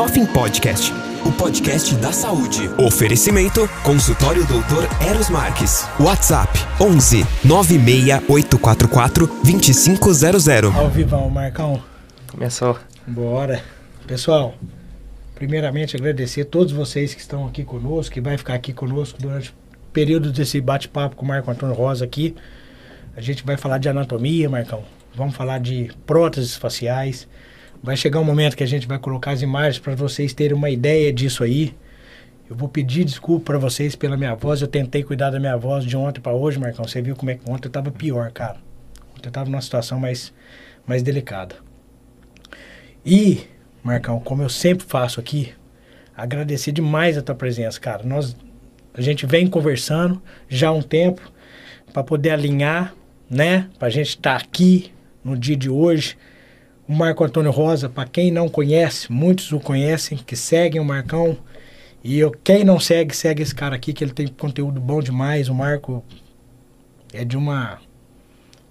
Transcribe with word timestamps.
Hoffing 0.00 0.24
Podcast, 0.24 0.90
o 1.26 1.32
podcast 1.32 1.94
da 1.96 2.10
saúde. 2.10 2.70
Oferecimento: 2.78 3.68
Consultório 3.84 4.46
Doutor 4.46 4.88
Eros 5.06 5.28
Marques. 5.28 5.86
WhatsApp: 6.00 6.58
11 6.80 7.22
96844 7.44 9.26
2500. 9.44 10.48
Ao 10.74 10.88
vivão, 10.88 11.28
Marcão. 11.28 11.82
Começou. 12.28 12.78
Bora. 13.06 13.62
Pessoal, 14.06 14.54
primeiramente 15.34 15.96
agradecer 15.96 16.40
a 16.40 16.46
todos 16.46 16.72
vocês 16.72 17.12
que 17.12 17.20
estão 17.20 17.46
aqui 17.46 17.62
conosco, 17.62 18.14
que 18.14 18.22
vai 18.22 18.38
ficar 18.38 18.54
aqui 18.54 18.72
conosco 18.72 19.20
durante 19.20 19.50
o 19.50 19.54
período 19.92 20.32
desse 20.32 20.62
bate-papo 20.62 21.14
com 21.14 21.26
o 21.26 21.28
Marco 21.28 21.50
Antônio 21.50 21.74
Rosa 21.74 22.06
aqui. 22.06 22.34
A 23.14 23.20
gente 23.20 23.44
vai 23.44 23.58
falar 23.58 23.76
de 23.76 23.90
anatomia, 23.90 24.48
Marcão. 24.48 24.82
Vamos 25.14 25.36
falar 25.36 25.60
de 25.60 25.92
próteses 26.06 26.56
faciais. 26.56 27.28
Vai 27.82 27.96
chegar 27.96 28.20
um 28.20 28.24
momento 28.24 28.56
que 28.56 28.62
a 28.62 28.66
gente 28.66 28.86
vai 28.86 28.98
colocar 28.98 29.30
as 29.30 29.40
imagens 29.40 29.78
para 29.78 29.94
vocês 29.94 30.34
terem 30.34 30.54
uma 30.54 30.68
ideia 30.68 31.10
disso 31.10 31.42
aí. 31.42 31.74
Eu 32.48 32.54
vou 32.54 32.68
pedir 32.68 33.04
desculpa 33.04 33.46
para 33.46 33.58
vocês 33.58 33.96
pela 33.96 34.18
minha 34.18 34.34
voz. 34.34 34.60
Eu 34.60 34.68
tentei 34.68 35.02
cuidar 35.02 35.30
da 35.30 35.40
minha 35.40 35.56
voz 35.56 35.84
de 35.84 35.96
ontem 35.96 36.20
para 36.20 36.32
hoje, 36.32 36.58
Marcão. 36.58 36.86
Você 36.86 37.00
viu 37.00 37.16
como 37.16 37.30
é 37.30 37.36
que 37.36 37.50
ontem 37.50 37.68
eu 37.68 37.72
tava 37.72 37.90
pior, 37.90 38.30
cara. 38.32 38.58
Ontem 39.16 39.28
eu 39.28 39.32
tava 39.32 39.48
numa 39.48 39.62
situação 39.62 39.98
mais, 39.98 40.30
mais 40.86 41.02
delicada. 41.02 41.54
E, 43.06 43.42
Marcão, 43.82 44.20
como 44.20 44.42
eu 44.42 44.50
sempre 44.50 44.84
faço 44.86 45.18
aqui, 45.18 45.54
agradecer 46.14 46.72
demais 46.72 47.16
a 47.16 47.22
tua 47.22 47.34
presença, 47.34 47.80
cara. 47.80 48.02
Nós, 48.04 48.36
a 48.92 49.00
gente 49.00 49.24
vem 49.24 49.46
conversando 49.46 50.20
já 50.50 50.68
há 50.68 50.72
um 50.72 50.82
tempo 50.82 51.32
para 51.94 52.04
poder 52.04 52.30
alinhar, 52.30 52.94
né? 53.28 53.70
Para 53.78 53.88
a 53.88 53.90
gente 53.90 54.08
estar 54.08 54.38
tá 54.38 54.44
aqui 54.44 54.92
no 55.24 55.34
dia 55.34 55.56
de 55.56 55.70
hoje. 55.70 56.18
O 56.90 56.92
Marco 56.92 57.22
Antônio 57.22 57.52
Rosa, 57.52 57.88
para 57.88 58.08
quem 58.08 58.32
não 58.32 58.48
conhece, 58.48 59.12
muitos 59.12 59.52
o 59.52 59.60
conhecem, 59.60 60.18
que 60.18 60.34
seguem 60.34 60.80
o 60.80 60.84
Marcão. 60.84 61.38
E 62.02 62.18
eu, 62.18 62.32
quem 62.42 62.64
não 62.64 62.80
segue, 62.80 63.14
segue 63.14 63.44
esse 63.44 63.54
cara 63.54 63.76
aqui, 63.76 63.92
que 63.92 64.02
ele 64.02 64.12
tem 64.12 64.26
conteúdo 64.26 64.80
bom 64.80 65.00
demais. 65.00 65.48
O 65.48 65.54
Marco 65.54 66.04
é 67.12 67.24
de 67.24 67.36
uma 67.36 67.78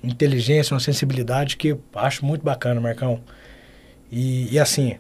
inteligência, 0.03 0.73
uma 0.73 0.81
sensibilidade 0.81 1.56
que 1.56 1.70
eu 1.70 1.81
acho 1.95 2.25
muito 2.25 2.44
bacana, 2.44 2.81
Marcão. 2.81 3.22
E, 4.12 4.53
e 4.53 4.59
assim, 4.59 4.97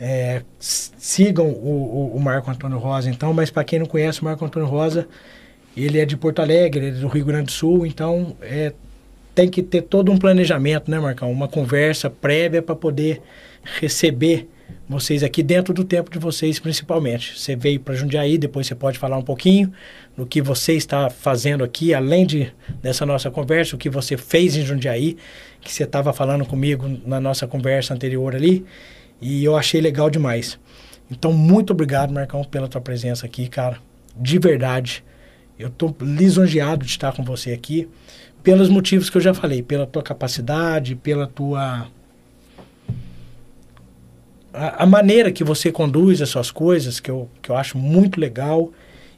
é, 0.00 0.42
sigam 0.58 1.46
o, 1.46 2.14
o, 2.14 2.16
o, 2.16 2.20
Marco 2.20 2.50
Antônio 2.50 2.78
Rosa, 2.78 3.10
então, 3.10 3.34
mas 3.34 3.50
para 3.50 3.64
quem 3.64 3.80
não 3.80 3.86
conhece 3.86 4.22
o 4.22 4.24
Marco 4.24 4.42
Antônio 4.42 4.66
Rosa, 4.66 5.06
ele 5.76 5.98
é 5.98 6.06
de 6.06 6.16
Porto 6.16 6.40
Alegre, 6.40 6.86
ele 6.86 6.96
é 6.96 7.00
do 7.00 7.08
Rio 7.08 7.26
Grande 7.26 7.44
do 7.48 7.52
Sul, 7.52 7.84
então 7.84 8.34
é, 8.40 8.72
tem 9.40 9.48
que 9.48 9.62
ter 9.62 9.80
todo 9.80 10.12
um 10.12 10.18
planejamento, 10.18 10.90
né, 10.90 10.98
Marcão? 10.98 11.32
Uma 11.32 11.48
conversa 11.48 12.10
prévia 12.10 12.60
para 12.60 12.76
poder 12.76 13.22
receber 13.80 14.46
vocês 14.86 15.22
aqui 15.22 15.42
dentro 15.42 15.72
do 15.72 15.82
tempo 15.82 16.10
de 16.10 16.18
vocês, 16.18 16.58
principalmente. 16.58 17.38
Você 17.38 17.56
veio 17.56 17.80
para 17.80 17.94
Jundiaí, 17.94 18.36
depois 18.36 18.66
você 18.66 18.74
pode 18.74 18.98
falar 18.98 19.16
um 19.16 19.22
pouquinho 19.22 19.72
do 20.14 20.26
que 20.26 20.42
você 20.42 20.74
está 20.74 21.08
fazendo 21.08 21.64
aqui, 21.64 21.94
além 21.94 22.26
de 22.26 22.52
dessa 22.82 23.06
nossa 23.06 23.30
conversa, 23.30 23.76
o 23.76 23.78
que 23.78 23.88
você 23.88 24.14
fez 24.14 24.56
em 24.56 24.62
Jundiaí, 24.62 25.16
que 25.62 25.72
você 25.72 25.84
estava 25.84 26.12
falando 26.12 26.44
comigo 26.44 27.00
na 27.06 27.18
nossa 27.18 27.46
conversa 27.46 27.94
anterior 27.94 28.36
ali, 28.36 28.66
e 29.22 29.42
eu 29.42 29.56
achei 29.56 29.80
legal 29.80 30.10
demais. 30.10 30.58
Então, 31.10 31.32
muito 31.32 31.72
obrigado, 31.72 32.12
Marcão, 32.12 32.44
pela 32.44 32.68
tua 32.68 32.80
presença 32.82 33.24
aqui, 33.24 33.48
cara. 33.48 33.78
De 34.14 34.38
verdade. 34.38 35.02
Eu 35.58 35.68
estou 35.68 35.94
lisonjeado 36.00 36.84
de 36.84 36.90
estar 36.90 37.12
com 37.12 37.22
você 37.22 37.52
aqui 37.52 37.88
pelos 38.42 38.68
motivos 38.68 39.10
que 39.10 39.16
eu 39.16 39.20
já 39.20 39.34
falei, 39.34 39.62
pela 39.62 39.86
tua 39.86 40.02
capacidade, 40.02 40.94
pela 40.94 41.26
tua 41.26 41.88
a, 44.52 44.82
a, 44.82 44.86
maneira 44.86 45.30
que 45.30 45.44
você 45.44 45.70
conduz 45.70 46.20
as 46.20 46.28
suas 46.28 46.50
coisas, 46.50 47.00
que 47.00 47.10
eu, 47.10 47.28
que 47.40 47.50
eu 47.50 47.56
acho 47.56 47.78
muito 47.78 48.20
legal 48.20 48.70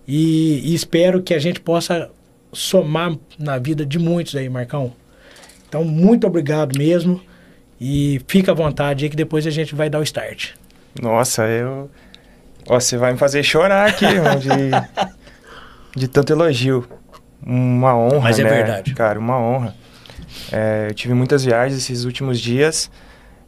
e, 0.06 0.60
e, 0.64 0.74
espero 0.74 1.22
que 1.22 1.32
a 1.32 1.38
gente 1.38 1.60
possa 1.60 2.10
somar 2.52 3.16
na 3.38 3.58
vida 3.58 3.86
de 3.86 3.98
muitos 3.98 4.36
aí, 4.36 4.48
Marcão. 4.48 4.92
Então, 5.68 5.84
muito 5.84 6.26
obrigado 6.26 6.76
mesmo 6.76 7.20
e 7.80 8.20
fica 8.26 8.52
à 8.52 8.54
vontade 8.54 9.04
aí 9.04 9.10
que 9.10 9.16
depois 9.16 9.46
a 9.46 9.50
gente 9.50 9.74
vai 9.74 9.88
dar 9.88 10.00
o 10.00 10.02
start. 10.02 10.50
Nossa, 11.00 11.46
eu... 11.46 11.90
Ó, 12.68 12.78
você 12.78 12.96
vai 12.96 13.12
me 13.12 13.18
fazer 13.18 13.42
chorar 13.42 13.88
aqui, 13.88 14.04
de, 14.06 15.96
de 16.00 16.08
tanto 16.08 16.32
elogio 16.32 16.86
uma 17.44 17.96
honra, 17.96 18.20
Mas 18.20 18.38
é 18.38 18.44
né? 18.44 18.50
verdade. 18.50 18.94
Cara, 18.94 19.18
uma 19.18 19.38
honra. 19.38 19.74
É, 20.50 20.86
eu 20.90 20.94
tive 20.94 21.14
muitas 21.14 21.44
viagens 21.44 21.78
esses 21.78 22.04
últimos 22.04 22.40
dias 22.40 22.90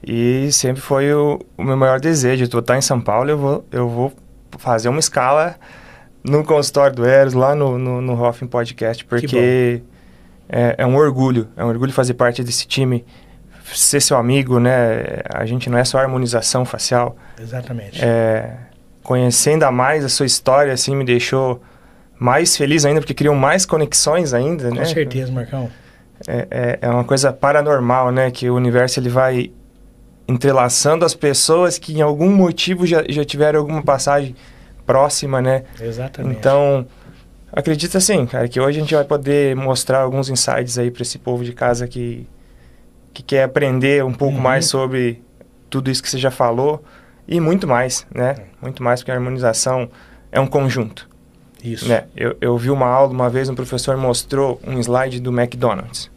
e 0.07 0.51
sempre 0.53 0.83
foi 0.83 1.13
o, 1.13 1.41
o 1.57 1.63
meu 1.63 1.77
maior 1.77 2.01
desejo. 2.01 2.49
Eu 2.51 2.61
estar 2.61 2.77
em 2.77 2.83
São 2.83 3.01
Paulo, 3.01 3.31
eu 3.31 3.39
vou, 3.39 3.65
eu 3.73 3.89
vou 3.89 4.13
fazer 4.59 4.89
uma 4.89 5.01
escala 5.01 5.57
no 6.23 6.45
consultório 6.45 6.97
do 6.97 7.05
Eros, 7.05 7.35
lá 7.35 7.55
no, 7.55 7.79
no, 7.79 8.01
no 8.01 8.23
Hoffing 8.23 8.47
Podcast, 8.47 9.05
porque 9.05 9.83
é, 10.49 10.75
é, 10.79 10.87
um 10.87 10.97
orgulho, 10.97 11.49
é 11.57 11.65
um 11.65 11.69
orgulho 11.69 11.93
fazer 11.93 12.15
parte 12.15 12.43
desse 12.43 12.67
time, 12.67 13.05
ser 13.65 14.01
seu 14.01 14.17
amigo, 14.17 14.59
né? 14.59 15.21
A 15.33 15.45
gente 15.45 15.69
não 15.69 15.79
é 15.79 15.85
só 15.85 15.99
harmonização 15.99 16.65
facial. 16.65 17.17
Exatamente. 17.39 18.03
É, 18.03 18.57
conhecendo 19.03 19.65
a 19.65 19.73
mais 19.73 20.05
a 20.05 20.09
sua 20.09 20.27
história, 20.27 20.73
assim, 20.73 20.95
me 20.97 21.05
deixou 21.05 21.63
mais 22.25 22.57
feliz 22.57 22.87
ainda, 22.87 23.01
porque 23.01 23.13
criam 23.13 23.35
mais 23.35 23.67
conexões 23.67 24.33
ainda, 24.33 24.71
Com 24.71 24.77
né? 24.77 24.81
Com 24.81 24.87
certeza, 24.87 25.31
Marcão. 25.31 25.71
É, 26.27 26.49
é, 26.51 26.79
é, 26.81 26.89
uma 26.89 27.05
coisa 27.05 27.31
paranormal, 27.31 28.11
né? 28.11 28.31
Que 28.31 28.49
o 28.49 28.55
universo 28.55 28.99
ele 28.99 29.11
vai 29.11 29.53
entrelaçando 30.27 31.05
as 31.05 31.15
pessoas 31.15 31.77
que 31.77 31.93
em 31.93 32.01
algum 32.01 32.31
motivo 32.31 32.87
já, 32.87 33.05
já 33.07 33.27
tiveram 33.27 33.61
alguma 33.61 33.83
passagem 33.83 34.35
próxima, 34.87 35.43
né? 35.43 35.65
Exatamente. 35.79 36.39
Então, 36.39 36.87
acredita 37.53 37.99
assim, 37.99 38.25
cara, 38.25 38.49
que 38.49 38.59
hoje 38.59 38.79
a 38.79 38.81
gente 38.81 38.95
vai 38.95 39.05
poder 39.05 39.55
mostrar 39.55 40.01
alguns 40.01 40.31
insights 40.31 40.79
aí 40.79 40.91
para 40.91 41.03
esse 41.03 41.19
povo 41.19 41.45
de 41.45 41.53
casa 41.53 41.87
que, 41.87 42.27
que 43.13 43.23
quer 43.23 43.43
aprender 43.43 44.03
um 44.03 44.15
pouco 44.15 44.37
uhum. 44.37 44.43
mais 44.43 44.65
sobre 44.65 45.23
tudo 45.69 45.91
isso 45.91 46.03
que 46.03 46.09
você 46.09 46.17
já 46.17 46.31
falou 46.31 46.83
e 47.29 47.39
muito 47.39 47.69
mais, 47.69 48.07
né? 48.15 48.37
É. 48.39 48.45
Muito 48.63 48.83
mais, 48.83 49.01
porque 49.01 49.11
a 49.11 49.15
harmonização 49.15 49.91
é 50.33 50.41
um 50.41 50.47
conjunto. 50.47 51.13
Isso. 51.65 51.89
Né? 51.89 52.05
Eu, 52.15 52.37
eu 52.43 52.59
vi 52.59 52.71
uma 52.71 52.87
aula 52.87 53.11
uma 53.11 53.31
vez, 53.31 53.49
um 53.49 53.55
professor 53.55 53.97
mostrou 53.97 54.61
um 54.67 54.79
slide 54.79 55.19
do 55.19 55.33
McDonald's. 55.33 56.11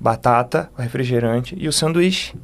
Batata, 0.00 0.68
refrigerante 0.76 1.54
e 1.56 1.68
o 1.68 1.72
sanduíche. 1.72 2.34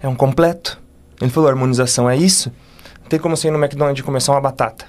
É 0.00 0.06
um 0.06 0.14
completo. 0.14 0.80
Ele 1.20 1.30
falou, 1.30 1.50
harmonização 1.50 2.08
é 2.08 2.16
isso? 2.16 2.52
Não 3.00 3.08
tem 3.08 3.18
como 3.18 3.36
você 3.36 3.48
ir 3.48 3.50
no 3.50 3.58
McDonald's 3.58 4.00
e 4.00 4.04
comer 4.04 4.20
só 4.20 4.32
uma 4.32 4.40
batata, 4.40 4.84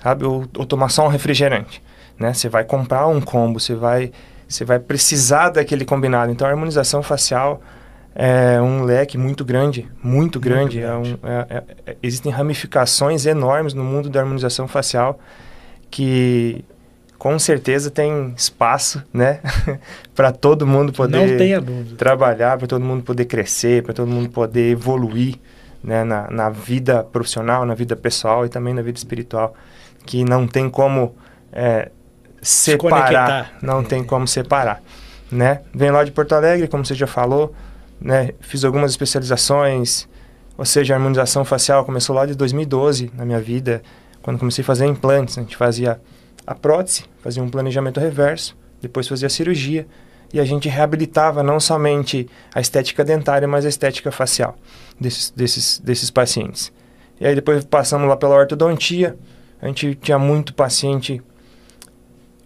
sabe? 0.00 0.24
Ou, 0.24 0.46
ou 0.56 0.64
tomar 0.64 0.88
só 0.90 1.04
um 1.04 1.08
refrigerante, 1.08 1.82
né? 2.16 2.32
Você 2.32 2.48
vai 2.48 2.62
comprar 2.62 3.08
um 3.08 3.20
combo, 3.20 3.58
você 3.58 3.74
vai, 3.74 4.12
você 4.46 4.64
vai 4.64 4.78
precisar 4.78 5.48
daquele 5.48 5.84
combinado. 5.84 6.30
Então, 6.30 6.46
a 6.46 6.50
harmonização 6.50 7.02
facial 7.02 7.60
é 8.14 8.60
um 8.60 8.84
leque 8.84 9.18
muito 9.18 9.44
grande, 9.44 9.90
muito 10.00 10.38
grande. 10.38 10.78
Muito 10.78 11.02
grande. 11.02 11.18
É 11.24 11.26
um, 11.26 11.28
é, 11.28 11.64
é, 11.86 11.96
existem 12.00 12.30
ramificações 12.30 13.26
enormes 13.26 13.74
no 13.74 13.82
mundo 13.82 14.08
da 14.08 14.20
harmonização 14.20 14.68
facial 14.68 15.18
que 15.94 16.64
com 17.16 17.38
certeza 17.38 17.88
tem 17.88 18.34
espaço, 18.36 19.00
né, 19.12 19.38
para 20.12 20.32
todo 20.32 20.66
mundo 20.66 20.92
poder 20.92 21.62
trabalhar, 21.96 22.58
para 22.58 22.66
todo 22.66 22.84
mundo 22.84 23.04
poder 23.04 23.26
crescer, 23.26 23.80
para 23.84 23.94
todo 23.94 24.08
mundo 24.08 24.28
poder 24.28 24.72
evoluir, 24.72 25.36
né, 25.84 26.02
na, 26.02 26.28
na 26.28 26.50
vida 26.50 27.04
profissional, 27.04 27.64
na 27.64 27.76
vida 27.76 27.94
pessoal 27.94 28.44
e 28.44 28.48
também 28.48 28.74
na 28.74 28.82
vida 28.82 28.98
espiritual, 28.98 29.54
que 30.04 30.24
não 30.24 30.48
tem 30.48 30.68
como 30.68 31.14
é, 31.52 31.92
separar, 32.42 33.54
Se 33.60 33.64
não 33.64 33.84
tem 33.84 34.02
como 34.02 34.26
separar, 34.26 34.82
né? 35.30 35.60
Vem 35.72 35.92
lá 35.92 36.02
de 36.02 36.10
Porto 36.10 36.34
Alegre, 36.34 36.66
como 36.66 36.84
você 36.84 36.96
já 36.96 37.06
falou, 37.06 37.54
né? 38.00 38.30
Fiz 38.40 38.64
algumas 38.64 38.90
especializações, 38.90 40.08
ou 40.58 40.64
seja, 40.64 40.94
a 40.94 40.96
harmonização 40.96 41.44
facial 41.44 41.84
começou 41.84 42.16
lá 42.16 42.26
de 42.26 42.34
2012 42.34 43.12
na 43.14 43.24
minha 43.24 43.40
vida 43.40 43.80
quando 44.24 44.38
comecei 44.38 44.62
a 44.62 44.64
fazer 44.64 44.86
implantes, 44.86 45.36
a 45.36 45.42
gente 45.42 45.54
fazia 45.54 46.00
a 46.46 46.54
prótese, 46.54 47.04
fazia 47.22 47.42
um 47.42 47.50
planejamento 47.50 48.00
reverso, 48.00 48.56
depois 48.80 49.06
fazia 49.06 49.26
a 49.26 49.30
cirurgia 49.30 49.86
e 50.32 50.40
a 50.40 50.44
gente 50.46 50.66
reabilitava 50.66 51.42
não 51.42 51.60
somente 51.60 52.26
a 52.54 52.58
estética 52.58 53.04
dentária, 53.04 53.46
mas 53.46 53.66
a 53.66 53.68
estética 53.68 54.10
facial 54.10 54.56
desses, 54.98 55.30
desses, 55.30 55.78
desses 55.78 56.10
pacientes. 56.10 56.72
E 57.20 57.26
aí 57.26 57.34
depois 57.34 57.66
passamos 57.66 58.08
lá 58.08 58.16
pela 58.16 58.34
ortodontia, 58.34 59.14
a 59.60 59.66
gente 59.66 59.94
tinha 59.96 60.18
muito 60.18 60.54
paciente 60.54 61.20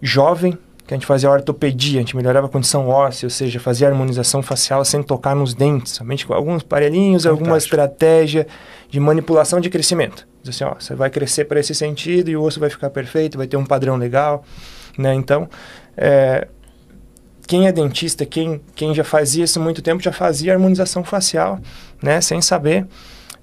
jovem, 0.02 0.58
que 0.84 0.94
a 0.94 0.96
gente 0.96 1.06
fazia 1.06 1.30
ortopedia, 1.30 2.00
a 2.00 2.02
gente 2.02 2.16
melhorava 2.16 2.48
a 2.48 2.50
condição 2.50 2.88
óssea, 2.88 3.26
ou 3.26 3.30
seja, 3.30 3.60
fazia 3.60 3.86
harmonização 3.86 4.42
facial 4.42 4.84
sem 4.84 5.00
tocar 5.00 5.36
nos 5.36 5.54
dentes, 5.54 5.92
somente 5.92 6.26
com 6.26 6.34
alguns 6.34 6.60
aparelhinhos, 6.62 7.22
Fantástico. 7.22 7.44
alguma 7.44 7.56
estratégia 7.56 8.48
de 8.90 8.98
manipulação 8.98 9.60
de 9.60 9.70
crescimento. 9.70 10.27
Diz 10.42 10.54
assim, 10.54 10.64
ó, 10.64 10.74
você 10.78 10.94
vai 10.94 11.10
crescer 11.10 11.44
para 11.44 11.60
esse 11.60 11.74
sentido 11.74 12.30
e 12.30 12.36
o 12.36 12.42
osso 12.42 12.60
vai 12.60 12.70
ficar 12.70 12.90
perfeito, 12.90 13.38
vai 13.38 13.46
ter 13.46 13.56
um 13.56 13.66
padrão 13.66 13.96
legal, 13.96 14.44
né? 14.96 15.14
Então, 15.14 15.48
é, 15.96 16.46
quem 17.46 17.66
é 17.66 17.72
dentista, 17.72 18.24
quem, 18.24 18.60
quem 18.74 18.94
já 18.94 19.04
fazia 19.04 19.44
isso 19.44 19.58
há 19.58 19.62
muito 19.62 19.82
tempo, 19.82 20.02
já 20.02 20.12
fazia 20.12 20.52
harmonização 20.52 21.02
facial, 21.02 21.58
né? 22.02 22.20
Sem 22.20 22.40
saber. 22.40 22.86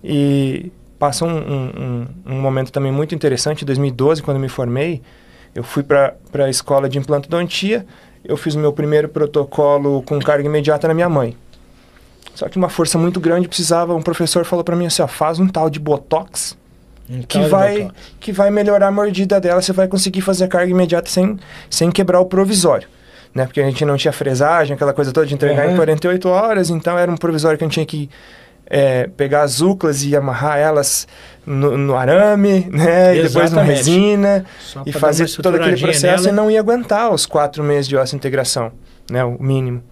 E, 0.04 0.72
passa 0.98 1.26
um, 1.26 1.38
um, 1.38 2.08
um, 2.26 2.42
momento 2.42 2.72
também 2.72 2.92
muito 2.92 3.14
interessante. 3.14 3.64
Em 3.64 3.66
2012, 3.66 4.24
quando 4.24 4.40
me 4.40 4.50
formei, 4.50 5.02
eu 5.54 5.64
fui 5.64 5.84
para 5.84 6.16
a 6.34 6.50
escola 6.50 6.90
de 6.90 6.98
implantodontia, 6.98 7.86
eu 8.24 8.38
fiz 8.38 8.56
o 8.56 8.60
meu 8.60 8.74
primeiro 8.74 9.10
protocolo 9.10 10.02
com 10.04 10.20
carga 10.20 10.48
imediata 10.48 10.88
na 10.88 10.94
minha 10.94 11.10
mãe. 11.10 11.38
Só 12.34 12.50
que 12.50 12.58
uma 12.58 12.70
força 12.70 12.98
muito 12.98 13.20
grande 13.20 13.48
precisava, 13.48 13.94
um 13.94 14.02
professor 14.02 14.44
falou 14.46 14.64
para 14.64 14.76
mim 14.76 14.88
assim, 14.88 15.02
ó, 15.02 15.08
faz 15.08 15.40
um 15.40 15.48
tal 15.48 15.70
de 15.70 15.80
botox 15.80 16.58
que 17.28 17.40
vai 17.48 17.84
botox. 17.84 17.96
que 18.20 18.32
vai 18.32 18.50
melhorar 18.50 18.88
a 18.88 18.92
mordida 18.92 19.40
dela, 19.40 19.62
você 19.62 19.74
vai 19.74 19.88
conseguir 19.88 20.22
fazer 20.22 20.46
a 20.46 20.48
carga 20.48 20.72
imediata 20.72 21.10
sem 21.10 21.38
sem 21.70 21.92
quebrar 21.92 22.20
o 22.20 22.26
provisório. 22.26 22.88
Né? 23.34 23.46
Porque 23.46 23.60
a 23.60 23.66
gente 23.66 23.84
não 23.84 23.98
tinha 23.98 24.14
fresagem, 24.14 24.76
aquela 24.76 24.94
coisa 24.94 25.12
toda 25.12 25.26
de 25.26 25.34
entregar 25.34 25.68
uhum. 25.68 25.74
em 25.74 25.76
48 25.76 26.30
horas, 26.30 26.70
então 26.70 26.98
era 26.98 27.12
um 27.12 27.18
provisório 27.18 27.58
que 27.58 27.64
a 27.64 27.68
gente 27.68 27.74
tinha 27.74 27.86
que 27.86 28.10
é, 28.68 29.08
pegar 29.16 29.44
as 29.44 29.62
úclas 29.62 30.04
e 30.04 30.16
amarrar 30.16 30.58
elas 30.58 31.08
no, 31.46 31.78
no 31.78 31.96
arame, 31.96 32.68
né? 32.72 33.18
E 33.18 33.24
depois 33.24 33.52
na 33.52 33.62
resina. 33.62 34.46
e 34.86 34.92
fazer 34.92 35.30
todo 35.42 35.56
aquele 35.56 35.80
processo 35.80 36.24
nela. 36.24 36.30
e 36.30 36.32
não 36.32 36.50
ia 36.50 36.60
aguentar 36.60 37.12
os 37.14 37.26
quatro 37.26 37.64
meses 37.64 37.88
de 37.88 37.96
osso 37.96 38.16
integração, 38.16 38.72
né? 39.10 39.24
O 39.24 39.42
mínimo. 39.42 39.84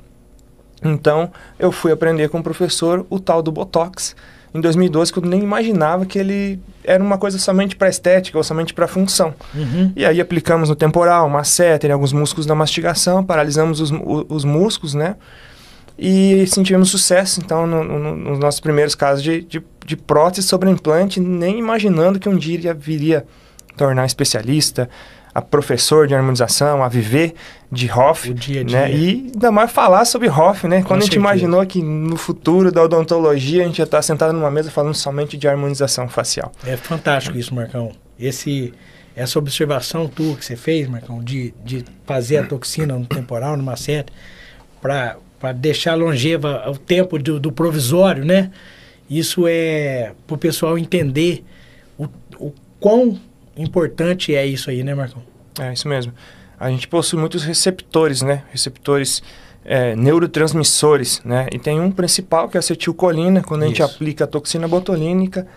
Então, 0.83 1.31
eu 1.57 1.71
fui 1.71 1.91
aprender 1.91 2.29
com 2.29 2.39
o 2.39 2.43
professor 2.43 3.05
o 3.09 3.19
tal 3.19 3.41
do 3.41 3.51
Botox 3.51 4.15
em 4.53 4.61
2012, 4.61 5.11
que 5.11 5.19
eu 5.19 5.23
nem 5.23 5.41
imaginava 5.41 6.05
que 6.05 6.19
ele 6.19 6.59
era 6.83 7.03
uma 7.03 7.17
coisa 7.17 7.39
somente 7.39 7.75
para 7.75 7.89
estética 7.89 8.37
ou 8.37 8.43
somente 8.43 8.73
para 8.73 8.87
função. 8.87 9.33
Uhum. 9.53 9.91
E 9.95 10.05
aí 10.05 10.21
aplicamos 10.21 10.69
no 10.69 10.75
temporal, 10.75 11.27
masseter, 11.29 11.91
alguns 11.91 12.13
músculos 12.13 12.45
da 12.45 12.53
mastigação, 12.53 13.23
paralisamos 13.23 13.79
os, 13.79 13.91
os 14.29 14.45
músculos, 14.45 14.93
né? 14.93 15.15
e 15.97 16.45
sentimos 16.47 16.89
sucesso, 16.89 17.39
então, 17.39 17.67
no, 17.67 17.83
no, 17.83 18.15
nos 18.15 18.39
nossos 18.39 18.59
primeiros 18.59 18.95
casos 18.95 19.23
de, 19.23 19.41
de, 19.43 19.61
de, 19.85 19.95
prótese 19.95 20.47
sobre 20.47 20.69
implante, 20.69 21.19
nem 21.19 21.59
imaginando 21.59 22.19
que 22.19 22.27
um 22.27 22.35
dia 22.35 22.73
viria 22.73 23.25
tornar 23.77 24.05
especialista, 24.05 24.89
a 25.33 25.41
professor 25.41 26.07
de 26.07 26.13
harmonização, 26.13 26.83
a 26.83 26.87
viver 26.87 27.33
de 27.71 27.91
Hoff, 27.91 28.31
dia 28.33 28.61
a 28.61 28.63
dia. 28.63 28.79
né? 28.79 28.91
E 28.93 29.31
ainda 29.33 29.51
mais 29.51 29.71
falar 29.71 30.05
sobre 30.05 30.29
Hoff, 30.29 30.67
né? 30.67 30.83
Quando 30.83 30.87
Com 30.87 30.95
a 30.95 30.99
gente 31.01 31.15
imaginou 31.15 31.65
que 31.65 31.81
no 31.81 32.15
futuro 32.15 32.71
da 32.71 32.83
odontologia 32.83 33.63
a 33.63 33.65
gente 33.65 33.79
ia 33.79 33.85
estar 33.85 34.01
sentado 34.01 34.33
numa 34.33 34.51
mesa 34.51 34.69
falando 34.69 34.93
somente 34.93 35.35
de 35.35 35.47
harmonização 35.47 36.07
facial. 36.07 36.51
É 36.65 36.77
fantástico 36.77 37.37
isso, 37.37 37.53
Marcão. 37.53 37.91
Esse 38.19 38.73
essa 39.15 39.37
observação 39.37 40.07
tua 40.07 40.35
que 40.35 40.43
você 40.43 40.55
fez, 40.55 40.87
Marcão, 40.87 41.23
de, 41.23 41.53
de 41.63 41.85
fazer 42.03 42.37
a 42.37 42.43
toxina 42.43 42.97
no 42.97 43.05
temporal, 43.05 43.55
numa 43.55 43.75
seta, 43.75 44.11
para 44.81 45.17
para 45.39 45.51
deixar 45.51 45.95
longeva 45.95 46.63
o 46.69 46.77
tempo 46.77 47.19
do, 47.19 47.37
do, 47.37 47.51
provisório, 47.51 48.23
né? 48.23 48.49
Isso 49.09 49.45
é 49.45 50.13
para 50.25 50.35
o 50.35 50.37
pessoal 50.37 50.77
entender 50.77 51.43
o, 51.97 52.07
o 52.37 52.53
quão 52.79 53.19
importante 53.57 54.35
é 54.35 54.45
isso 54.45 54.69
aí, 54.69 54.83
né, 54.83 54.93
Marcão? 54.93 55.21
É 55.59 55.73
isso 55.73 55.87
mesmo. 55.87 56.13
A 56.59 56.69
gente 56.69 56.87
possui 56.87 57.19
muitos 57.19 57.43
receptores, 57.43 58.21
né? 58.21 58.43
Receptores 58.51 59.21
é, 59.65 59.95
neurotransmissores, 59.95 61.21
né? 61.23 61.47
E 61.51 61.59
tem 61.59 61.79
um 61.79 61.91
principal 61.91 62.49
que 62.49 62.57
é 62.57 62.59
a 62.59 62.61
acetilcolina. 62.61 63.41
Quando 63.43 63.63
a 63.63 63.67
gente 63.67 63.83
aplica 63.83 64.23
a 64.23 64.27
toxina 64.27 64.67
botulínica, 64.67 65.47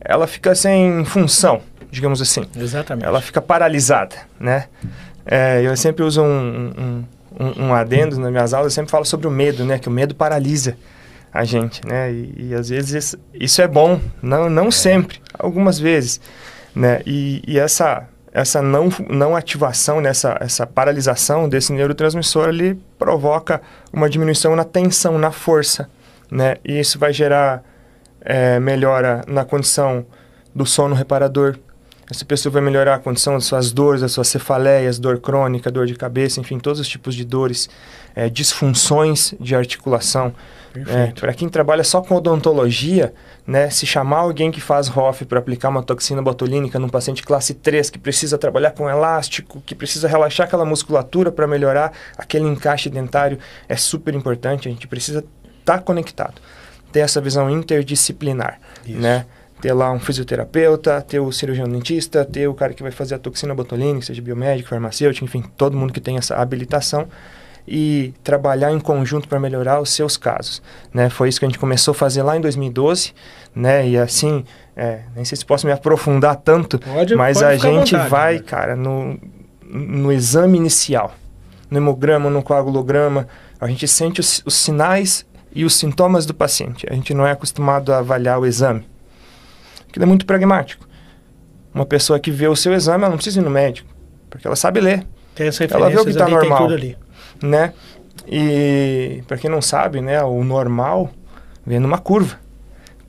ela 0.00 0.26
fica 0.26 0.54
sem 0.54 1.04
função, 1.04 1.62
digamos 1.90 2.22
assim. 2.22 2.44
Exatamente. 2.56 3.06
Ela 3.06 3.20
fica 3.20 3.40
paralisada, 3.40 4.16
né? 4.38 4.68
É, 5.24 5.62
eu 5.62 5.76
sempre 5.76 6.04
uso 6.04 6.22
um, 6.22 6.72
um 6.78 7.04
um, 7.38 7.66
um 7.66 7.74
adendo 7.74 8.18
nas 8.18 8.30
minhas 8.30 8.54
aulas, 8.54 8.72
eu 8.72 8.74
sempre 8.74 8.90
falo 8.90 9.04
sobre 9.04 9.26
o 9.26 9.30
medo, 9.30 9.64
né? 9.64 9.78
Que 9.78 9.88
o 9.88 9.92
medo 9.92 10.14
paralisa 10.14 10.76
a 11.32 11.44
gente, 11.44 11.86
né? 11.86 12.12
E, 12.12 12.48
e 12.48 12.54
às 12.54 12.68
vezes 12.68 13.16
isso 13.32 13.62
é 13.62 13.68
bom, 13.68 14.00
não, 14.22 14.50
não 14.50 14.68
é. 14.68 14.70
sempre, 14.70 15.20
algumas 15.38 15.78
vezes, 15.78 16.20
né? 16.74 17.00
E, 17.06 17.42
e 17.46 17.58
essa 17.58 18.08
essa 18.34 18.62
não, 18.62 18.88
não 19.10 19.36
ativação, 19.36 20.00
nessa 20.00 20.38
essa 20.40 20.66
paralisação 20.66 21.48
desse 21.48 21.72
neurotransmissor, 21.72 22.48
ele 22.48 22.80
provoca 22.98 23.60
uma 23.92 24.08
diminuição 24.08 24.56
na 24.56 24.64
tensão, 24.64 25.18
na 25.18 25.30
força, 25.30 25.90
né? 26.30 26.56
E 26.64 26.80
isso 26.80 26.98
vai 26.98 27.12
gerar 27.12 27.62
é, 28.22 28.58
melhora 28.58 29.22
na 29.26 29.44
condição 29.44 30.06
do 30.54 30.64
sono 30.64 30.94
reparador, 30.94 31.58
essa 32.12 32.26
pessoa 32.26 32.52
vai 32.52 32.60
melhorar 32.60 32.96
a 32.96 32.98
condição 32.98 33.32
das 33.32 33.44
suas 33.44 33.72
dores, 33.72 34.02
das 34.02 34.12
suas 34.12 34.28
cefaleias, 34.28 34.98
dor 34.98 35.18
crônica, 35.18 35.70
dor 35.70 35.86
de 35.86 35.94
cabeça, 35.94 36.40
enfim, 36.40 36.58
todos 36.58 36.78
os 36.78 36.86
tipos 36.86 37.14
de 37.14 37.24
dores, 37.24 37.70
é, 38.14 38.28
disfunções 38.28 39.34
de 39.40 39.56
articulação. 39.56 40.34
É, 40.86 41.06
para 41.18 41.32
quem 41.32 41.48
trabalha 41.48 41.82
só 41.82 42.02
com 42.02 42.14
odontologia, 42.14 43.14
né, 43.46 43.70
se 43.70 43.86
chamar 43.86 44.18
alguém 44.18 44.50
que 44.50 44.60
faz 44.60 44.88
ROF 44.88 45.24
para 45.24 45.38
aplicar 45.38 45.70
uma 45.70 45.82
toxina 45.82 46.20
botulínica 46.20 46.78
num 46.78 46.88
paciente 46.88 47.22
classe 47.22 47.54
3 47.54 47.88
que 47.88 47.98
precisa 47.98 48.36
trabalhar 48.36 48.72
com 48.72 48.88
elástico, 48.88 49.62
que 49.64 49.74
precisa 49.74 50.06
relaxar 50.06 50.46
aquela 50.46 50.66
musculatura 50.66 51.32
para 51.32 51.46
melhorar 51.46 51.92
aquele 52.16 52.44
encaixe 52.46 52.90
dentário, 52.90 53.38
é 53.68 53.76
super 53.76 54.14
importante. 54.14 54.68
A 54.68 54.70
gente 54.70 54.86
precisa 54.86 55.24
estar 55.60 55.78
tá 55.78 55.78
conectado, 55.78 56.42
ter 56.90 57.00
essa 57.00 57.22
visão 57.22 57.48
interdisciplinar, 57.48 58.60
Isso. 58.86 58.98
né? 58.98 59.24
Ter 59.62 59.72
lá 59.72 59.92
um 59.92 60.00
fisioterapeuta, 60.00 61.00
ter 61.00 61.20
o 61.20 61.30
cirurgião 61.30 61.68
dentista, 61.68 62.24
ter 62.24 62.48
o 62.48 62.52
cara 62.52 62.74
que 62.74 62.82
vai 62.82 62.90
fazer 62.90 63.14
a 63.14 63.18
toxina 63.18 63.54
botulínica, 63.54 64.04
seja 64.04 64.20
biomédico, 64.20 64.68
farmacêutico, 64.68 65.24
enfim, 65.24 65.44
todo 65.56 65.76
mundo 65.76 65.92
que 65.92 66.00
tem 66.00 66.18
essa 66.18 66.34
habilitação 66.34 67.06
e 67.66 68.12
trabalhar 68.24 68.72
em 68.72 68.80
conjunto 68.80 69.28
para 69.28 69.38
melhorar 69.38 69.80
os 69.80 69.90
seus 69.90 70.16
casos, 70.16 70.60
né? 70.92 71.08
Foi 71.08 71.28
isso 71.28 71.38
que 71.38 71.46
a 71.46 71.48
gente 71.48 71.60
começou 71.60 71.92
a 71.92 71.94
fazer 71.94 72.24
lá 72.24 72.36
em 72.36 72.40
2012, 72.40 73.14
né? 73.54 73.88
E 73.88 73.96
assim, 73.96 74.44
é, 74.76 75.02
nem 75.14 75.24
sei 75.24 75.38
se 75.38 75.46
posso 75.46 75.64
me 75.64 75.72
aprofundar 75.72 76.34
tanto, 76.34 76.80
pode, 76.80 77.14
mas 77.14 77.38
pode 77.38 77.46
a 77.46 77.56
gente 77.56 77.92
vontade, 77.92 78.10
vai, 78.10 78.34
né? 78.34 78.42
cara, 78.44 78.74
no, 78.74 79.16
no 79.64 80.10
exame 80.10 80.58
inicial, 80.58 81.14
no 81.70 81.78
hemograma, 81.78 82.28
no 82.28 82.42
coagulograma, 82.42 83.28
a 83.60 83.68
gente 83.68 83.86
sente 83.86 84.18
os, 84.18 84.42
os 84.44 84.56
sinais 84.56 85.24
e 85.54 85.64
os 85.64 85.76
sintomas 85.76 86.26
do 86.26 86.34
paciente. 86.34 86.84
A 86.90 86.94
gente 86.94 87.14
não 87.14 87.24
é 87.24 87.30
acostumado 87.30 87.92
a 87.92 87.98
avaliar 87.98 88.40
o 88.40 88.44
exame 88.44 88.90
que 89.92 90.02
é 90.02 90.06
muito 90.06 90.26
pragmático. 90.26 90.86
Uma 91.74 91.86
pessoa 91.86 92.18
que 92.18 92.30
vê 92.30 92.48
o 92.48 92.56
seu 92.56 92.72
exame, 92.72 93.02
ela 93.04 93.10
não 93.10 93.16
precisa 93.16 93.40
ir 93.40 93.44
no 93.44 93.50
médico, 93.50 93.88
porque 94.28 94.46
ela 94.46 94.56
sabe 94.56 94.80
ler. 94.80 95.06
Tem 95.34 95.48
essa 95.48 95.64
ela 95.64 95.88
vê 95.88 95.98
o 95.98 96.04
que 96.04 96.10
está 96.10 96.28
normal, 96.28 96.68
né? 97.42 97.72
E 98.26 99.22
para 99.26 99.38
quem 99.38 99.50
não 99.50 99.62
sabe, 99.62 100.00
né, 100.00 100.22
o 100.22 100.44
normal 100.44 101.10
vem 101.66 101.80
numa 101.80 101.98
curva, 101.98 102.38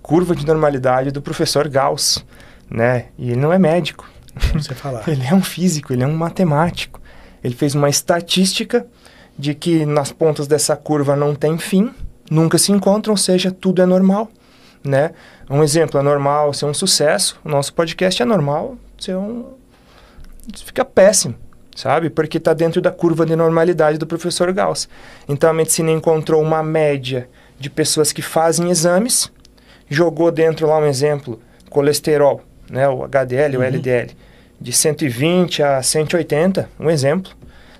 curva 0.01 0.35
de 0.35 0.45
normalidade 0.45 1.11
do 1.11 1.21
professor 1.21 1.67
Gauss, 1.67 2.25
né? 2.69 3.07
E 3.17 3.31
ele 3.31 3.39
não 3.39 3.51
é 3.51 3.59
médico. 3.59 4.09
Você 4.53 4.73
falar. 4.73 5.03
ele 5.09 5.25
é 5.25 5.33
um 5.33 5.43
físico, 5.43 5.91
ele 5.91 6.03
é 6.03 6.07
um 6.07 6.15
matemático. 6.15 7.01
Ele 7.43 7.53
fez 7.53 7.75
uma 7.75 7.89
estatística 7.89 8.87
de 9.37 9.53
que 9.53 9.85
nas 9.85 10.11
pontas 10.11 10.47
dessa 10.47 10.75
curva 10.77 11.15
não 11.15 11.35
tem 11.35 11.57
fim, 11.57 11.93
nunca 12.31 12.57
se 12.57 12.71
encontram, 12.71 13.13
ou 13.13 13.17
seja, 13.17 13.51
tudo 13.51 13.81
é 13.81 13.85
normal 13.85 14.31
né? 14.83 15.11
Um 15.49 15.63
exemplo, 15.63 15.99
é 15.99 16.03
normal 16.03 16.53
ser 16.53 16.65
um 16.65 16.73
sucesso, 16.73 17.39
o 17.43 17.49
nosso 17.49 17.73
podcast 17.73 18.21
é 18.21 18.25
normal 18.25 18.77
ser 18.97 19.15
um... 19.15 19.53
fica 20.65 20.85
péssimo, 20.85 21.35
sabe? 21.75 22.09
Porque 22.09 22.37
está 22.37 22.53
dentro 22.53 22.81
da 22.81 22.91
curva 22.91 23.25
de 23.25 23.35
normalidade 23.35 23.97
do 23.97 24.07
professor 24.07 24.51
Gauss. 24.53 24.87
Então 25.27 25.49
a 25.49 25.53
medicina 25.53 25.91
encontrou 25.91 26.41
uma 26.41 26.63
média 26.63 27.29
de 27.59 27.69
pessoas 27.69 28.11
que 28.11 28.21
fazem 28.21 28.69
exames, 28.69 29.31
jogou 29.89 30.31
dentro 30.31 30.67
lá 30.67 30.77
um 30.77 30.85
exemplo, 30.85 31.39
colesterol, 31.69 32.41
né? 32.69 32.87
O 32.87 33.03
HDL, 33.03 33.57
uhum. 33.57 33.61
o 33.61 33.65
LDL, 33.65 34.11
de 34.59 34.71
120 34.71 35.61
a 35.61 35.83
180, 35.83 36.69
um 36.79 36.89
exemplo, 36.89 37.31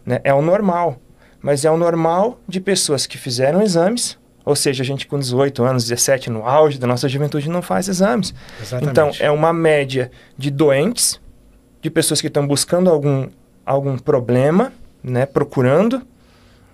né? 0.05 0.19
É 0.23 0.33
o 0.33 0.41
normal. 0.41 0.97
Mas 1.41 1.65
é 1.65 1.71
o 1.71 1.77
normal 1.77 2.39
de 2.47 2.59
pessoas 2.59 3.05
que 3.05 3.17
fizeram 3.17 3.61
exames, 3.61 4.17
ou 4.45 4.55
seja, 4.55 4.83
a 4.83 4.85
gente 4.85 5.07
com 5.07 5.17
18 5.17 5.63
anos, 5.63 5.83
17, 5.83 6.29
no 6.29 6.45
auge 6.45 6.77
da 6.77 6.85
nossa 6.85 7.07
juventude, 7.07 7.49
não 7.49 7.61
faz 7.61 7.87
exames. 7.87 8.33
Exatamente. 8.61 8.91
Então, 8.91 9.11
é 9.19 9.31
uma 9.31 9.53
média 9.53 10.11
de 10.37 10.51
doentes, 10.51 11.19
de 11.81 11.89
pessoas 11.89 12.19
que 12.19 12.27
estão 12.27 12.45
buscando 12.45 12.89
algum, 12.89 13.27
algum 13.65 13.97
problema, 13.97 14.73
né, 15.01 15.25
procurando. 15.25 16.01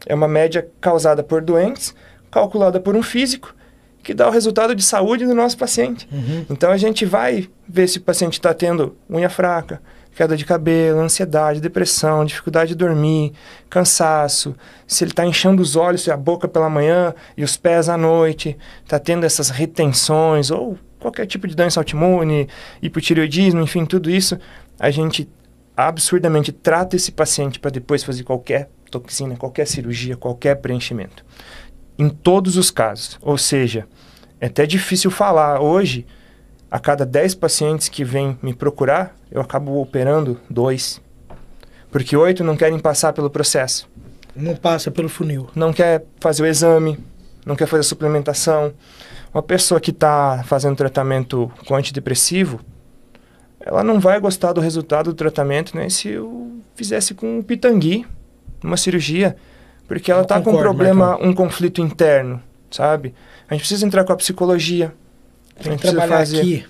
É 0.06 0.16
uma 0.16 0.28
média 0.28 0.68
causada 0.82 1.24
por 1.24 1.42
doentes, 1.42 1.94
calculada 2.32 2.80
por 2.80 2.96
um 2.96 3.04
físico, 3.04 3.54
que 4.02 4.14
dá 4.14 4.28
o 4.28 4.32
resultado 4.32 4.74
de 4.74 4.84
saúde 4.84 5.26
do 5.26 5.36
nosso 5.36 5.58
paciente. 5.58 6.08
Uhum. 6.12 6.46
Então, 6.50 6.72
a 6.72 6.78
gente 6.78 7.06
vai 7.06 7.48
ver 7.68 7.88
se 7.88 8.00
o 8.00 8.02
paciente 8.02 8.34
está 8.34 8.54
tendo 8.54 8.96
unha 9.10 9.30
fraca, 9.30 9.82
queda 10.20 10.36
de 10.36 10.44
cabelo, 10.44 11.00
ansiedade, 11.00 11.62
depressão, 11.62 12.26
dificuldade 12.26 12.72
de 12.72 12.76
dormir, 12.76 13.32
cansaço, 13.70 14.54
se 14.86 15.02
ele 15.06 15.12
está 15.12 15.26
enchendo 15.26 15.62
os 15.62 15.78
olhos 15.78 16.06
e 16.08 16.12
a 16.12 16.18
boca 16.18 16.46
pela 16.46 16.70
manhã 16.70 17.16
e 17.38 17.44
os 17.44 17.56
pés 17.56 17.88
à 17.88 17.98
noite, 17.98 18.58
está 18.84 19.00
tendo 19.00 19.26
essas 19.26 19.50
retenções 19.50 20.52
ou 20.52 20.78
qualquer 21.00 21.26
tipo 21.26 21.48
de 21.48 21.56
doença 21.56 21.80
autoimune, 21.80 22.50
hipotireoidismo, 22.82 23.62
enfim, 23.62 23.86
tudo 23.86 24.12
isso, 24.12 24.38
a 24.78 24.92
gente 24.92 25.30
absurdamente 25.78 26.52
trata 26.52 26.98
esse 26.98 27.14
paciente 27.14 27.58
para 27.58 27.72
depois 27.72 28.04
fazer 28.04 28.26
qualquer 28.26 28.70
toxina, 28.92 29.38
qualquer 29.38 29.66
cirurgia, 29.68 30.18
qualquer 30.18 30.56
preenchimento. 30.56 31.24
Em 31.98 32.10
todos 32.10 32.58
os 32.58 32.70
casos. 32.70 33.18
Ou 33.22 33.38
seja, 33.38 33.88
é 34.42 34.48
até 34.48 34.66
difícil 34.66 35.12
falar 35.12 35.62
hoje 35.62 36.06
a 36.72 36.80
cada 36.80 37.06
10 37.06 37.36
pacientes 37.36 37.90
que 37.90 38.04
vêm 38.04 38.38
me 38.42 38.54
procurar, 38.54 39.16
eu 39.32 39.42
acabo 39.42 39.82
operando 39.82 40.40
dois. 40.50 41.02
Porque 41.92 42.16
oito 42.16 42.44
não 42.44 42.56
querem 42.56 42.78
passar 42.80 43.14
pelo 43.14 43.30
processo. 43.30 43.90
Não 44.36 44.56
passa 44.56 44.92
pelo 44.92 45.10
funil. 45.10 45.50
Não 45.56 45.74
quer 45.74 46.06
fazer 46.20 46.44
o 46.44 46.46
exame, 46.46 47.00
não 47.46 47.56
quer 47.56 47.66
fazer 47.66 47.82
a 47.82 47.84
suplementação. 47.84 48.74
Uma 49.34 49.42
pessoa 49.42 49.80
que 49.80 49.92
está 49.92 50.44
fazendo 50.46 50.76
tratamento 50.76 51.52
com 51.68 51.76
antidepressivo, 51.76 52.60
ela 53.60 53.84
não 53.84 54.00
vai 54.00 54.20
gostar 54.20 54.54
do 54.54 54.62
resultado 54.62 55.12
do 55.12 55.16
tratamento 55.16 55.76
nem 55.76 55.90
se 55.90 56.10
eu 56.10 56.60
fizesse 56.76 57.14
com 57.14 57.40
um 57.40 57.44
pitangui, 57.44 58.06
uma 58.64 58.78
cirurgia. 58.78 59.36
Porque 59.88 60.12
ela 60.12 60.22
está 60.22 60.40
com 60.40 60.52
um 60.52 60.58
problema, 60.58 61.18
um 61.20 61.34
conflito 61.34 61.82
interno, 61.82 62.40
sabe? 62.70 63.16
A 63.50 63.56
gente 63.56 63.62
precisa 63.62 63.86
entrar 63.86 64.04
com 64.04 64.14
a 64.14 64.16
psicologia. 64.16 64.94
Tem 65.62 65.76
que 65.76 65.82
trabalhar 65.82 66.18
fazer... 66.18 66.40
aqui. 66.40 66.66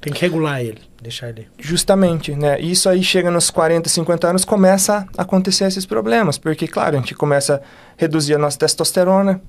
Tem 0.00 0.12
que 0.12 0.20
regular 0.20 0.60
ele, 0.60 0.82
deixar 1.00 1.30
ele. 1.30 1.48
Justamente, 1.58 2.34
né? 2.34 2.60
Isso 2.60 2.90
aí 2.90 3.02
chega 3.02 3.30
nos 3.30 3.48
40, 3.48 3.88
50 3.88 4.28
anos, 4.28 4.44
começa 4.44 5.06
a 5.16 5.22
acontecer 5.22 5.64
esses 5.64 5.86
problemas. 5.86 6.36
Porque, 6.36 6.68
claro, 6.68 6.96
a 6.96 6.98
gente 6.98 7.14
começa 7.14 7.56
a 7.56 7.60
reduzir 7.96 8.34
a 8.34 8.38
nossa 8.38 8.58
testosterona, 8.58 9.40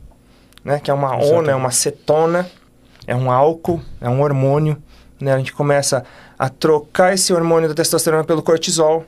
né? 0.63 0.79
Que 0.79 0.89
é 0.89 0.93
uma 0.93 1.07
Exatamente. 1.07 1.33
ona, 1.33 1.51
é 1.51 1.55
uma 1.55 1.71
cetona, 1.71 2.49
é 3.05 3.13
um 3.13 3.29
álcool, 3.29 3.81
é 3.99 4.07
um 4.07 4.21
hormônio. 4.21 4.81
Né? 5.19 5.33
A 5.33 5.37
gente 5.37 5.51
começa 5.51 6.05
a 6.39 6.47
trocar 6.47 7.13
esse 7.13 7.33
hormônio 7.33 7.67
da 7.67 7.75
testosterona 7.75 8.23
pelo 8.23 8.41
cortisol 8.41 9.05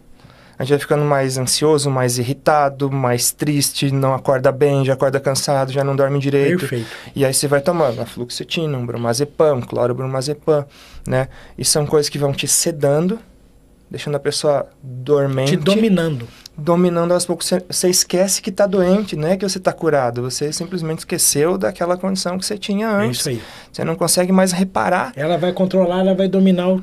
a 0.57 0.63
gente 0.63 0.71
vai 0.71 0.79
ficando 0.79 1.03
mais 1.03 1.37
ansioso, 1.37 1.89
mais 1.89 2.17
irritado, 2.17 2.91
mais 2.91 3.31
triste, 3.31 3.91
não 3.91 4.13
acorda 4.13 4.51
bem, 4.51 4.83
já 4.83 4.93
acorda 4.93 5.19
cansado, 5.19 5.71
já 5.71 5.83
não 5.83 5.95
dorme 5.95 6.19
direito. 6.19 6.61
Perfeito. 6.61 6.87
E 7.15 7.23
aí 7.23 7.33
você 7.33 7.47
vai 7.47 7.61
tomando 7.61 8.01
a 8.01 8.05
fluoxetina, 8.05 8.77
um 8.77 8.85
bromazepam, 8.85 9.55
um 9.55 9.61
clorobromazepam, 9.61 10.65
né? 11.07 11.29
E 11.57 11.63
são 11.63 11.85
coisas 11.85 12.09
que 12.09 12.17
vão 12.17 12.33
te 12.33 12.47
sedando, 12.47 13.19
deixando 13.89 14.15
a 14.15 14.19
pessoa 14.19 14.67
dormente. 14.81 15.51
Te 15.51 15.57
dominando 15.57 16.27
dominando 16.57 17.13
aos 17.13 17.25
poucos. 17.25 17.53
Você 17.69 17.89
esquece 17.89 18.41
que 18.41 18.49
está 18.49 18.65
doente, 18.65 19.15
não 19.15 19.27
é 19.27 19.37
que 19.37 19.47
você 19.47 19.59
está 19.59 19.71
curado. 19.71 20.23
Você 20.23 20.51
simplesmente 20.51 20.99
esqueceu 20.99 21.57
daquela 21.57 21.95
condição 21.95 22.37
que 22.37 22.45
você 22.45 22.57
tinha 22.57 22.89
antes. 22.89 23.27
É 23.27 23.31
isso 23.33 23.41
aí. 23.41 23.41
Você 23.71 23.83
não 23.83 23.95
consegue 23.95 24.31
mais 24.31 24.51
reparar. 24.51 25.13
Ela 25.15 25.37
vai 25.37 25.53
controlar, 25.53 25.99
ela 25.99 26.15
vai 26.15 26.27
dominar 26.27 26.69
o 26.69 26.81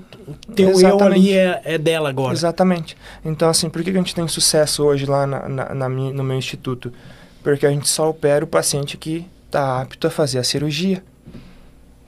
teu 0.54 0.70
Exatamente. 0.70 1.00
eu 1.00 1.06
ali 1.06 1.32
é, 1.32 1.60
é, 1.64 1.78
dela 1.78 2.08
agora. 2.08 2.32
Exatamente. 2.32 2.96
Então, 3.24 3.48
assim, 3.48 3.68
por 3.68 3.82
que 3.82 3.90
a 3.90 3.94
gente 3.94 4.14
tem 4.14 4.26
sucesso 4.28 4.84
hoje 4.84 5.06
lá 5.06 5.26
na, 5.26 5.48
na, 5.48 5.74
na 5.74 5.88
no 5.88 6.22
meu 6.22 6.36
instituto? 6.36 6.92
Porque 7.42 7.66
a 7.66 7.70
gente 7.70 7.88
só 7.88 8.08
opera 8.08 8.44
o 8.44 8.48
paciente 8.48 8.96
que 8.96 9.26
está 9.46 9.82
apto 9.82 10.06
a 10.06 10.10
fazer 10.10 10.38
a 10.38 10.44
cirurgia, 10.44 11.02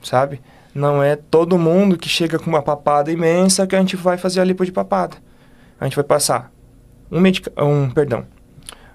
sabe? 0.01 0.39
Não 0.73 1.03
é 1.03 1.15
todo 1.15 1.57
mundo 1.57 1.97
que 1.97 2.07
chega 2.07 2.39
com 2.39 2.49
uma 2.49 2.61
papada 2.61 3.11
imensa 3.11 3.67
que 3.67 3.75
a 3.75 3.79
gente 3.79 3.95
vai 3.95 4.17
fazer 4.17 4.39
a 4.39 4.43
lipo 4.43 4.65
de 4.65 4.71
papada. 4.71 5.17
A 5.79 5.85
gente 5.85 5.95
vai 5.95 6.03
passar 6.03 6.51
um, 7.11 7.19
medica 7.19 7.51
um 7.63 7.89
perdão, 7.89 8.25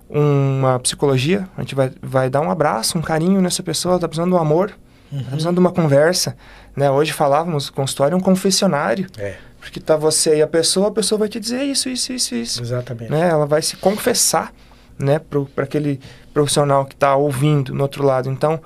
uma 0.09 0.78
psicologia, 0.78 1.49
a 1.57 1.62
gente 1.62 1.75
vai, 1.75 1.90
vai 2.02 2.28
dar 2.28 2.40
um 2.40 2.50
abraço, 2.50 2.99
um 2.99 3.02
carinho 3.02 3.40
nessa 3.40 3.62
pessoa, 3.62 3.95
está 3.97 4.07
precisando 4.07 4.31
de 4.31 4.37
um 4.37 4.38
amor, 4.38 4.69
está 4.69 5.16
uhum. 5.16 5.25
precisando 5.25 5.54
de 5.54 5.61
uma 5.61 5.73
conversa. 5.73 6.37
Né? 6.76 6.90
Hoje 6.90 7.12
falávamos, 7.12 7.69
o 7.69 7.73
consultório 7.73 8.14
é 8.14 8.16
um 8.16 8.21
confessionário. 8.21 9.07
É. 9.16 9.37
Porque 9.59 9.78
tá 9.78 9.97
você 9.97 10.38
e 10.38 10.42
a 10.42 10.47
pessoa, 10.47 10.88
a 10.88 10.90
pessoa 10.90 11.21
vai 11.21 11.28
te 11.28 11.38
dizer 11.38 11.62
isso, 11.62 11.88
isso, 11.88 12.12
isso, 12.12 12.35
isso. 12.35 12.61
Exatamente. 12.61 13.11
Né? 13.11 13.28
Ela 13.28 13.47
vai 13.47 13.62
se 13.62 13.76
confessar 13.76 14.52
né? 14.99 15.21
para 15.54 15.64
aquele 15.64 16.00
profissional 16.35 16.85
que 16.85 16.95
está 16.95 17.14
ouvindo 17.14 17.73
no 17.73 17.83
outro 17.83 18.04
lado. 18.04 18.28
Então, 18.28 18.61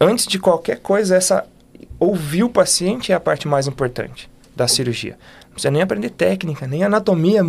antes 0.00 0.26
de 0.26 0.38
qualquer 0.38 0.80
coisa, 0.80 1.14
essa 1.14 1.46
ouvir 1.98 2.42
o 2.42 2.50
paciente 2.50 3.12
é 3.12 3.14
a 3.14 3.20
parte 3.20 3.46
mais 3.46 3.66
importante 3.66 4.28
da 4.54 4.68
cirurgia. 4.68 5.16
Não 5.44 5.52
precisa 5.52 5.70
nem 5.70 5.82
aprender 5.82 6.10
técnica, 6.10 6.66
nem 6.66 6.82
anatomia, 6.82 7.42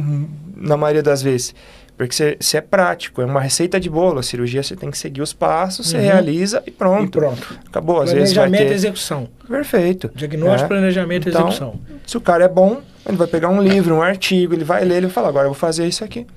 na 0.55 0.77
maioria 0.77 1.03
das 1.03 1.21
vezes. 1.21 1.53
Porque 1.97 2.37
você 2.39 2.57
é 2.57 2.61
prático, 2.61 3.21
é 3.21 3.25
uma 3.25 3.39
receita 3.39 3.79
de 3.79 3.89
bolo. 3.89 4.19
A 4.19 4.23
cirurgia 4.23 4.61
você 4.61 4.75
tem 4.75 4.91
que 4.91 4.97
seguir 4.97 5.21
os 5.21 5.31
passos, 5.31 5.87
você 5.89 5.97
uhum. 5.97 6.03
realiza 6.03 6.61
e 6.67 6.71
pronto. 6.71 7.17
E 7.17 7.21
pronto. 7.21 7.59
Acabou. 7.67 8.01
Às 8.01 8.11
vezes 8.11 8.33
vai 8.33 8.49
ter... 8.51 8.69
e 8.69 8.73
execução. 8.73 9.29
Perfeito. 9.47 10.11
Diagnóstico, 10.13 10.65
é. 10.65 10.67
planejamento 10.67 11.27
e 11.27 11.29
então, 11.29 11.47
execução. 11.47 11.79
Se 12.05 12.17
o 12.17 12.21
cara 12.21 12.43
é 12.43 12.49
bom, 12.49 12.81
ele 13.07 13.15
vai 13.15 13.27
pegar 13.27 13.47
um 13.47 13.61
livro, 13.61 13.95
um 13.95 14.01
artigo, 14.01 14.53
ele 14.53 14.65
vai 14.65 14.83
ler, 14.83 14.97
ele 14.97 15.05
vai 15.07 15.13
falar, 15.13 15.29
agora 15.29 15.45
eu 15.45 15.51
vou 15.51 15.59
fazer 15.59 15.87
isso 15.87 16.03
aqui. 16.03 16.27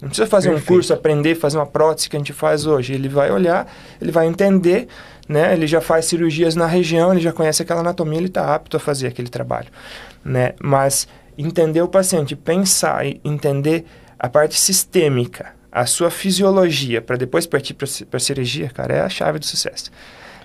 Não 0.00 0.08
precisa 0.08 0.28
fazer 0.28 0.50
Perfeito. 0.50 0.70
um 0.70 0.74
curso, 0.76 0.94
aprender, 0.94 1.34
fazer 1.34 1.58
uma 1.58 1.66
prótese 1.66 2.08
que 2.08 2.14
a 2.14 2.20
gente 2.20 2.32
faz 2.32 2.66
hoje. 2.66 2.94
Ele 2.94 3.08
vai 3.08 3.32
olhar, 3.32 3.66
ele 4.00 4.12
vai 4.12 4.26
entender, 4.26 4.86
né? 5.28 5.52
Ele 5.52 5.66
já 5.66 5.80
faz 5.80 6.04
cirurgias 6.04 6.54
na 6.54 6.66
região, 6.66 7.10
ele 7.10 7.20
já 7.20 7.32
conhece 7.32 7.60
aquela 7.62 7.80
anatomia, 7.80 8.18
ele 8.18 8.28
está 8.28 8.54
apto 8.54 8.76
a 8.76 8.80
fazer 8.80 9.08
aquele 9.08 9.28
trabalho, 9.28 9.66
né? 10.24 10.52
Mas 10.62 11.08
entender 11.38 11.80
o 11.80 11.88
paciente, 11.88 12.34
pensar 12.34 13.06
e 13.06 13.20
entender 13.24 13.84
a 14.18 14.28
parte 14.28 14.58
sistêmica, 14.58 15.54
a 15.70 15.86
sua 15.86 16.10
fisiologia, 16.10 17.00
para 17.00 17.16
depois 17.16 17.46
partir 17.46 17.74
para 17.74 17.86
a 18.12 18.20
cirurgia, 18.20 18.68
cara, 18.68 18.94
é 18.94 19.00
a 19.00 19.08
chave 19.08 19.38
do 19.38 19.46
sucesso. 19.46 19.90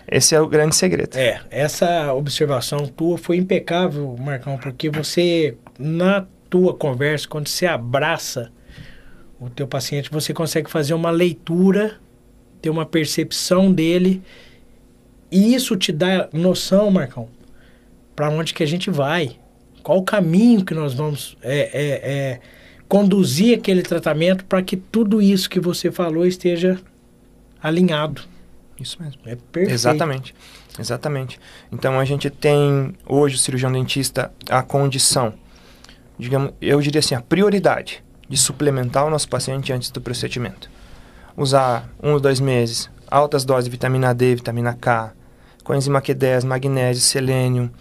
Esse 0.08 0.36
é 0.36 0.40
o 0.40 0.48
grande 0.48 0.76
segredo. 0.76 1.18
É, 1.18 1.42
essa 1.50 2.14
observação 2.14 2.86
tua 2.86 3.18
foi 3.18 3.38
impecável, 3.38 4.16
Marcão, 4.20 4.58
porque 4.58 4.90
você, 4.90 5.58
na 5.80 6.28
tua 6.50 6.74
conversa, 6.74 7.28
quando 7.28 7.48
você 7.48 7.66
abraça 7.66 8.52
o 9.40 9.50
teu 9.50 9.68
paciente, 9.68 10.12
você 10.12 10.34
consegue 10.34 10.70
fazer 10.70 10.94
uma 10.94 11.10
leitura, 11.10 11.96
ter 12.62 12.70
uma 12.70 12.86
percepção 12.86 13.72
dele, 13.72 14.22
e 15.32 15.56
isso 15.56 15.76
te 15.76 15.92
dá 15.92 16.30
noção, 16.32 16.92
Marcão, 16.92 17.28
para 18.16 18.30
onde 18.30 18.54
que 18.54 18.62
a 18.62 18.68
gente 18.68 18.92
vai 18.92 19.40
qual 19.84 19.98
o 19.98 20.04
caminho 20.04 20.64
que 20.64 20.74
nós 20.74 20.94
vamos 20.94 21.38
é, 21.42 21.60
é, 21.60 22.12
é, 22.12 22.40
conduzir 22.88 23.58
aquele 23.58 23.84
tratamento 23.84 24.46
para 24.46 24.62
que 24.64 24.78
tudo 24.78 25.22
isso 25.22 25.50
que 25.50 25.60
você 25.60 25.92
falou 25.92 26.26
esteja 26.26 26.80
alinhado. 27.62 28.22
Isso 28.80 29.02
mesmo. 29.02 29.22
É 29.26 29.36
perfeito. 29.36 29.74
Exatamente. 29.74 30.34
Exatamente. 30.80 31.40
Então 31.72 32.00
a 32.00 32.06
gente 32.06 32.30
tem 32.30 32.96
hoje 33.06 33.36
o 33.36 33.38
cirurgião 33.38 33.72
dentista 33.72 34.32
a 34.50 34.64
condição, 34.64 35.34
digamos, 36.18 36.54
eu 36.60 36.82
diria 36.82 37.00
assim, 37.00 37.14
a 37.14 37.22
prioridade 37.22 38.04
de 38.28 38.38
suplementar 38.38 39.06
o 39.06 39.10
nosso 39.10 39.30
paciente 39.30 39.72
antes 39.72 39.92
do 39.92 40.02
procedimento. 40.02 40.70
Usar 41.38 41.90
um 42.02 42.14
ou 42.14 42.20
dois 42.20 42.40
meses, 42.40 42.90
altas 43.08 43.46
doses 43.46 43.66
de 43.66 43.72
vitamina 43.72 44.14
D, 44.14 44.36
vitamina 44.36 44.74
K, 44.74 45.14
coenzima 45.64 46.02
Q10, 46.02 46.44
magnésio, 46.44 47.04
selênio, 47.04 47.72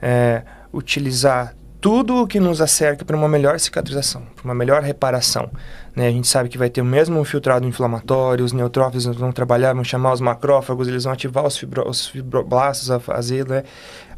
é, 0.00 0.42
utilizar 0.72 1.54
tudo 1.80 2.22
o 2.22 2.26
que 2.26 2.38
nos 2.38 2.60
acerca 2.60 3.04
para 3.04 3.16
uma 3.16 3.28
melhor 3.28 3.58
cicatrização, 3.58 4.22
para 4.36 4.44
uma 4.44 4.54
melhor 4.54 4.82
reparação. 4.82 5.50
Né? 5.94 6.08
A 6.08 6.10
gente 6.10 6.26
sabe 6.26 6.48
que 6.48 6.56
vai 6.56 6.70
ter 6.70 6.80
o 6.80 6.84
mesmo 6.84 7.22
filtrado 7.24 7.66
inflamatório, 7.66 8.44
os 8.44 8.52
neutrófilos 8.52 9.04
vão 9.04 9.30
trabalhar, 9.30 9.74
vão 9.74 9.84
chamar 9.84 10.12
os 10.12 10.20
macrófagos, 10.20 10.88
eles 10.88 11.04
vão 11.04 11.12
ativar 11.12 11.44
os, 11.44 11.56
fibro, 11.56 11.86
os 11.88 12.06
fibroblastos, 12.06 12.90
a 12.90 12.98
fazer 12.98 13.46
né? 13.46 13.62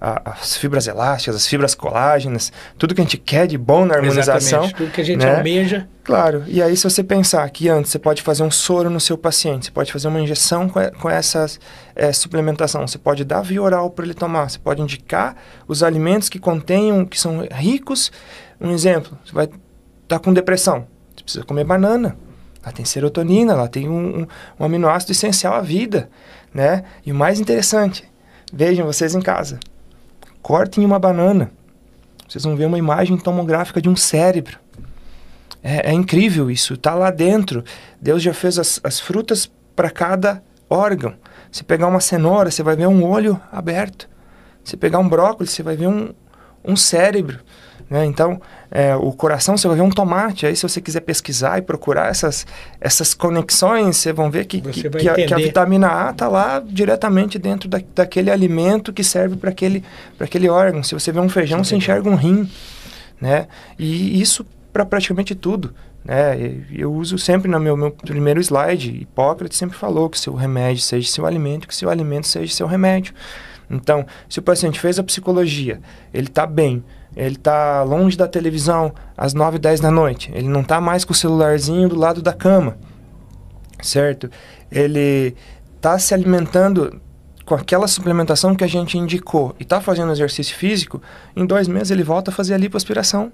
as 0.01 0.57
fibras 0.57 0.87
elásticas, 0.87 1.35
as 1.35 1.47
fibras 1.47 1.75
colágenas, 1.75 2.53
tudo 2.79 2.95
que 2.95 3.01
a 3.01 3.05
gente 3.05 3.17
quer 3.17 3.47
de 3.47 3.59
bom 3.59 3.85
na 3.85 3.95
harmonização. 3.95 4.37
Exatamente, 4.37 4.75
tudo 4.75 4.91
que 4.93 5.01
a 5.01 5.05
gente 5.05 5.25
né? 5.25 5.37
almeja. 5.37 5.89
Claro, 6.05 6.45
e 6.47 6.63
aí 6.63 6.77
se 6.77 6.85
você 6.85 7.03
pensar 7.03 7.49
que 7.51 7.69
antes 7.69 7.91
você 7.91 7.99
pode 7.99 8.23
fazer 8.23 8.43
um 8.43 8.51
soro 8.51 8.91
no 8.91 9.01
seu 9.01 9.17
paciente, 9.17 9.67
você 9.67 9.71
pode 9.73 9.91
fazer 9.91 10.07
uma 10.07 10.21
injeção 10.21 10.69
com, 10.69 10.79
com 11.01 11.09
essa 11.09 11.47
é, 11.97 12.13
suplementação, 12.13 12.87
você 12.87 12.99
pode 12.99 13.25
dar 13.25 13.41
via 13.41 13.63
oral 13.63 13.91
para 13.91 14.05
ele 14.05 14.15
tomar, 14.15 14.51
você 14.51 14.59
pode 14.59 14.83
indicar 14.83 15.35
os 15.67 15.83
alimentos 15.83 16.29
que 16.29 16.39
contenham, 16.39 17.07
que 17.07 17.19
são 17.19 17.49
ricos. 17.51 18.13
Um 18.61 18.71
exemplo, 18.71 19.19
você 19.25 19.33
vai 19.33 19.45
estar 19.47 19.59
tá 20.07 20.19
com 20.19 20.33
depressão, 20.33 20.87
precisa 21.25 21.45
comer 21.45 21.65
banana. 21.65 22.17
Ela 22.63 22.73
tem 22.73 22.85
serotonina, 22.85 23.53
ela 23.53 23.69
tem 23.69 23.89
um, 23.89 24.21
um, 24.21 24.27
um 24.59 24.65
aminoácido 24.65 25.13
essencial 25.13 25.55
à 25.55 25.61
vida, 25.61 26.09
né? 26.53 26.85
E 27.05 27.13
o 27.13 27.15
mais 27.15 27.39
interessante, 27.39 28.05
vejam 28.53 28.87
vocês 28.87 29.15
em 29.15 29.21
casa, 29.21 29.61
cortem 30.41 30.85
uma 30.85 30.99
banana, 30.99 31.51
vocês 32.27 32.45
vão 32.45 32.57
ver 32.57 32.65
uma 32.67 32.79
imagem 32.79 33.19
tomográfica 33.19 33.83
de 33.83 33.89
um 33.89 33.97
cérebro. 33.97 34.59
É, 35.63 35.91
é 35.91 35.93
incrível 35.93 36.51
isso, 36.51 36.75
está 36.75 36.95
lá 36.95 37.11
dentro. 37.11 37.65
Deus 38.01 38.23
já 38.23 38.33
fez 38.33 38.59
as, 38.59 38.81
as 38.83 38.99
frutas 38.99 39.51
para 39.77 39.91
cada 39.91 40.43
órgão. 40.69 41.15
Se 41.51 41.63
pegar 41.63 41.87
uma 41.87 42.01
cenoura, 42.01 42.51
você 42.51 42.63
vai 42.63 42.77
ver 42.77 42.87
um 42.87 43.05
olho 43.05 43.41
aberto. 43.53 44.09
Se 44.65 44.77
pegar 44.77 44.99
um 44.99 45.09
brócolis, 45.09 45.53
você 45.53 45.63
vai 45.63 45.77
ver 45.77 45.87
um, 45.87 46.13
um 46.65 46.77
cérebro. 46.77 47.41
Né? 47.95 48.05
Então, 48.07 48.41
é, 48.73 48.97
o 48.97 49.13
coração, 49.13 49.57
você 49.57 49.69
vai 49.69 49.77
ver 49.77 49.83
um 49.85 49.89
tomate. 49.89 50.47
Aí, 50.47 50.57
se 50.57 50.65
você 50.65 50.81
quiser 50.81 50.99
pesquisar 50.99 51.59
e 51.59 51.63
procurar 51.63 52.11
essas, 52.11 52.45
essas 52.81 53.15
conexões, 53.15 53.99
vocês 53.99 54.13
vão 54.13 54.29
ver 54.29 54.47
que, 54.47 54.61
que, 54.61 54.91
que, 54.91 55.09
a, 55.09 55.15
que, 55.15 55.33
a, 55.33 55.37
vitamina 55.37 56.09
A 56.09 56.11
está 56.11 56.27
lá 56.27 56.59
diretamente 56.59 57.39
dentro 57.39 57.69
da, 57.69 57.81
daquele 57.95 58.33
alimento 58.33 58.93
que 58.93 59.05
serve 59.05 59.37
para 59.37 59.51
aquele, 59.51 59.85
aquele 60.19 60.49
órgão. 60.49 60.83
Se 60.83 60.93
você 60.93 61.13
vê 61.13 61.21
um 61.21 61.29
feijão, 61.29 61.63
você 61.63 61.77
enxerga 61.77 62.11
um 62.11 62.17
rim. 62.17 62.51
Né? 63.21 63.47
E 63.79 64.21
isso 64.21 64.45
para 64.73 64.85
praticamente 64.85 65.37
tudo. 65.37 65.73
Né? 66.05 66.65
Eu 66.73 66.93
uso 66.93 67.17
sempre 67.17 67.49
no 67.49 67.61
meu, 67.61 67.77
meu 67.77 67.93
primeiro 67.93 68.41
slide, 68.41 68.91
Hipócrates 68.91 69.57
sempre 69.57 69.79
falou 69.79 70.11
que 70.11 70.19
seu 70.19 70.35
remédio 70.35 70.83
seja 70.83 71.09
seu 71.09 71.27
alimento, 71.27 71.69
que 71.69 71.77
seu 71.77 71.89
alimento 71.89 72.27
seja 72.27 72.53
seu 72.53 72.67
remédio. 72.67 73.15
Então, 73.71 74.05
se 74.29 74.41
o 74.41 74.43
paciente 74.43 74.81
fez 74.81 74.99
a 74.99 75.05
psicologia, 75.05 75.81
ele 76.13 76.27
está 76.27 76.45
bem, 76.45 76.83
ele 77.17 77.37
está 77.37 77.83
longe 77.83 78.17
da 78.17 78.27
televisão 78.27 78.93
às 79.17 79.35
9, 79.35 79.59
10 79.59 79.81
da 79.81 79.91
noite, 79.91 80.31
ele 80.35 80.49
não 80.49 80.61
está 80.61 80.81
mais 80.81 81.05
com 81.05 81.13
o 81.13 81.17
celularzinho 81.17 81.89
do 81.89 81.97
lado 81.97 82.21
da 82.21 82.33
cama, 82.33 82.77
certo? 83.83 84.31
Ele 84.71 85.37
está 85.77 85.99
se 85.99 86.15
alimentando 86.15 87.01
com 87.45 87.55
aquela 87.55 87.87
suplementação 87.87 88.55
que 88.55 88.65
a 88.65 88.67
gente 88.67 88.97
indicou 88.97 89.55
e 89.61 89.63
está 89.63 89.81
fazendo 89.81 90.13
exercício 90.13 90.57
físico, 90.57 91.01
em 91.37 91.45
dois 91.45 91.69
meses 91.69 91.91
ele 91.91 92.03
volta 92.03 92.31
a 92.31 92.35
fazer 92.35 92.55
a 92.55 92.59
lipoaspiração 92.59 93.31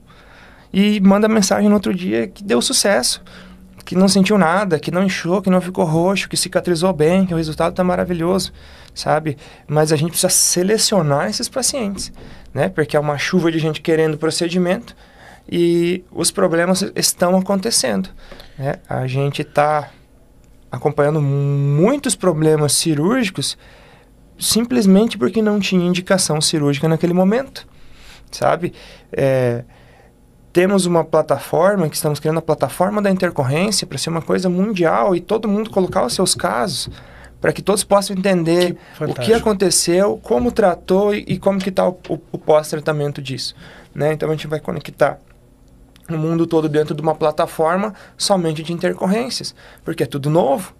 e 0.73 1.01
manda 1.01 1.29
mensagem 1.29 1.69
no 1.69 1.75
outro 1.75 1.95
dia 1.95 2.29
que 2.29 2.43
deu 2.43 2.61
sucesso, 2.61 3.23
que 3.91 3.97
não 3.97 4.07
sentiu 4.07 4.39
nada, 4.39 4.79
que 4.79 4.93
não 4.93 5.03
inchou, 5.03 5.43
que 5.43 5.51
não 5.51 5.61
ficou 5.61 5.85
roxo, 5.85 6.29
que 6.29 6.37
cicatrizou 6.37 6.93
bem, 6.93 7.27
que 7.27 7.35
o 7.35 7.37
resultado 7.37 7.73
está 7.73 7.83
maravilhoso, 7.83 8.53
sabe? 8.95 9.37
Mas 9.67 9.91
a 9.91 9.97
gente 9.97 10.11
precisa 10.11 10.29
selecionar 10.29 11.29
esses 11.29 11.49
pacientes, 11.49 12.13
né? 12.55 12.69
Porque 12.69 12.97
é 12.97 13.01
uma 13.01 13.19
chuva 13.19 13.51
de 13.51 13.59
gente 13.59 13.81
querendo 13.81 14.17
procedimento 14.17 14.95
e 15.51 16.05
os 16.13 16.31
problemas 16.31 16.89
estão 16.95 17.37
acontecendo, 17.37 18.11
né? 18.57 18.77
A 18.89 19.09
gente 19.09 19.43
está 19.43 19.91
acompanhando 20.71 21.21
muitos 21.21 22.15
problemas 22.15 22.75
cirúrgicos 22.75 23.59
simplesmente 24.39 25.19
porque 25.19 25.43
não 25.43 25.59
tinha 25.59 25.85
indicação 25.85 26.41
cirúrgica 26.41 26.89
naquele 26.89 27.13
momento, 27.13 27.67
sabe? 28.31 28.73
É, 29.13 29.65
temos 30.53 30.87
uma 30.87 31.05
plataforma, 31.05 31.89
que 31.89 31.97
estamos 31.97 32.19
criando 32.19 32.39
a 32.39 32.43
plataforma 32.43 33.01
da 33.01 33.11
intercorrência 33.11 33.87
para 33.87 33.99
ser 33.99 34.11
uma 34.11 34.23
coisa 34.23 34.49
mundial 34.49 35.15
e 35.15 35.21
todo 35.21 35.49
mundo 35.49 35.71
colocar 35.71 36.05
os 36.05 36.13
seus 36.13 36.35
casos 36.35 36.91
para 37.41 37.53
que 37.53 37.63
todos 37.63 37.83
possam 37.83 38.17
entender 38.17 38.77
que 38.99 39.05
o 39.05 39.15
que 39.15 39.33
aconteceu, 39.33 40.21
como 40.23 40.53
tratou 40.53 41.15
e, 41.15 41.25
e 41.27 41.39
como 41.39 41.59
que 41.59 41.71
está 41.71 41.89
o, 41.89 41.99
o, 42.09 42.21
o 42.33 42.39
pós-tratamento 42.39 43.23
disso. 43.23 43.55
Né? 43.95 44.13
Então 44.13 44.29
a 44.29 44.33
gente 44.33 44.47
vai 44.47 44.61
conectar 44.61 45.19
o 46.09 46.19
mundo 46.19 46.47
todo 46.47 46.69
dentro 46.69 46.95
de 46.95 47.01
uma 47.01 47.15
plataforma 47.15 47.95
somente 48.19 48.63
de 48.63 48.73
intercorrências, 48.73 49.55
porque 49.85 50.03
é 50.03 50.07
tudo 50.07 50.29
novo. 50.29 50.75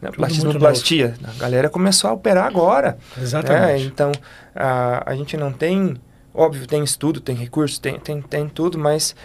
Né? 0.00 0.10
Tudo 0.10 0.58
plastia, 0.58 1.14
a 1.24 1.32
galera 1.38 1.68
começou 1.68 2.08
a 2.08 2.12
operar 2.12 2.46
agora. 2.46 2.96
Exatamente. 3.20 3.84
Né? 3.84 3.90
Então 3.92 4.12
a, 4.54 5.10
a 5.10 5.14
gente 5.14 5.36
não 5.36 5.52
tem 5.52 5.96
Óbvio, 6.38 6.66
tem 6.66 6.84
estudo, 6.84 7.18
tem 7.18 7.34
recurso, 7.34 7.80
tem, 7.80 7.98
tem, 7.98 8.20
tem 8.20 8.46
tudo, 8.46 8.78
mas 8.78 9.16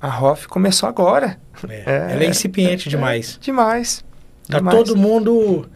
a 0.00 0.08
ROF 0.08 0.48
começou 0.48 0.88
agora. 0.88 1.38
É, 1.68 1.84
é, 1.86 2.12
ela 2.12 2.24
é 2.24 2.28
incipiente 2.28 2.88
é, 2.88 2.90
demais. 2.90 3.38
demais. 3.40 4.04
Tá 4.48 4.58
demais. 4.58 4.76
todo 4.76 4.96
mundo 4.96 5.70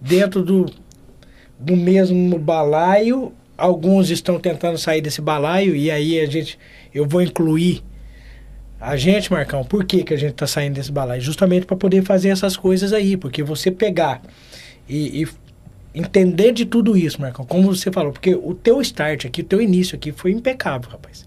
dentro 0.00 0.44
do, 0.44 0.66
do 1.58 1.76
mesmo 1.76 2.38
balaio. 2.38 3.32
Alguns 3.58 4.08
estão 4.08 4.38
tentando 4.38 4.78
sair 4.78 5.00
desse 5.00 5.20
balaio 5.20 5.74
e 5.74 5.90
aí 5.90 6.20
a 6.20 6.26
gente, 6.26 6.56
eu 6.94 7.08
vou 7.08 7.22
incluir 7.22 7.82
a 8.80 8.96
gente, 8.96 9.32
Marcão. 9.32 9.64
Por 9.64 9.84
que, 9.84 10.04
que 10.04 10.14
a 10.14 10.16
gente 10.16 10.32
está 10.32 10.46
saindo 10.46 10.74
desse 10.74 10.92
balaio? 10.92 11.20
Justamente 11.20 11.66
para 11.66 11.76
poder 11.76 12.04
fazer 12.04 12.28
essas 12.28 12.56
coisas 12.56 12.92
aí, 12.92 13.16
porque 13.16 13.42
você 13.42 13.68
pegar 13.68 14.22
e, 14.88 15.22
e 15.22 15.28
entender 15.96 16.52
de 16.52 16.66
tudo 16.66 16.94
isso, 16.96 17.20
Marcão, 17.20 17.46
como 17.46 17.74
você 17.74 17.90
falou, 17.90 18.12
porque 18.12 18.34
o 18.34 18.54
teu 18.54 18.82
start 18.82 19.24
aqui, 19.24 19.40
o 19.40 19.44
teu 19.44 19.62
início 19.62 19.96
aqui 19.96 20.12
foi 20.12 20.30
impecável, 20.30 20.90
rapaz. 20.90 21.26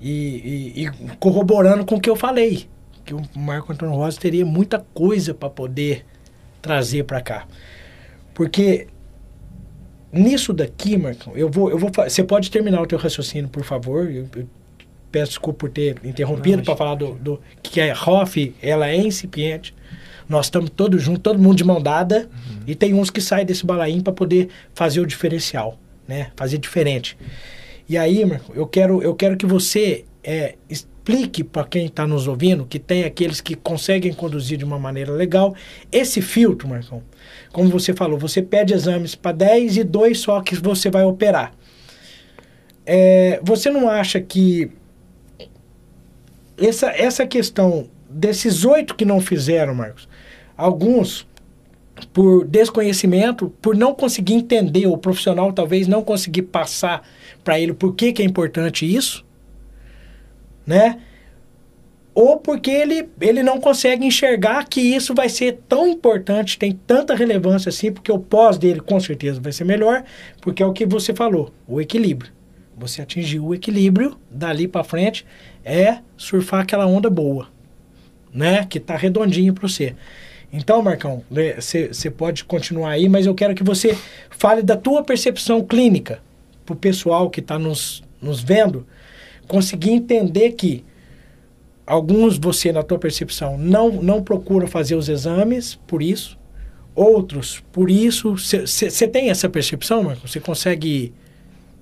E, 0.00 0.74
e, 0.74 0.84
e 0.84 0.90
corroborando 1.20 1.86
com 1.86 1.94
o 1.94 2.00
que 2.00 2.10
eu 2.10 2.16
falei, 2.16 2.66
que 3.04 3.14
o 3.14 3.22
Marco 3.36 3.72
Antônio 3.72 3.94
Rosa 3.94 4.18
teria 4.18 4.44
muita 4.44 4.84
coisa 4.92 5.32
para 5.32 5.48
poder 5.48 6.04
trazer 6.60 7.04
para 7.04 7.20
cá. 7.20 7.46
Porque 8.34 8.88
nisso 10.12 10.52
daqui, 10.52 10.96
Marcão, 10.96 11.36
eu 11.36 11.48
vou, 11.48 11.70
eu 11.70 11.78
vou, 11.78 11.90
você 11.90 12.24
pode 12.24 12.50
terminar 12.50 12.82
o 12.82 12.86
teu 12.86 12.98
raciocínio, 12.98 13.48
por 13.48 13.62
favor? 13.62 14.10
Eu, 14.10 14.28
eu 14.34 14.48
peço 15.12 15.32
desculpa 15.32 15.60
por 15.60 15.70
ter 15.70 15.96
interrompido 16.04 16.62
para 16.64 16.76
falar 16.76 16.96
do, 16.96 17.14
do 17.14 17.40
que 17.62 17.80
a 17.80 17.94
ROF, 17.94 18.54
ela 18.60 18.88
é 18.88 18.96
incipiente. 18.96 19.72
Nós 20.28 20.46
estamos 20.46 20.70
todos 20.70 21.02
juntos, 21.02 21.22
todo 21.22 21.38
mundo 21.38 21.56
de 21.56 21.64
mão 21.64 21.80
dada, 21.80 22.28
uhum. 22.30 22.62
e 22.66 22.74
tem 22.74 22.94
uns 22.94 23.10
que 23.10 23.20
saem 23.20 23.46
desse 23.46 23.64
balaim 23.64 24.00
para 24.00 24.12
poder 24.12 24.48
fazer 24.74 25.00
o 25.00 25.06
diferencial, 25.06 25.78
né? 26.06 26.30
Fazer 26.36 26.58
diferente. 26.58 27.16
E 27.88 27.96
aí, 27.96 28.24
Marco, 28.24 28.52
eu 28.54 28.66
quero, 28.66 29.02
eu 29.02 29.14
quero 29.14 29.36
que 29.36 29.46
você 29.46 30.04
é, 30.22 30.56
explique 30.68 31.42
para 31.42 31.64
quem 31.64 31.86
está 31.86 32.06
nos 32.06 32.28
ouvindo, 32.28 32.66
que 32.66 32.78
tem 32.78 33.04
aqueles 33.04 33.40
que 33.40 33.54
conseguem 33.54 34.12
conduzir 34.12 34.58
de 34.58 34.64
uma 34.64 34.78
maneira 34.78 35.10
legal, 35.10 35.54
esse 35.90 36.20
filtro, 36.20 36.68
Marcão. 36.68 37.02
Como 37.50 37.70
você 37.70 37.94
falou, 37.94 38.18
você 38.18 38.42
pede 38.42 38.74
exames 38.74 39.14
para 39.14 39.32
10 39.32 39.78
e 39.78 39.84
dois 39.84 40.20
só 40.20 40.42
que 40.42 40.54
você 40.56 40.90
vai 40.90 41.04
operar. 41.04 41.54
É, 42.84 43.40
você 43.42 43.70
não 43.70 43.88
acha 43.88 44.20
que 44.20 44.70
essa, 46.58 46.90
essa 46.90 47.26
questão 47.26 47.88
desses 48.10 48.64
oito 48.64 48.94
que 48.94 49.04
não 49.04 49.20
fizeram, 49.20 49.74
Marcos, 49.74 50.07
Alguns, 50.58 51.24
por 52.12 52.44
desconhecimento, 52.44 53.48
por 53.62 53.76
não 53.76 53.94
conseguir 53.94 54.34
entender, 54.34 54.88
o 54.88 54.98
profissional 54.98 55.52
talvez 55.52 55.86
não 55.86 56.02
conseguir 56.02 56.42
passar 56.42 57.08
para 57.44 57.60
ele 57.60 57.72
por 57.72 57.94
que, 57.94 58.12
que 58.12 58.20
é 58.20 58.24
importante 58.24 58.84
isso, 58.84 59.24
né? 60.66 60.98
Ou 62.12 62.36
porque 62.36 62.72
ele, 62.72 63.08
ele 63.20 63.44
não 63.44 63.60
consegue 63.60 64.04
enxergar 64.04 64.64
que 64.64 64.80
isso 64.80 65.14
vai 65.14 65.28
ser 65.28 65.60
tão 65.68 65.86
importante, 65.86 66.58
tem 66.58 66.72
tanta 66.72 67.14
relevância 67.14 67.68
assim, 67.68 67.92
porque 67.92 68.10
o 68.10 68.18
pós 68.18 68.58
dele 68.58 68.80
com 68.80 68.98
certeza 68.98 69.40
vai 69.40 69.52
ser 69.52 69.62
melhor, 69.62 70.02
porque 70.40 70.60
é 70.60 70.66
o 70.66 70.72
que 70.72 70.84
você 70.84 71.14
falou, 71.14 71.52
o 71.68 71.80
equilíbrio. 71.80 72.32
Você 72.76 73.00
atingir 73.00 73.38
o 73.38 73.54
equilíbrio, 73.54 74.18
dali 74.28 74.66
para 74.66 74.82
frente, 74.82 75.24
é 75.64 75.98
surfar 76.16 76.62
aquela 76.62 76.86
onda 76.86 77.08
boa, 77.08 77.46
né? 78.34 78.64
Que 78.64 78.80
tá 78.80 78.96
redondinho 78.96 79.54
para 79.54 79.68
você. 79.68 79.94
Então, 80.52 80.82
Marcão, 80.82 81.22
você 81.30 82.10
pode 82.10 82.44
continuar 82.44 82.90
aí, 82.90 83.08
mas 83.08 83.26
eu 83.26 83.34
quero 83.34 83.54
que 83.54 83.62
você 83.62 83.96
fale 84.30 84.62
da 84.62 84.76
tua 84.76 85.02
percepção 85.02 85.62
clínica 85.62 86.20
para 86.64 86.72
o 86.72 86.76
pessoal 86.76 87.28
que 87.28 87.40
está 87.40 87.58
nos, 87.58 88.02
nos 88.20 88.40
vendo 88.40 88.86
conseguir 89.46 89.90
entender 89.90 90.52
que 90.52 90.84
alguns 91.86 92.38
você, 92.38 92.70
na 92.70 92.82
tua 92.82 92.98
percepção, 92.98 93.56
não, 93.58 93.90
não 93.90 94.22
procuram 94.22 94.66
fazer 94.66 94.94
os 94.94 95.08
exames 95.08 95.74
por 95.86 96.02
isso, 96.02 96.38
outros 96.94 97.62
por 97.72 97.90
isso. 97.90 98.36
Você 98.36 99.08
tem 99.08 99.30
essa 99.30 99.48
percepção, 99.48 100.02
Marcão? 100.02 100.26
Você 100.26 100.40
consegue 100.40 101.12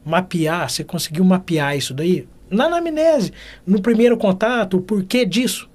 mapear, 0.04 0.70
você 0.70 0.84
conseguiu 0.84 1.24
mapear 1.24 1.76
isso 1.76 1.92
daí? 1.92 2.26
Na 2.48 2.66
anamnese, 2.66 3.32
no 3.66 3.82
primeiro 3.82 4.16
contato, 4.16 4.76
o 4.76 4.80
porquê 4.80 5.24
disso? 5.24 5.68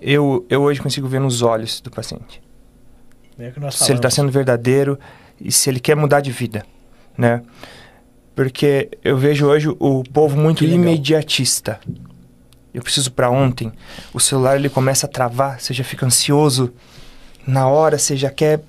Eu, 0.00 0.46
eu 0.48 0.62
hoje 0.62 0.80
consigo 0.80 1.08
ver 1.08 1.20
nos 1.20 1.42
olhos 1.42 1.80
do 1.80 1.90
paciente. 1.90 2.40
É 3.38 3.70
se 3.70 3.90
ele 3.90 3.98
está 3.98 4.08
sendo 4.08 4.30
verdadeiro 4.30 4.98
e 5.40 5.50
se 5.50 5.68
ele 5.68 5.80
quer 5.80 5.96
mudar 5.96 6.20
de 6.20 6.30
vida, 6.30 6.64
né? 7.18 7.42
Porque 8.36 8.88
eu 9.02 9.16
vejo 9.16 9.46
hoje 9.46 9.68
o 9.68 10.04
povo 10.12 10.36
muito 10.36 10.64
imediatista. 10.64 11.80
Eu 12.72 12.82
preciso 12.82 13.10
para 13.12 13.28
ontem. 13.28 13.72
O 14.14 14.20
celular 14.20 14.56
ele 14.56 14.68
começa 14.68 15.06
a 15.06 15.08
travar, 15.08 15.60
você 15.60 15.74
já 15.74 15.84
fica 15.84 16.06
ansioso 16.06 16.72
na 17.46 17.66
hora, 17.66 17.98
você 17.98 18.16
já 18.16 18.30
quer 18.30 18.60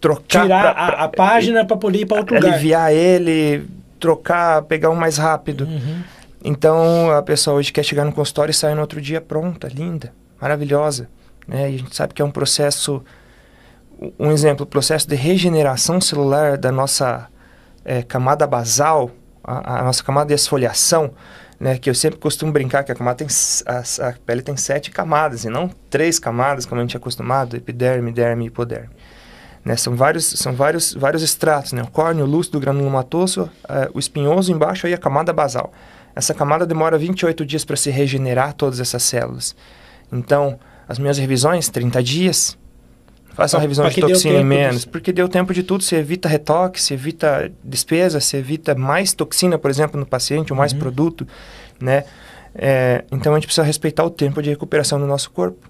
trocar 0.00 0.44
tirar 0.44 0.62
pra, 0.62 0.74
pra, 0.74 0.96
a, 0.96 1.04
a, 1.04 1.08
página 1.08 1.64
para 1.64 1.76
poder 1.76 2.00
ir 2.00 2.06
para 2.06 2.18
outro 2.18 2.34
aliviar 2.36 2.58
lugar. 2.58 2.86
Aliviar 2.86 2.92
ele, 2.92 3.66
trocar, 4.00 4.62
pegar 4.62 4.90
um 4.90 4.96
mais 4.96 5.18
rápido. 5.18 5.64
Uhum. 5.64 6.02
Então 6.42 7.10
a 7.10 7.22
pessoa 7.22 7.56
hoje 7.56 7.72
quer 7.72 7.84
chegar 7.84 8.04
no 8.04 8.12
consultório 8.12 8.50
e 8.50 8.54
sair 8.54 8.74
no 8.74 8.80
outro 8.80 9.00
dia 9.00 9.20
pronta, 9.20 9.68
linda 9.68 10.12
maravilhosa. 10.42 11.08
Né? 11.46 11.70
E 11.70 11.74
a 11.76 11.78
gente 11.78 11.94
sabe 11.94 12.12
que 12.12 12.20
é 12.20 12.24
um 12.24 12.30
processo, 12.30 13.00
um 14.18 14.32
exemplo, 14.32 14.64
o 14.64 14.66
processo 14.66 15.08
de 15.08 15.14
regeneração 15.14 16.00
celular 16.00 16.58
da 16.58 16.72
nossa 16.72 17.28
é, 17.84 18.02
camada 18.02 18.44
basal, 18.44 19.12
a, 19.44 19.78
a, 19.78 19.84
nossa 19.84 20.02
camada 20.02 20.26
de 20.26 20.34
esfoliação, 20.34 21.12
né? 21.60 21.78
que 21.78 21.88
eu 21.88 21.94
sempre 21.94 22.18
costumo 22.18 22.50
brincar 22.50 22.82
que 22.82 22.90
a 22.90 22.94
camada 22.94 23.18
tem, 23.18 23.28
a, 23.66 24.08
a, 24.08 24.12
pele 24.26 24.42
tem 24.42 24.56
sete 24.56 24.90
camadas 24.90 25.44
e 25.44 25.48
não 25.48 25.70
três 25.88 26.18
camadas, 26.18 26.66
como 26.66 26.80
a 26.80 26.84
gente 26.84 26.96
é 26.96 26.98
acostumado, 26.98 27.56
epiderme, 27.56 28.10
derme 28.10 28.44
e 28.44 28.48
hipoderme. 28.48 28.90
Né? 29.64 29.76
São 29.76 29.94
vários, 29.94 30.24
são 30.24 30.52
vários, 30.54 30.92
vários 30.92 31.22
estratos, 31.22 31.72
né? 31.72 31.82
o 31.82 31.86
córneo, 31.88 32.24
o 32.24 32.28
lúcido, 32.28 32.58
o 32.58 32.60
granulomatoso, 32.60 33.48
é, 33.68 33.88
o 33.94 33.98
espinhoso 34.00 34.50
embaixo 34.50 34.88
e 34.88 34.94
a 34.94 34.98
camada 34.98 35.32
basal. 35.32 35.72
Essa 36.16 36.34
camada 36.34 36.66
demora 36.66 36.98
28 36.98 37.46
dias 37.46 37.64
para 37.64 37.76
se 37.76 37.90
regenerar 37.90 38.54
todas 38.54 38.80
essas 38.80 39.04
células. 39.04 39.54
Então, 40.12 40.58
as 40.86 40.98
minhas 40.98 41.18
revisões, 41.18 41.68
30 41.68 42.02
dias. 42.02 42.58
Faça 43.34 43.56
uma 43.56 43.62
revisão 43.62 43.88
de 43.88 43.98
toxina 43.98 44.40
em 44.40 44.44
menos, 44.44 44.76
disso. 44.76 44.88
porque 44.90 45.10
deu 45.10 45.26
tempo 45.26 45.54
de 45.54 45.62
tudo. 45.62 45.82
Você 45.82 45.96
evita 45.96 46.28
retoque, 46.28 46.80
você 46.80 46.92
evita 46.92 47.50
despesa, 47.64 48.20
você 48.20 48.36
evita 48.36 48.74
mais 48.74 49.14
toxina, 49.14 49.56
por 49.56 49.70
exemplo, 49.70 49.98
no 49.98 50.04
paciente, 50.04 50.52
ou 50.52 50.58
mais 50.58 50.74
uhum. 50.74 50.78
produto, 50.78 51.26
né? 51.80 52.04
É, 52.54 53.04
então, 53.10 53.32
a 53.32 53.36
gente 53.36 53.46
precisa 53.46 53.66
respeitar 53.66 54.04
o 54.04 54.10
tempo 54.10 54.42
de 54.42 54.50
recuperação 54.50 55.00
do 55.00 55.06
nosso 55.06 55.30
corpo. 55.30 55.66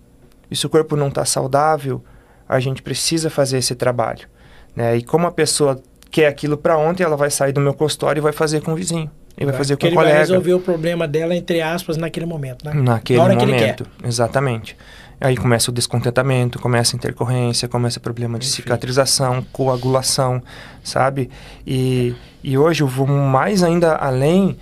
E 0.51 0.57
se 0.57 0.67
o 0.67 0.69
corpo 0.69 0.97
não 0.97 1.07
está 1.07 1.25
saudável, 1.25 2.03
a 2.49 2.59
gente 2.59 2.83
precisa 2.83 3.31
fazer 3.31 3.59
esse 3.59 3.77
trabalho. 3.77 4.29
Né? 4.75 4.97
E 4.97 5.03
como 5.03 5.27
a 5.27 5.31
pessoa 5.31 5.81
quer 6.11 6.27
aquilo 6.27 6.57
para 6.59 6.77
ontem, 6.77 7.03
ela 7.05 7.17
vai 7.17 7.31
sair 7.31 7.53
do 7.53 7.61
meu 7.61 7.73
consultório 7.73 8.21
e 8.21 8.23
vai 8.23 8.33
fazer 8.33 8.61
com 8.61 8.73
o 8.73 8.75
vizinho. 8.75 9.11
E 9.37 9.45
vai 9.45 9.55
fazer 9.55 9.75
com 9.75 9.79
Porque 9.81 9.87
o 9.87 9.89
ele 9.89 9.97
colega. 9.97 10.13
vai 10.15 10.21
resolver 10.21 10.55
o 10.55 10.61
problema 10.61 11.09
dela, 11.09 11.35
entre 11.35 11.61
aspas, 11.63 11.97
naquele 11.97 12.27
momento, 12.27 12.65
né? 12.65 12.73
Naquele 12.75 13.19
Na 13.19 13.25
hora 13.25 13.37
que 13.37 13.43
ele 13.45 13.53
momento, 13.53 13.87
exatamente. 14.05 14.77
Aí 15.21 15.37
começa 15.37 15.71
o 15.71 15.75
descontentamento, 15.75 16.59
começa 16.59 16.95
a 16.95 16.99
intercorrência, 16.99 17.69
começa 17.69 17.99
problema 18.01 18.39
de 18.39 18.45
Perfeito. 18.45 18.65
cicatrização, 18.67 19.43
coagulação, 19.53 20.43
sabe? 20.83 21.31
E, 21.67 22.15
e 22.43 22.59
hoje 22.59 22.83
eu 22.83 22.89
vou 22.89 23.07
mais 23.07 23.63
ainda 23.63 23.95
além 23.95 24.57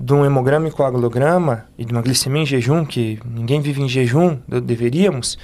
de 0.00 0.12
um 0.12 0.24
hemograma 0.24 0.68
e 0.68 0.70
coagulograma 0.70 1.64
e 1.78 1.84
de 1.84 1.92
uma 1.92 2.02
glicemia 2.02 2.42
em 2.42 2.46
jejum, 2.46 2.84
que 2.84 3.18
ninguém 3.24 3.60
vive 3.60 3.80
em 3.82 3.88
jejum, 3.88 4.38
de- 4.46 4.60
deveríamos, 4.60 5.38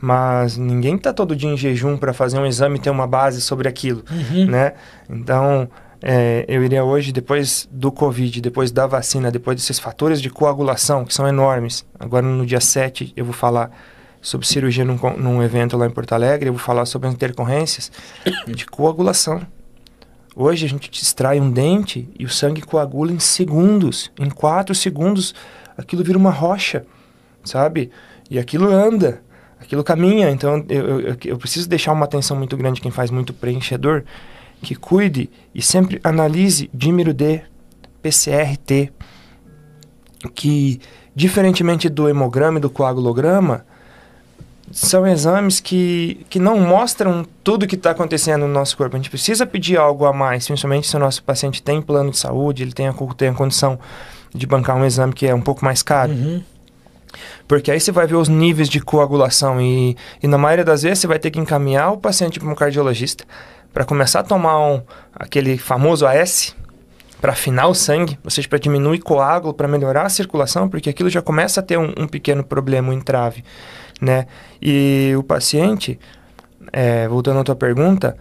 mas 0.00 0.56
ninguém 0.56 0.96
está 0.96 1.12
todo 1.12 1.34
dia 1.36 1.48
em 1.50 1.56
jejum 1.56 1.96
para 1.96 2.12
fazer 2.12 2.38
um 2.38 2.46
exame 2.46 2.76
e 2.78 2.80
ter 2.80 2.90
uma 2.90 3.06
base 3.06 3.40
sobre 3.40 3.68
aquilo 3.68 4.02
Uhum. 4.10 4.46
né? 4.46 4.72
Então, 5.08 5.68
é, 6.02 6.44
eu 6.48 6.62
iria 6.64 6.84
hoje, 6.84 7.12
depois 7.12 7.68
do 7.70 7.90
Covid, 7.90 8.40
depois 8.40 8.70
da 8.70 8.86
vacina, 8.86 9.30
depois 9.30 9.56
desses 9.56 9.78
fatores 9.78 10.20
de 10.22 10.30
coagulação, 10.30 11.04
que 11.04 11.12
são 11.12 11.26
enormes. 11.26 11.84
Agora, 11.98 12.24
no 12.26 12.46
dia 12.46 12.60
7, 12.60 13.12
eu 13.16 13.24
vou 13.24 13.34
falar 13.34 13.70
sobre 14.20 14.46
cirurgia 14.46 14.84
num, 14.84 14.96
num 15.16 15.42
evento 15.42 15.76
lá 15.76 15.86
em 15.86 15.90
Porto 15.90 16.12
Alegre, 16.12 16.48
eu 16.48 16.52
vou 16.52 16.60
falar 16.62 16.84
sobre 16.86 17.08
as 17.08 17.14
intercorrências 17.14 17.90
de 18.46 18.66
coagulação. 18.66 19.40
Hoje, 20.36 20.66
a 20.66 20.68
gente 20.68 20.90
extrai 21.02 21.40
um 21.40 21.50
dente 21.50 22.08
e 22.18 22.24
o 22.24 22.28
sangue 22.28 22.62
coagula 22.62 23.10
em 23.12 23.18
segundos. 23.18 24.10
Em 24.18 24.30
quatro 24.30 24.74
segundos, 24.74 25.34
aquilo 25.76 26.04
vira 26.04 26.16
uma 26.18 26.30
rocha, 26.30 26.84
sabe? 27.42 27.90
E 28.30 28.38
aquilo 28.38 28.72
anda, 28.72 29.20
aquilo 29.60 29.82
caminha. 29.82 30.30
Então, 30.30 30.64
eu, 30.68 31.00
eu- 31.00 31.16
eu 31.24 31.38
preciso 31.38 31.68
deixar 31.68 31.92
uma 31.92 32.04
atenção 32.04 32.36
muito 32.36 32.56
grande 32.56 32.80
quem 32.80 32.90
faz 32.92 33.10
muito 33.10 33.32
preenchedor, 33.32 34.04
que 34.62 34.74
cuide 34.74 35.30
e 35.54 35.62
sempre 35.62 36.00
analise 36.02 36.70
dímero 36.72 37.14
D, 37.14 37.42
PCR-T, 38.02 38.92
que, 40.34 40.80
diferentemente 41.14 41.88
do 41.88 42.08
hemograma 42.08 42.58
e 42.58 42.60
do 42.60 42.70
coagulograma, 42.70 43.64
são 44.70 45.06
exames 45.06 45.60
que, 45.60 46.26
que 46.28 46.38
não 46.38 46.60
mostram 46.60 47.26
tudo 47.42 47.62
o 47.62 47.66
que 47.66 47.74
está 47.74 47.90
acontecendo 47.90 48.46
no 48.46 48.52
nosso 48.52 48.76
corpo. 48.76 48.96
A 48.96 48.98
gente 48.98 49.10
precisa 49.10 49.46
pedir 49.46 49.78
algo 49.78 50.04
a 50.04 50.12
mais, 50.12 50.46
principalmente 50.46 50.86
se 50.86 50.96
o 50.96 50.98
nosso 50.98 51.22
paciente 51.22 51.62
tem 51.62 51.80
plano 51.80 52.10
de 52.10 52.18
saúde, 52.18 52.62
ele 52.62 52.72
tem 52.72 52.86
a, 52.86 52.94
tem 53.16 53.28
a 53.28 53.34
condição 53.34 53.78
de 54.34 54.46
bancar 54.46 54.76
um 54.76 54.84
exame 54.84 55.12
que 55.12 55.26
é 55.26 55.34
um 55.34 55.40
pouco 55.40 55.64
mais 55.64 55.82
caro. 55.82 56.12
Uhum. 56.12 56.42
Porque 57.46 57.70
aí 57.70 57.80
você 57.80 57.90
vai 57.90 58.06
ver 58.06 58.16
os 58.16 58.28
níveis 58.28 58.68
de 58.68 58.78
coagulação 58.78 59.58
e, 59.58 59.96
e 60.22 60.28
na 60.28 60.36
maioria 60.36 60.64
das 60.64 60.82
vezes 60.82 60.98
você 60.98 61.06
vai 61.06 61.18
ter 61.18 61.30
que 61.30 61.38
encaminhar 61.38 61.92
o 61.92 61.96
paciente 61.96 62.38
para 62.38 62.48
um 62.48 62.54
cardiologista 62.54 63.24
para 63.78 63.84
começar 63.84 64.20
a 64.20 64.22
tomar 64.24 64.58
um, 64.58 64.82
aquele 65.14 65.56
famoso 65.56 66.04
AS 66.04 66.52
para 67.20 67.30
afinar 67.30 67.68
o 67.68 67.74
sangue, 67.74 68.18
ou 68.24 68.30
seja, 68.30 68.48
para 68.48 68.58
diminuir 68.58 68.98
coágulo, 68.98 69.54
para 69.54 69.68
melhorar 69.68 70.02
a 70.04 70.08
circulação, 70.08 70.68
porque 70.68 70.90
aquilo 70.90 71.08
já 71.08 71.22
começa 71.22 71.60
a 71.60 71.62
ter 71.62 71.78
um, 71.78 71.92
um 71.96 72.08
pequeno 72.08 72.42
problema, 72.42 72.88
um 72.88 72.92
entrave, 72.92 73.44
né? 74.00 74.26
E 74.60 75.14
o 75.16 75.22
paciente, 75.22 75.96
é, 76.72 77.06
voltando 77.06 77.38
à 77.38 77.44
tua 77.44 77.54
pergunta, 77.54 78.16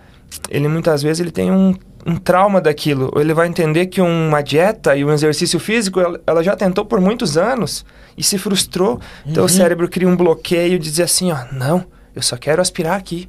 ele 0.47 0.67
muitas 0.67 1.01
vezes 1.01 1.21
ele 1.21 1.31
tem 1.31 1.51
um, 1.51 1.73
um 2.05 2.17
trauma 2.17 2.61
daquilo. 2.61 3.09
Ou 3.15 3.19
ele 3.19 3.33
vai 3.33 3.47
entender 3.47 3.87
que 3.87 3.99
uma 3.99 4.43
dieta 4.43 4.95
e 4.95 5.03
um 5.03 5.11
exercício 5.11 5.59
físico, 5.59 5.99
ela, 5.99 6.21
ela 6.27 6.43
já 6.43 6.55
tentou 6.55 6.85
por 6.85 7.01
muitos 7.01 7.35
anos 7.35 7.83
e 8.15 8.21
se 8.23 8.37
frustrou. 8.37 9.01
Então 9.25 9.41
o 9.41 9.47
Uhum. 9.47 9.49
cérebro 9.49 9.89
cria 9.89 10.07
um 10.07 10.15
bloqueio 10.15 10.77
de 10.77 10.87
dizer 10.87 11.01
assim, 11.03 11.31
ó, 11.31 11.45
não, 11.51 11.83
eu 12.15 12.21
só 12.21 12.37
quero 12.37 12.61
aspirar 12.61 12.95
aqui, 12.95 13.27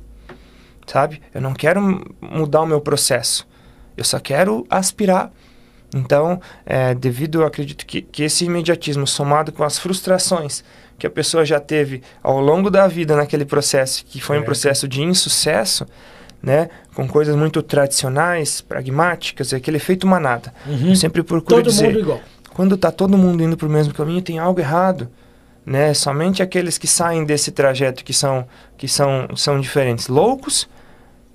sabe? 0.91 1.21
Eu 1.33 1.41
não 1.41 1.55
quero 1.55 2.03
mudar 2.21 2.63
o 2.63 2.67
meu 2.67 2.81
processo. 2.81 3.47
Eu 3.97 4.05
só 4.05 4.19
quero 4.19 4.67
aspirar. 4.71 5.31
Então, 5.95 6.41
é, 6.67 6.95
devido, 6.95 7.45
acredito 7.45 7.87
que, 7.87 8.03
que 8.03 8.23
esse 8.23 8.45
imediatismo 8.45 9.07
somado 9.07 9.53
com 9.53 9.65
as 9.65 9.79
frustrações 9.79 10.63
que 10.99 11.07
a 11.07 11.11
pessoa 11.11 11.45
já 11.45 11.61
teve 11.61 12.03
ao 12.23 12.41
longo 12.41 12.71
da 12.71 12.87
vida 12.89 13.17
naquele 13.17 13.45
processo, 13.45 14.05
que 14.05 14.21
foi 14.21 14.37
um 14.37 14.41
Certo. 14.41 14.47
processo 14.47 14.89
de 14.89 15.01
insucesso, 15.03 15.87
né, 16.43 16.69
com 16.95 17.07
coisas 17.09 17.35
muito 17.37 17.63
tradicionais, 17.63 18.61
pragmáticas, 18.61 19.53
é 19.53 19.57
aquele 19.57 19.77
efeito 19.77 20.07
manada. 20.07 20.53
Uhum. 20.67 20.89
Eu 20.91 20.97
sempre 20.97 21.23
procuro 21.23 21.57
Todo 21.63 21.71
dizer, 21.71 21.89
mundo 21.89 22.01
igual. 22.01 22.21
quando 22.55 22.75
está 22.75 22.91
todo 22.91 23.17
mundo 23.17 23.43
indo 23.43 23.57
para 23.57 23.67
o 23.67 23.71
mesmo 23.71 23.95
caminho, 23.95 24.21
tem 24.21 24.39
algo 24.39 24.61
errado. 24.61 25.09
Né? 25.65 25.95
Somente 25.95 26.43
aqueles 26.43 26.79
que 26.79 26.87
saem 26.87 27.25
desse 27.25 27.51
trajeto 27.51 28.05
que 28.05 28.13
são, 28.13 28.47
que 28.77 28.89
são, 28.89 29.29
são 29.37 29.61
diferentes, 29.61 30.09
loucos, 30.09 30.69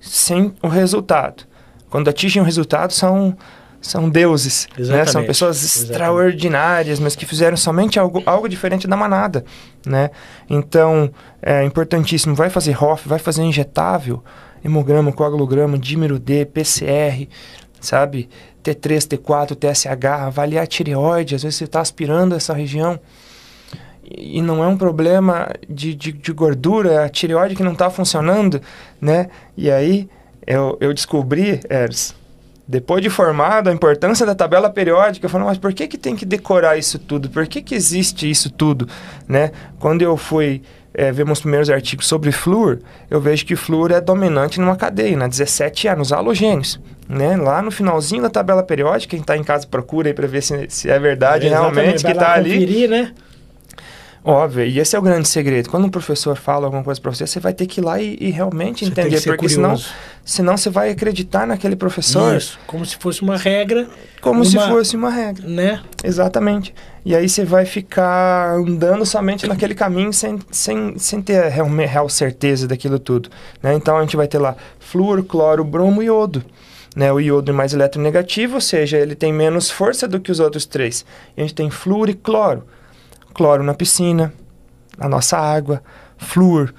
sem 0.04 0.54
o 0.62 0.68
resultado. 0.68 1.44
Quando 1.88 2.08
atingem 2.08 2.42
o 2.42 2.44
resultado, 2.44 2.92
são, 2.92 3.36
são 3.80 4.08
deuses. 4.08 4.68
Né? 4.78 5.04
São 5.06 5.24
pessoas 5.24 5.62
exatamente. 5.62 5.90
extraordinárias, 5.90 7.00
mas 7.00 7.16
que 7.16 7.24
fizeram 7.24 7.56
somente 7.56 7.98
algo, 7.98 8.22
algo 8.26 8.48
diferente 8.48 8.86
da 8.86 8.96
manada. 8.96 9.44
Né? 9.86 10.10
Então, 10.48 11.10
é 11.40 11.64
importantíssimo. 11.64 12.34
Vai 12.34 12.50
fazer 12.50 12.72
ROF, 12.72 13.08
vai 13.08 13.18
fazer 13.18 13.42
injetável, 13.42 14.22
hemograma, 14.64 15.12
coagulograma, 15.12 15.78
dímero 15.78 16.18
D, 16.18 16.44
PCR, 16.44 17.28
sabe? 17.80 18.28
T3, 18.62 19.16
T4, 19.16 19.54
TSH, 19.54 20.06
avaliar 20.06 20.64
a 20.64 20.66
tireoide, 20.66 21.34
às 21.34 21.42
vezes 21.42 21.58
você 21.58 21.64
está 21.64 21.80
aspirando 21.80 22.34
essa 22.34 22.54
região 22.54 22.98
e 24.10 24.42
não 24.42 24.62
é 24.62 24.66
um 24.66 24.76
problema 24.76 25.48
de, 25.68 25.94
de, 25.94 26.12
de 26.12 26.32
gordura, 26.32 26.92
é 26.92 27.04
a 27.04 27.08
tireoide 27.08 27.54
que 27.54 27.62
não 27.62 27.72
está 27.72 27.88
funcionando, 27.90 28.60
né? 29.00 29.28
E 29.56 29.70
aí 29.70 30.08
eu, 30.46 30.76
eu 30.80 30.92
descobri, 30.92 31.60
Eros, 31.68 32.14
depois 32.66 33.02
de 33.02 33.10
formado, 33.10 33.68
a 33.68 33.72
importância 33.72 34.24
da 34.24 34.34
tabela 34.34 34.70
periódica, 34.70 35.26
eu 35.26 35.30
falei, 35.30 35.46
mas 35.46 35.58
por 35.58 35.72
que, 35.72 35.86
que 35.86 35.98
tem 35.98 36.16
que 36.16 36.24
decorar 36.24 36.78
isso 36.78 36.98
tudo? 36.98 37.28
Por 37.28 37.46
que, 37.46 37.60
que 37.60 37.74
existe 37.74 38.28
isso 38.28 38.50
tudo, 38.50 38.88
né? 39.28 39.52
Quando 39.78 40.02
eu 40.02 40.16
fui 40.16 40.62
é, 40.94 41.10
ver 41.10 41.26
meus 41.26 41.40
primeiros 41.40 41.68
artigos 41.68 42.06
sobre 42.06 42.30
flúor, 42.30 42.78
eu 43.10 43.20
vejo 43.20 43.44
que 43.44 43.52
o 43.52 43.56
flúor 43.56 43.90
é 43.90 44.00
dominante 44.00 44.60
numa 44.60 44.76
cadeia, 44.76 45.16
na 45.16 45.28
17A, 45.28 45.96
nos 45.96 46.12
halogênios. 46.12 46.80
Né? 47.06 47.36
Lá 47.36 47.60
no 47.60 47.70
finalzinho 47.70 48.22
da 48.22 48.30
tabela 48.30 48.62
periódica, 48.62 49.10
quem 49.10 49.20
está 49.20 49.36
em 49.36 49.44
casa 49.44 49.66
procura 49.66 50.08
aí 50.08 50.14
para 50.14 50.26
ver 50.26 50.42
se, 50.42 50.66
se 50.70 50.88
é 50.88 50.98
verdade 50.98 51.48
Exatamente, 51.48 51.74
realmente 51.74 52.04
que 52.04 52.12
está 52.12 52.32
ali. 52.32 52.52
conferir, 52.52 52.88
né? 52.88 53.12
Óbvio, 54.26 54.64
e 54.64 54.78
esse 54.78 54.96
é 54.96 54.98
o 54.98 55.02
grande 55.02 55.28
segredo. 55.28 55.68
Quando 55.68 55.84
um 55.84 55.90
professor 55.90 56.34
fala 56.34 56.64
alguma 56.64 56.82
coisa 56.82 56.98
para 56.98 57.12
você, 57.12 57.26
você 57.26 57.38
vai 57.38 57.52
ter 57.52 57.66
que 57.66 57.80
ir 57.80 57.84
lá 57.84 58.00
e, 58.00 58.16
e 58.18 58.30
realmente 58.30 58.82
Você 58.82 58.90
entender, 58.90 59.20
porque 59.22 59.50
senão, 59.50 59.70
curioso. 59.72 59.90
senão 60.24 60.56
você 60.56 60.70
vai 60.70 60.88
acreditar 60.88 61.46
naquele 61.46 61.76
professor 61.76 62.34
Isso, 62.34 62.58
como 62.66 62.86
se 62.86 62.96
fosse 62.96 63.20
uma 63.20 63.36
regra, 63.36 63.86
como 64.22 64.42
se 64.42 64.56
uma- 64.56 64.68
fosse 64.68 64.96
uma 64.96 65.10
regra. 65.10 65.46
né? 65.46 65.82
Exatamente. 66.02 66.74
E 67.04 67.14
aí 67.14 67.28
você 67.28 67.44
vai 67.44 67.66
ficar 67.66 68.54
andando 68.54 69.04
somente 69.04 69.46
naquele 69.46 69.74
caminho 69.74 70.10
sem, 70.10 70.38
sem, 70.50 70.96
sem 70.98 71.20
ter 71.20 71.44
a 71.44 71.48
real, 71.50 71.66
real 71.68 72.08
certeza 72.08 72.66
daquilo 72.66 72.98
tudo. 72.98 73.28
Né? 73.62 73.74
Então 73.74 73.98
a 73.98 74.00
gente 74.00 74.16
vai 74.16 74.26
ter 74.26 74.38
lá 74.38 74.56
flúor, 74.80 75.22
cloro, 75.22 75.62
bromo 75.62 76.02
e 76.02 76.06
iodo. 76.06 76.42
Né? 76.96 77.12
O 77.12 77.20
iodo 77.20 77.50
é 77.50 77.54
mais 77.54 77.74
eletronegativo, 77.74 78.54
ou 78.54 78.60
seja, 78.62 78.96
ele 78.96 79.14
tem 79.14 79.34
menos 79.34 79.70
força 79.70 80.08
do 80.08 80.18
que 80.18 80.32
os 80.32 80.40
outros 80.40 80.64
três. 80.64 81.04
E 81.36 81.42
a 81.42 81.44
gente 81.44 81.54
tem 81.54 81.68
flúor 81.68 82.08
e 82.08 82.14
cloro. 82.14 82.64
Cloro 83.34 83.62
na 83.62 83.74
piscina, 83.74 84.32
na 84.96 85.08
nossa 85.08 85.36
água, 85.36 85.82
flúor 86.16 86.72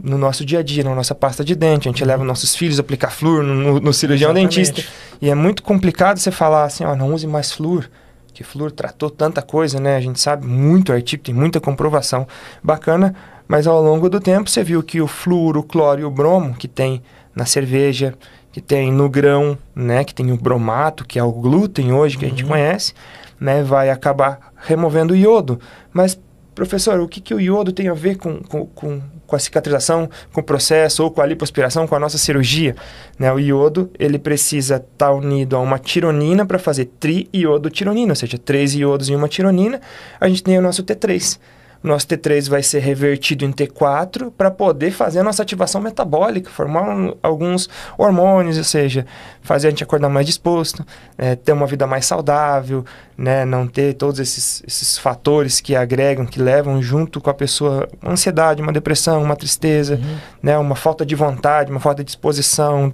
no 0.00 0.16
nosso 0.16 0.44
dia 0.44 0.60
a 0.60 0.62
dia, 0.62 0.84
na 0.84 0.94
nossa 0.94 1.14
pasta 1.14 1.44
de 1.44 1.54
dente. 1.54 1.88
A 1.88 1.92
gente 1.92 2.04
leva 2.04 2.24
nossos 2.24 2.54
filhos 2.56 2.78
a 2.78 2.82
aplicar 2.82 3.10
flúor 3.10 3.42
no, 3.42 3.54
no- 3.54 3.80
no 3.80 3.92
cirurgião 3.92 4.30
Exatamente. 4.30 4.56
dentista. 4.56 4.90
E 5.20 5.28
é 5.28 5.34
muito 5.34 5.62
complicado 5.62 6.18
você 6.18 6.30
falar 6.30 6.64
assim, 6.64 6.84
ó, 6.84 6.94
não 6.96 7.12
use 7.12 7.26
mais 7.26 7.52
flúor. 7.52 7.88
Que 8.32 8.44
flúor 8.44 8.70
tratou 8.70 9.10
tanta 9.10 9.42
coisa, 9.42 9.80
né? 9.80 9.96
A 9.96 10.00
gente 10.00 10.20
sabe 10.20 10.46
muito 10.46 10.92
artigo, 10.92 11.24
tem 11.24 11.34
muita 11.34 11.60
comprovação 11.60 12.26
bacana, 12.62 13.12
mas 13.48 13.66
ao 13.66 13.82
longo 13.82 14.08
do 14.08 14.20
tempo 14.20 14.48
você 14.48 14.62
viu 14.62 14.80
que 14.82 15.00
o 15.00 15.08
flúor, 15.08 15.56
o 15.56 15.62
cloro 15.64 16.00
e 16.00 16.04
o 16.04 16.10
bromo 16.10 16.54
que 16.54 16.68
tem 16.68 17.02
na 17.34 17.44
cerveja, 17.44 18.14
que 18.58 18.62
tem 18.62 18.90
no 18.90 19.08
grão, 19.08 19.56
né, 19.72 20.02
que 20.02 20.12
tem 20.12 20.32
o 20.32 20.36
bromato, 20.36 21.06
que 21.06 21.16
é 21.16 21.22
o 21.22 21.30
glúten 21.30 21.92
hoje 21.92 22.18
que 22.18 22.24
a 22.24 22.28
gente 22.28 22.44
conhece, 22.44 22.92
né, 23.38 23.62
vai 23.62 23.88
acabar 23.88 24.52
removendo 24.56 25.14
o 25.14 25.16
iodo. 25.16 25.60
Mas 25.92 26.18
professor, 26.56 26.98
o 26.98 27.06
que, 27.06 27.20
que 27.20 27.32
o 27.32 27.40
iodo 27.40 27.70
tem 27.70 27.86
a 27.86 27.94
ver 27.94 28.16
com, 28.16 28.40
com, 28.40 28.66
com, 28.66 29.00
com 29.24 29.36
a 29.36 29.38
cicatrização, 29.38 30.10
com 30.32 30.40
o 30.40 30.44
processo 30.44 31.04
ou 31.04 31.10
com 31.12 31.22
a 31.22 31.26
lipoaspiração, 31.26 31.86
com 31.86 31.94
a 31.94 32.00
nossa 32.00 32.18
cirurgia? 32.18 32.74
Né, 33.16 33.32
o 33.32 33.38
iodo, 33.38 33.92
ele 33.96 34.18
precisa 34.18 34.76
estar 34.76 35.12
unido 35.12 35.54
a 35.54 35.60
uma 35.60 35.78
tironina 35.78 36.44
para 36.44 36.58
fazer 36.58 36.86
triiodotironina, 36.98 38.10
ou 38.10 38.16
seja, 38.16 38.36
três 38.38 38.74
iodos 38.74 39.08
em 39.08 39.14
uma 39.14 39.28
tironina. 39.28 39.80
A 40.20 40.28
gente 40.28 40.42
tem 40.42 40.58
o 40.58 40.62
nosso 40.62 40.82
T3. 40.82 41.38
Nosso 41.82 42.06
T3 42.08 42.48
vai 42.48 42.62
ser 42.62 42.80
revertido 42.80 43.44
em 43.44 43.52
T4 43.52 44.32
para 44.36 44.50
poder 44.50 44.90
fazer 44.90 45.20
a 45.20 45.22
nossa 45.22 45.42
ativação 45.42 45.80
metabólica, 45.80 46.50
formar 46.50 46.82
um- 46.82 47.14
alguns 47.22 47.68
hormônios, 47.96 48.58
ou 48.58 48.64
seja, 48.64 49.06
fazer 49.40 49.68
a 49.68 49.70
gente 49.70 49.84
acordar 49.84 50.08
mais 50.08 50.26
disposto, 50.26 50.84
eh, 51.16 51.36
ter 51.36 51.52
uma 51.52 51.66
vida 51.66 51.86
mais 51.86 52.04
saudável, 52.04 52.84
né, 53.16 53.44
não 53.44 53.66
ter 53.66 53.94
todos 53.94 54.18
esses, 54.18 54.62
esses 54.66 54.98
fatores 54.98 55.60
que 55.60 55.76
agregam, 55.76 56.26
que 56.26 56.40
levam 56.42 56.82
junto 56.82 57.20
com 57.20 57.30
a 57.30 57.34
pessoa 57.34 57.88
uma 58.02 58.12
ansiedade, 58.12 58.60
uma 58.60 58.72
depressão, 58.72 59.22
uma 59.22 59.36
tristeza, 59.36 60.00
né, 60.42 60.58
uma 60.58 60.74
falta 60.74 61.06
de 61.06 61.14
vontade, 61.14 61.70
uma 61.70 61.80
falta 61.80 62.02
de 62.02 62.06
disposição, 62.06 62.90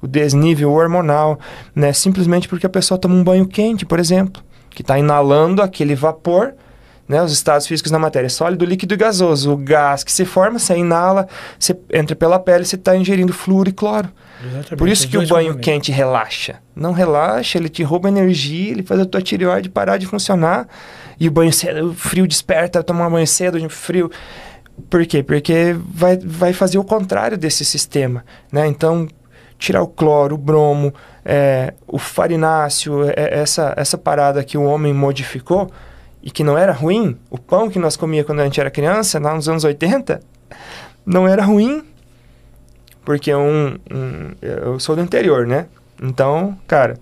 o 0.00 0.06
desnível 0.06 0.72
hormonal, 0.72 1.38
né? 1.74 1.92
Simplesmente 1.92 2.48
porque 2.48 2.64
a 2.64 2.70
pessoa 2.70 2.96
toma 2.96 3.14
um 3.16 3.24
banho 3.24 3.46
quente, 3.46 3.84
por 3.84 3.98
exemplo, 3.98 4.42
que 4.70 4.82
está 4.82 4.98
inalando 4.98 5.60
aquele 5.60 5.94
vapor, 5.94 6.54
né? 7.08 7.22
Os 7.22 7.32
estados 7.32 7.66
físicos 7.66 7.90
da 7.90 7.98
matéria, 7.98 8.28
sólido, 8.28 8.64
líquido 8.64 8.94
e 8.94 8.96
gasoso. 8.96 9.52
O 9.52 9.56
gás 9.56 10.04
que 10.04 10.12
se 10.12 10.24
forma, 10.24 10.58
você 10.58 10.76
inala, 10.76 11.26
você 11.58 11.76
entra 11.92 12.14
pela 12.14 12.38
pele, 12.38 12.64
você 12.64 12.76
está 12.76 12.94
ingerindo 12.94 13.32
flúor 13.32 13.66
e 13.66 13.72
cloro. 13.72 14.10
Exatamente. 14.40 14.76
Por 14.76 14.88
isso 14.88 15.08
que 15.08 15.16
o 15.16 15.26
banho 15.26 15.56
quente 15.58 15.90
relaxa. 15.90 16.56
Não 16.76 16.92
relaxa, 16.92 17.58
ele 17.58 17.68
te 17.68 17.82
rouba 17.82 18.08
energia, 18.08 18.70
ele 18.70 18.82
faz 18.82 19.00
a 19.00 19.06
tua 19.06 19.22
tireoide 19.22 19.68
parar 19.70 19.96
de 19.96 20.06
funcionar. 20.06 20.68
E 21.18 21.26
o 21.26 21.30
banho 21.30 21.52
cedo, 21.52 21.90
o 21.90 21.94
frio 21.94 22.26
desperta, 22.26 22.82
tomar 22.82 23.08
banho 23.10 23.26
cedo, 23.26 23.58
frio. 23.70 24.10
Por 24.88 25.04
quê? 25.06 25.22
Porque 25.22 25.74
vai, 25.88 26.16
vai 26.18 26.52
fazer 26.52 26.78
o 26.78 26.84
contrário 26.84 27.36
desse 27.36 27.64
sistema, 27.64 28.24
né? 28.52 28.68
Então, 28.68 29.08
tirar 29.58 29.82
o 29.82 29.88
cloro, 29.88 30.36
o 30.36 30.38
bromo, 30.38 30.94
é, 31.24 31.74
o 31.84 31.98
farináceo, 31.98 33.02
é, 33.10 33.40
essa, 33.40 33.74
essa 33.76 33.98
parada 33.98 34.44
que 34.44 34.56
o 34.56 34.62
homem 34.62 34.94
modificou 34.94 35.68
e 36.28 36.30
que 36.30 36.44
não 36.44 36.58
era 36.58 36.72
ruim, 36.72 37.16
o 37.30 37.38
pão 37.38 37.70
que 37.70 37.78
nós 37.78 37.96
comia 37.96 38.22
quando 38.22 38.40
a 38.40 38.44
gente 38.44 38.60
era 38.60 38.70
criança, 38.70 39.18
lá 39.18 39.34
nos 39.34 39.48
anos 39.48 39.64
80, 39.64 40.20
não 41.06 41.26
era 41.26 41.42
ruim, 41.42 41.82
porque 43.02 43.34
um, 43.34 43.78
um- 43.90 44.32
eu 44.42 44.78
sou 44.78 44.94
do 44.94 45.00
interior, 45.00 45.46
né? 45.46 45.66
Então, 46.02 46.58
cara, 46.66 46.98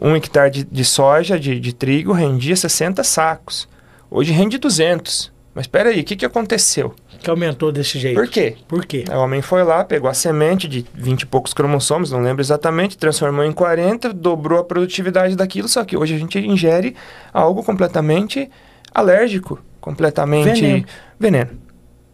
um 0.00 0.16
hectare 0.16 0.50
de, 0.50 0.64
de 0.64 0.84
soja, 0.84 1.38
de, 1.38 1.60
de 1.60 1.72
trigo, 1.74 2.12
rendia 2.12 2.56
60 2.56 3.04
sacos. 3.04 3.68
Hoje 4.10 4.32
rende 4.32 4.56
200. 4.56 5.30
Mas 5.54 5.64
espera 5.64 5.90
aí, 5.90 6.00
o 6.00 6.04
que, 6.04 6.16
que 6.16 6.24
aconteceu? 6.24 6.94
Que 7.20 7.28
aumentou 7.28 7.70
desse 7.70 7.98
jeito. 7.98 8.14
Por 8.16 8.26
quê? 8.26 8.56
Por 8.66 8.86
quê? 8.86 9.04
O 9.10 9.18
homem 9.18 9.42
foi 9.42 9.62
lá, 9.62 9.84
pegou 9.84 10.08
a 10.08 10.14
semente 10.14 10.66
de 10.66 10.84
20 10.94 11.22
e 11.22 11.26
poucos 11.26 11.52
cromossomos, 11.52 12.10
não 12.10 12.20
lembro 12.22 12.40
exatamente, 12.42 12.96
transformou 12.96 13.44
em 13.44 13.52
40, 13.52 14.12
dobrou 14.14 14.58
a 14.58 14.64
produtividade 14.64 15.36
daquilo, 15.36 15.68
só 15.68 15.84
que 15.84 15.96
hoje 15.96 16.14
a 16.14 16.18
gente 16.18 16.38
ingere 16.38 16.96
algo 17.32 17.62
completamente 17.62 18.50
alérgico, 18.94 19.58
completamente 19.80 20.60
Veneno. 20.60 20.86
veneno. 21.20 21.50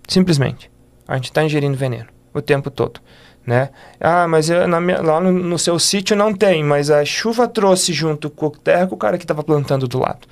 Simplesmente. 0.08 0.70
A 1.06 1.16
gente 1.16 1.26
está 1.26 1.42
ingerindo 1.44 1.76
veneno 1.76 2.06
o 2.34 2.40
tempo 2.42 2.70
todo. 2.70 3.00
Né? 3.46 3.70
Ah, 3.98 4.28
mas 4.28 4.50
eu, 4.50 4.68
minha- 4.80 5.00
lá 5.00 5.20
no, 5.22 5.32
no 5.32 5.58
seu 5.58 5.78
sítio 5.78 6.14
não 6.14 6.34
tem, 6.34 6.62
mas 6.62 6.90
a 6.90 7.02
chuva 7.02 7.48
trouxe 7.48 7.94
junto 7.94 8.28
com 8.28 8.46
a 8.48 8.50
terra 8.50 8.86
com 8.86 8.94
o 8.94 8.98
cara 8.98 9.16
que 9.16 9.24
estava 9.24 9.42
plantando 9.42 9.88
do 9.88 9.98
lado, 9.98 10.26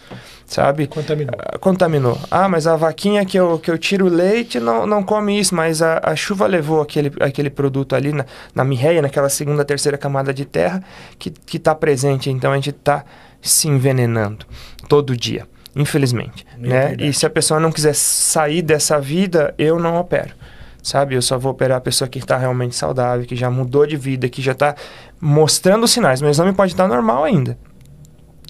sabe? 0.46 0.87
Contaminou. 0.87 1.35
Ah, 1.38 1.59
contaminou. 1.59 2.18
Ah, 2.30 2.48
mas 2.48 2.66
a 2.66 2.76
vaquinha 2.76 3.24
que 3.24 3.38
eu, 3.38 3.59
que 3.59 3.70
eu 3.70 3.76
tiro 3.76 4.06
o 4.06 4.09
leite 4.09 4.61
não, 4.61 4.87
não 4.87 5.02
come 5.02 5.38
isso, 5.38 5.54
mas 5.54 5.82
a, 5.82 6.00
a 6.02 6.14
chuva 6.14 6.46
levou 6.46 6.80
aquele, 6.80 7.12
aquele 7.20 7.50
produto 7.50 7.94
ali 7.94 8.12
na, 8.12 8.24
na 8.54 8.64
mirreia, 8.64 9.02
naquela 9.02 9.28
segunda, 9.28 9.64
terceira 9.64 9.98
camada 9.98 10.32
de 10.32 10.44
terra 10.44 10.82
que 11.18 11.56
está 11.56 11.74
presente. 11.74 12.30
Então 12.30 12.52
a 12.52 12.54
gente 12.54 12.70
está 12.70 13.04
se 13.42 13.68
envenenando 13.68 14.46
todo 14.88 15.16
dia, 15.16 15.46
infelizmente. 15.74 16.46
Né? 16.59 16.88
verdade. 16.88 17.09
E 17.09 17.12
se 17.12 17.26
a 17.26 17.30
pessoa 17.30 17.61
não 17.61 17.72
quiser 17.72 17.94
sair 17.94 18.62
dessa 18.62 19.00
vida, 19.00 19.54
eu 19.59 19.78
não 19.78 19.96
opero. 19.96 20.35
Sabe, 20.82 21.16
eu 21.16 21.22
só 21.22 21.37
vou 21.37 21.50
operar 21.50 21.78
a 21.78 21.80
pessoa 21.80 22.06
que 22.06 22.20
está 22.20 22.37
realmente 22.37 22.76
saudável, 22.76 23.26
que 23.26 23.35
já 23.35 23.50
mudou 23.50 23.85
de 23.85 23.96
vida, 23.96 24.28
que 24.28 24.40
já 24.40 24.52
está 24.52 24.76
mostrando 25.20 25.82
os 25.82 25.90
sinais. 25.90 26.22
Mas 26.22 26.28
o 26.28 26.30
exame 26.30 26.52
pode 26.52 26.74
estar 26.74 26.87
normal 26.87 27.24
ainda. 27.24 27.59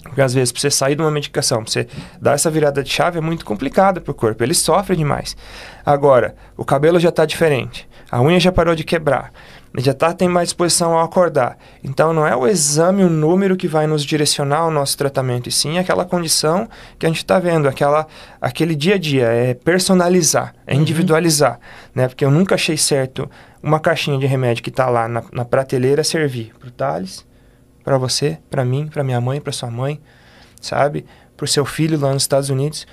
Porque 0.07 0.21
às 0.21 0.33
vezes, 0.33 0.51
para 0.51 0.61
você 0.61 0.71
sair 0.71 0.95
de 0.95 1.01
uma 1.01 1.11
medicação, 1.11 1.63
para 1.63 1.71
você 1.71 1.87
dar 2.21 2.33
essa 2.33 2.49
virada 2.49 2.83
de 2.83 2.89
chave, 2.89 3.17
é 3.17 3.21
muito 3.21 3.45
complicado 3.45 4.01
para 4.01 4.11
o 4.11 4.15
corpo. 4.15 4.43
Ele 4.43 4.53
sofre 4.53 4.95
demais. 4.95 5.35
Agora, 5.85 6.35
o 6.55 6.65
cabelo 6.65 6.99
já 6.99 7.09
está 7.09 7.25
diferente. 7.25 7.87
A 8.09 8.21
unha 8.21 8.39
já 8.39 8.51
parou 8.51 8.73
de 8.73 8.83
quebrar. 8.83 9.31
Já 9.77 9.93
tá, 9.93 10.13
tem 10.13 10.27
mais 10.27 10.47
disposição 10.47 10.93
ao 10.93 11.05
acordar. 11.05 11.57
Então, 11.83 12.13
não 12.13 12.25
é 12.25 12.35
o 12.35 12.47
exame, 12.47 13.03
o 13.03 13.09
número 13.09 13.55
que 13.55 13.67
vai 13.67 13.85
nos 13.85 14.03
direcionar 14.03 14.59
ao 14.59 14.71
nosso 14.71 14.97
tratamento, 14.97 15.49
e 15.49 15.51
sim 15.51 15.77
aquela 15.77 16.03
condição 16.03 16.67
que 16.97 17.05
a 17.05 17.09
gente 17.09 17.17
está 17.17 17.37
vendo, 17.37 17.67
aquela, 17.67 18.07
aquele 18.41 18.75
dia 18.75 18.95
a 18.95 18.97
dia. 18.97 19.25
É 19.25 19.53
personalizar, 19.53 20.55
é 20.65 20.73
individualizar. 20.73 21.59
Né? 21.93 22.07
Porque 22.07 22.25
eu 22.25 22.31
nunca 22.31 22.55
achei 22.55 22.77
certo 22.77 23.29
uma 23.61 23.79
caixinha 23.79 24.17
de 24.17 24.25
remédio 24.25 24.63
que 24.63 24.69
está 24.69 24.89
lá 24.89 25.07
na, 25.07 25.23
na 25.31 25.45
prateleira 25.45 26.03
servir 26.03 26.53
para 26.57 26.69
o 26.69 26.71
Thales, 26.71 27.25
para 27.87 27.97
você, 27.97 28.37
para 28.49 28.65
mim, 28.65 28.89
para 28.91 29.01
minha 29.01 29.21
mãe, 29.21 29.39
para 29.39 29.53
sua 29.53 29.71
mãe, 29.71 29.97
sabe? 30.59 31.05
Para 31.37 31.45
o 31.45 31.47
seu 31.47 31.63
filho 31.63 31.97
lá 31.97 32.11
nos 32.11 32.23
Estados 32.23 32.49
Unidos. 32.49 32.85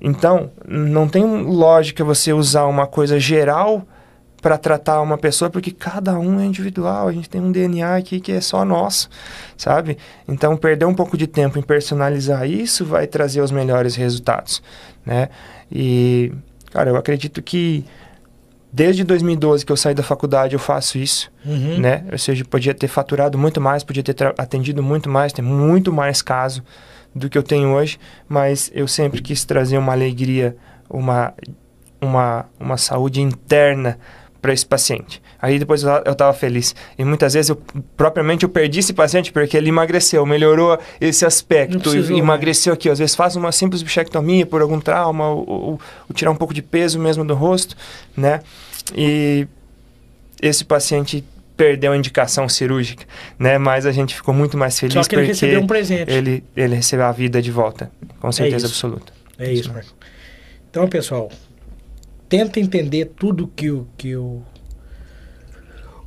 Então, 0.00 0.50
não 0.66 1.06
tem 1.06 1.22
lógica 1.22 2.02
você 2.02 2.32
usar 2.32 2.64
uma 2.64 2.86
coisa 2.86 3.20
geral 3.20 3.86
para 4.40 4.56
tratar 4.56 5.02
uma 5.02 5.18
pessoa, 5.18 5.50
porque 5.50 5.70
cada 5.70 6.18
um 6.18 6.40
é 6.40 6.46
individual, 6.46 7.08
a 7.08 7.12
gente 7.12 7.28
tem 7.28 7.42
um 7.42 7.52
DNA 7.52 7.96
aqui 7.96 8.20
que 8.20 8.32
é 8.32 8.40
só 8.40 8.64
nosso, 8.64 9.10
sabe? 9.54 9.98
Então, 10.26 10.56
perder 10.56 10.86
um 10.86 10.94
pouco 10.94 11.14
de 11.14 11.26
tempo 11.26 11.58
em 11.58 11.62
personalizar 11.62 12.48
isso 12.48 12.86
vai 12.86 13.06
trazer 13.06 13.42
os 13.42 13.50
melhores 13.50 13.96
resultados, 13.96 14.62
né? 15.04 15.28
E, 15.70 16.32
cara, 16.70 16.88
eu 16.88 16.96
acredito 16.96 17.42
que 17.42 17.84
desde 18.78 19.02
2012 19.04 19.66
que 19.66 19.72
eu 19.72 19.76
saí 19.76 19.92
da 19.94 20.02
faculdade 20.04 20.54
eu 20.54 20.58
faço 20.60 20.96
isso, 20.98 21.30
Uhum. 21.44 21.78
né? 21.80 22.04
Ou 22.12 22.18
seja, 22.18 22.44
podia 22.44 22.72
ter 22.72 22.86
faturado 22.88 23.36
muito 23.36 23.60
mais, 23.60 23.82
podia 23.82 24.02
ter 24.02 24.14
atendido 24.38 24.82
muito 24.82 25.08
mais, 25.10 25.32
ter 25.32 25.42
muito 25.42 25.92
mais 25.92 26.22
caso 26.22 26.62
do 27.14 27.28
que 27.28 27.36
eu 27.36 27.42
tenho 27.42 27.72
hoje, 27.74 27.98
mas 28.28 28.70
eu 28.74 28.86
sempre 28.86 29.20
quis 29.20 29.44
trazer 29.44 29.76
uma 29.78 29.92
alegria, 29.92 30.56
uma, 30.88 31.34
uma, 32.00 32.46
uma 32.60 32.76
saúde 32.76 33.20
interna 33.20 33.98
para 34.40 34.52
esse 34.52 34.64
paciente. 34.64 35.20
Aí 35.40 35.58
depois 35.58 35.82
eu 35.82 36.12
estava 36.12 36.32
feliz. 36.32 36.74
E 36.98 37.04
muitas 37.04 37.34
vezes 37.34 37.48
eu 37.48 37.56
propriamente 37.96 38.44
eu 38.44 38.48
perdi 38.48 38.80
esse 38.80 38.92
paciente 38.92 39.32
porque 39.32 39.56
ele 39.56 39.68
emagreceu, 39.68 40.24
melhorou 40.26 40.78
esse 41.00 41.24
aspecto, 41.26 41.78
precisou, 41.80 42.10
e 42.10 42.12
né? 42.14 42.18
emagreceu 42.18 42.72
aqui. 42.72 42.88
Às 42.88 42.98
vezes 42.98 43.14
faz 43.14 43.36
uma 43.36 43.50
simples 43.52 43.82
bichectomia 43.82 44.44
por 44.46 44.60
algum 44.62 44.80
trauma, 44.80 45.28
ou, 45.28 45.48
ou- 45.48 45.80
ou 46.08 46.14
tirar 46.14 46.30
um 46.30 46.36
pouco 46.36 46.52
de 46.54 46.62
peso 46.62 46.98
mesmo 46.98 47.24
do 47.24 47.34
rosto, 47.34 47.76
né? 48.16 48.40
E 48.96 49.46
esse 50.40 50.64
paciente 50.64 51.24
perdeu 51.56 51.90
a 51.92 51.96
indicação 51.96 52.48
cirúrgica, 52.48 53.04
né? 53.38 53.58
Mas 53.58 53.84
a 53.86 53.90
gente 53.92 54.14
ficou 54.14 54.32
muito 54.32 54.56
mais 54.56 54.78
feliz 54.78 54.94
Só 54.94 55.02
que 55.02 55.14
ele 55.16 55.22
porque 55.22 55.32
recebeu 55.32 55.60
um 55.60 55.66
presente. 55.66 56.10
ele, 56.12 56.44
ele 56.56 56.76
recebeu 56.76 57.06
a 57.06 57.12
vida 57.12 57.42
de 57.42 57.50
volta, 57.50 57.90
com 58.20 58.30
certeza 58.30 58.66
isso. 58.66 58.74
absoluta. 58.86 59.12
É 59.38 59.52
isso, 59.52 59.72
Marco. 59.72 59.90
Então, 60.70 60.86
pessoal, 60.88 61.28
tenta 62.28 62.60
entender 62.60 63.06
tudo 63.16 63.48
que 63.48 63.70
o, 63.70 63.86
que 63.96 64.14
o 64.16 64.42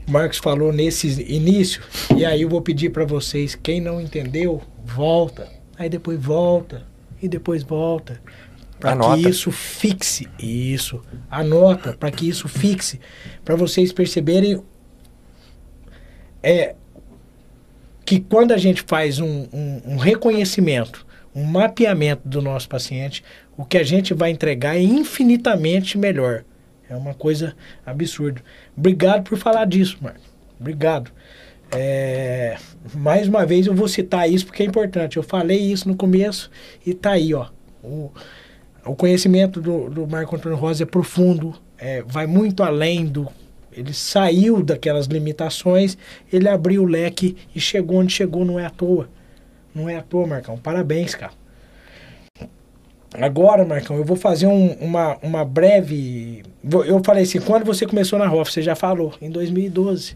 Marcos 0.07 0.37
falou 0.37 0.71
nesse 0.73 1.07
início. 1.31 1.81
E 2.15 2.25
aí 2.25 2.41
eu 2.41 2.49
vou 2.49 2.61
pedir 2.61 2.89
para 2.91 3.05
vocês, 3.05 3.55
quem 3.55 3.79
não 3.81 3.99
entendeu, 4.01 4.61
volta. 4.83 5.47
Aí 5.77 5.89
depois 5.89 6.19
volta. 6.21 6.85
E 7.21 7.27
depois 7.27 7.63
volta. 7.63 8.19
Para 8.79 8.95
que 9.23 9.29
isso 9.29 9.51
fixe. 9.51 10.27
Isso. 10.39 11.01
Anota, 11.29 11.93
para 11.93 12.09
que 12.11 12.27
isso 12.27 12.47
fixe. 12.47 12.99
Para 13.45 13.55
vocês 13.55 13.91
perceberem 13.93 14.61
é 16.41 16.75
que 18.03 18.19
quando 18.19 18.51
a 18.51 18.57
gente 18.57 18.83
faz 18.87 19.19
um, 19.19 19.47
um- 19.53 19.81
um 19.93 19.97
reconhecimento, 19.97 21.05
um 21.33 21.43
mapeamento 21.43 22.27
do 22.27 22.41
nosso 22.41 22.67
paciente, 22.67 23.23
o 23.57 23.63
que 23.63 23.77
a 23.77 23.83
gente 23.83 24.13
vai 24.13 24.31
entregar 24.31 24.75
é 24.75 24.81
infinitamente 24.81 25.97
melhor. 25.97 26.43
É 26.89 26.95
uma 26.95 27.13
coisa 27.13 27.55
absurda. 27.85 28.41
Obrigado 28.75 29.23
por 29.23 29.37
falar 29.37 29.65
disso, 29.65 29.97
Marco. 30.01 30.19
Obrigado. 30.59 31.11
É, 31.71 32.57
mais 32.93 33.29
uma 33.29 33.45
vez 33.45 33.65
eu 33.65 33.73
vou 33.73 33.87
citar 33.87 34.29
isso 34.29 34.45
porque 34.45 34.61
é 34.61 34.65
importante. 34.65 35.15
Eu 35.15 35.23
falei 35.23 35.57
isso 35.57 35.87
no 35.87 35.95
começo 35.95 36.51
e 36.85 36.93
tá 36.93 37.11
aí, 37.11 37.33
ó. 37.33 37.47
O, 37.81 38.11
o 38.85 38.95
conhecimento 38.95 39.61
do, 39.61 39.89
do 39.89 40.07
Marco 40.07 40.35
Antônio 40.35 40.57
Rosa 40.57 40.83
é 40.83 40.85
profundo, 40.85 41.55
é, 41.77 42.03
vai 42.05 42.27
muito 42.27 42.61
além 42.61 43.05
do. 43.05 43.27
Ele 43.71 43.93
saiu 43.93 44.61
daquelas 44.61 45.05
limitações, 45.05 45.97
ele 46.31 46.49
abriu 46.49 46.83
o 46.83 46.85
leque 46.85 47.37
e 47.55 47.59
chegou 47.59 47.99
onde 47.99 48.11
chegou, 48.11 48.43
não 48.43 48.59
é 48.59 48.65
à 48.65 48.69
toa. 48.69 49.07
Não 49.73 49.89
é 49.89 49.95
à 49.97 50.01
toa, 50.01 50.27
Marcão. 50.27 50.57
Parabéns, 50.57 51.15
cara. 51.15 51.33
Agora, 53.13 53.65
Marcão, 53.65 53.97
eu 53.97 54.05
vou 54.05 54.15
fazer 54.15 54.47
um- 54.47 54.73
uma, 54.75 55.17
uma 55.21 55.43
breve. 55.43 56.43
Eu 56.85 57.01
falei 57.03 57.23
assim, 57.23 57.41
quando 57.41 57.65
você 57.65 57.85
começou 57.85 58.17
na 58.17 58.25
ROF, 58.27 58.51
você 58.51 58.61
já 58.61 58.75
falou, 58.75 59.13
em 59.21 59.29
2012. 59.29 60.15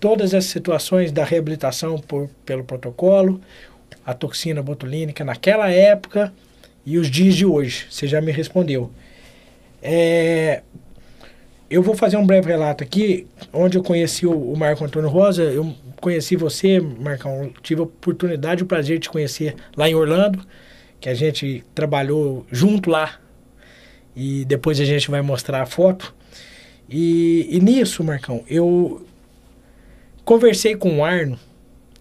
Todas 0.00 0.32
as 0.32 0.46
situações 0.46 1.12
da 1.12 1.24
reabilitação 1.24 1.98
por, 1.98 2.30
pelo 2.46 2.64
protocolo, 2.64 3.40
a 4.06 4.14
toxina 4.14 4.62
botulínica 4.62 5.24
naquela 5.24 5.70
época 5.70 6.32
e 6.86 6.98
os 6.98 7.10
dias 7.10 7.34
de 7.34 7.44
hoje, 7.44 7.86
você 7.90 8.06
já 8.06 8.20
me 8.20 8.32
respondeu. 8.32 8.90
É, 9.82 10.62
eu 11.74 11.82
vou 11.82 11.96
fazer 11.96 12.16
um 12.16 12.24
breve 12.24 12.46
relato 12.46 12.84
aqui, 12.84 13.26
onde 13.52 13.76
eu 13.76 13.82
conheci 13.82 14.24
o, 14.24 14.52
o 14.52 14.56
Marco 14.56 14.84
Antônio 14.84 15.10
Rosa. 15.10 15.42
Eu 15.42 15.74
conheci 16.00 16.36
você, 16.36 16.78
Marcão, 16.78 17.52
tive 17.62 17.80
a 17.80 17.84
oportunidade, 17.84 18.62
o 18.62 18.66
prazer 18.66 18.98
de 18.98 19.02
te 19.02 19.10
conhecer 19.10 19.56
lá 19.76 19.88
em 19.88 19.94
Orlando, 19.96 20.40
que 21.00 21.08
a 21.08 21.14
gente 21.14 21.64
trabalhou 21.74 22.46
junto 22.48 22.88
lá. 22.88 23.18
E 24.14 24.44
depois 24.44 24.78
a 24.78 24.84
gente 24.84 25.10
vai 25.10 25.20
mostrar 25.20 25.62
a 25.62 25.66
foto. 25.66 26.14
E, 26.88 27.48
e 27.50 27.58
nisso, 27.58 28.04
Marcão, 28.04 28.44
eu 28.48 29.04
conversei 30.24 30.76
com 30.76 30.98
o 30.98 31.04
Arno 31.04 31.36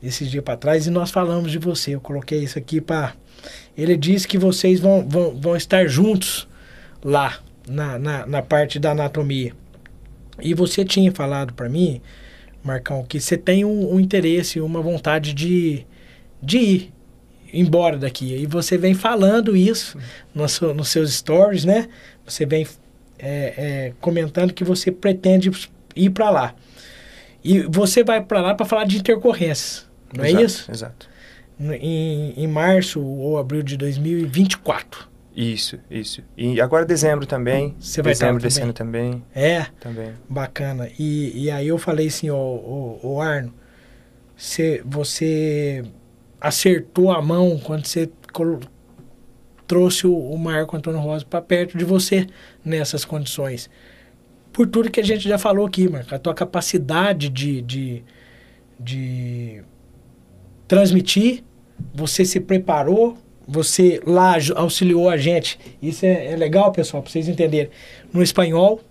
esses 0.04 0.30
dias 0.30 0.44
para 0.44 0.56
trás 0.56 0.86
e 0.86 0.92
nós 0.92 1.10
falamos 1.10 1.52
de 1.52 1.58
você. 1.58 1.96
Eu 1.96 2.00
coloquei 2.00 2.44
isso 2.44 2.60
aqui 2.60 2.80
para. 2.80 3.16
Ele 3.76 3.98
disse 3.98 4.28
que 4.28 4.38
vocês 4.38 4.80
vão, 4.80 5.04
vão, 5.10 5.36
vão 5.36 5.56
estar 5.56 5.88
juntos 5.88 6.48
lá 7.04 7.40
na, 7.68 7.98
na, 7.98 8.28
na 8.28 8.42
parte 8.44 8.78
da 8.78 8.92
anatomia. 8.92 9.63
E 10.42 10.54
você 10.54 10.84
tinha 10.84 11.12
falado 11.12 11.54
para 11.54 11.70
mim, 11.70 12.02
Marcão, 12.64 13.04
que 13.04 13.20
você 13.20 13.38
tem 13.38 13.66
um, 13.66 13.94
um, 13.94 14.00
interesse, 14.00 14.60
uma 14.60 14.82
vontade 14.82 15.34
de, 15.34 15.86
de 16.42 16.58
ir 16.58 16.94
embora 17.54 17.98
daqui. 17.98 18.34
E 18.34 18.46
você 18.46 18.78
vem 18.78 18.94
falando 18.94 19.56
isso 19.56 19.98
no 20.34 20.48
seu, 20.48 20.74
nos 20.74 20.90
seus 20.90 21.14
stories, 21.14 21.66
né? 21.66 21.88
Você 22.26 22.46
vem 22.46 22.66
é, 23.20 23.54
é, 23.58 23.94
comentando 24.02 24.54
que 24.54 24.64
você 24.64 24.92
pretende 24.92 25.52
ir 25.96 26.10
para 26.10 26.30
lá. 26.30 26.56
E 27.44 27.60
você 27.62 28.04
vai 28.04 28.24
para 28.24 28.42
lá 28.42 28.56
para 28.56 28.66
falar 28.66 28.86
de 28.86 28.98
intercorrências, 28.98 29.88
não 30.16 30.24
é 30.24 30.30
exato, 30.30 30.42
é 30.42 30.46
isso? 30.46 30.72
Exato. 30.72 31.10
Em, 31.60 32.34
em 32.38 32.48
março 32.48 33.02
ou 33.02 33.38
abril 33.38 33.62
de 33.62 33.78
2024. 33.78 35.13
Isso, 35.36 35.80
isso. 35.90 36.22
E 36.38 36.62
agora 36.62 36.86
dezembro 36.86 37.26
também. 37.26 37.76
Você 37.80 38.02
vai 38.02 38.14
dezembro 38.14 38.42
desse 38.42 38.62
ano 38.62 38.74
também. 38.74 39.24
É? 39.34 39.66
Também. 39.80 40.14
Bacana. 40.30 40.90
E, 41.00 41.46
e 41.46 41.52
aí 41.52 41.68
eu 41.68 41.78
falei 41.80 42.08
assim, 42.08 42.30
ó, 42.30 42.38
ô, 42.38 43.00
ô, 43.02 43.22
Arno, 43.22 43.52
cê, 44.38 44.84
você 44.86 45.84
acertou 46.40 47.12
a 47.12 47.22
mão 47.22 47.60
quando 47.60 47.86
você 47.86 48.10
trouxe 49.66 50.06
o, 50.06 50.16
o 50.16 50.38
Marco 50.38 50.78
Antônio 50.78 51.00
Rosa 51.00 51.26
para 51.26 51.42
perto 51.42 51.78
de 51.78 51.84
você 51.84 52.28
nessas 52.64 53.04
condições. 53.04 53.70
Por 54.52 54.68
tudo 54.68 54.92
que 54.92 55.00
a 55.00 55.04
gente 55.04 55.28
já 55.28 55.40
falou 55.40 55.66
aqui, 55.66 55.90
Marco. 55.90 56.14
A 56.14 56.20
tua 56.20 56.36
capacidade 56.36 57.28
de, 57.30 57.60
de, 57.64 58.04
de 58.80 59.64
transmitir, 60.68 61.44
você 61.92 62.24
se 62.24 62.40
preparou, 62.40 63.18
você 63.48 64.02
lá 64.06 64.38
auxiliou 64.56 65.10
a 65.10 65.18
gente. 65.18 65.60
Isso 65.82 66.06
é, 66.06 66.32
é 66.32 66.36
legal, 66.36 66.72
pessoal, 66.72 67.04
para 67.04 67.12
vocês 67.12 67.28
entenderem. 67.28 67.70
No 68.12 68.24
espanhol, 68.24 68.82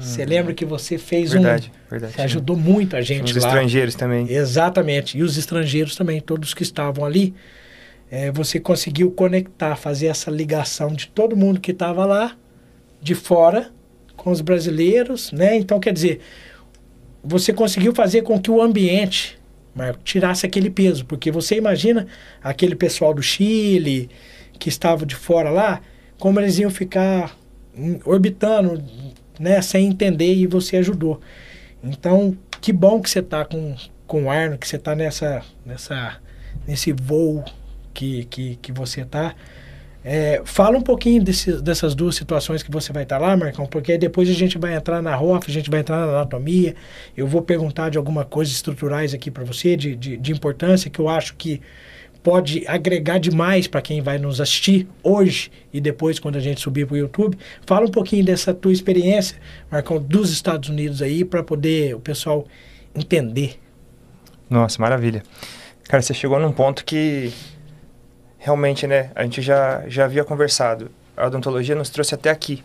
você 0.00 0.24
hum, 0.24 0.26
lembra 0.28 0.54
que 0.54 0.64
você 0.64 0.98
fez 0.98 1.32
verdade, 1.32 1.72
um. 1.74 1.90
Verdade, 1.90 2.14
Você 2.14 2.22
ajudou 2.22 2.56
muito 2.56 2.96
a 2.96 3.00
gente 3.00 3.32
Os 3.32 3.42
lá. 3.42 3.48
estrangeiros 3.48 3.94
também. 3.94 4.30
Exatamente. 4.30 5.16
E 5.16 5.22
os 5.22 5.36
estrangeiros 5.36 5.94
também, 5.94 6.20
todos 6.20 6.52
que 6.52 6.62
estavam 6.62 7.04
ali. 7.04 7.34
É, 8.10 8.32
você 8.32 8.58
conseguiu 8.58 9.10
conectar, 9.10 9.76
fazer 9.76 10.06
essa 10.06 10.30
ligação 10.30 10.92
de 10.92 11.08
todo 11.08 11.36
mundo 11.36 11.60
que 11.60 11.72
estava 11.72 12.06
lá, 12.06 12.34
de 13.02 13.14
fora, 13.14 13.70
com 14.16 14.30
os 14.30 14.40
brasileiros, 14.40 15.30
né? 15.30 15.56
Então, 15.56 15.78
quer 15.78 15.92
dizer, 15.92 16.20
você 17.22 17.52
conseguiu 17.52 17.94
fazer 17.94 18.22
com 18.22 18.40
que 18.40 18.50
o 18.50 18.62
ambiente 18.62 19.37
Tirasse 20.04 20.46
aquele 20.46 20.70
peso. 20.70 21.04
Porque 21.04 21.30
você 21.30 21.56
imagina 21.56 22.06
aquele 22.42 22.74
pessoal 22.74 23.14
do 23.14 23.22
Chile 23.22 24.10
que 24.58 24.68
estava 24.68 25.06
de 25.06 25.14
fora 25.14 25.50
lá, 25.50 25.80
como 26.18 26.40
eles 26.40 26.58
iam 26.58 26.70
ficar 26.70 27.36
orbitando, 28.04 28.82
né, 29.38 29.62
sem 29.62 29.86
entender 29.86 30.34
e 30.34 30.46
você 30.46 30.78
ajudou. 30.78 31.20
Então, 31.82 32.36
que 32.60 32.72
bom 32.72 33.00
que 33.00 33.08
você 33.08 33.20
está 33.20 33.44
com, 33.44 33.76
com 34.06 34.24
o 34.24 34.30
Arno, 34.30 34.58
que 34.58 34.66
você 34.66 34.76
está 34.76 34.94
nessa, 34.94 35.42
nessa, 35.64 36.16
nesse 36.66 36.92
voo 36.92 37.44
que, 37.94 38.24
que, 38.24 38.56
que 38.56 38.72
você 38.72 39.02
está. 39.02 39.34
É, 40.04 40.40
fala 40.44 40.78
um 40.78 40.80
pouquinho 40.80 41.22
desse, 41.22 41.60
dessas 41.60 41.94
duas 41.94 42.14
situações 42.14 42.62
que 42.62 42.70
você 42.70 42.92
vai 42.92 43.02
estar 43.02 43.18
lá, 43.18 43.36
Marcão, 43.36 43.66
porque 43.66 43.98
depois 43.98 44.28
a 44.30 44.32
gente 44.32 44.56
vai 44.56 44.74
entrar 44.74 45.02
na 45.02 45.14
ROF, 45.14 45.50
a 45.50 45.52
gente 45.52 45.68
vai 45.70 45.80
entrar 45.80 45.98
na 45.98 46.12
anatomia. 46.12 46.74
Eu 47.16 47.26
vou 47.26 47.42
perguntar 47.42 47.90
de 47.90 47.98
alguma 47.98 48.24
coisa 48.24 48.50
estruturais 48.50 49.12
aqui 49.12 49.30
para 49.30 49.44
você, 49.44 49.76
de, 49.76 49.96
de, 49.96 50.16
de, 50.16 50.32
importância, 50.32 50.88
que 50.88 51.00
eu 51.00 51.08
acho 51.08 51.34
que 51.34 51.60
pode 52.22 52.64
agregar 52.66 53.18
demais 53.18 53.66
para 53.66 53.80
quem 53.82 54.00
vai 54.00 54.18
nos 54.18 54.40
assistir 54.40 54.86
hoje 55.02 55.50
e 55.72 55.80
depois 55.80 56.18
quando 56.18 56.36
a 56.36 56.40
gente 56.40 56.60
subir 56.60 56.86
para 56.86 56.94
o 56.94 56.98
YouTube. 56.98 57.36
Fala 57.66 57.86
um 57.86 57.90
pouquinho 57.90 58.24
dessa 58.24 58.54
tua 58.54 58.72
experiência, 58.72 59.36
Marcão, 59.70 60.00
dos 60.00 60.30
Estados 60.30 60.68
Unidos 60.68 61.02
aí, 61.02 61.24
para 61.24 61.42
poder 61.42 61.94
o 61.94 62.00
pessoal 62.00 62.46
entender. 62.94 63.58
Nossa, 64.48 64.80
maravilha. 64.80 65.22
Cara, 65.84 66.02
você 66.02 66.14
chegou 66.14 66.38
num 66.38 66.52
ponto 66.52 66.84
que 66.84 67.32
realmente, 68.48 68.86
né, 68.86 69.10
a 69.14 69.24
gente 69.24 69.42
já, 69.42 69.82
já 69.86 70.06
havia 70.06 70.24
conversado. 70.24 70.90
A 71.14 71.26
odontologia 71.26 71.74
nos 71.74 71.90
trouxe 71.90 72.14
até 72.14 72.30
aqui. 72.30 72.64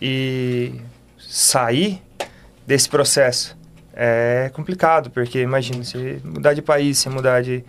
E 0.00 0.74
sair 1.18 2.02
desse 2.66 2.88
processo 2.90 3.56
é 3.94 4.50
complicado, 4.52 5.10
porque 5.10 5.40
imagina, 5.40 5.82
você 5.82 6.20
mudar 6.22 6.52
de 6.52 6.60
país, 6.60 6.98
você 6.98 7.08
mudar 7.08 7.42
de, 7.42 7.64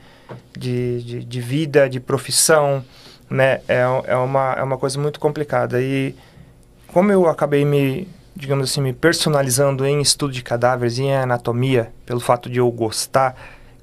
de, 0.57 1.01
de, 1.03 1.23
de 1.23 1.41
vida, 1.41 1.89
de 1.89 1.99
profissão, 2.01 2.83
né, 3.29 3.61
é, 3.69 3.83
é, 4.07 4.15
uma, 4.17 4.53
é 4.57 4.63
uma 4.63 4.77
coisa 4.77 4.99
muito 4.99 5.17
complicada. 5.17 5.81
E 5.81 6.13
como 6.87 7.09
eu 7.09 7.29
acabei 7.29 7.63
me, 7.63 8.05
digamos 8.35 8.69
assim, 8.69 8.81
me 8.81 8.91
personalizando 8.91 9.85
em 9.85 10.01
estudo 10.01 10.33
de 10.33 10.43
cadáveres 10.43 10.99
em 10.99 11.13
anatomia, 11.15 11.89
pelo 12.05 12.19
fato 12.19 12.49
de 12.49 12.59
eu 12.59 12.69
gostar 12.69 13.35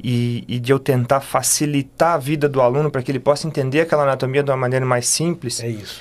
e, 0.03 0.45
e, 0.49 0.59
de 0.59 0.73
eu 0.73 0.79
tentar 0.79 1.21
facilitar 1.21 2.15
a 2.15 2.19
vida 2.19 2.49
do 2.49 2.61
aluno 2.61 2.91
para 2.91 3.03
que 3.03 3.11
ele 3.11 3.21
possa 3.21 3.47
entender 3.47 3.81
aquela 3.81 4.03
anatomia 4.03 4.43
de 4.43 4.51
uma 4.51 4.57
maneira 4.57 4.85
mais 4.85 5.07
simples. 5.07 5.63
É 5.63 5.69
isso. 5.69 6.01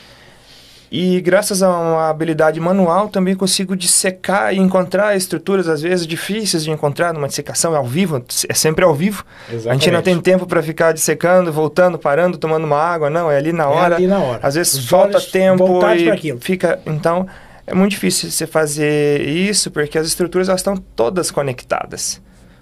E 0.92 1.22
graças 1.22 1.62
a 1.62 1.70
uma 1.70 2.10
habilidade 2.10 2.60
manual 2.60 3.10
também 3.10 3.36
consigo 3.36 3.76
dissecar 3.76 4.54
e 4.56 4.58
encontrar 4.58 5.16
estruturas 5.16 5.68
às 5.68 5.84
vezes 5.84 6.08
difíceis 6.08 6.64
de 6.64 6.72
encontrar 6.72 7.14
numa 7.14 7.28
dissecação 7.28 7.76
ao 7.76 7.86
vivo, 7.86 8.24
é 8.48 8.54
sempre 8.56 8.84
ao 8.84 8.96
vivo. 8.96 9.24
Exatamente. 9.48 9.70
A 9.70 9.74
gente 9.74 9.92
não 9.92 10.02
tem 10.02 10.20
tempo 10.20 10.48
para 10.48 10.64
ficar 10.64 10.92
dissecando, 10.92 11.54
voltando, 11.54 12.00
parando, 12.00 12.40
tomando 12.40 12.64
uma 12.64 12.78
água, 12.78 13.08
não, 13.08 13.30
é 13.30 13.38
ali 13.38 13.54
na 13.54 13.68
hora. 13.68 13.96
É 13.96 13.98
ali 13.98 14.08
na 14.08 14.18
hora. 14.18 14.40
Às 14.42 14.56
vezes 14.56 14.74
Os 14.74 14.90
falta 14.90 15.22
tempo 15.22 15.80
e 15.96 16.38
fica, 16.40 16.80
então 16.88 17.28
é 17.68 17.74
muito 17.76 17.92
difícil 17.92 18.32
você 18.32 18.48
fazer 18.48 19.22
isso 19.22 19.70
porque 19.70 19.96
as 19.96 20.08
estruturas 20.08 20.50
elas 20.50 20.62
estão 20.62 20.76
todas 20.76 21.30
conectadas 21.30 22.20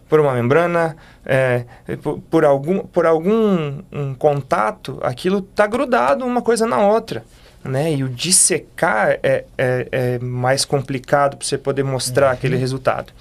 por 0.09 0.19
uma 0.19 0.33
membrana, 0.33 0.95
é, 1.25 1.65
por, 2.01 2.19
por, 2.19 2.45
algum, 2.45 2.79
por 2.79 3.05
algum 3.05 3.81
um 3.91 4.13
contato, 4.13 4.99
aquilo 5.01 5.39
está 5.39 5.67
grudado 5.67 6.25
uma 6.25 6.41
coisa 6.41 6.65
na 6.65 6.87
outra. 6.87 7.23
Né? 7.63 7.93
E 7.93 8.03
o 8.03 8.09
dissecar 8.09 9.19
é, 9.21 9.43
é, 9.57 9.87
é 9.91 10.19
mais 10.19 10.63
complicado 10.63 11.35
para 11.35 11.45
você 11.45 11.57
poder 11.57 11.83
mostrar 11.83 12.27
uhum. 12.27 12.33
aquele 12.33 12.55
resultado. 12.55 13.11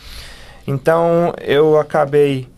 Então, 0.66 1.34
eu 1.40 1.78
acabei, 1.78 2.48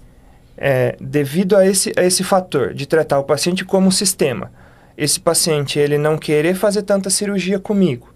é, 0.57 0.97
devido 1.01 1.57
a 1.57 1.67
esse, 1.67 1.93
a 1.97 2.03
esse 2.03 2.23
fator 2.23 2.75
de 2.75 2.87
tratar 2.87 3.19
o 3.19 3.25
paciente 3.25 3.65
como 3.65 3.91
sistema, 3.91 4.51
esse 4.97 5.21
paciente 5.21 5.79
ele 5.79 5.97
não 5.97 6.19
querer 6.19 6.55
fazer 6.55 6.83
tanta 6.83 7.09
cirurgia 7.09 7.59
comigo, 7.59 8.13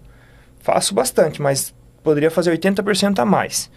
faço 0.59 0.93
bastante, 0.93 1.41
mas 1.41 1.73
poderia 2.03 2.29
fazer 2.29 2.51
80% 2.55 3.19
a 3.19 3.25
mais 3.25 3.71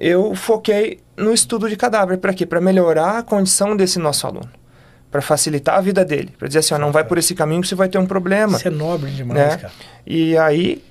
eu 0.00 0.34
foquei 0.34 1.00
no 1.16 1.32
estudo 1.32 1.68
de 1.68 1.76
cadáver. 1.76 2.18
Para 2.18 2.32
quê? 2.32 2.44
Para 2.44 2.60
melhorar 2.60 3.18
a 3.18 3.22
condição 3.22 3.76
desse 3.76 3.98
nosso 3.98 4.26
aluno. 4.26 4.50
Para 5.10 5.22
facilitar 5.22 5.76
a 5.76 5.80
vida 5.80 6.04
dele. 6.04 6.32
Para 6.38 6.48
dizer 6.48 6.60
assim, 6.60 6.74
ó, 6.74 6.78
não 6.78 6.90
vai 6.90 7.04
por 7.04 7.18
esse 7.18 7.34
caminho 7.34 7.62
que 7.62 7.68
você 7.68 7.74
vai 7.74 7.88
ter 7.88 7.98
um 7.98 8.06
problema. 8.06 8.56
Isso 8.56 8.68
é 8.68 8.70
nobre 8.70 9.10
demais, 9.10 9.38
né? 9.38 9.56
cara. 9.56 9.72
E 10.06 10.36
aí, 10.36 10.82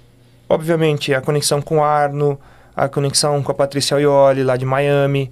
obviamente, 0.47 1.13
a 1.13 1.21
conexão 1.21 1.61
com 1.61 1.77
o 1.77 1.83
Arno, 1.83 2.39
a 2.75 2.87
conexão 2.87 3.41
com 3.43 3.51
a 3.51 3.55
Patrícia 3.55 3.97
Aioli, 3.97 4.43
lá 4.43 4.55
de 4.55 4.65
Miami, 4.65 5.31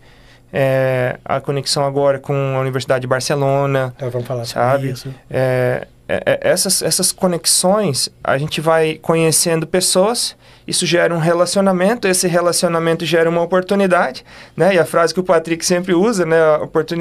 é, 0.51 1.17
a 1.23 1.39
conexão 1.39 1.85
agora 1.85 2.19
com 2.19 2.33
a 2.33 2.59
Universidade 2.59 3.01
de 3.01 3.07
Barcelona. 3.07 3.93
Então, 3.95 4.09
vamos 4.09 4.27
falar 4.27 4.45
sabe? 4.45 4.95
sobre 4.95 5.09
isso. 5.09 5.15
É, 5.29 5.87
é, 6.07 6.23
é, 6.25 6.39
essas, 6.41 6.81
essas 6.81 7.13
conexões, 7.13 8.09
a 8.21 8.37
gente 8.37 8.59
vai 8.59 8.95
conhecendo 8.95 9.65
pessoas 9.65 10.35
isso 10.67 10.85
gera 10.85 11.13
um 11.13 11.17
relacionamento, 11.17 12.07
esse 12.07 12.27
relacionamento 12.27 13.05
gera 13.05 13.29
uma 13.29 13.41
oportunidade, 13.41 14.23
né? 14.55 14.75
E 14.75 14.79
a 14.79 14.85
frase 14.85 15.13
que 15.13 15.19
o 15.19 15.23
Patrick 15.23 15.65
sempre 15.65 15.93
usa, 15.93 16.25
né? 16.25 16.37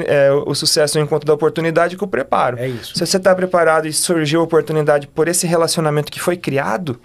É, 0.05 0.31
o 0.31 0.53
sucesso 0.55 0.97
no 0.97 1.03
encontro 1.03 1.27
da 1.27 1.33
oportunidade 1.33 1.95
com 1.95 2.05
o 2.05 2.07
preparo. 2.07 2.57
É 2.59 2.67
isso. 2.67 2.93
Se 2.95 3.05
você 3.05 3.17
está 3.17 3.33
preparado 3.35 3.87
e 3.87 3.93
surgiu 3.93 4.41
a 4.41 4.43
oportunidade 4.43 5.07
por 5.07 5.27
esse 5.27 5.45
relacionamento 5.45 6.11
que 6.11 6.19
foi 6.19 6.37
criado, 6.37 6.99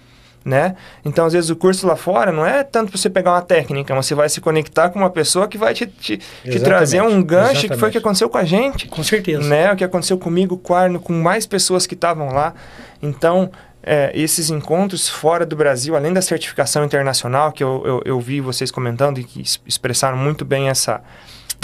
né? 0.46 0.76
Então, 1.04 1.26
às 1.26 1.32
vezes, 1.32 1.50
o 1.50 1.56
curso 1.56 1.84
lá 1.88 1.96
fora 1.96 2.30
não 2.30 2.46
é 2.46 2.62
tanto 2.62 2.92
para 2.92 3.00
você 3.00 3.10
pegar 3.10 3.32
uma 3.32 3.42
técnica, 3.42 3.92
mas 3.92 4.06
você 4.06 4.14
vai 4.14 4.28
se 4.28 4.40
conectar 4.40 4.90
com 4.90 5.00
uma 5.00 5.10
pessoa 5.10 5.48
que 5.48 5.58
vai 5.58 5.74
te, 5.74 5.86
te, 5.86 6.18
te 6.18 6.60
trazer 6.60 7.02
um 7.02 7.20
gancho, 7.20 7.50
Exatamente. 7.50 7.68
que 7.72 7.76
foi 7.78 7.88
o 7.88 7.92
que 7.92 7.98
aconteceu 7.98 8.28
com 8.30 8.38
a 8.38 8.44
gente. 8.44 8.86
Com 8.86 9.02
certeza. 9.02 9.42
Né? 9.42 9.72
O 9.72 9.76
que 9.76 9.82
aconteceu 9.82 10.16
comigo, 10.16 10.56
com 10.56 10.72
o 10.72 10.76
Arno, 10.76 11.00
com 11.00 11.12
mais 11.12 11.46
pessoas 11.46 11.84
que 11.84 11.94
estavam 11.94 12.32
lá. 12.32 12.54
Então, 13.02 13.50
é, 13.86 14.10
esses 14.12 14.50
encontros 14.50 15.08
fora 15.08 15.46
do 15.46 15.54
Brasil, 15.54 15.94
além 15.94 16.12
da 16.12 16.20
certificação 16.20 16.84
internacional, 16.84 17.52
que 17.52 17.62
eu, 17.62 17.82
eu, 17.86 18.02
eu 18.04 18.20
vi 18.20 18.40
vocês 18.40 18.72
comentando 18.72 19.18
e 19.18 19.24
que 19.24 19.40
expressaram 19.64 20.18
muito 20.18 20.44
bem 20.44 20.68
essa, 20.68 21.00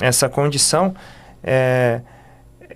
essa 0.01 0.29
condição, 0.29 0.95
é, 1.43 2.01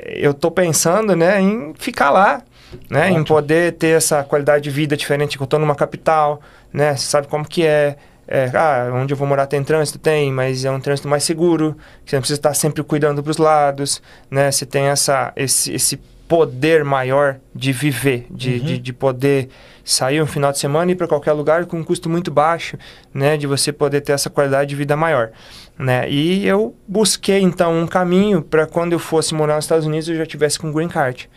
eu 0.01 0.33
estou 0.33 0.51
pensando 0.51 1.15
né, 1.15 1.41
em 1.41 1.73
ficar 1.79 2.11
lá, 2.11 2.43
né, 2.91 3.09
em 3.09 3.23
poder 3.23 3.75
ter 3.75 3.97
essa 3.97 4.25
qualidade 4.25 4.65
de 4.65 4.71
vida 4.71 4.97
diferente, 4.97 5.37
que 5.37 5.43
eu 5.43 5.47
estou 5.47 5.61
numa 5.61 5.77
capital, 5.77 6.41
né, 6.73 6.97
você 6.97 7.07
sabe 7.07 7.29
como 7.29 7.47
que 7.47 7.65
é, 7.65 7.97
é, 8.27 8.51
ah, 8.53 8.91
onde 8.93 9.15
eu 9.15 9.17
vou 9.17 9.29
morar 9.29 9.47
tem 9.47 9.63
trânsito? 9.63 10.01
Tem, 10.01 10.33
mas 10.33 10.65
é 10.65 10.71
um 10.73 10.81
trânsito 10.81 11.07
mais 11.07 11.23
seguro, 11.23 11.77
que 12.05 12.11
você 12.11 12.17
não 12.17 12.21
precisa 12.21 12.41
estar 12.41 12.55
sempre 12.55 12.83
cuidando 12.83 13.23
para 13.23 13.31
os 13.31 13.37
lados, 13.37 14.03
né? 14.29 14.51
Você 14.51 14.67
tem 14.67 14.87
essa, 14.87 15.33
esse, 15.37 15.73
esse 15.73 16.01
poder 16.29 16.85
maior 16.85 17.37
de 17.55 17.73
viver, 17.73 18.27
de, 18.31 18.55
Uhum. 18.55 18.59
de, 18.59 18.79
de 18.79 18.93
poder 18.93 19.49
sair 19.85 20.21
um 20.21 20.27
final 20.27 20.51
de 20.51 20.59
semana 20.59 20.91
e 20.91 20.95
ir 20.95 20.97
para 20.97 21.07
qualquer 21.07 21.33
lugar 21.33 21.65
com 21.67 21.79
um 21.79 21.85
custo 21.85 22.09
muito 22.09 22.31
baixo, 22.31 22.77
né? 23.15 23.37
De 23.37 23.47
você 23.47 23.73
poder 23.73 24.01
ter 24.01 24.13
essa 24.13 24.29
qualidade 24.29 24.69
de 24.71 24.75
vida 24.77 24.97
maior, 24.97 25.31
né? 25.79 26.11
E 26.11 26.47
eu 26.47 26.75
busquei, 26.89 27.41
então, 27.41 27.79
um 27.81 27.87
caminho 27.87 28.43
para 28.43 28.67
quando 28.67 28.93
eu 28.93 28.99
fosse 28.99 29.33
morar 29.35 29.55
nos 29.57 29.65
Estados 29.65 29.87
Unidos 29.87 30.09
eu 30.09 30.17
já 30.17 30.27
tivesse 30.27 30.59
com 30.59 30.73
green 30.73 30.89
card. 30.89 31.31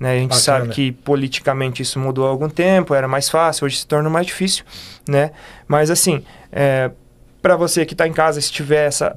Né? 0.00 0.10
A 0.10 0.14
gente 0.14 0.30
Bacana. 0.30 0.40
sabe 0.42 0.68
que 0.70 0.90
politicamente 0.90 1.80
isso 1.82 2.00
mudou 2.00 2.26
há 2.26 2.30
algum 2.30 2.48
tempo, 2.48 2.92
era 2.92 3.06
mais 3.06 3.28
fácil, 3.28 3.66
hoje 3.66 3.76
se 3.78 3.86
torna 3.86 4.10
mais 4.10 4.26
difícil, 4.26 4.64
né? 5.08 5.30
Mas 5.68 5.88
assim, 5.90 6.24
para 7.40 7.56
você 7.56 7.86
que 7.86 7.94
está 7.94 8.08
em 8.08 8.12
casa, 8.12 8.40
se 8.40 8.50
tiver 8.50 8.86
essa, 8.86 9.14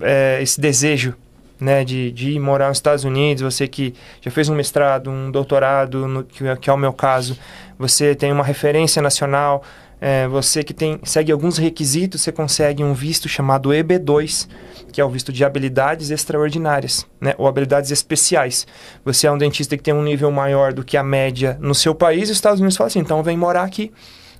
é, 0.00 0.38
esse 0.42 0.58
desejo 0.58 1.14
né, 1.60 1.84
de, 1.84 2.10
de 2.10 2.32
ir 2.32 2.40
morar 2.40 2.68
nos 2.68 2.78
Estados 2.78 3.04
Unidos, 3.04 3.42
você 3.42 3.66
que 3.68 3.94
já 4.20 4.30
fez 4.30 4.48
um 4.48 4.54
mestrado, 4.54 5.10
um 5.10 5.30
doutorado, 5.30 6.06
no, 6.06 6.24
que, 6.24 6.46
é- 6.46 6.56
que 6.56 6.68
é 6.68 6.72
o 6.72 6.76
meu 6.76 6.92
caso, 6.92 7.36
você 7.78 8.14
tem 8.14 8.32
uma 8.32 8.44
referência 8.44 9.00
nacional, 9.00 9.62
é, 10.00 10.26
você 10.28 10.62
que 10.62 10.74
tem, 10.74 10.98
segue 11.04 11.32
alguns 11.32 11.56
requisitos, 11.56 12.20
você 12.20 12.32
consegue 12.32 12.82
um 12.84 12.92
visto 12.92 13.28
chamado 13.28 13.70
EB2, 13.70 14.48
que 14.92 15.00
é 15.00 15.04
o 15.04 15.08
visto 15.08 15.32
de 15.32 15.44
habilidades 15.44 16.10
extraordinárias, 16.10 17.06
né, 17.20 17.34
ou 17.38 17.46
habilidades 17.48 17.90
especiais. 17.90 18.66
Você 19.04 19.26
é 19.26 19.32
um 19.32 19.38
dentista 19.38 19.76
que 19.76 19.82
tem 19.82 19.94
um 19.94 20.02
nível 20.02 20.30
maior 20.30 20.72
do 20.72 20.84
que 20.84 20.96
a 20.96 21.02
média 21.02 21.56
no 21.60 21.74
seu 21.74 21.94
país, 21.94 22.28
e 22.28 22.32
os 22.32 22.36
Estados 22.38 22.60
Unidos 22.60 22.76
falam 22.76 22.88
assim, 22.88 22.98
então 23.00 23.22
vem 23.22 23.36
morar 23.36 23.62
aqui. 23.62 23.92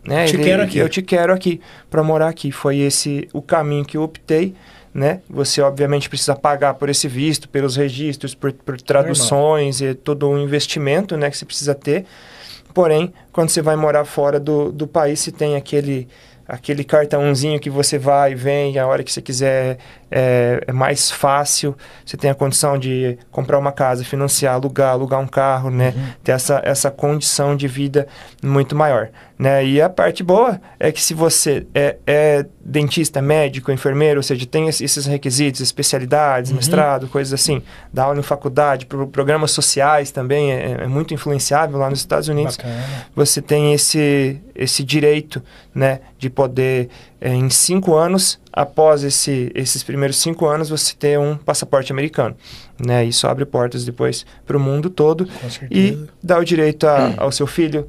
Né? 0.06 0.26
Te 0.26 0.36
quero 0.36 0.62
aqui. 0.62 0.76
Eu 0.78 0.88
te 0.88 1.00
quero 1.00 1.32
aqui 1.32 1.60
para 1.88 2.02
morar 2.02 2.28
aqui. 2.28 2.52
Foi 2.52 2.76
esse 2.76 3.26
o 3.32 3.40
caminho 3.40 3.86
que 3.86 3.96
eu 3.96 4.02
optei, 4.02 4.54
né? 4.94 5.20
Você 5.28 5.60
obviamente 5.60 6.08
precisa 6.08 6.36
pagar 6.36 6.74
por 6.74 6.88
esse 6.88 7.08
visto, 7.08 7.48
pelos 7.48 7.74
registros, 7.74 8.32
por, 8.34 8.52
por 8.52 8.80
traduções 8.80 9.80
e 9.80 9.92
todo 9.92 10.28
um 10.28 10.38
investimento, 10.38 11.16
né, 11.16 11.28
que 11.28 11.36
você 11.36 11.44
precisa 11.44 11.74
ter. 11.74 12.06
Porém, 12.72 13.12
quando 13.32 13.50
você 13.50 13.60
vai 13.60 13.74
morar 13.74 14.04
fora 14.04 14.38
do, 14.38 14.70
do 14.70 14.86
país, 14.86 15.18
você 15.20 15.32
tem 15.32 15.56
aquele 15.56 16.08
aquele 16.46 16.84
cartãozinho 16.84 17.58
que 17.58 17.70
você 17.70 17.98
vai 17.98 18.32
e 18.32 18.34
vem 18.34 18.78
a 18.78 18.86
hora 18.86 19.02
que 19.02 19.10
você 19.10 19.22
quiser 19.22 19.78
é, 20.16 20.62
é 20.68 20.72
mais 20.72 21.10
fácil 21.10 21.76
você 22.06 22.16
tem 22.16 22.30
a 22.30 22.34
condição 22.34 22.78
de 22.78 23.18
comprar 23.32 23.58
uma 23.58 23.72
casa 23.72 24.04
financiar 24.04 24.54
alugar 24.54 24.90
alugar 24.92 25.18
um 25.20 25.26
carro 25.26 25.70
né? 25.70 25.92
Ter 26.22 26.30
essa 26.32 26.60
essa 26.64 26.88
condição 26.90 27.56
de 27.56 27.66
vida 27.66 28.06
muito 28.42 28.76
maior 28.76 29.08
né? 29.36 29.66
E 29.66 29.82
a 29.82 29.88
parte 29.90 30.22
boa 30.22 30.60
é 30.78 30.92
que 30.92 31.02
se 31.02 31.12
você 31.14 31.66
é, 31.74 31.96
é 32.06 32.46
dentista 32.64 33.20
médico 33.20 33.72
enfermeiro 33.72 34.20
ou 34.20 34.22
seja 34.22 34.46
tem 34.46 34.68
esse- 34.68 34.84
esses 34.84 35.04
requisitos 35.06 35.60
especialidades 35.60 36.52
mestrado 36.52 37.08
coisas 37.08 37.32
assim 37.40 37.60
dá 37.92 38.04
aula 38.04 38.18
em 38.20 38.22
faculdade 38.22 38.86
pro, 38.86 39.08
programas 39.08 39.50
sociais 39.50 40.12
também 40.12 40.52
é, 40.52 40.76
é 40.82 40.86
muito 40.86 41.12
influenciável 41.12 41.78
lá 41.78 41.90
nos 41.90 41.98
Estados 41.98 42.28
Unidos 42.28 42.56
Bacana. 42.56 42.84
você 43.16 43.42
tem 43.42 43.72
esse, 43.74 44.40
esse 44.54 44.84
direito, 44.84 45.42
né, 45.74 46.00
de 46.18 46.30
poder, 46.30 46.88
eh, 47.20 47.34
em 47.34 47.50
cinco 47.50 47.94
anos, 47.96 48.38
após 48.56 49.02
esse, 49.02 49.50
esses 49.54 49.82
primeiros 49.82 50.16
cinco 50.16 50.46
anos, 50.46 50.68
você 50.70 50.94
ter 50.94 51.18
um 51.18 51.36
passaporte 51.36 51.90
americano, 51.92 52.36
né, 52.78 53.04
isso 53.04 53.26
abre 53.26 53.44
portas 53.44 53.84
depois 53.84 54.24
para 54.46 54.56
o 54.56 54.60
mundo 54.60 54.88
todo 54.88 55.28
e 55.70 55.90
dá 56.22 56.38
o 56.38 56.44
direito 56.44 56.86
a- 56.86 57.14
ao 57.16 57.32
seu 57.32 57.48
filho, 57.48 57.88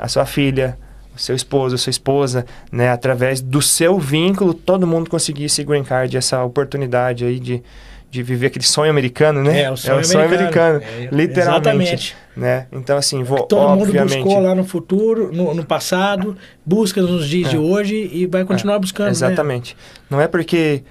à 0.00 0.08
sua 0.08 0.24
filha, 0.24 0.78
ao 1.12 1.18
seu 1.18 1.36
esposo, 1.36 1.74
à 1.74 1.78
sua 1.78 1.90
esposa, 1.90 2.46
né, 2.72 2.88
através 2.88 3.42
do 3.42 3.60
seu 3.60 3.98
vínculo, 3.98 4.54
todo 4.54 4.86
mundo 4.86 5.10
conseguir 5.10 5.44
esse 5.44 5.62
green 5.62 5.84
card, 5.84 6.16
essa 6.16 6.42
oportunidade 6.42 7.26
aí 7.26 7.38
de, 7.38 7.62
de 8.10 8.22
viver 8.22 8.46
aquele 8.46 8.64
sonho 8.64 8.90
americano, 8.90 9.42
né? 9.42 9.62
É, 9.62 9.70
o 9.70 9.76
sonho 9.76 10.00
americano, 10.24 10.80
É, 10.82 11.08
literalmente, 11.12 11.38
Exatamente. 11.40 12.16
né? 12.36 12.66
Então 12.72 12.96
assim, 12.96 13.22
vou 13.22 13.42
Todo 13.42 13.60
obviamente 13.60 14.14
mundo 14.16 14.24
buscou 14.24 14.42
lá 14.42 14.54
no 14.54 14.64
futuro, 14.64 15.30
no, 15.32 15.52
no 15.54 15.64
passado, 15.64 16.36
busca 16.64 17.02
nos 17.02 17.28
dias 17.28 17.48
É. 17.48 17.50
de 17.50 17.58
hoje 17.58 18.10
e 18.12 18.26
vai 18.26 18.44
continuar 18.44 18.78
buscando. 18.78 19.06
né? 19.06 19.10
Exatamente. 19.12 19.76
Não 20.08 20.20
é 20.20 20.26
porque 20.26 20.82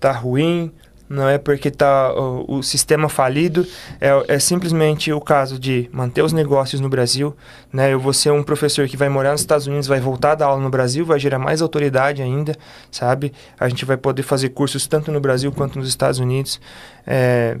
tá 0.00 0.10
ruim, 0.12 0.72
não 1.08 1.28
é 1.28 1.38
porque 1.38 1.70
tá 1.70 2.12
o, 2.14 2.58
o 2.58 2.62
sistema 2.62 3.08
falido, 3.08 3.66
é, 4.00 4.34
é 4.34 4.38
simplesmente 4.38 5.12
o 5.12 5.20
caso 5.20 5.58
de 5.58 5.88
manter 5.92 6.22
os 6.22 6.32
negócios 6.32 6.80
no 6.80 6.88
Brasil, 6.88 7.36
né? 7.72 7.92
Eu 7.92 8.00
vou 8.00 8.12
ser 8.12 8.30
um 8.30 8.42
professor 8.42 8.88
que 8.88 8.96
vai 8.96 9.08
morar 9.08 9.32
nos 9.32 9.42
Estados 9.42 9.66
Unidos, 9.66 9.86
vai 9.86 10.00
voltar 10.00 10.32
a 10.32 10.34
dar 10.34 10.46
aula 10.46 10.62
no 10.62 10.70
Brasil, 10.70 11.04
vai 11.04 11.18
gerar 11.18 11.38
mais 11.38 11.60
autoridade 11.60 12.22
ainda, 12.22 12.56
sabe? 12.90 13.32
A 13.58 13.68
gente 13.68 13.84
vai 13.84 13.96
poder 13.96 14.22
fazer 14.22 14.50
cursos 14.50 14.86
tanto 14.86 15.12
no 15.12 15.20
Brasil 15.20 15.52
quanto 15.52 15.78
nos 15.78 15.88
Estados 15.88 16.18
Unidos. 16.18 16.60
É, 17.06 17.58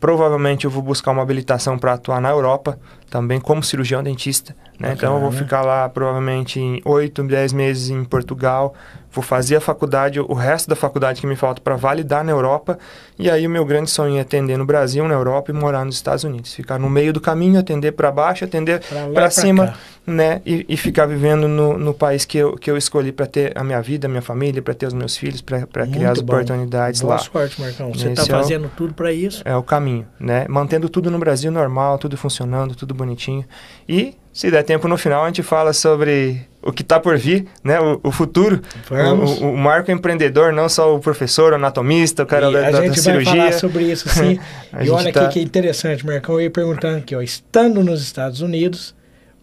provavelmente 0.00 0.64
eu 0.64 0.70
vou 0.70 0.82
buscar 0.82 1.10
uma 1.10 1.22
habilitação 1.22 1.78
para 1.78 1.94
atuar 1.94 2.20
na 2.20 2.30
Europa, 2.30 2.78
também 3.10 3.40
como 3.40 3.62
cirurgião 3.62 4.02
dentista, 4.02 4.54
né? 4.78 4.92
Então 4.96 5.14
eu 5.14 5.20
vou 5.20 5.30
Bacana. 5.30 5.44
ficar 5.44 5.62
lá 5.62 5.88
provavelmente 5.88 6.60
em 6.60 6.80
8, 6.84 7.22
10 7.24 7.52
meses 7.52 7.90
em 7.90 8.04
Portugal, 8.04 8.74
vou 9.10 9.22
fazer 9.24 9.56
a 9.56 9.60
faculdade, 9.60 10.20
o 10.20 10.34
resto 10.34 10.68
da 10.68 10.76
faculdade 10.76 11.20
que 11.20 11.26
me 11.26 11.34
falta 11.34 11.60
para 11.60 11.74
validar 11.76 12.22
na 12.24 12.30
Europa, 12.30 12.78
e 13.18 13.28
aí 13.30 13.46
o 13.46 13.50
meu 13.50 13.64
grande 13.64 13.90
sonho 13.90 14.16
é 14.16 14.20
atender 14.20 14.56
no 14.56 14.64
Brasil, 14.66 15.06
na 15.08 15.14
Europa 15.14 15.50
e 15.50 15.54
morar 15.54 15.84
nos 15.84 15.96
Estados 15.96 16.24
Unidos, 16.24 16.54
ficar 16.54 16.78
no 16.78 16.88
meio 16.88 17.12
do 17.12 17.20
caminho, 17.20 17.58
atender 17.58 17.92
para 17.92 18.10
baixo, 18.12 18.44
atender 18.44 18.80
Pra 18.80 19.00
para 19.02 19.12
pra 19.12 19.30
cima, 19.30 19.66
cá. 19.68 19.74
né? 20.06 20.40
E, 20.46 20.64
e 20.68 20.76
ficar 20.76 21.06
vivendo 21.06 21.48
no, 21.48 21.76
no 21.76 21.92
país 21.94 22.24
que 22.24 22.38
eu, 22.38 22.54
que 22.56 22.70
eu 22.70 22.76
escolhi 22.76 23.10
para 23.10 23.26
ter 23.26 23.52
a 23.58 23.64
minha 23.64 23.80
vida, 23.82 24.06
a 24.06 24.10
minha 24.10 24.22
família, 24.22 24.62
para 24.62 24.74
ter 24.74 24.86
os 24.86 24.94
meus 24.94 25.16
filhos, 25.16 25.40
para 25.40 25.66
criar 25.86 26.12
as 26.12 26.20
bom. 26.20 26.34
oportunidades 26.34 27.00
Boa 27.00 27.14
lá. 27.14 27.18
sorte, 27.20 27.60
Marcão. 27.60 27.92
Você 27.92 28.10
está 28.10 28.22
é 28.22 28.24
o- 28.24 28.28
fazendo 28.28 28.70
tudo 28.76 28.94
para 28.94 29.10
isso. 29.12 29.42
É 29.44 29.56
o 29.56 29.62
caminho, 29.62 30.06
né? 30.20 30.46
Mantendo 30.48 30.88
tudo 30.88 31.10
no 31.10 31.18
Brasil 31.18 31.50
normal, 31.50 31.98
tudo 31.98 32.16
funcionando, 32.16 32.74
tudo 32.76 32.94
bonitinho. 32.94 33.44
E, 33.88 34.14
se 34.32 34.50
der 34.50 34.62
tempo 34.62 34.86
no 34.86 34.96
final, 34.96 35.24
a 35.24 35.26
gente 35.26 35.42
fala 35.42 35.72
sobre 35.72 36.40
o 36.62 36.72
que 36.72 36.82
está 36.82 37.00
por 37.00 37.16
vir, 37.18 37.46
né? 37.64 37.80
O, 37.80 38.00
o 38.04 38.12
futuro. 38.12 38.60
Vamos. 38.88 39.40
O, 39.40 39.44
o, 39.46 39.52
o 39.54 39.56
Marco 39.58 39.90
empreendedor, 39.90 40.52
não 40.52 40.68
só 40.68 40.94
o 40.94 41.00
professor, 41.00 41.52
o 41.52 41.56
anatomista, 41.56 42.22
o 42.22 42.26
cara 42.26 42.48
E 42.48 42.52
da, 42.52 42.58
a 42.58 42.62
da- 42.62 42.70
da 42.70 42.86
gente 42.86 42.94
vai 43.00 43.02
cirurgia. 43.02 43.32
falar 43.32 43.52
sobre 43.54 43.84
isso 43.84 44.08
sim. 44.10 44.38
E 44.80 44.90
olha 44.90 45.12
tá- 45.12 45.24
aqui 45.26 45.34
que 45.34 45.40
interessante, 45.42 46.04
Marcão. 46.06 46.36
Eu 46.36 46.42
ia 46.42 46.50
perguntando 46.50 46.98
aqui, 46.98 47.14
ó. 47.16 47.20
Estando 47.22 47.82
nos 47.82 48.02
Estados 48.02 48.40
Unidos, 48.40 48.94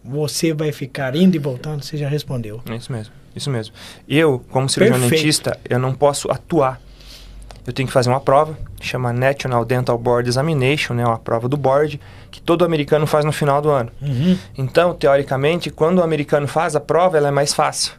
você 0.04 0.54
vai 0.54 0.72
ficar 0.72 1.14
indo 1.16 1.34
e 1.34 1.38
voltando? 1.38 1.82
Você 1.84 1.96
já 1.96 2.08
respondeu. 2.08 2.60
É 2.70 2.76
Isso 2.76 2.92
mesmo, 2.92 3.12
isso 3.34 3.50
mesmo. 3.50 3.74
Eu, 4.08 4.42
como 4.50 4.68
cirurgião 4.68 4.98
Perfeito. 5.00 5.20
dentista, 5.22 5.58
eu 5.68 5.78
não 5.78 5.92
posso 5.92 6.30
atuar. 6.30 6.80
Eu 7.66 7.72
tenho 7.72 7.88
que 7.88 7.92
fazer 7.92 8.08
uma 8.10 8.20
prova, 8.20 8.56
chama 8.80 9.12
National 9.12 9.64
Dental 9.64 9.98
Board 9.98 10.28
Examination, 10.28 10.94
né? 10.94 11.04
Uma 11.04 11.18
prova 11.18 11.48
do 11.48 11.56
board, 11.56 12.00
que 12.36 12.42
todo 12.42 12.66
americano 12.66 13.06
faz 13.06 13.24
no 13.24 13.32
final 13.32 13.62
do 13.62 13.70
ano. 13.70 13.90
Uhum. 14.02 14.38
Então, 14.58 14.92
teoricamente, 14.92 15.70
quando 15.70 16.00
o 16.00 16.02
americano 16.02 16.46
faz 16.46 16.76
a 16.76 16.80
prova, 16.80 17.16
ela 17.16 17.28
é 17.28 17.30
mais 17.30 17.54
fácil. 17.54 17.94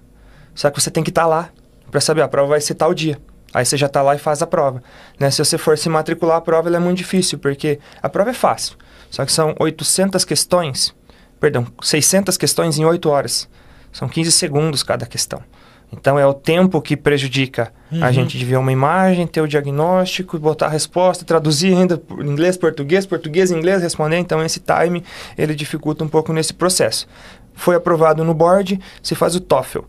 Só 0.53 0.69
que 0.69 0.79
você 0.79 0.91
tem 0.91 1.03
que 1.03 1.09
estar 1.09 1.25
lá 1.25 1.49
para 1.89 1.99
saber, 1.99 2.21
a 2.21 2.27
prova 2.27 2.49
vai 2.49 2.61
ser 2.61 2.75
tal 2.75 2.93
dia. 2.93 3.19
Aí 3.51 3.65
você 3.65 3.75
já 3.75 3.87
está 3.87 4.03
lá 4.03 4.13
e 4.13 4.19
faz 4.19 4.43
a 4.43 4.45
prova. 4.45 4.83
Né? 5.19 5.31
Se 5.31 5.43
você 5.43 5.57
for 5.57 5.75
se 5.75 5.89
matricular, 5.89 6.37
a 6.37 6.41
prova 6.41 6.69
ela 6.69 6.77
é 6.77 6.79
muito 6.79 6.99
difícil, 6.99 7.39
porque 7.39 7.79
a 7.99 8.07
prova 8.07 8.29
é 8.29 8.33
fácil. 8.33 8.77
Só 9.09 9.25
que 9.25 9.31
são 9.31 9.55
800 9.59 10.23
questões, 10.23 10.93
perdão, 11.39 11.65
600 11.81 12.37
questões 12.37 12.77
em 12.77 12.85
8 12.85 13.09
horas. 13.09 13.49
São 13.91 14.07
15 14.07 14.31
segundos 14.33 14.83
cada 14.83 15.07
questão. 15.07 15.41
Então 15.91 16.19
é 16.19 16.25
o 16.27 16.33
tempo 16.33 16.81
que 16.81 16.97
prejudica 16.97 17.71
a 17.91 18.07
Uhum. 18.07 18.11
gente 18.13 18.37
de 18.37 18.43
ver 18.43 18.57
uma 18.57 18.71
imagem, 18.71 19.25
ter 19.25 19.39
o 19.41 19.47
diagnóstico, 19.47 20.37
botar 20.37 20.65
a 20.65 20.69
resposta, 20.69 21.23
traduzir 21.23 21.73
ainda 21.73 22.01
inglês, 22.19 22.57
português, 22.57 23.05
português, 23.05 23.51
inglês, 23.51 23.81
responder. 23.81 24.17
Então 24.17 24.43
esse 24.43 24.59
time 24.59 25.01
ele 25.37 25.55
dificulta 25.55 26.03
um 26.03 26.07
pouco 26.09 26.33
nesse 26.33 26.53
processo. 26.53 27.07
Foi 27.53 27.75
aprovado 27.75 28.23
no 28.23 28.33
board, 28.33 28.79
se 29.01 29.15
faz 29.15 29.35
o 29.35 29.39
TOEFL. 29.39 29.79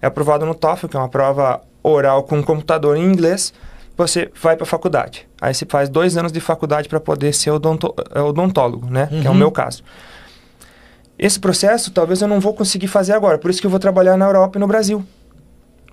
É 0.00 0.06
aprovado 0.06 0.46
no 0.46 0.54
TOEFL, 0.54 0.86
que 0.88 0.96
é 0.96 1.00
uma 1.00 1.08
prova 1.08 1.60
oral 1.82 2.22
com 2.22 2.42
computador 2.42 2.96
em 2.96 3.02
inglês. 3.04 3.52
Você 3.96 4.30
vai 4.40 4.54
para 4.56 4.64
a 4.64 4.66
faculdade. 4.66 5.28
Aí 5.40 5.52
você 5.52 5.66
faz 5.66 5.88
dois 5.88 6.16
anos 6.16 6.30
de 6.32 6.40
faculdade 6.40 6.88
para 6.88 7.00
poder 7.00 7.34
ser 7.34 7.50
odonto- 7.50 7.94
é, 8.14 8.20
odontólogo, 8.20 8.88
né? 8.88 9.08
Que 9.08 9.26
é 9.26 9.28
o 9.28 9.32
Uhum. 9.32 9.38
meu 9.38 9.50
caso. 9.50 9.82
Esse 11.18 11.38
processo 11.38 11.90
talvez 11.90 12.22
eu 12.22 12.28
não 12.28 12.40
vou 12.40 12.54
conseguir 12.54 12.86
fazer 12.86 13.12
agora, 13.12 13.36
por 13.36 13.50
isso 13.50 13.60
que 13.60 13.66
eu 13.66 13.70
vou 13.70 13.80
trabalhar 13.80 14.16
na 14.16 14.24
Europa 14.24 14.56
e 14.56 14.60
no 14.60 14.66
Brasil. 14.66 15.04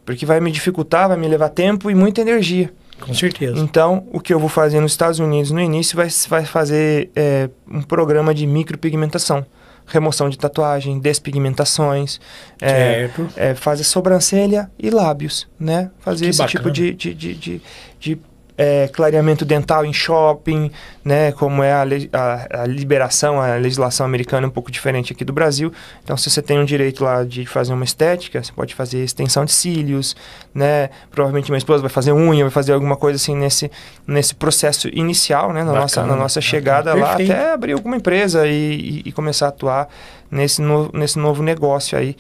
Porque 0.07 0.25
vai 0.25 0.39
me 0.39 0.49
dificultar, 0.49 1.09
vai 1.09 1.17
me 1.17 1.27
levar 1.27 1.49
tempo 1.49 1.91
e 1.91 1.93
muita 1.93 2.21
energia. 2.21 2.71
Com 3.01 3.13
certeza. 3.13 3.59
Então, 3.59 4.07
o 4.13 4.21
que 4.21 4.33
eu 4.33 4.39
vou 4.39 4.47
fazer 4.47 4.79
nos 4.79 4.93
Estados 4.93 5.19
Unidos 5.19 5.51
no 5.51 5.59
início 5.59 5.97
vai, 5.97 6.07
vai 6.29 6.45
fazer 6.45 7.11
é, 7.13 7.49
um 7.69 7.81
programa 7.81 8.33
de 8.33 8.47
micropigmentação. 8.47 9.45
Remoção 9.85 10.29
de 10.29 10.37
tatuagem, 10.37 10.97
despigmentações, 10.97 12.21
é, 12.61 12.67
certo. 13.09 13.27
é, 13.35 13.53
fazer 13.53 13.83
sobrancelha 13.83 14.71
e 14.79 14.89
lábios, 14.89 15.45
né? 15.59 15.91
Fazer 15.99 16.23
Que 16.25 16.29
esse 16.29 16.45
tipo 16.45 16.63
bacana. 16.69 16.73
de, 16.73 16.93
de, 16.93 17.13
de, 17.13 17.33
de, 17.35 17.61
de 17.99 18.21
é, 18.57 18.87
clareamento 18.87 19.45
dental 19.45 19.85
em 19.85 19.93
shopping, 19.93 20.71
né? 21.05 21.31
Como 21.33 21.61
é 21.61 21.71
a, 21.71 21.83
a, 22.13 22.63
a, 22.63 22.65
liberação, 22.65 23.39
a 23.39 23.55
legislação 23.55 24.05
americana 24.05 24.47
é 24.47 24.49
um 24.49 24.51
pouco 24.51 24.71
diferente 24.71 25.13
aqui 25.13 25.23
do 25.23 25.31
Brasil. 25.31 25.71
Então, 26.03 26.17
se 26.17 26.29
você 26.29 26.41
tem 26.41 26.57
um 26.59 26.65
direito 26.65 27.03
lá 27.03 27.23
de 27.23 27.45
fazer 27.45 27.73
uma 27.73 27.85
estética, 27.85 28.43
você 28.43 28.51
pode 28.51 28.73
fazer 28.73 29.03
extensão 29.03 29.45
de 29.45 29.51
cílios, 29.51 30.15
né? 30.55 30.89
Provavelmente 31.11 31.51
minha 31.51 31.59
esposa 31.59 31.81
vai 31.81 31.89
fazer 31.89 32.11
unha, 32.13 32.43
vai 32.43 32.51
fazer 32.51 32.73
alguma 32.73 32.95
coisa 32.95 33.17
assim 33.17 33.35
nesse, 33.35 33.69
nesse 34.07 34.33
processo 34.33 34.89
inicial, 34.91 35.53
né? 35.53 35.59
Na, 35.59 35.65
Bacana, 35.65 35.81
nossa, 35.81 36.05
na 36.05 36.15
nossa 36.15 36.41
chegada 36.41 36.95
lá, 36.95 37.13
até 37.13 37.51
abrir 37.51 37.73
alguma 37.73 37.95
empresa 37.95 38.47
e, 38.47 39.03
e, 39.05 39.09
e 39.09 39.11
começar 39.11 39.45
a 39.45 39.49
atuar 39.49 39.87
nesse, 40.31 40.61
no, 40.61 40.89
nesse 40.93 41.19
novo 41.19 41.41
negócio 41.43 41.97
aí 41.97 42.15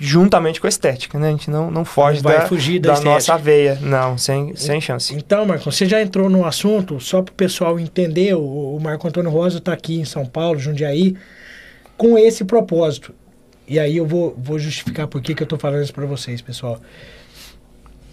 juntamente 0.00 0.58
com 0.58 0.66
a 0.66 0.70
estética, 0.70 1.18
né? 1.18 1.28
A 1.28 1.30
gente 1.30 1.50
não, 1.50 1.70
não 1.70 1.84
foge 1.84 2.24
não 2.24 2.30
da, 2.30 2.46
fugir 2.46 2.80
da, 2.80 2.94
da 2.94 3.00
nossa 3.02 3.36
veia, 3.36 3.78
não, 3.82 4.16
sem, 4.16 4.56
sem 4.56 4.80
chance. 4.80 5.14
Então, 5.14 5.44
Marco, 5.44 5.70
você 5.70 5.84
já 5.84 6.00
entrou 6.00 6.30
no 6.30 6.46
assunto, 6.46 6.98
só 6.98 7.20
para 7.20 7.32
o 7.32 7.34
pessoal 7.34 7.78
entender, 7.78 8.34
o, 8.34 8.76
o 8.76 8.80
Marco 8.80 9.06
Antônio 9.06 9.30
Rosa 9.30 9.58
está 9.58 9.74
aqui 9.74 10.00
em 10.00 10.06
São 10.06 10.24
Paulo, 10.24 10.58
Jundiaí, 10.58 11.14
com 11.98 12.16
esse 12.16 12.44
propósito. 12.46 13.14
E 13.68 13.78
aí 13.78 13.98
eu 13.98 14.06
vou, 14.06 14.34
vou 14.38 14.58
justificar 14.58 15.06
por 15.06 15.20
que, 15.20 15.34
que 15.34 15.42
eu 15.42 15.44
estou 15.44 15.58
falando 15.58 15.82
isso 15.82 15.92
para 15.92 16.06
vocês, 16.06 16.40
pessoal. 16.40 16.80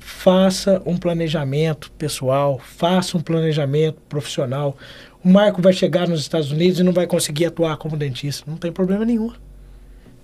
Faça 0.01 0.81
um 0.85 0.97
planejamento 0.97 1.89
pessoal, 1.91 2.59
faça 2.61 3.17
um 3.17 3.21
planejamento 3.21 3.97
profissional. 4.09 4.75
O 5.23 5.29
Marco 5.29 5.61
vai 5.61 5.71
chegar 5.71 6.05
nos 6.05 6.19
Estados 6.19 6.51
Unidos 6.51 6.81
e 6.81 6.83
não 6.83 6.91
vai 6.91 7.07
conseguir 7.07 7.45
atuar 7.45 7.77
como 7.77 7.95
dentista. 7.95 8.43
Não 8.45 8.57
tem 8.57 8.73
problema 8.73 9.05
nenhum. 9.05 9.31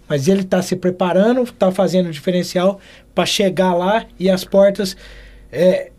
Mas 0.07 0.27
ele 0.27 0.41
está 0.41 0.61
se 0.61 0.75
preparando, 0.75 1.43
está 1.43 1.71
fazendo 1.71 2.07
o 2.07 2.11
diferencial 2.11 2.79
para 3.15 3.25
chegar 3.25 3.73
lá 3.73 4.05
e 4.19 4.29
as 4.29 4.43
portas 4.43 4.97
é, 5.51 5.91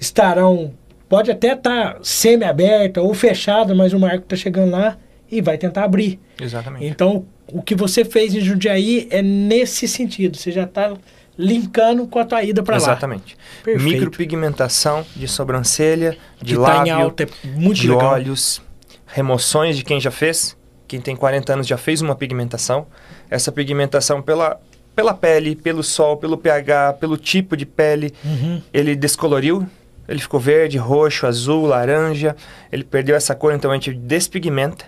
estarão. 0.00 0.72
Pode 1.08 1.30
até 1.30 1.52
estar 1.52 1.94
tá 1.94 1.98
semi-aberta 2.02 3.02
ou 3.02 3.12
fechada, 3.14 3.74
mas 3.74 3.92
o 3.92 3.98
Marco 3.98 4.24
está 4.24 4.36
chegando 4.36 4.70
lá 4.72 4.96
e 5.30 5.40
vai 5.40 5.58
tentar 5.58 5.84
abrir. 5.84 6.18
Exatamente. 6.40 6.86
Então, 6.86 7.26
o 7.48 7.62
que 7.62 7.74
você 7.74 8.04
fez 8.04 8.34
em 8.34 8.40
Jundiaí 8.40 9.06
é 9.10 9.20
nesse 9.22 9.86
sentido. 9.86 10.36
Você 10.36 10.50
já 10.50 10.64
está 10.64 10.94
linkando 11.36 12.06
com 12.06 12.18
a 12.18 12.24
tua 12.24 12.42
ida 12.42 12.62
para 12.62 12.76
lá. 12.76 12.82
Exatamente. 12.82 13.36
Perfeito. 13.62 13.84
Micropigmentação 13.84 15.04
de 15.14 15.28
sobrancelha, 15.28 16.16
de 16.40 16.54
que 16.54 16.60
lábio, 16.60 16.94
tá 16.94 17.02
alta, 17.02 17.22
é 17.24 17.26
de 17.72 17.88
legal. 17.88 18.12
olhos, 18.12 18.62
remoções 19.06 19.76
de 19.76 19.84
quem 19.84 20.00
já 20.00 20.10
fez. 20.10 20.56
Quem 20.86 21.00
tem 21.00 21.16
40 21.16 21.52
anos 21.52 21.66
já 21.66 21.76
fez 21.76 22.02
uma 22.02 22.14
pigmentação 22.14 22.86
essa 23.34 23.50
pigmentação 23.50 24.22
pela, 24.22 24.60
pela 24.94 25.12
pele, 25.12 25.56
pelo 25.56 25.82
sol, 25.82 26.16
pelo 26.16 26.38
pH, 26.38 26.94
pelo 26.94 27.16
tipo 27.16 27.56
de 27.56 27.66
pele. 27.66 28.14
Uhum. 28.24 28.62
Ele 28.72 28.94
descoloriu, 28.94 29.66
ele 30.08 30.20
ficou 30.20 30.38
verde, 30.38 30.78
roxo, 30.78 31.26
azul, 31.26 31.66
laranja. 31.66 32.36
Ele 32.70 32.84
perdeu 32.84 33.16
essa 33.16 33.34
cor, 33.34 33.52
então 33.52 33.70
a 33.70 33.74
gente 33.74 33.92
despigmenta. 33.92 34.84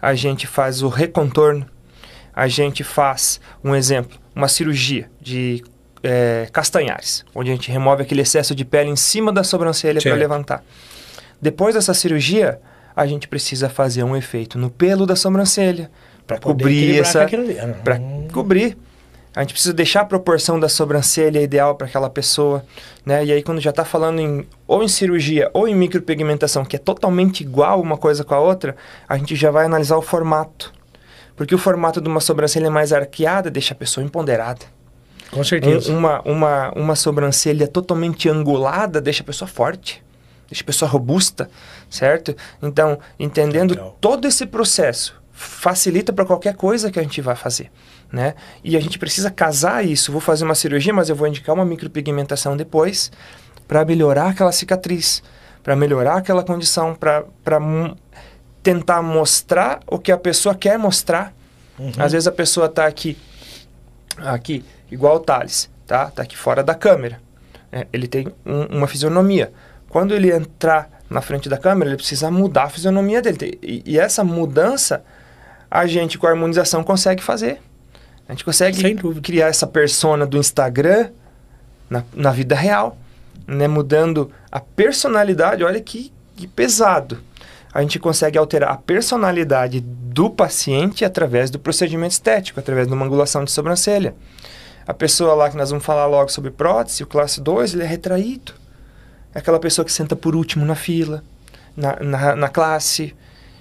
A 0.00 0.14
gente 0.14 0.46
faz 0.46 0.82
o 0.82 0.88
recontorno. 0.88 1.66
A 2.34 2.46
gente 2.46 2.84
faz, 2.84 3.40
um 3.64 3.74
exemplo, 3.74 4.16
uma 4.34 4.48
cirurgia 4.48 5.10
de 5.20 5.62
é, 6.02 6.48
castanhares, 6.52 7.24
onde 7.34 7.50
a 7.50 7.54
gente 7.54 7.70
remove 7.70 8.02
aquele 8.02 8.22
excesso 8.22 8.54
de 8.54 8.64
pele 8.64 8.90
em 8.90 8.96
cima 8.96 9.32
da 9.32 9.42
sobrancelha 9.42 10.00
para 10.00 10.14
levantar. 10.14 10.64
Depois 11.40 11.74
dessa 11.74 11.92
cirurgia, 11.92 12.60
a 12.94 13.06
gente 13.06 13.26
precisa 13.26 13.68
fazer 13.68 14.02
um 14.04 14.16
efeito 14.16 14.58
no 14.58 14.70
pelo 14.70 15.04
da 15.04 15.16
sobrancelha, 15.16 15.90
para 16.26 16.38
cobrir 16.38 17.00
essa 17.00 17.26
para 17.82 18.00
cobrir 18.32 18.76
a 19.34 19.40
gente 19.40 19.54
precisa 19.54 19.72
deixar 19.72 20.02
a 20.02 20.04
proporção 20.04 20.60
da 20.60 20.68
sobrancelha 20.68 21.40
ideal 21.40 21.74
para 21.74 21.86
aquela 21.86 22.10
pessoa, 22.10 22.62
né? 23.04 23.24
E 23.24 23.32
aí 23.32 23.42
quando 23.42 23.62
já 23.62 23.70
está 23.70 23.82
falando 23.82 24.20
em 24.20 24.46
ou 24.66 24.82
em 24.82 24.88
cirurgia 24.88 25.50
ou 25.54 25.66
em 25.66 25.74
micropigmentação, 25.74 26.64
que 26.66 26.76
é 26.76 26.78
totalmente 26.78 27.40
igual 27.40 27.80
uma 27.80 27.96
coisa 27.96 28.24
com 28.24 28.34
a 28.34 28.40
outra, 28.40 28.76
a 29.08 29.16
gente 29.16 29.34
já 29.34 29.50
vai 29.50 29.64
analisar 29.64 29.96
o 29.96 30.02
formato. 30.02 30.70
Porque 31.34 31.54
o 31.54 31.58
formato 31.58 31.98
de 31.98 32.08
uma 32.08 32.20
sobrancelha 32.20 32.70
mais 32.70 32.92
arqueada 32.92 33.50
deixa 33.50 33.72
a 33.72 33.76
pessoa 33.76 34.04
empoderada. 34.04 34.66
Com 35.30 35.42
certeza. 35.42 35.90
Um, 35.90 35.96
uma, 35.96 36.20
uma, 36.26 36.72
uma 36.72 36.94
sobrancelha 36.94 37.66
totalmente 37.66 38.28
angulada 38.28 39.00
deixa 39.00 39.22
a 39.22 39.26
pessoa 39.26 39.48
forte, 39.48 40.04
deixa 40.46 40.62
a 40.62 40.66
pessoa 40.66 40.90
robusta, 40.90 41.48
certo? 41.88 42.36
Então, 42.62 42.98
entendendo 43.18 43.70
Legal. 43.70 43.96
todo 43.98 44.28
esse 44.28 44.44
processo, 44.44 45.21
facilita 45.42 46.12
para 46.12 46.24
qualquer 46.24 46.54
coisa 46.54 46.90
que 46.90 46.98
a 46.98 47.02
gente 47.02 47.20
vai 47.20 47.34
fazer, 47.34 47.70
né? 48.10 48.34
E 48.62 48.76
a 48.76 48.80
gente 48.80 48.98
precisa 48.98 49.30
casar 49.30 49.84
isso. 49.84 50.12
Vou 50.12 50.20
fazer 50.20 50.44
uma 50.44 50.54
cirurgia, 50.54 50.92
mas 50.92 51.08
eu 51.08 51.16
vou 51.16 51.26
indicar 51.26 51.54
uma 51.54 51.64
micropigmentação 51.64 52.56
depois 52.56 53.10
para 53.66 53.84
melhorar 53.84 54.28
aquela 54.28 54.52
cicatriz, 54.52 55.22
para 55.62 55.74
melhorar 55.74 56.16
aquela 56.16 56.42
condição, 56.42 56.94
para 56.94 57.24
tentar 58.62 59.02
mostrar 59.02 59.80
o 59.86 59.98
que 59.98 60.12
a 60.12 60.18
pessoa 60.18 60.54
quer 60.54 60.78
mostrar. 60.78 61.34
Uhum. 61.78 61.92
Às 61.98 62.12
vezes 62.12 62.28
a 62.28 62.32
pessoa 62.32 62.66
está 62.66 62.86
aqui, 62.86 63.18
aqui, 64.18 64.64
igual 64.90 65.16
o 65.16 65.20
Thales, 65.20 65.70
tá? 65.86 66.10
Tá 66.10 66.22
aqui 66.22 66.36
fora 66.36 66.62
da 66.62 66.74
câmera. 66.74 67.20
É, 67.70 67.86
ele 67.92 68.06
tem 68.06 68.28
um, 68.44 68.78
uma 68.78 68.86
fisionomia. 68.86 69.52
Quando 69.88 70.14
ele 70.14 70.30
entrar 70.30 71.02
na 71.08 71.20
frente 71.20 71.48
da 71.48 71.58
câmera, 71.58 71.90
ele 71.90 71.96
precisa 71.96 72.30
mudar 72.30 72.64
a 72.64 72.68
fisionomia 72.68 73.20
dele. 73.20 73.58
E, 73.62 73.82
e 73.84 73.98
essa 73.98 74.22
mudança 74.22 75.04
a 75.74 75.86
gente 75.86 76.18
com 76.18 76.26
a 76.26 76.30
harmonização 76.30 76.84
consegue 76.84 77.22
fazer. 77.22 77.58
A 78.28 78.32
gente 78.32 78.44
consegue 78.44 78.94
criar 79.22 79.46
essa 79.46 79.66
persona 79.66 80.26
do 80.26 80.36
Instagram 80.36 81.08
na, 81.88 82.04
na 82.12 82.30
vida 82.30 82.54
real, 82.54 82.98
né? 83.46 83.66
Mudando 83.66 84.30
a 84.50 84.60
personalidade, 84.60 85.64
olha 85.64 85.80
que, 85.80 86.12
que 86.36 86.46
pesado. 86.46 87.20
A 87.72 87.80
gente 87.80 87.98
consegue 87.98 88.36
alterar 88.36 88.70
a 88.70 88.76
personalidade 88.76 89.80
do 89.80 90.28
paciente 90.28 91.06
através 91.06 91.50
do 91.50 91.58
procedimento 91.58 92.12
estético, 92.12 92.60
através 92.60 92.86
de 92.86 92.92
uma 92.92 93.06
angulação 93.06 93.42
de 93.42 93.50
sobrancelha. 93.50 94.14
A 94.86 94.92
pessoa 94.92 95.32
lá 95.32 95.48
que 95.48 95.56
nós 95.56 95.70
vamos 95.70 95.86
falar 95.86 96.04
logo 96.04 96.30
sobre 96.30 96.50
prótese, 96.50 97.02
o 97.02 97.06
classe 97.06 97.40
2, 97.40 97.72
ele 97.72 97.82
é 97.82 97.86
retraído. 97.86 98.52
É 99.34 99.38
aquela 99.38 99.58
pessoa 99.58 99.86
que 99.86 99.92
senta 99.92 100.14
por 100.14 100.36
último 100.36 100.66
na 100.66 100.74
fila, 100.74 101.24
na, 101.74 101.96
na, 101.98 102.36
na 102.36 102.48
classe, 102.50 103.16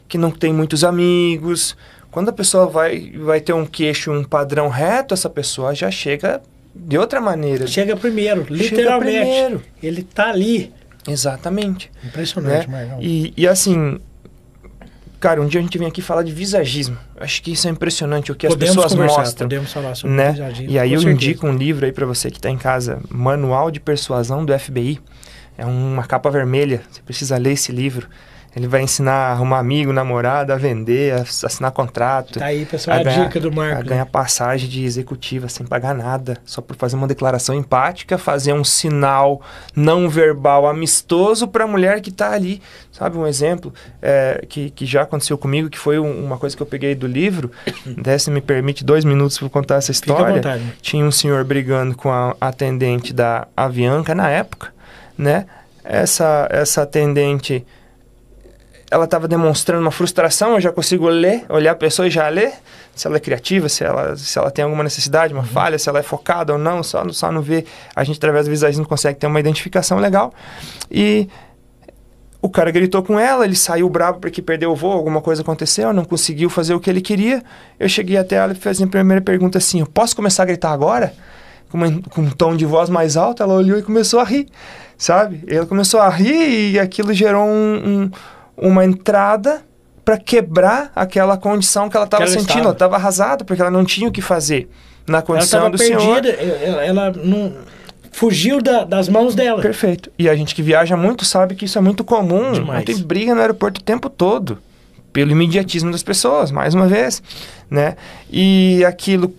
que 0.09 0.17
não 0.17 0.29
tem 0.29 0.51
muitos 0.51 0.83
amigos, 0.83 1.77
quando 2.11 2.29
a 2.29 2.33
pessoa 2.33 2.67
vai, 2.67 3.11
vai 3.17 3.39
ter 3.39 3.53
um 3.53 3.65
queixo, 3.65 4.11
um 4.11 4.23
padrão 4.23 4.67
reto, 4.67 5.13
essa 5.13 5.29
pessoa 5.29 5.73
já 5.73 5.89
chega 5.89 6.41
de 6.75 6.97
outra 6.97 7.21
maneira. 7.21 7.65
Chega 7.65 7.95
primeiro, 7.95 8.45
literalmente. 8.49 9.13
Chega 9.13 9.25
primeiro. 9.25 9.63
Ele 9.81 10.03
tá 10.03 10.29
ali. 10.29 10.73
Exatamente. 11.07 11.89
Impressionante, 12.03 12.69
né? 12.69 12.97
E, 12.99 13.33
e 13.35 13.47
assim, 13.47 13.99
cara, 15.19 15.41
um 15.41 15.47
dia 15.47 15.59
a 15.59 15.63
gente 15.63 15.77
vem 15.77 15.87
aqui 15.87 16.01
falar 16.01 16.23
de 16.23 16.31
visagismo. 16.31 16.97
Acho 17.17 17.41
que 17.41 17.53
isso 17.53 17.67
é 17.67 17.71
impressionante, 17.71 18.31
o 18.31 18.35
que 18.35 18.47
podemos 18.47 18.77
as 18.77 18.83
pessoas 18.91 19.09
mostram. 19.09 19.47
Podemos 19.47 19.71
falar 19.71 19.95
sobre 19.95 20.15
né? 20.15 20.31
visagismo. 20.31 20.71
E 20.71 20.79
aí 20.79 20.93
eu 20.93 20.99
certeza. 20.99 21.15
indico 21.15 21.47
um 21.47 21.55
livro 21.55 21.85
aí 21.85 21.91
para 21.91 22.05
você 22.05 22.29
que 22.29 22.37
está 22.37 22.49
em 22.49 22.57
casa, 22.57 22.99
Manual 23.09 23.71
de 23.71 23.79
Persuasão 23.79 24.43
do 24.45 24.57
FBI. 24.57 24.99
É 25.57 25.65
uma 25.65 26.03
capa 26.03 26.29
vermelha, 26.29 26.81
você 26.89 27.01
precisa 27.01 27.37
ler 27.37 27.53
esse 27.53 27.71
livro. 27.71 28.07
Ele 28.53 28.67
vai 28.67 28.81
ensinar 28.81 29.13
a 29.13 29.31
arrumar 29.31 29.59
amigo, 29.59 29.93
namorada, 29.93 30.53
a 30.53 30.57
vender, 30.57 31.13
a 31.13 31.21
assinar 31.21 31.71
contrato. 31.71 32.39
Tá 32.39 32.45
aí, 32.45 32.65
pessoal, 32.65 32.97
a, 32.97 32.99
a 32.99 33.03
ganhar, 33.03 33.25
dica 33.25 33.39
do 33.39 33.49
Marco. 33.49 33.79
A 33.79 33.83
ganhar 33.83 34.05
passagem 34.05 34.69
de 34.69 34.83
executiva 34.83 35.47
sem 35.47 35.65
pagar 35.65 35.95
nada, 35.95 36.37
só 36.43 36.61
por 36.61 36.75
fazer 36.75 36.97
uma 36.97 37.07
declaração 37.07 37.55
empática, 37.55 38.17
fazer 38.17 38.51
um 38.51 38.63
sinal 38.63 39.41
não 39.73 40.09
verbal 40.09 40.67
amistoso 40.67 41.47
para 41.47 41.63
a 41.63 41.67
mulher 41.67 42.01
que 42.01 42.09
está 42.09 42.31
ali. 42.33 42.61
Sabe 42.91 43.17
um 43.17 43.25
exemplo 43.25 43.73
é, 44.01 44.45
que, 44.49 44.69
que 44.71 44.85
já 44.85 45.03
aconteceu 45.03 45.37
comigo, 45.37 45.69
que 45.69 45.79
foi 45.79 45.97
um, 45.97 46.25
uma 46.25 46.37
coisa 46.37 46.55
que 46.55 46.61
eu 46.61 46.67
peguei 46.67 46.93
do 46.93 47.07
livro. 47.07 47.51
Até 47.97 48.17
se 48.17 48.29
me 48.29 48.41
permite 48.41 48.83
dois 48.83 49.05
minutos 49.05 49.37
para 49.37 49.47
contar 49.47 49.75
essa 49.75 49.91
história. 49.91 50.41
Tinha 50.81 51.05
um 51.05 51.11
senhor 51.11 51.45
brigando 51.45 51.95
com 51.95 52.11
a 52.11 52.35
atendente 52.41 53.13
da 53.13 53.47
Avianca 53.55 54.13
na 54.13 54.29
época, 54.29 54.73
né? 55.17 55.45
Essa, 55.83 56.47
essa 56.51 56.83
atendente 56.83 57.65
ela 58.91 59.05
estava 59.05 59.25
demonstrando 59.25 59.81
uma 59.81 59.91
frustração, 59.91 60.55
eu 60.55 60.61
já 60.61 60.71
consigo 60.71 61.07
ler, 61.07 61.45
olhar 61.47 61.71
a 61.71 61.75
pessoa 61.75 62.09
e 62.09 62.11
já 62.11 62.27
ler 62.27 62.51
se 62.93 63.07
ela 63.07 63.15
é 63.15 63.19
criativa, 63.21 63.69
se 63.69 63.85
ela, 63.85 64.17
se 64.17 64.37
ela 64.37 64.51
tem 64.51 64.65
alguma 64.65 64.83
necessidade, 64.83 65.33
uma 65.33 65.43
uhum. 65.43 65.47
falha, 65.47 65.79
se 65.79 65.87
ela 65.87 65.99
é 65.99 66.03
focada 66.03 66.51
ou 66.51 66.59
não, 66.59 66.83
só, 66.83 67.07
só 67.09 67.31
não 67.31 67.41
ver. 67.41 67.65
A 67.95 68.03
gente, 68.03 68.17
através 68.17 68.45
do 68.45 68.49
visagismo, 68.51 68.85
consegue 68.85 69.17
ter 69.17 69.27
uma 69.27 69.39
identificação 69.39 69.97
legal. 69.97 70.33
E 70.91 71.29
o 72.41 72.49
cara 72.49 72.69
gritou 72.69 73.01
com 73.01 73.17
ela, 73.17 73.45
ele 73.45 73.55
saiu 73.55 73.89
bravo 73.89 74.19
porque 74.19 74.41
perdeu 74.41 74.71
o 74.71 74.75
voo, 74.75 74.91
alguma 74.91 75.21
coisa 75.21 75.41
aconteceu, 75.41 75.93
não 75.93 76.03
conseguiu 76.03 76.49
fazer 76.49 76.73
o 76.73 76.79
que 76.81 76.89
ele 76.89 76.99
queria. 76.99 77.41
Eu 77.79 77.87
cheguei 77.87 78.17
até 78.17 78.35
ela 78.35 78.51
e 78.51 78.55
fiz 78.55 78.81
a 78.81 78.87
primeira 78.87 79.21
pergunta 79.21 79.57
assim: 79.57 79.79
eu 79.79 79.87
posso 79.87 80.13
começar 80.13 80.43
a 80.43 80.47
gritar 80.47 80.71
agora? 80.71 81.13
Com, 81.69 81.77
uma, 81.77 82.01
com 82.09 82.21
um 82.23 82.29
tom 82.29 82.57
de 82.57 82.65
voz 82.65 82.89
mais 82.89 83.15
alto, 83.15 83.41
ela 83.41 83.53
olhou 83.53 83.79
e 83.79 83.81
começou 83.81 84.19
a 84.19 84.25
rir, 84.25 84.49
sabe? 84.97 85.45
Ela 85.47 85.65
começou 85.65 86.01
a 86.01 86.09
rir 86.09 86.73
e 86.73 86.77
aquilo 86.79 87.13
gerou 87.13 87.45
um, 87.45 88.03
um 88.03 88.11
uma 88.57 88.83
entrada 88.85 89.61
para 90.03 90.17
quebrar 90.17 90.91
aquela 90.95 91.37
condição 91.37 91.89
que 91.89 91.95
ela 91.95 92.05
estava 92.05 92.25
sentindo. 92.27 92.41
Estava. 92.47 92.59
Ela 92.61 92.71
estava 92.73 92.95
arrasada 92.95 93.43
porque 93.45 93.61
ela 93.61 93.71
não 93.71 93.85
tinha 93.85 94.07
o 94.07 94.11
que 94.11 94.21
fazer 94.21 94.69
na 95.07 95.21
condição 95.21 95.61
ela 95.61 95.69
do 95.69 95.77
perdida, 95.77 96.35
senhor. 96.37 96.61
Ela, 96.63 96.85
ela 96.85 97.11
não 97.11 97.53
fugiu 98.11 98.61
da- 98.61 98.83
das 98.83 99.07
mãos 99.07 99.35
dela. 99.35 99.61
Perfeito. 99.61 100.11
E 100.17 100.27
a 100.29 100.35
gente 100.35 100.53
que 100.53 100.61
viaja 100.61 100.97
muito 100.97 101.23
sabe 101.23 101.55
que 101.55 101.65
isso 101.65 101.77
é 101.77 101.81
muito 101.81 102.03
comum. 102.03 102.51
Demais. 102.51 102.83
Tem 102.83 102.97
briga 102.97 103.33
no 103.33 103.41
aeroporto 103.41 103.79
o 103.79 103.83
tempo 103.83 104.09
todo. 104.09 104.57
Pelo 105.13 105.31
imediatismo 105.31 105.91
das 105.91 106.03
pessoas, 106.03 106.51
mais 106.51 106.73
uma 106.73 106.87
vez. 106.87 107.21
Né? 107.69 107.95
E 108.31 108.83
aquilo 108.85 109.33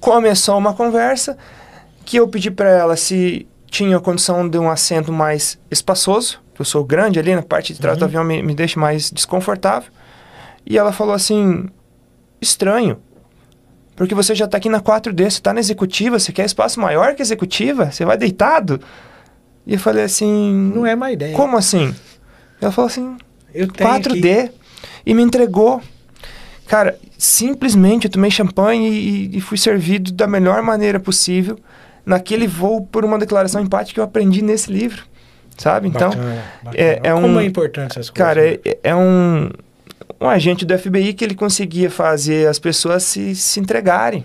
começou 0.00 0.56
uma 0.56 0.72
conversa 0.74 1.36
que 2.04 2.16
eu 2.18 2.28
pedi 2.28 2.50
para 2.50 2.70
ela 2.70 2.96
se 2.96 3.46
tinha 3.70 3.98
condição 4.00 4.48
de 4.48 4.58
um 4.58 4.70
assento 4.70 5.12
mais 5.12 5.58
espaçoso. 5.70 6.40
Eu 6.58 6.64
sou 6.64 6.84
grande 6.84 7.18
ali 7.18 7.34
na 7.34 7.42
parte 7.42 7.72
de 7.72 7.80
trás 7.80 7.96
do 7.96 8.02
Uhum. 8.02 8.08
avião, 8.08 8.24
me, 8.24 8.42
me 8.42 8.54
deixa 8.54 8.78
mais 8.80 9.10
desconfortável. 9.10 9.90
E 10.66 10.76
ela 10.76 10.92
falou 10.92 11.14
assim: 11.14 11.66
estranho. 12.40 12.98
Porque 13.94 14.14
você 14.14 14.34
já 14.34 14.46
tá 14.46 14.58
aqui 14.58 14.68
na 14.68 14.80
4D, 14.80 15.28
você 15.30 15.40
tá 15.40 15.52
na 15.52 15.60
executiva, 15.60 16.18
você 16.18 16.32
quer 16.32 16.44
espaço 16.46 16.80
maior 16.80 17.14
que 17.14 17.22
a 17.22 17.24
executiva? 17.24 17.90
Você 17.90 18.04
vai 18.04 18.16
deitado? 18.16 18.80
E 19.66 19.74
eu 19.74 19.78
falei 19.78 20.04
assim. 20.04 20.72
Não 20.74 20.86
é 20.86 20.94
má 20.96 21.10
ideia. 21.12 21.34
Como 21.34 21.56
assim? 21.56 21.94
Ela 22.60 22.72
falou 22.72 22.88
assim: 22.88 23.16
Eu 23.54 23.68
tenho 23.68 23.88
4D. 23.90 24.38
aqui- 24.44 24.52
E 25.06 25.14
me 25.14 25.22
entregou. 25.22 25.80
Cara, 26.66 26.98
simplesmente 27.16 28.04
eu 28.06 28.10
tomei 28.10 28.30
champanhe 28.30 28.88
e, 28.90 29.36
e 29.38 29.40
fui 29.40 29.56
servido 29.56 30.12
da 30.12 30.26
melhor 30.26 30.62
maneira 30.62 31.00
possível 31.00 31.58
naquele 32.08 32.46
voo 32.46 32.80
por 32.86 33.04
uma 33.04 33.18
declaração 33.18 33.60
empática 33.60 33.94
que 33.94 34.00
eu 34.00 34.04
aprendi 34.04 34.42
nesse 34.42 34.72
livro. 34.72 35.02
Sabe? 35.56 35.88
Então, 35.88 36.10
Bacana, 36.10 36.42
bacana. 36.62 36.84
é- 36.84 37.00
é 37.02 37.12
Como 37.12 37.26
um- 37.26 37.40
é 37.40 37.44
importante 37.44 37.90
essas 37.98 38.10
coisas. 38.10 38.10
Cara, 38.12 38.42
né? 38.42 38.58
é, 38.64 38.78
é 38.84 38.94
um, 38.96 39.50
um 40.20 40.28
agente 40.28 40.64
do 40.64 40.72
FBI 40.78 41.12
que 41.14 41.24
ele 41.24 41.34
conseguia 41.34 41.90
fazer 41.90 42.46
as 42.48 42.58
pessoas 42.60 43.02
se, 43.02 43.34
se 43.34 43.58
entregarem 43.58 44.24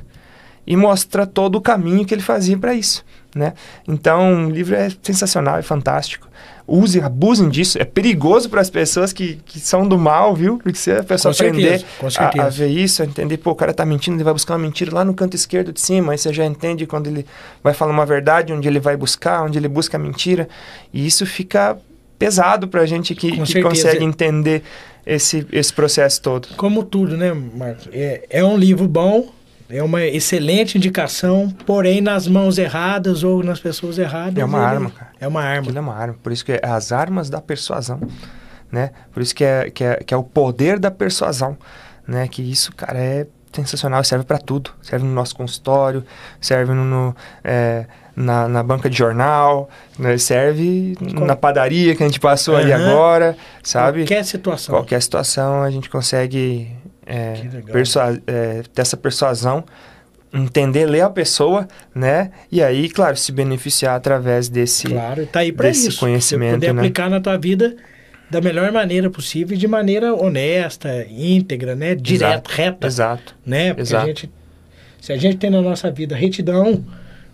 e 0.66 0.78
mostra 0.78 1.26
todo 1.26 1.56
o 1.56 1.62
caminho 1.62 2.06
que 2.06 2.14
ele 2.14 2.22
fazia 2.22 2.58
para 2.58 2.74
isso, 2.76 3.04
né? 3.36 3.54
Então, 3.88 4.46
o 4.48 4.50
livro 4.52 4.76
é 4.76 4.90
sensacional, 5.02 5.58
é 5.58 5.62
fantástico. 5.64 6.28
Use, 6.68 7.02
abusem 7.02 7.50
disso. 7.50 7.78
É 7.78 7.84
perigoso 7.84 8.50
para 8.50 8.62
as 8.62 8.70
pessoas 8.70 9.12
que, 9.12 9.38
que 9.46 9.60
são 9.60 9.88
do 9.88 9.98
mal, 9.98 10.34
viu? 10.34 10.58
Porque 10.58 10.78
se 10.78 10.92
a 10.92 11.04
pessoa 11.04 11.34
Com 11.34 11.38
certeza, 11.38 11.68
aprender 11.68 11.86
com 12.00 12.08
a, 12.08 12.12
certeza. 12.12 12.46
a 12.46 12.50
ver 12.50 12.68
isso, 12.68 13.02
a 13.02 13.06
entender, 13.06 13.38
pô, 13.38 13.52
o 13.52 13.56
cara 13.56 13.74
tá 13.74 13.86
mentindo, 13.86 14.16
ele 14.16 14.24
vai 14.24 14.34
buscar 14.34 14.54
uma 14.54 14.60
mentira 14.60 14.94
lá 14.94 15.04
no 15.04 15.14
canto 15.14 15.36
esquerdo 15.36 15.74
de 15.74 15.82
cima, 15.82 16.14
aí 16.14 16.18
você 16.18 16.32
já 16.32 16.46
entende 16.46 16.86
quando 16.86 17.08
ele 17.08 17.26
vai 17.62 17.74
falar 17.74 17.92
uma 17.92 18.06
verdade, 18.06 18.54
onde 18.54 18.68
ele 18.68 18.80
vai 18.80 18.96
buscar, 18.96 19.44
onde 19.44 19.58
ele 19.58 19.68
busca 19.68 19.98
a 19.98 20.00
mentira. 20.00 20.48
E 20.94 21.06
isso 21.06 21.26
fica 21.26 21.78
pesado 22.18 22.68
pra 22.68 22.86
gente 22.86 23.14
que, 23.14 23.32
que 23.32 23.46
certeza. 23.46 23.62
consegue 23.68 24.06
entender 24.06 24.64
esse, 25.06 25.46
esse 25.52 25.74
processo 25.74 26.22
todo. 26.22 26.48
Como 26.56 26.84
tudo, 26.84 27.18
né, 27.18 27.34
Marcos? 27.34 27.90
É, 27.92 28.26
é 28.30 28.46
um 28.46 28.58
livro 28.58 28.88
bom, 28.88 29.30
é 29.70 29.82
uma 29.82 30.04
excelente 30.04 30.78
indicação, 30.78 31.50
porém 31.66 32.02
nas 32.02 32.28
mãos 32.28 32.58
erradas 32.58 33.24
ou 33.24 33.44
nas 33.44 33.60
pessoas 33.60 33.98
erradas. 33.98 34.38
É 34.38 34.46
uma 34.46 34.58
ele- 34.60 34.66
arma, 34.68 34.90
cara. 34.92 35.12
É 35.20 35.28
uma 35.28 35.42
arma. 35.42 35.62
Aquilo 35.64 35.78
é 35.78 35.82
uma 35.82 35.96
arma. 35.96 36.16
Por 36.22 36.32
isso 36.32 36.46
que 36.46 36.52
é 36.54 36.62
as 36.64 36.92
armas 36.92 37.30
da 37.30 37.42
persuasão, 37.42 38.00
né? 38.72 38.92
Por 39.14 39.22
isso 39.24 39.34
que 39.34 39.44
é, 39.44 39.70
que 39.70 39.84
é, 39.84 39.96
que 39.98 40.14
é 40.14 40.18
o 40.18 40.24
poder 40.24 40.78
da 40.80 40.92
persuasão, 40.92 41.58
né? 42.08 42.28
Que 42.28 42.42
isso, 42.42 42.74
cara, 42.76 43.00
é 43.00 43.26
sensacional. 43.52 44.04
Serve 44.04 44.26
para 44.26 44.38
tudo. 44.38 44.72
Serve 44.82 45.06
no 45.06 45.14
nosso 45.14 45.36
consultório, 45.36 46.04
serve 46.42 46.74
no, 46.74 46.84
no, 46.84 47.16
é, 47.44 47.86
na, 48.16 48.48
na 48.48 48.62
banca 48.64 48.90
de 48.90 48.98
jornal, 48.98 49.70
né? 49.98 50.18
serve 50.18 50.96
Qual- 51.16 51.26
na 51.26 51.36
padaria 51.36 51.96
que 51.96 52.04
a 52.04 52.06
gente 52.08 52.20
passou 52.20 52.56
ali 52.56 52.72
Aham. 52.72 52.90
agora, 52.92 53.38
sabe? 53.64 54.00
Qualquer 54.02 54.26
situação. 54.26 54.76
Qualquer 54.76 55.02
situação 55.02 55.62
a 55.64 55.70
gente 55.72 55.90
consegue 55.90 56.70
é, 57.06 57.34
persua- 57.72 58.20
é, 58.28 58.64
ter 58.74 58.82
essa 58.82 58.98
persuasão, 58.98 59.64
entender, 60.34 60.86
ler 60.86 61.02
a 61.02 61.10
pessoa, 61.10 61.68
né? 61.94 62.32
E 62.52 62.62
aí, 62.64 62.90
claro, 62.90 63.16
se 63.16 63.32
beneficiar 63.32 63.96
através 63.96 64.50
desse, 64.50 64.88
Claro, 64.88 65.26
tá 65.28 65.40
aí 65.42 65.52
para 65.52 65.68
desse 65.70 65.90
isso. 65.90 66.00
conhecimento, 66.00 66.54
poder 66.56 66.74
né? 66.74 66.82
aplicar 66.82 67.10
na 67.10 67.20
tua 67.22 67.38
vida 67.38 67.76
da 68.32 68.42
melhor 68.42 68.72
maneira 68.72 69.10
possível 69.12 69.56
e 69.56 69.60
de 69.60 69.68
maneira 69.68 70.14
honesta, 70.16 71.06
íntegra, 71.10 71.76
né? 71.76 71.94
Direta, 71.94 72.50
reta, 72.52 72.88
Exato. 72.88 73.36
né? 73.46 73.70
Porque 73.70 73.82
exato. 73.82 74.04
a 74.04 74.08
gente 74.08 74.32
se 75.00 75.12
a 75.12 75.18
gente 75.18 75.36
tem 75.38 75.50
na 75.50 75.62
nossa 75.62 75.92
vida 75.92 76.16
retidão, 76.16 76.84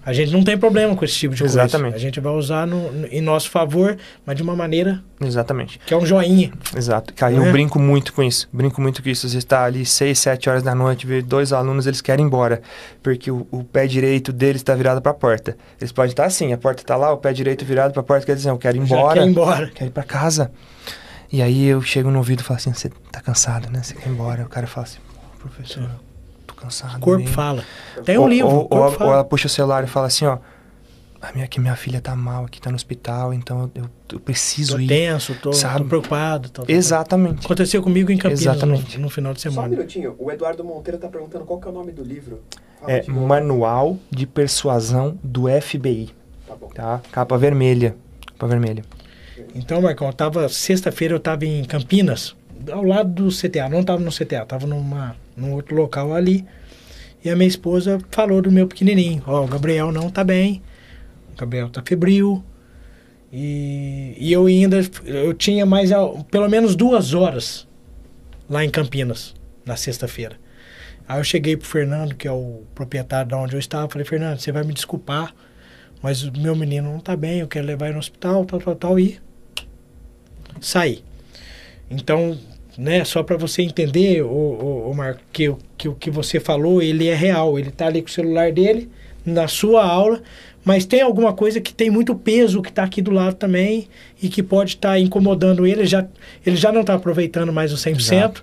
a 0.05 0.13
gente 0.13 0.31
não 0.31 0.43
tem 0.43 0.57
problema 0.57 0.95
com 0.95 1.03
esse 1.05 1.13
tipo 1.15 1.35
de 1.35 1.41
coisa. 1.41 1.61
Exatamente. 1.61 1.95
A 1.95 1.99
gente 1.99 2.19
vai 2.19 2.31
usar 2.33 2.65
no, 2.65 2.91
no- 2.91 3.07
em 3.07 3.21
nosso 3.21 3.49
favor, 3.49 3.97
mas 4.25 4.35
de 4.35 4.41
uma 4.43 4.55
maneira 4.55 5.03
Exatamente. 5.21 5.79
que 5.85 5.93
é 5.93 5.97
um 5.97 6.05
joinha. 6.05 6.51
Exato. 6.75 7.13
Cara, 7.13 7.33
eu 7.33 7.43
é? 7.45 7.51
brinco 7.51 7.77
muito 7.79 8.13
com 8.13 8.23
isso. 8.23 8.47
Brinco 8.51 8.81
muito 8.81 9.03
com 9.03 9.09
isso. 9.09 9.27
Você 9.29 9.37
está 9.37 9.63
ali 9.65 9.85
6, 9.85 10.17
7 10.17 10.49
horas 10.49 10.63
da 10.63 10.73
noite, 10.73 11.05
vê 11.05 11.21
dois 11.21 11.53
alunos, 11.53 11.85
eles 11.85 12.01
querem 12.01 12.23
ir 12.25 12.27
embora. 12.27 12.61
Porque 13.03 13.29
o, 13.29 13.45
o 13.51 13.63
pé 13.63 13.85
direito 13.87 14.31
deles 14.33 14.61
está 14.61 14.73
virado 14.73 15.01
para 15.01 15.11
a 15.11 15.15
porta. 15.15 15.57
Eles 15.79 15.91
podem 15.91 16.11
estar 16.11 16.25
assim, 16.25 16.53
a 16.53 16.57
porta 16.57 16.81
está 16.81 16.95
lá, 16.95 17.11
o 17.13 17.17
pé 17.17 17.31
direito 17.33 17.63
virado 17.65 17.91
para 17.91 18.01
a 18.01 18.03
porta, 18.03 18.25
quer 18.25 18.35
dizer, 18.35 18.49
eu 18.49 18.57
quero 18.57 18.77
ir 18.77 18.85
Já 18.85 18.95
embora. 18.95 19.19
quer 19.19 19.25
ir 19.25 19.29
embora. 19.29 19.71
quero 19.73 19.89
ir 19.89 19.93
pra 19.93 20.03
casa. 20.03 20.51
E 21.31 21.41
aí 21.43 21.65
eu 21.67 21.81
chego 21.81 22.09
no 22.09 22.17
ouvido 22.17 22.39
e 22.39 22.43
falo 22.43 22.57
assim, 22.57 22.73
você 22.73 22.89
tá 23.11 23.21
cansado, 23.21 23.69
né? 23.69 23.81
Você 23.83 23.93
quer 23.93 24.07
ir 24.09 24.11
embora. 24.13 24.43
O 24.43 24.49
cara 24.49 24.65
fala 24.65 24.87
assim, 24.87 24.97
"Pô, 25.39 25.47
professor, 25.47 25.83
tô 25.83 25.89
cansado. 26.59 26.97
O 26.97 26.99
corpo 26.99 27.19
mesmo." 27.21 27.33
fala. 27.35 27.63
Tem 28.03 28.17
um 28.17 28.21
ou, 28.23 28.27
livro, 28.27 28.49
Ou, 28.49 28.61
o 28.65 28.67
corpo 28.69 28.85
ou, 28.85 28.91
fala. 28.91 29.09
ou 29.09 29.13
ela 29.15 29.23
puxa 29.23 29.47
o 29.47 29.49
celular 29.49 29.83
e 29.83 29.87
fala 29.87 30.07
assim, 30.07 30.25
ó. 30.25 30.37
A 31.21 31.33
minha, 31.33 31.45
que 31.47 31.59
minha 31.59 31.75
filha 31.75 31.99
tá 31.99 32.15
mal 32.15 32.45
aqui, 32.45 32.61
tá 32.61 32.69
no 32.69 32.77
hospital, 32.77 33.33
então 33.33 33.69
eu, 33.75 33.85
eu 34.13 34.19
preciso 34.21 34.75
Tô 34.75 34.79
ir. 34.79 34.87
tenso, 34.87 35.35
tô, 35.41 35.51
sabe? 35.51 35.79
tô 35.79 35.85
preocupado. 35.85 36.47
tal, 36.47 36.63
tal, 36.63 36.65
tal. 36.65 36.73
Exatamente. 36.75 37.45
Aconteceu 37.45 37.83
comigo 37.83 38.09
em 38.09 38.17
Campinas 38.17 38.45
no, 38.45 38.51
Exatamente. 38.53 38.97
no 38.97 39.09
final 39.09 39.33
de 39.33 39.41
Só 39.41 39.49
um 39.49 39.51
semana. 39.51 39.67
minutinho, 39.67 40.15
o 40.17 40.31
Eduardo 40.31 40.63
Monteiro 40.63 40.97
tá 40.97 41.09
perguntando 41.09 41.43
qual 41.43 41.59
que 41.59 41.67
é 41.67 41.71
o 41.71 41.73
nome 41.73 41.91
do 41.91 42.03
livro. 42.05 42.39
Fala 42.79 42.93
É 42.93 42.99
de. 43.01 43.11
Manual 43.11 43.97
de 44.09 44.25
Persuasão 44.25 45.19
do 45.21 45.47
FBI, 45.61 46.09
Tá 46.47 46.55
bom. 46.55 46.67
tá? 46.69 47.01
Capa 47.11 47.37
vermelha. 47.37 47.97
Capa 48.25 48.47
vermelha. 48.47 48.83
Então, 49.53 49.81
Marcão, 49.81 50.07
eu 50.07 50.13
tava. 50.13 50.47
Sexta-feira 50.47 51.13
eu 51.15 51.19
tava 51.19 51.45
em 51.45 51.65
Campinas, 51.65 52.33
ao 52.71 52.81
lado 52.83 53.11
do 53.25 53.29
CTA. 53.29 53.67
Não 53.67 53.83
tava 53.83 53.99
no 54.01 54.09
CTA, 54.11 54.45
tava 54.45 54.65
numa, 54.65 55.17
num 55.39 55.53
outro 55.53 55.75
local 55.75 56.13
ali. 56.13 56.45
E 57.23 57.29
a 57.29 57.35
minha 57.35 57.47
esposa 57.47 57.99
falou 58.11 58.41
do 58.41 58.51
meu 58.51 58.67
pequenininho: 58.67 59.23
Ó, 59.25 59.43
o 59.43 59.47
Gabriel 59.47 59.91
não 59.91 60.09
tá 60.09 60.23
bem. 60.23 60.61
O 61.33 61.39
Gabriel 61.39 61.69
tá 61.69 61.81
febril. 61.85 62.43
E, 63.31 64.15
e 64.17 64.31
eu 64.31 64.45
ainda. 64.45 64.79
Eu 65.05 65.33
tinha 65.33 65.65
mais. 65.65 65.91
Pelo 66.31 66.49
menos 66.49 66.75
duas 66.75 67.13
horas 67.13 67.67
lá 68.49 68.63
em 68.63 68.69
Campinas, 68.69 69.33
na 69.65 69.75
sexta-feira. 69.75 70.37
Aí 71.07 71.19
eu 71.19 71.23
cheguei 71.23 71.57
pro 71.57 71.67
Fernando, 71.67 72.15
que 72.15 72.27
é 72.27 72.31
o 72.31 72.63
proprietário 72.73 73.29
de 73.29 73.35
onde 73.35 73.55
eu 73.55 73.59
estava. 73.59 73.89
Falei: 73.89 74.05
Fernando, 74.05 74.39
você 74.39 74.51
vai 74.51 74.63
me 74.63 74.73
desculpar. 74.73 75.33
Mas 76.01 76.23
o 76.23 76.31
meu 76.31 76.55
menino 76.55 76.91
não 76.91 76.99
tá 76.99 77.15
bem, 77.15 77.39
eu 77.41 77.47
quero 77.47 77.67
levar 77.67 77.87
ele 77.87 77.93
no 77.93 77.99
hospital, 77.99 78.45
tal, 78.45 78.59
tal, 78.59 78.75
tal. 78.75 78.99
E 78.99 79.19
sair. 80.61 81.03
Então, 81.89 82.37
né, 82.79 83.03
só 83.03 83.21
para 83.23 83.37
você 83.37 83.61
entender, 83.61 84.23
o, 84.23 84.27
o, 84.27 84.91
o 84.91 84.95
Marco, 84.95 85.21
que, 85.33 85.49
o- 85.49 85.57
que 85.77 85.87
o 85.89 85.95
que 85.95 86.09
você 86.09 86.39
falou, 86.39 86.81
ele 86.81 87.07
é 87.07 87.15
real. 87.15 87.59
Ele 87.59 87.71
tá 87.71 87.87
ali 87.87 88.01
com 88.01 88.07
o 88.07 88.11
celular 88.11 88.51
dele, 88.51 88.89
na 89.25 89.47
sua 89.47 89.85
aula, 89.85 90.21
mas 90.63 90.85
tem 90.85 91.01
alguma 91.01 91.33
coisa 91.33 91.59
que 91.61 91.73
tem 91.73 91.89
muito 91.89 92.15
peso 92.15 92.61
que 92.61 92.69
está 92.69 92.83
aqui 92.83 93.01
do 93.01 93.11
lado 93.11 93.35
também 93.35 93.87
e 94.21 94.29
que 94.29 94.41
pode 94.43 94.71
estar 94.75 94.99
incomodando 94.99 95.65
ele. 95.67 95.85
Já, 95.85 96.07
ele 96.45 96.55
já 96.55 96.71
não 96.71 96.81
está 96.81 96.93
aproveitando 96.95 97.51
mais 97.51 97.73
o 97.73 97.77
100%, 97.77 98.41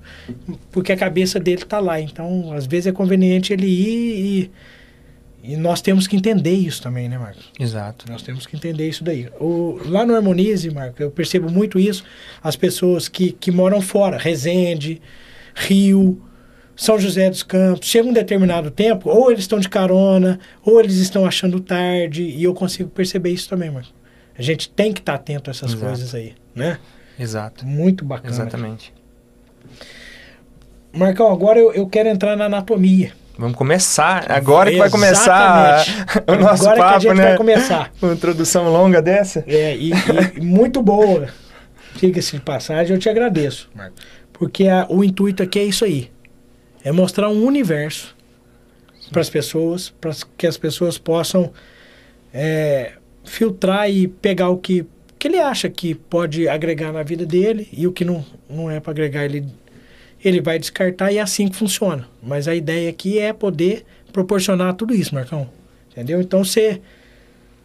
porque 0.70 0.93
a 0.93 0.97
cabeça 0.97 1.39
dele 1.41 1.62
está 1.62 1.78
lá. 1.80 2.01
Então, 2.01 2.53
às 2.53 2.66
vezes 2.66 2.89
é 2.89 2.93
conveniente 2.93 3.53
ele 3.53 3.66
ir 3.66 4.43
e, 4.45 4.51
e 5.47 5.57
nós 5.57 5.80
temos 5.80 6.07
que 6.07 6.16
entender 6.16 6.55
isso 6.55 6.82
também, 6.82 7.09
né, 7.09 7.16
Marcos? 7.16 7.51
Exato. 7.59 8.11
Nós 8.11 8.22
temos 8.22 8.47
que 8.47 8.57
entender 8.57 8.88
isso 8.88 9.05
daí. 9.05 9.28
O, 9.38 9.78
lá 9.84 10.05
no 10.05 10.14
Harmonize, 10.14 10.68
Marco, 10.70 11.01
eu 11.01 11.11
percebo 11.11 11.51
muito 11.51 11.78
isso. 11.78 12.05
As 12.42 12.57
pessoas 12.57 13.09
que, 13.09 13.30
que 13.30 13.53
moram 13.53 13.80
fora, 13.80 14.18
Resende, 14.18 15.01
Rio, 15.55 16.20
São 16.74 16.99
José 16.99 17.30
dos 17.30 17.42
Campos, 17.42 17.86
chega 17.86 18.09
um 18.09 18.12
determinado 18.12 18.70
tempo, 18.70 19.09
ou 19.09 19.30
eles 19.30 19.44
estão 19.44 19.61
de 19.61 19.68
carona, 19.68 20.40
ou 20.64 20.80
eles 20.80 20.97
estão 20.97 21.24
achando 21.24 21.61
tarde, 21.61 22.22
e 22.24 22.42
eu 22.42 22.53
consigo 22.53 22.90
perceber 22.90 23.30
isso 23.30 23.49
também, 23.49 23.70
Marco. 23.70 23.94
A 24.36 24.42
gente 24.42 24.68
tem 24.68 24.92
que 24.92 25.01
estar 25.01 25.14
atento 25.14 25.49
a 25.49 25.53
essas 25.53 25.72
Exato. 25.72 25.86
coisas 25.86 26.14
aí, 26.14 26.34
né? 26.55 26.78
Exato. 27.18 27.64
Muito 27.64 28.05
bacana. 28.05 28.34
Exatamente. 28.34 28.92
Marcão, 30.92 31.30
agora 31.30 31.59
eu, 31.59 31.72
eu 31.72 31.86
quero 31.86 32.09
entrar 32.09 32.36
na 32.36 32.47
anatomia. 32.47 33.12
Vamos 33.39 33.57
começar. 33.57 34.30
Agora 34.30 34.70
que 34.70 34.78
vai 34.78 34.89
começar 34.91 35.82
Exatamente. 35.87 36.24
o 36.30 36.37
nosso 36.37 36.62
agora 36.68 36.78
papo, 36.78 37.01
que 37.01 37.07
a 37.09 37.11
gente 37.11 37.18
né? 37.18 37.28
vai 37.28 37.37
começar. 37.37 37.93
Uma 38.01 38.12
introdução 38.14 38.72
longa 38.72 39.03
dessa. 39.03 39.45
É, 39.47 39.76
e, 39.76 39.91
e 40.37 40.41
muito 40.41 40.80
boa. 40.82 41.28
Diga-se 41.97 42.32
de 42.37 42.41
passagem, 42.43 42.95
eu 42.95 42.99
te 43.01 43.09
agradeço. 43.09 43.70
Porque 44.32 44.66
a- 44.68 44.87
o 44.89 45.05
intuito 45.05 45.43
aqui 45.43 45.59
é 45.59 45.64
isso 45.64 45.84
aí. 45.84 46.11
É 46.84 46.93
mostrar 46.93 47.28
um 47.28 47.45
universo 47.45 48.16
para 49.11 49.20
as 49.20 49.28
pessoas, 49.30 49.91
para 50.01 50.12
que 50.37 50.47
as 50.47 50.57
pessoas 50.57 50.99
possam 50.99 51.53
é, 52.32 52.93
filtrar 53.24 53.91
e 53.91 54.09
pegar 54.09 54.49
o 54.51 54.57
que, 54.59 54.84
que 55.18 55.28
ele 55.28 55.39
acha 55.39 55.68
que 55.68 55.95
pode 55.95 56.49
agregar 56.49 56.93
na 56.93 57.03
vida 57.03 57.24
dele 57.26 57.68
e 57.72 57.87
o 57.87 57.93
que 57.93 58.05
não, 58.05 58.24
não 58.49 58.70
é 58.70 58.78
para 58.80 58.91
agregar, 58.93 59.24
ele, 59.24 59.45
ele 60.25 60.41
vai 60.41 60.59
descartar 60.59 61.12
e 61.12 61.19
é 61.19 61.21
assim 61.21 61.49
que 61.49 61.57
funciona. 61.57 62.07
Mas 62.23 62.49
a 62.49 62.55
ideia 62.55 62.89
aqui 62.91 63.19
é 63.19 63.33
poder 63.33 63.85
proporcionar 64.12 64.75
tudo 64.75 64.95
isso, 64.95 65.14
Marcão. 65.14 65.49
Entendeu? 65.93 66.21
Então 66.21 66.45
você 66.45 66.81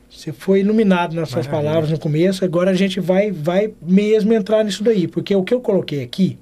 Você 0.10 0.32
foi 0.34 0.60
iluminado 0.60 1.16
nas 1.16 1.30
suas 1.30 1.48
Maravilha. 1.48 1.70
palavras 1.72 1.92
no 1.92 1.98
começo, 2.00 2.44
agora 2.44 2.72
a 2.72 2.74
gente 2.74 3.00
vai, 3.00 3.32
vai 3.32 3.74
mesmo 3.82 4.34
entrar 4.34 4.64
nisso 4.64 4.84
daí. 4.84 5.08
Porque 5.08 5.34
o 5.36 5.44
que 5.44 5.54
eu 5.54 5.62
coloquei 5.62 6.04
aqui, 6.04 6.38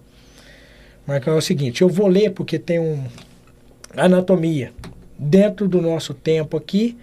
Marcão, 1.06 1.36
é 1.36 1.38
o 1.38 1.42
seguinte: 1.42 1.82
eu 1.84 1.90
vou 1.90 2.08
ler 2.08 2.32
porque 2.32 2.58
tem 2.58 2.80
um 2.80 3.04
anatomia 3.96 4.72
dentro 5.18 5.68
do 5.68 5.82
nosso 5.82 6.14
tempo 6.14 6.58
aqui. 6.58 6.98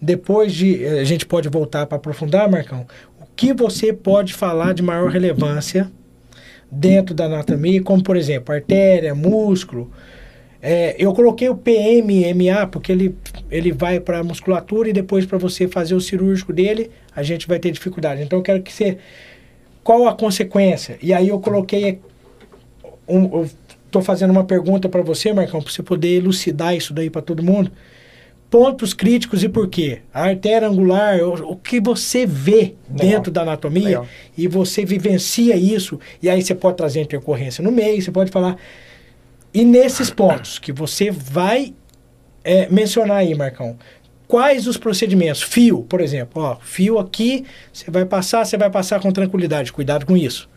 Depois 0.00 0.52
de. 0.54 0.84
eh, 0.84 1.00
A 1.00 1.04
gente 1.04 1.24
pode 1.26 1.48
voltar 1.48 1.86
para 1.86 1.96
aprofundar, 1.96 2.50
Marcão. 2.50 2.86
O 3.20 3.24
que 3.34 3.52
você 3.52 3.92
pode 3.92 4.32
falar 4.34 4.72
de 4.74 4.82
maior 4.82 5.10
relevância 5.10 5.90
dentro 6.70 7.14
da 7.14 7.26
anatomia, 7.26 7.82
como 7.82 8.02
por 8.02 8.16
exemplo, 8.16 8.54
artéria, 8.54 9.14
músculo. 9.14 9.90
É, 10.60 10.96
eu 10.98 11.12
coloquei 11.12 11.48
o 11.48 11.54
PMMA 11.54 12.66
porque 12.66 12.90
ele, 12.90 13.14
ele 13.50 13.72
vai 13.72 14.00
para 14.00 14.18
a 14.18 14.24
musculatura 14.24 14.88
e 14.88 14.92
depois 14.92 15.24
para 15.24 15.38
você 15.38 15.68
fazer 15.68 15.94
o 15.94 16.00
cirúrgico 16.00 16.52
dele, 16.52 16.90
a 17.14 17.22
gente 17.22 17.46
vai 17.46 17.58
ter 17.58 17.70
dificuldade. 17.70 18.22
Então 18.22 18.38
eu 18.38 18.42
quero 18.42 18.62
que 18.62 18.72
você. 18.72 18.98
Qual 19.84 20.08
a 20.08 20.14
consequência? 20.14 20.98
E 21.00 21.12
aí 21.12 21.28
eu 21.28 21.38
coloquei. 21.38 22.00
Um, 23.08 23.42
eu 23.42 23.50
tô 23.90 24.02
fazendo 24.02 24.30
uma 24.30 24.44
pergunta 24.44 24.88
para 24.88 25.02
você, 25.02 25.32
Marcão, 25.32 25.62
para 25.62 25.70
você 25.70 25.82
poder 25.82 26.16
elucidar 26.16 26.74
isso 26.74 26.92
daí 26.92 27.08
para 27.08 27.22
todo 27.22 27.42
mundo. 27.42 27.70
Pontos 28.50 28.94
críticos 28.94 29.42
e 29.42 29.48
por 29.48 29.68
quê? 29.68 30.00
A 30.14 30.24
artéria 30.24 30.68
angular, 30.68 31.18
o, 31.20 31.52
o 31.52 31.56
que 31.56 31.80
você 31.80 32.24
vê 32.24 32.74
dentro 32.88 33.32
da 33.32 33.42
anatomia 33.42 33.84
Legal. 33.88 34.08
e 34.38 34.46
você 34.46 34.84
vivencia 34.84 35.56
isso, 35.56 35.98
e 36.22 36.30
aí 36.30 36.40
você 36.40 36.54
pode 36.54 36.76
trazer 36.76 37.00
intercorrência 37.00 37.62
no 37.62 37.72
meio, 37.72 38.00
você 38.00 38.10
pode 38.10 38.30
falar. 38.30 38.56
E 39.52 39.64
nesses 39.64 40.10
pontos 40.10 40.58
que 40.58 40.70
você 40.70 41.10
vai 41.10 41.74
é, 42.44 42.68
mencionar 42.70 43.18
aí, 43.18 43.34
Marcão, 43.34 43.76
quais 44.28 44.66
os 44.66 44.76
procedimentos? 44.76 45.42
Fio, 45.42 45.82
por 45.82 46.00
exemplo, 46.00 46.42
ó, 46.42 46.56
fio 46.60 46.98
aqui, 46.98 47.44
você 47.72 47.90
vai 47.90 48.04
passar, 48.04 48.44
você 48.44 48.56
vai 48.56 48.70
passar 48.70 49.00
com 49.00 49.10
tranquilidade, 49.10 49.72
cuidado 49.72 50.06
com 50.06 50.16
isso. 50.16 50.48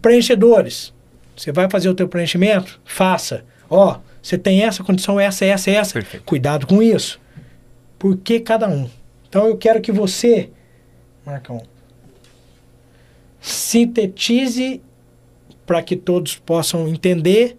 Preenchedores, 0.00 0.94
você 1.36 1.50
vai 1.50 1.68
fazer 1.68 1.88
o 1.88 1.94
teu 1.94 2.06
preenchimento? 2.06 2.80
Faça. 2.84 3.44
Ó, 3.68 3.98
você 4.22 4.38
tem 4.38 4.62
essa 4.62 4.84
condição, 4.84 5.18
essa, 5.18 5.44
essa, 5.44 5.70
essa. 5.70 5.92
Perfeito. 5.94 6.24
Cuidado 6.24 6.66
com 6.66 6.82
isso. 6.82 7.20
Por 7.98 8.16
que 8.16 8.38
cada 8.40 8.68
um? 8.68 8.88
Então 9.28 9.46
eu 9.46 9.56
quero 9.56 9.80
que 9.80 9.90
você, 9.90 10.50
Marcão, 11.26 11.62
sintetize 13.40 14.80
para 15.66 15.82
que 15.82 15.96
todos 15.96 16.36
possam 16.36 16.86
entender 16.88 17.58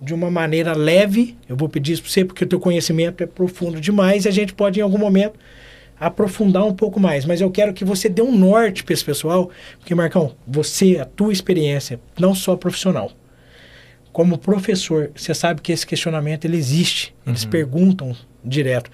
de 0.00 0.14
uma 0.14 0.30
maneira 0.30 0.74
leve. 0.76 1.36
Eu 1.48 1.56
vou 1.56 1.68
pedir 1.68 1.92
isso 1.92 2.02
para 2.02 2.10
você 2.10 2.24
porque 2.24 2.44
o 2.44 2.46
teu 2.46 2.60
conhecimento 2.60 3.22
é 3.22 3.26
profundo 3.26 3.80
demais 3.80 4.24
e 4.24 4.28
a 4.28 4.32
gente 4.32 4.54
pode 4.54 4.78
em 4.78 4.82
algum 4.82 4.98
momento 4.98 5.38
aprofundar 5.98 6.64
um 6.64 6.74
pouco 6.74 7.00
mais. 7.00 7.24
Mas 7.24 7.40
eu 7.40 7.50
quero 7.50 7.72
que 7.72 7.84
você 7.84 8.08
dê 8.08 8.22
um 8.22 8.36
norte 8.36 8.84
para 8.84 8.92
esse 8.92 9.04
pessoal, 9.04 9.50
porque 9.78 9.94
Marcão, 9.94 10.34
você, 10.46 10.98
a 10.98 11.04
tua 11.04 11.32
experiência, 11.32 11.98
não 12.18 12.34
só 12.34 12.54
profissional, 12.56 13.10
como 14.16 14.38
professor, 14.38 15.10
você 15.14 15.34
sabe 15.34 15.60
que 15.60 15.70
esse 15.70 15.86
questionamento 15.86 16.46
ele 16.46 16.56
existe. 16.56 17.14
Eles 17.26 17.44
perguntam 17.44 18.16
direto. 18.42 18.90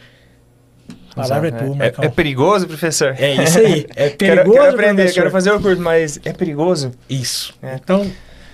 A 1.12 1.14
palavra 1.14 1.46
é 1.46 1.50
Exato, 1.50 1.64
tua, 1.64 1.74
é, 1.74 1.78
Marcão. 1.78 2.04
é 2.04 2.08
perigoso, 2.08 2.66
professor? 2.66 3.14
É 3.16 3.44
isso 3.44 3.58
aí. 3.60 3.86
É 3.94 4.10
quero, 4.10 4.16
perigoso, 4.16 4.52
quero 4.58 4.70
aprender, 4.70 4.94
professor. 5.02 5.14
quero 5.20 5.30
fazer 5.30 5.52
o 5.52 5.60
curso, 5.60 5.80
mas 5.80 6.18
é 6.24 6.32
perigoso? 6.32 6.90
Isso. 7.08 7.54
É. 7.62 7.76
Então, 7.76 8.10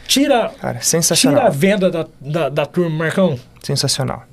tira, 0.07 0.41
Cara, 0.41 0.51
tira 0.51 0.79
a 0.79 0.83
sensacional. 0.83 1.51
venda 1.51 1.91
da, 1.91 2.07
da, 2.21 2.49
da 2.51 2.67
turma, 2.67 2.91
Marcão. 2.91 3.41
Sensacional. 3.63 4.25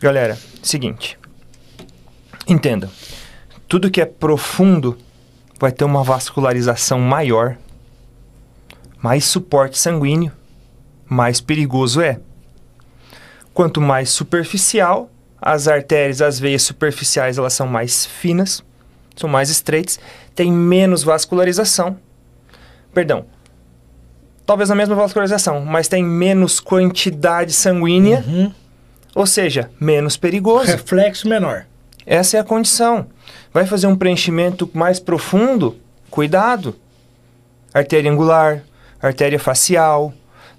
Galera, 0.00 0.38
seguinte. 0.62 1.18
Entendam. 2.48 2.88
Tudo 3.68 3.90
que 3.90 4.00
é 4.00 4.06
profundo 4.06 4.96
vai 5.58 5.70
ter 5.70 5.84
uma 5.84 6.02
vascularização 6.02 6.98
maior, 6.98 7.58
mais 9.02 9.26
suporte 9.26 9.76
sanguíneo, 9.76 10.32
mais 11.10 11.40
perigoso 11.40 12.00
é. 12.00 12.18
Quanto 13.52 13.80
mais 13.80 14.08
superficial, 14.10 15.10
as 15.42 15.66
artérias, 15.68 16.22
as 16.22 16.38
veias 16.38 16.62
superficiais, 16.62 17.36
elas 17.36 17.52
são 17.52 17.66
mais 17.66 18.06
finas, 18.06 18.62
são 19.16 19.28
mais 19.28 19.50
estreitas, 19.50 19.98
tem 20.34 20.50
menos 20.52 21.02
vascularização. 21.02 21.98
Perdão. 22.94 23.26
Talvez 24.46 24.70
a 24.70 24.74
mesma 24.74 24.94
vascularização, 24.94 25.60
mas 25.64 25.88
tem 25.88 26.02
menos 26.02 26.60
quantidade 26.60 27.52
sanguínea, 27.52 28.24
Uhum. 28.26 28.52
ou 29.14 29.26
seja, 29.26 29.70
menos 29.80 30.16
perigoso. 30.16 30.66
Reflexo 30.70 31.28
menor. 31.28 31.66
Essa 32.06 32.36
é 32.36 32.40
a 32.40 32.44
condição. 32.44 33.06
Vai 33.52 33.66
fazer 33.66 33.86
um 33.86 33.96
preenchimento 33.96 34.68
mais 34.72 34.98
profundo? 35.00 35.76
Cuidado. 36.10 36.74
Artéria 37.74 38.10
angular, 38.10 38.62
artéria 39.00 39.38
facial, 39.38 40.12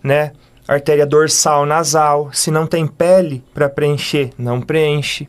né? 0.04 0.32
Artéria 0.68 1.06
dorsal 1.06 1.66
nasal. 1.66 2.30
Se 2.34 2.50
não 2.50 2.66
tem 2.66 2.88
pele 2.88 3.44
para 3.54 3.70
preencher, 3.70 4.32
não 4.38 4.62
preenche. 4.62 5.28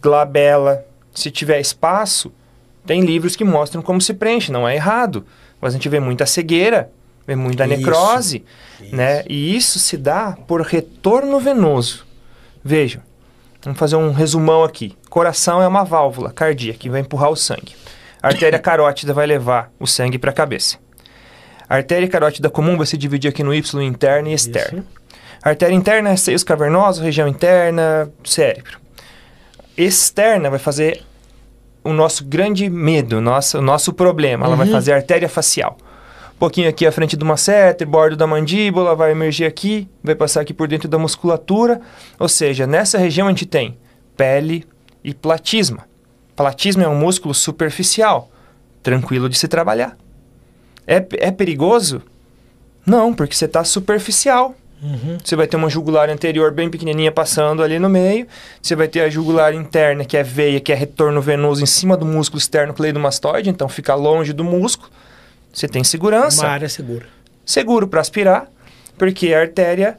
Glabela. 0.00 0.84
Se 1.12 1.30
tiver 1.30 1.60
espaço, 1.60 2.32
tem 2.86 3.02
livros 3.02 3.36
que 3.36 3.44
mostram 3.44 3.82
como 3.82 4.00
se 4.00 4.14
preenche, 4.14 4.52
não 4.52 4.66
é 4.66 4.74
errado. 4.74 5.26
Mas 5.60 5.74
a 5.74 5.76
gente 5.76 5.88
vê 5.88 6.00
muita 6.00 6.24
cegueira, 6.24 6.90
vê 7.26 7.36
muita 7.36 7.66
Isso. 7.66 7.76
necrose, 7.76 8.44
né? 8.92 9.24
E 9.28 9.54
isso 9.54 9.78
se 9.78 9.96
dá 9.96 10.36
por 10.46 10.62
retorno 10.62 11.38
venoso. 11.38 12.06
Vejam, 12.64 13.02
vamos 13.62 13.78
fazer 13.78 13.96
um 13.96 14.12
resumão 14.12 14.64
aqui. 14.64 14.96
Coração 15.08 15.60
é 15.60 15.66
uma 15.66 15.84
válvula 15.84 16.32
cardíaca 16.32 16.78
que 16.78 16.88
vai 16.88 17.00
empurrar 17.00 17.30
o 17.30 17.36
sangue. 17.36 17.74
A 18.22 18.28
artéria 18.28 18.58
carótida 18.58 19.12
vai 19.12 19.26
levar 19.26 19.72
o 19.78 19.86
sangue 19.86 20.18
para 20.18 20.30
a 20.30 20.34
cabeça. 20.34 20.78
A 21.70 21.76
artéria 21.76 22.08
carótida 22.08 22.50
comum 22.50 22.76
vai 22.76 22.84
se 22.84 22.96
dividir 22.98 23.28
aqui 23.28 23.44
no 23.44 23.54
Y 23.54 23.80
interno 23.84 24.28
e 24.28 24.34
externo. 24.34 24.80
Isso. 24.80 25.00
A 25.42 25.50
artéria 25.50 25.74
interna 25.74 26.10
é 26.10 26.16
seios 26.16 26.42
cavernosos, 26.42 27.00
região 27.02 27.28
interna, 27.28 28.10
cérebro. 28.24 28.78
Externa 29.76 30.50
vai 30.50 30.58
fazer 30.58 31.02
o 31.82 31.92
nosso 31.92 32.24
grande 32.24 32.68
medo, 32.68 33.18
o 33.18 33.20
nosso, 33.20 33.58
o 33.58 33.62
nosso 33.62 33.92
problema. 33.92 34.46
Ela 34.46 34.56
vai 34.56 34.66
Uhum. 34.66 34.72
fazer 34.72 34.92
a 34.92 34.96
artéria 34.96 35.28
facial. 35.28 35.78
Um 36.34 36.38
pouquinho 36.40 36.68
aqui 36.68 36.86
à 36.86 36.92
frente 36.92 37.16
do 37.16 37.24
masseter, 37.24 37.86
bordo 37.86 38.16
da 38.16 38.26
mandíbula, 38.26 38.94
vai 38.94 39.12
emergir 39.12 39.46
aqui, 39.46 39.88
vai 40.02 40.14
passar 40.14 40.40
aqui 40.40 40.52
por 40.52 40.66
dentro 40.68 40.88
da 40.88 40.98
musculatura. 40.98 41.80
Ou 42.18 42.28
seja, 42.28 42.66
nessa 42.66 42.98
região 42.98 43.26
a 43.28 43.30
gente 43.30 43.46
tem 43.46 43.78
pele 44.16 44.66
e 45.04 45.14
platisma. 45.14 45.86
Platisma 46.34 46.82
é 46.82 46.88
um 46.88 46.94
músculo 46.98 47.32
superficial, 47.32 48.30
tranquilo 48.82 49.28
de 49.28 49.38
se 49.38 49.46
trabalhar. 49.48 49.96
É, 50.90 51.28
é 51.28 51.30
perigoso? 51.30 52.02
Não, 52.84 53.14
porque 53.14 53.36
você 53.36 53.44
está 53.44 53.62
superficial. 53.62 54.56
Uhum. 54.82 55.18
Você 55.22 55.36
vai 55.36 55.46
ter 55.46 55.56
uma 55.56 55.70
jugular 55.70 56.10
anterior 56.10 56.50
bem 56.50 56.68
pequenininha 56.68 57.12
passando 57.12 57.62
ali 57.62 57.78
no 57.78 57.88
meio. 57.88 58.26
Você 58.60 58.74
vai 58.74 58.88
ter 58.88 59.02
a 59.02 59.08
jugular 59.08 59.54
interna, 59.54 60.04
que 60.04 60.16
é 60.16 60.22
veia, 60.24 60.58
que 60.58 60.72
é 60.72 60.74
retorno 60.74 61.22
venoso 61.22 61.62
em 61.62 61.66
cima 61.66 61.96
do 61.96 62.04
músculo 62.04 62.40
externo 62.40 62.74
cleidomastoide, 62.74 63.48
então 63.48 63.68
fica 63.68 63.94
longe 63.94 64.32
do 64.32 64.42
músculo. 64.42 64.90
Você 65.52 65.68
tem 65.68 65.84
segurança. 65.84 66.42
Uma 66.42 66.50
área 66.50 66.68
segura. 66.68 67.06
Seguro 67.46 67.86
para 67.86 68.00
aspirar, 68.00 68.48
porque 68.98 69.32
a 69.32 69.40
artéria 69.40 69.96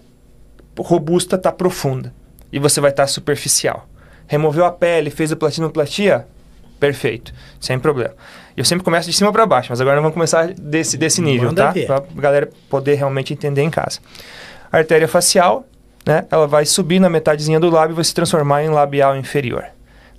robusta 0.77 1.37
está 1.37 1.51
profunda 1.51 2.13
e 2.51 2.59
você 2.59 2.81
vai 2.81 2.91
estar 2.91 3.07
superficial. 3.07 3.87
Removeu 4.27 4.65
a 4.65 4.71
pele, 4.71 5.09
fez 5.09 5.31
a 5.31 5.37
platinoplastia? 5.37 6.27
Perfeito, 6.79 7.33
sem 7.59 7.77
problema. 7.79 8.15
Eu 8.55 8.65
sempre 8.65 8.83
começo 8.83 9.09
de 9.09 9.15
cima 9.15 9.31
para 9.31 9.45
baixo, 9.45 9.69
mas 9.71 9.79
agora 9.81 9.97
vamos 10.01 10.13
começar 10.13 10.47
desse, 10.53 10.97
desse 10.97 11.21
nível, 11.21 11.49
Manda 11.49 11.65
tá? 11.65 11.71
ver. 11.71 11.85
Para 11.87 11.97
a 11.97 12.21
galera 12.21 12.49
poder 12.69 12.95
realmente 12.95 13.33
entender 13.33 13.61
em 13.61 13.69
casa. 13.69 13.99
A 14.71 14.77
artéria 14.77 15.07
facial, 15.07 15.65
né? 16.05 16.25
Ela 16.29 16.47
vai 16.47 16.65
subir 16.65 16.99
na 16.99 17.09
metadezinha 17.09 17.59
do 17.59 17.69
lábio 17.69 17.93
e 17.93 17.95
vai 17.95 18.03
se 18.03 18.13
transformar 18.13 18.63
em 18.63 18.69
labial 18.69 19.15
inferior. 19.15 19.65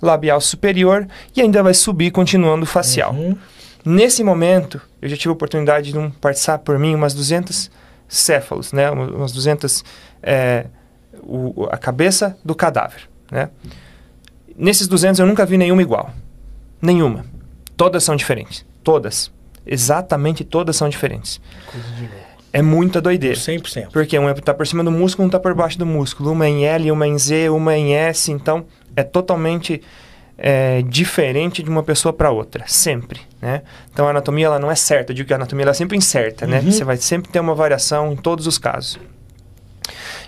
Labial 0.01 0.41
superior 0.41 1.07
e 1.35 1.41
ainda 1.41 1.61
vai 1.63 1.73
subir 1.73 2.11
continuando 2.11 2.65
facial. 2.65 3.13
Uhum. 3.13 3.37
Nesse 3.85 4.23
momento, 4.23 4.81
eu 5.01 5.09
já 5.09 5.15
tive 5.17 5.29
a 5.29 5.33
oportunidade 5.33 5.91
de 5.91 5.97
um, 5.97 6.09
participar 6.09 6.57
por 6.59 6.79
mim 6.79 6.95
umas 6.95 7.13
200 7.13 7.69
céfalos, 8.07 8.71
né? 8.73 8.89
Uma- 8.91 9.07
Umas 9.07 9.31
200... 9.31 9.83
é, 10.21 10.65
o- 11.21 11.67
a 11.71 11.77
cabeça 11.77 12.37
do 12.43 12.53
cadáver, 12.55 13.01
né? 13.31 13.49
Nesses 14.55 14.87
200 14.87 15.19
eu 15.19 15.25
nunca 15.25 15.45
vi 15.45 15.57
nenhuma 15.57 15.81
igual. 15.81 16.11
Nenhuma. 16.81 17.25
Todas 17.83 18.03
são 18.05 18.15
diferentes. 18.15 18.65
Todas. 18.81 19.29
Exatamente 19.65 20.45
todas 20.45 20.77
são 20.77 20.87
diferentes. 20.87 21.41
Coisa 21.69 21.87
de 21.95 22.01
louco. 22.03 22.33
É 22.53 22.61
muita 22.61 23.01
doideira. 23.01 23.35
100%. 23.35 23.89
Porque 23.91 24.17
uma 24.17 24.31
está 24.31 24.53
por 24.53 24.65
cima 24.65 24.85
do 24.85 24.91
músculo, 24.91 25.25
um 25.25 25.27
está 25.27 25.37
por 25.37 25.53
baixo 25.53 25.77
do 25.77 25.85
músculo. 25.85 26.31
Uma 26.31 26.47
em 26.47 26.65
L, 26.65 26.89
uma 26.91 27.05
em 27.05 27.17
Z, 27.17 27.49
uma 27.49 27.75
em 27.75 27.93
S. 27.93 28.31
Então, 28.31 28.65
é 28.95 29.03
totalmente 29.03 29.81
é, 30.37 30.81
diferente 30.83 31.61
de 31.61 31.69
uma 31.69 31.83
pessoa 31.83 32.13
para 32.13 32.31
outra. 32.31 32.63
Sempre, 32.67 33.19
né? 33.41 33.63
Então, 33.91 34.07
a 34.07 34.11
anatomia 34.11 34.45
ela 34.45 34.59
não 34.59 34.71
é 34.71 34.75
certa. 34.75 35.11
Eu 35.11 35.15
digo 35.17 35.27
que 35.27 35.33
a 35.33 35.35
anatomia 35.35 35.63
ela 35.65 35.71
é 35.71 35.73
sempre 35.73 35.97
incerta, 35.97 36.47
né? 36.47 36.59
Uhum. 36.59 36.71
Você 36.71 36.85
vai 36.85 36.95
sempre 36.95 37.29
ter 37.29 37.41
uma 37.41 37.53
variação 37.53 38.13
em 38.13 38.15
todos 38.15 38.47
os 38.47 38.57
casos. 38.57 38.97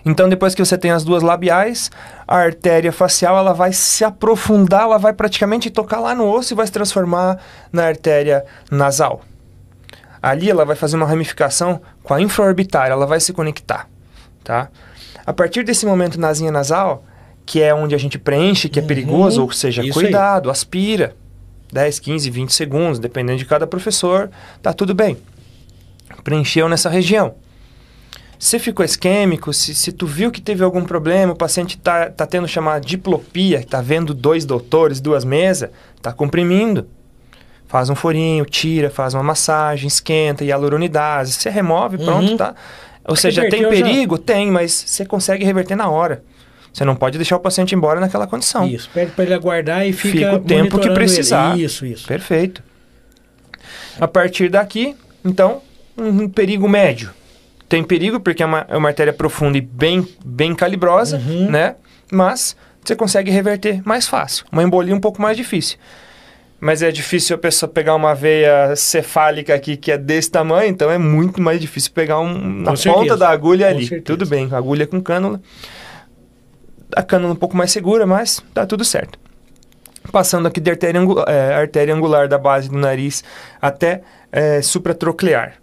Então, 0.05 0.29
depois 0.29 0.53
que 0.53 0.63
você 0.63 0.77
tem 0.77 0.91
as 0.91 1.03
duas 1.03 1.23
labiais, 1.23 1.89
a 2.27 2.37
artéria 2.37 2.91
facial 2.91 3.35
ela 3.37 3.53
vai 3.53 3.73
se 3.73 4.03
aprofundar, 4.03 4.83
ela 4.83 4.99
vai 4.99 5.13
praticamente 5.13 5.71
tocar 5.71 5.99
lá 5.99 6.13
no 6.13 6.29
osso 6.31 6.53
e 6.53 6.55
vai 6.55 6.65
se 6.67 6.71
transformar 6.71 7.39
na 7.73 7.85
artéria 7.85 8.45
nasal. 8.69 9.21
Ali 10.21 10.49
ela 10.49 10.63
vai 10.63 10.75
fazer 10.75 10.95
uma 10.95 11.05
ramificação 11.07 11.81
com 12.03 12.13
a 12.13 12.21
infraorbitária, 12.21 12.93
ela 12.93 13.07
vai 13.07 13.19
se 13.19 13.33
conectar, 13.33 13.87
tá? 14.43 14.69
A 15.25 15.33
partir 15.33 15.63
desse 15.63 15.85
momento 15.87 16.19
nasinha 16.19 16.51
nasal, 16.51 17.03
que 17.43 17.61
é 17.61 17.73
onde 17.73 17.95
a 17.95 17.97
gente 17.97 18.19
preenche, 18.19 18.69
que 18.69 18.77
é 18.77 18.81
Uhum. 18.83 18.87
perigoso, 18.87 19.41
ou 19.41 19.51
seja, 19.51 19.81
Isso 19.83 19.97
aí. 19.99 20.05
cuidado, 20.05 20.51
aspira. 20.51 21.15
10, 21.73 21.99
15, 21.99 22.29
20 22.29 22.53
segundos, 22.53 22.99
dependendo 22.99 23.39
de 23.39 23.45
cada 23.45 23.65
professor, 23.67 24.29
tá 24.61 24.71
tudo 24.71 24.93
bem. 24.93 25.17
Preencheu 26.23 26.69
nessa 26.69 26.89
região. 26.89 27.35
Se 28.37 28.59
ficou 28.59 28.83
isquêmico, 28.85 29.53
se, 29.53 29.73
se 29.73 29.91
tu 29.91 30.05
viu 30.05 30.29
que 30.31 30.41
teve 30.41 30.63
algum 30.63 30.83
problema, 30.83 31.33
o 31.33 31.35
paciente 31.35 31.77
tá, 31.77 32.09
tá 32.09 32.25
tendo 32.25 32.47
chamada 32.47 32.79
diplopia, 32.85 33.63
tá 33.67 33.81
vendo 33.81 34.13
dois 34.13 34.45
doutores, 34.45 34.99
duas 34.99 35.23
mesas, 35.23 35.69
tá 36.01 36.11
comprimindo. 36.11 36.87
Faz 37.67 37.89
um 37.89 37.95
forinho, 37.95 38.45
tira, 38.45 38.89
faz 38.89 39.13
uma 39.13 39.23
massagem, 39.23 39.87
esquenta, 39.87 40.43
hialuronidase, 40.43 41.33
você 41.33 41.49
remove, 41.49 41.97
pronto, 41.97 42.31
Uhum. 42.31 42.37
tá? 42.37 42.53
Ou 43.07 43.15
seja, 43.15 43.41
tem 43.49 43.61
Reverteu 43.61 43.77
já. 43.79 43.85
perigo? 43.85 44.17
Tem, 44.17 44.51
mas 44.51 44.71
você 44.71 45.05
consegue 45.05 45.43
reverter 45.45 45.75
na 45.75 45.89
hora. 45.89 46.23
Você 46.73 46.83
não 46.83 46.95
pode 46.95 47.17
deixar 47.17 47.37
o 47.37 47.39
paciente 47.39 47.73
embora 47.73 47.99
naquela 47.99 48.27
condição. 48.27 48.67
Isso, 48.67 48.89
pede 48.93 49.11
para 49.11 49.23
ele 49.23 49.33
aguardar 49.33 49.87
e 49.87 49.93
fica, 49.93 50.17
Fica 50.17 50.35
o 50.35 50.39
tempo 50.39 50.45
que 50.45 50.53
monitorando 50.73 50.87
ele. 50.87 50.95
precisar. 50.95 51.57
Isso, 51.57 51.85
isso. 51.85 52.05
Perfeito. 52.07 52.61
A 53.99 54.07
partir 54.07 54.49
daqui, 54.49 54.95
então, 55.23 55.61
um 55.97 56.27
perigo 56.27 56.67
médio. 56.67 57.11
Tem 57.67 57.83
perigo 57.83 58.19
porque 58.19 58.43
é 58.43 58.45
uma, 58.45 58.65
é 58.69 58.77
uma 58.77 58.89
artéria 58.89 59.11
profunda 59.13 59.57
e 59.57 59.61
bem, 59.61 60.07
bem 60.23 60.53
calibrosa, 60.55 61.17
Uhum. 61.17 61.49
né? 61.49 61.75
Mas 62.11 62.55
você 62.83 62.95
consegue 62.95 63.31
reverter 63.31 63.81
mais 63.83 64.07
fácil. 64.07 64.45
Uma 64.51 64.61
embolia 64.63 64.95
um 64.95 64.99
pouco 64.99 65.21
mais 65.21 65.35
difícil. 65.35 65.77
Mas 66.59 66.81
é 66.81 66.89
difícil 66.91 67.35
a 67.35 67.39
pessoa 67.39 67.69
pegar 67.69 67.95
uma 67.95 68.13
veia 68.15 68.75
cefálica 68.75 69.53
aqui 69.53 69.75
que 69.75 69.91
é 69.91 69.97
desse 69.97 70.31
tamanho, 70.31 70.69
então 70.69 70.89
é 70.89 70.97
muito 70.97 71.41
mais 71.41 71.59
difícil 71.59 71.91
pegar 71.91 72.19
um, 72.19 72.33
na 72.61 72.75
certeza. 72.75 72.95
ponta 72.95 73.17
da 73.17 73.29
agulha 73.29 73.67
Com 73.67 73.75
ali. 73.75 73.87
certeza. 73.87 74.03
Tudo 74.05 74.25
bem, 74.25 74.47
agulha 74.51 74.87
com 74.87 75.01
cânula. 75.01 75.41
A 76.95 77.03
cânula 77.03 77.33
um 77.33 77.35
pouco 77.35 77.57
mais 77.57 77.71
segura, 77.71 78.05
mas 78.05 78.41
tá 78.53 78.65
tudo 78.65 78.85
certo. 78.85 79.19
Passando 80.11 80.47
aqui 80.47 80.59
da 80.59 80.71
artéria, 80.71 81.01
angu- 81.01 81.23
é, 81.27 81.53
artéria 81.55 81.93
angular 81.93 82.27
da 82.27 82.37
base 82.37 82.69
do 82.69 82.77
nariz 82.77 83.23
até 83.61 84.01
é, 84.31 84.61
supratroclear. 84.61 85.55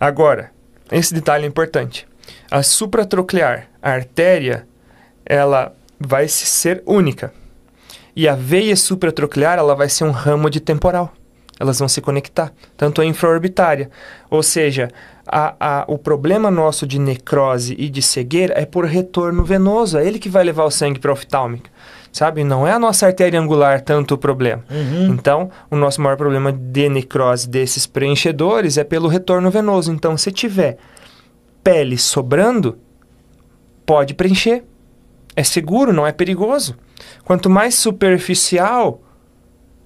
Agora, 0.00 0.50
esse 0.90 1.12
detalhe 1.14 1.44
é 1.44 1.48
importante. 1.48 2.06
A 2.50 2.62
supratroclear, 2.62 3.68
a 3.82 3.90
artéria, 3.90 4.66
ela 5.24 5.74
vai 6.00 6.28
se- 6.28 6.46
ser 6.46 6.82
única. 6.86 7.32
E 8.16 8.26
a 8.28 8.34
veia 8.34 8.74
supratroclear, 8.76 9.58
ela 9.58 9.74
vai 9.74 9.88
ser 9.88 10.04
um 10.04 10.10
ramo 10.10 10.50
de 10.50 10.60
temporal. 10.60 11.12
Elas 11.60 11.78
vão 11.78 11.88
se 11.88 12.00
conectar, 12.00 12.52
tanto 12.76 13.00
a 13.00 13.04
infraorbitária. 13.04 13.90
Ou 14.30 14.42
seja, 14.42 14.90
a, 15.26 15.54
a, 15.80 15.84
o 15.88 15.98
problema 15.98 16.50
nosso 16.50 16.86
de 16.86 16.98
necrose 16.98 17.74
e 17.78 17.88
de 17.88 18.00
cegueira 18.00 18.54
é 18.56 18.64
por 18.64 18.84
retorno 18.84 19.44
venoso. 19.44 19.98
É 19.98 20.06
ele 20.06 20.18
que 20.18 20.28
vai 20.28 20.44
levar 20.44 20.64
o 20.64 20.70
sangue 20.70 21.00
para 21.00 21.10
a 21.10 21.14
oftálmica. 21.14 21.68
Sabe? 22.12 22.42
Não 22.42 22.66
é 22.66 22.72
a 22.72 22.78
nossa 22.78 23.06
artéria 23.06 23.38
angular 23.40 23.80
tanto 23.80 24.14
o 24.14 24.18
problema. 24.18 24.64
Uhum. 24.70 25.08
Então, 25.12 25.50
o 25.70 25.76
nosso 25.76 26.00
maior 26.00 26.16
problema 26.16 26.50
de 26.52 26.88
necrose 26.88 27.48
desses 27.48 27.86
preenchedores 27.86 28.76
é 28.78 28.84
pelo 28.84 29.08
retorno 29.08 29.50
venoso. 29.50 29.92
Então, 29.92 30.16
se 30.16 30.32
tiver 30.32 30.78
pele 31.62 31.98
sobrando, 31.98 32.78
pode 33.86 34.14
preencher. 34.14 34.64
É 35.36 35.44
seguro, 35.44 35.92
não 35.92 36.06
é 36.06 36.10
perigoso. 36.12 36.74
Quanto 37.24 37.48
mais 37.48 37.74
superficial, 37.76 39.00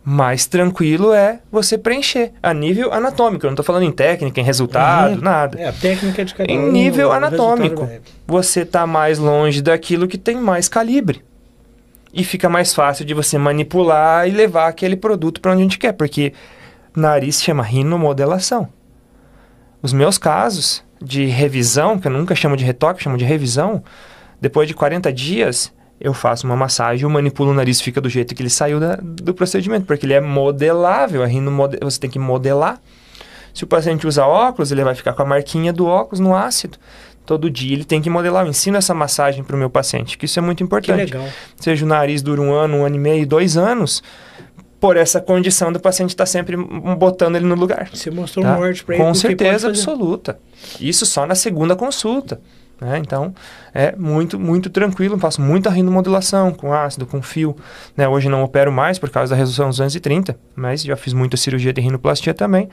mais 0.05 0.47
tranquilo 0.47 1.13
é 1.13 1.41
você 1.51 1.77
preencher. 1.77 2.33
A 2.43 2.55
nível 2.55 2.93
anatômico. 2.93 3.45
Eu 3.45 3.51
não 3.51 3.55
estou 3.55 3.65
falando 3.65 3.83
em 3.85 3.93
técnica, 3.93 4.41
em 4.41 4.45
resultado, 4.45 5.17
Uhum. 5.17 5.21
nada. 5.21 5.61
É, 5.61 5.69
a 5.69 5.73
técnica 5.73 6.25
de 6.25 6.35
cada 6.35 6.51
Em 6.51 6.59
um, 6.59 6.73
nível 6.73 7.09
o 7.09 7.13
anatômico. 7.13 7.83
é- 7.85 8.01
Você 8.27 8.61
está 8.61 8.87
mais 8.87 9.19
longe 9.19 9.61
daquilo 9.61 10.09
que 10.09 10.17
tem 10.17 10.37
mais 10.37 10.69
calibre. 10.69 11.23
E 12.13 12.23
fica 12.25 12.49
mais 12.49 12.75
fácil 12.75 13.05
de 13.05 13.15
você 13.15 13.39
manipular 13.39 14.29
e 14.29 14.31
levar 14.31 14.69
aquele 14.69 14.97
produto 14.97 15.41
para 15.41 15.53
onde 15.53 15.61
a 15.61 15.65
gente 15.65 15.79
quer, 15.79 15.93
porque 15.93 16.33
nariz 16.95 17.43
chama 17.43 17.63
rinomodelação. 17.63 18.69
Os 19.81 19.93
meus 19.93 20.19
casos 20.19 20.85
de 21.01 21.27
revisão, 21.27 21.99
que 21.99 22.07
eu 22.07 22.13
nunca 22.13 22.35
chamo 22.35 22.57
de 22.57 22.65
retoque, 22.65 23.03
chamo 23.03 23.17
de 23.17 23.25
revisão, 23.25 23.83
depois 24.41 24.69
de 24.69 24.75
40 24.75 25.13
dias, 25.13 25.73
eu 26.01 26.13
faço 26.13 26.47
uma 26.47 26.57
massagem, 26.57 27.05
eu 27.05 27.11
manipulo 27.11 27.51
o 27.51 27.55
nariz, 27.55 27.81
fica 27.81 28.01
do 28.01 28.09
jeito 28.09 28.35
que 28.35 28.43
ele 28.43 28.51
saiu 28.51 28.79
da- 28.79 28.97
do 29.01 29.33
procedimento, 29.33 29.87
porque 29.87 30.05
ele 30.05 30.13
é 30.15 30.21
modelável, 30.21 31.23
a 31.23 31.27
rinomode- 31.27 31.79
você 31.81 31.99
tem 31.99 32.11
que 32.11 32.19
modelar. 32.19 32.81
Se 33.55 33.65
o 33.65 33.67
paciente 33.67 34.07
usa 34.07 34.27
óculos, 34.27 34.73
ele 34.73 34.83
vai 34.85 34.95
ficar 34.95 35.13
com 35.13 35.23
a 35.23 35.27
marquinha 35.27 35.73
do 35.73 35.87
óculos 35.87 36.21
no 36.21 36.35
ácido. 36.35 36.79
Todo 37.25 37.49
dia 37.51 37.75
ele 37.75 37.85
tem 37.85 38.01
que 38.03 38.11
modelar. 38.11 38.45
Eu 38.45 38.51
ensino 38.51 38.77
essa 38.77 38.93
massagem 38.95 39.45
para 39.45 39.55
o 39.55 39.59
meu 39.59 39.71
paciente, 39.71 40.19
que 40.19 40.25
isso 40.27 40.39
é 40.39 40.43
muito 40.43 40.59
Que 40.59 40.65
importante. 40.65 40.99
legal. 41.13 41.29
Seja 41.57 41.85
o 41.85 41.89
nariz 41.89 42.21
dura 42.23 42.41
um 42.41 42.53
ano, 42.53 42.79
um 42.79 42.85
ano 42.85 42.97
e 42.97 42.99
meio, 42.99 43.27
dois 43.27 43.57
anos, 43.57 44.03
por 44.81 44.97
essa 44.97 45.21
condição 45.21 45.73
do 45.73 45.79
paciente 45.79 46.11
estar 46.11 46.27
sempre 46.27 46.57
m- 46.57 46.97
botando 46.97 47.37
ele 47.37 47.47
no 47.47 47.55
lugar. 47.55 47.89
Você 47.95 48.11
mostrou 48.11 48.45
tá? 48.45 48.57
um 48.57 48.61
norte 48.61 48.85
para 48.85 48.97
ele. 48.97 49.05
Com 49.05 49.13
que 49.13 49.19
certeza 49.19 49.69
absoluta. 49.69 50.39
Isso 50.81 51.07
só 51.07 51.25
na 51.25 51.37
segunda 51.37 51.77
consulta. 51.77 52.41
né? 52.81 52.99
Então, 52.99 53.33
é 53.73 53.95
muito, 53.97 54.41
muito 54.41 54.69
tranquilo. 54.69 55.17
Faço 55.21 55.41
muita 55.41 55.71
rinomodulação 55.71 56.51
com 56.53 56.73
ácido, 56.73 57.07
com 57.07 57.23
fio. 57.23 57.55
né? 57.97 58.09
Hoje 58.09 58.29
não 58.29 58.43
opero 58.43 58.73
mais 58.73 58.99
por 58.99 59.09
causa 59.09 59.31
da 59.31 59.37
resolução 59.37 59.69
230, 59.69 60.37
mas 60.57 60.83
já 60.83 60.97
fiz 60.97 61.13
muita 61.13 61.37
cirurgia 61.37 61.73
de 61.73 61.81
rinoplastia 61.81 62.35
também, 62.35 62.69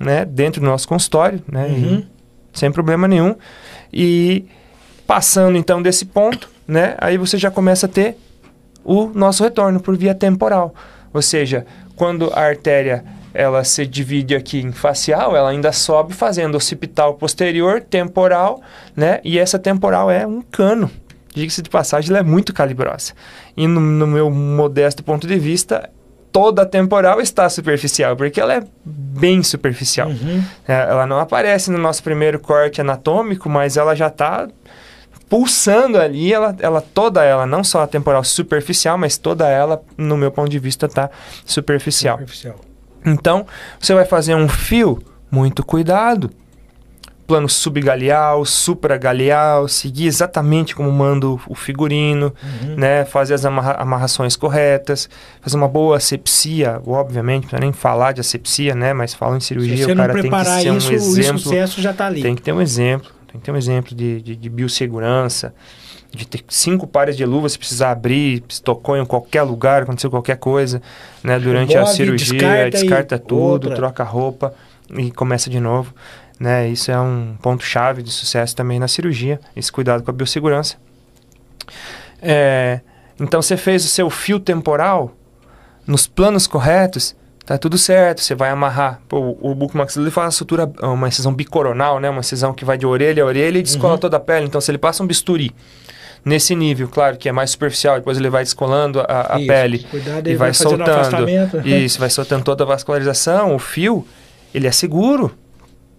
né? 0.00 0.24
dentro 0.24 0.60
do 0.60 0.66
nosso 0.66 0.88
consultório, 0.88 1.40
né? 1.46 1.66
Uhum. 1.68 2.04
sem 2.52 2.72
problema 2.72 3.06
nenhum. 3.06 3.36
E 3.92 4.44
passando 5.06 5.58
então 5.58 5.82
desse 5.82 6.04
ponto, 6.04 6.48
né? 6.66 6.94
Aí 6.98 7.18
você 7.18 7.36
já 7.36 7.50
começa 7.50 7.86
a 7.86 7.88
ter 7.88 8.16
o 8.84 9.06
nosso 9.06 9.42
retorno 9.42 9.80
por 9.80 9.96
via 9.96 10.14
temporal. 10.14 10.74
Ou 11.12 11.20
seja, 11.20 11.66
quando 11.94 12.32
a 12.32 12.40
artéria 12.40 13.04
ela 13.34 13.64
se 13.64 13.86
divide 13.86 14.34
aqui 14.34 14.60
em 14.60 14.72
facial, 14.72 15.34
ela 15.36 15.50
ainda 15.50 15.72
sobe 15.72 16.12
fazendo 16.12 16.54
occipital 16.54 17.14
posterior, 17.14 17.80
temporal, 17.80 18.60
né? 18.94 19.20
E 19.24 19.38
essa 19.38 19.58
temporal 19.58 20.10
é 20.10 20.26
um 20.26 20.42
cano. 20.42 20.90
Diga-se 21.34 21.62
de 21.62 21.70
passagem, 21.70 22.10
ela 22.10 22.18
é 22.18 22.22
muito 22.22 22.52
calibrosa. 22.52 23.14
E 23.56 23.66
no, 23.66 23.80
no 23.80 24.06
meu 24.06 24.30
modesto 24.30 25.02
ponto 25.02 25.26
de 25.26 25.38
vista, 25.38 25.88
toda 26.32 26.62
a 26.62 26.66
temporal 26.66 27.20
está 27.20 27.48
superficial, 27.48 28.16
porque 28.16 28.40
ela 28.40 28.54
é 28.54 28.62
bem 28.84 29.42
superficial. 29.42 30.08
Uhum. 30.08 30.42
É, 30.66 30.72
ela 30.72 31.06
não 31.06 31.18
aparece 31.18 31.70
no 31.70 31.78
nosso 31.78 32.02
primeiro 32.02 32.40
corte 32.40 32.80
anatômico, 32.80 33.48
mas 33.48 33.76
ela 33.76 33.94
já 33.94 34.08
está 34.08 34.48
pulsando 35.28 35.98
ali, 35.98 36.32
ela, 36.32 36.56
ela 36.58 36.80
toda 36.80 37.22
ela, 37.22 37.46
não 37.46 37.62
só 37.62 37.82
a 37.82 37.86
temporal 37.86 38.24
superficial, 38.24 38.98
mas 38.98 39.16
toda 39.16 39.48
ela, 39.48 39.82
no 39.96 40.16
meu 40.16 40.30
ponto 40.30 40.50
de 40.50 40.58
vista, 40.58 40.86
está 40.86 41.10
superficial. 41.44 42.16
Superficial. 42.16 42.56
Então, 43.04 43.46
você 43.78 43.94
vai 43.94 44.04
fazer 44.04 44.34
um 44.34 44.48
fio, 44.48 45.02
muito 45.30 45.64
cuidado. 45.64 46.30
Plano 47.26 47.48
subgaleal, 47.48 48.44
supragaleal, 48.44 49.68
seguir 49.68 50.06
exatamente 50.06 50.74
como 50.74 50.90
manda 50.90 51.28
o 51.28 51.40
o 51.46 51.54
figurino, 51.54 52.32
Uhum. 52.42 52.76
né? 52.76 53.04
Fazer 53.04 53.34
as 53.34 53.44
amarra- 53.44 53.76
amarrações 53.78 54.36
corretas, 54.36 55.08
fazer 55.40 55.56
uma 55.56 55.68
boa 55.68 55.96
asepsia, 55.96 56.80
obviamente, 56.86 57.46
não 57.52 57.58
nem 57.60 57.72
falar 57.72 58.12
de 58.12 58.20
asepsia, 58.20 58.74
né? 58.74 58.92
Mas 58.92 59.14
fala 59.14 59.36
em 59.36 59.40
cirurgia, 59.40 59.86
o 59.92 59.96
cara 59.96 60.12
tem 60.14 60.30
que 60.30 60.44
ser 60.44 60.68
isso, 60.76 60.88
um 60.88 60.90
o 60.90 61.18
exemplo. 61.18 61.38
sucesso 61.38 61.80
já 61.80 61.90
está 61.92 62.06
ali. 62.06 62.22
Tem 62.22 62.34
que 62.34 62.42
ter 62.42 62.52
um 62.52 62.60
exemplo, 62.60 63.08
tem 63.30 63.40
que 63.40 63.44
ter 63.44 63.52
um 63.52 63.56
exemplo 63.56 63.94
de, 63.94 64.20
de, 64.20 64.36
de 64.36 64.48
biossegurança, 64.48 65.54
de 66.14 66.26
ter 66.26 66.40
cinco 66.48 66.86
pares 66.86 67.16
de 67.16 67.24
luvas 67.24 67.52
se 67.52 67.58
precisar 67.58 67.90
abrir, 67.92 68.42
se 68.48 68.60
tocou 68.62 68.96
em 68.96 69.04
qualquer 69.06 69.42
lugar, 69.42 69.82
aconteceu 69.82 70.10
qualquer 70.10 70.36
coisa, 70.36 70.82
né? 71.22 71.38
Durante 71.38 71.74
a 71.76 71.80
Remove, 71.80 71.96
cirurgia, 71.96 72.38
descarta 72.38 72.70
descarta, 72.70 73.18
tudo, 73.18 73.64
outra. 73.68 73.74
troca 73.74 74.02
a 74.02 74.06
roupa 74.06 74.52
e 74.94 75.10
começa 75.10 75.48
de 75.48 75.58
novo, 75.58 75.94
né? 76.42 76.68
Isso 76.68 76.90
é 76.90 77.00
um 77.00 77.36
ponto-chave 77.40 78.02
de 78.02 78.10
sucesso 78.10 78.54
também 78.56 78.80
na 78.80 78.88
cirurgia, 78.88 79.38
esse 79.54 79.70
cuidado 79.70 80.02
com 80.02 80.10
a 80.10 80.14
biossegurança. 80.14 80.76
É, 82.20 82.80
então 83.20 83.40
você 83.40 83.56
fez 83.56 83.84
o 83.84 83.88
seu 83.88 84.10
fio 84.10 84.40
temporal 84.40 85.14
nos 85.86 86.06
planos 86.06 86.46
corretos, 86.48 87.14
tá 87.46 87.56
tudo 87.56 87.78
certo. 87.78 88.20
Você 88.20 88.34
vai 88.34 88.50
amarrar. 88.50 89.00
Pô, 89.08 89.36
o 89.40 89.54
bucomaxilar 89.54 90.04
ele 90.04 90.10
faz 90.10 90.26
uma 90.26 90.30
sutura, 90.32 90.70
uma 90.82 91.08
incisão 91.08 91.32
bicoronal, 91.32 92.00
né? 92.00 92.10
Uma 92.10 92.20
incisão 92.20 92.52
que 92.52 92.64
vai 92.64 92.76
de 92.76 92.86
orelha 92.86 93.22
a 93.22 93.26
orelha 93.26 93.58
e 93.58 93.62
descola 93.62 93.94
Uhum. 93.94 93.98
toda 94.00 94.16
a 94.16 94.20
pele. 94.20 94.46
Então, 94.46 94.60
se 94.60 94.70
ele 94.70 94.78
passa 94.78 95.02
um 95.02 95.06
bisturi 95.06 95.52
nesse 96.24 96.54
nível, 96.54 96.88
claro 96.88 97.16
que 97.16 97.28
é 97.28 97.32
mais 97.32 97.50
superficial, 97.50 97.96
depois 97.96 98.16
ele 98.18 98.30
vai 98.30 98.44
descolando 98.44 99.00
a, 99.00 99.34
a 99.34 99.38
Isso. 99.38 99.46
pele 99.48 99.78
Cuidado, 99.90 100.28
e 100.30 100.34
vai, 100.36 100.52
fazendo 100.52 100.68
soltando. 100.70 100.90
afastamento. 100.90 101.68
Isso, 101.68 101.98
vai 101.98 102.10
soltando 102.10 102.44
toda 102.44 102.62
a 102.64 102.66
vascularização. 102.66 103.54
O 103.54 103.58
fio, 103.58 104.06
ele 104.54 104.66
é 104.66 104.72
seguro. 104.72 105.36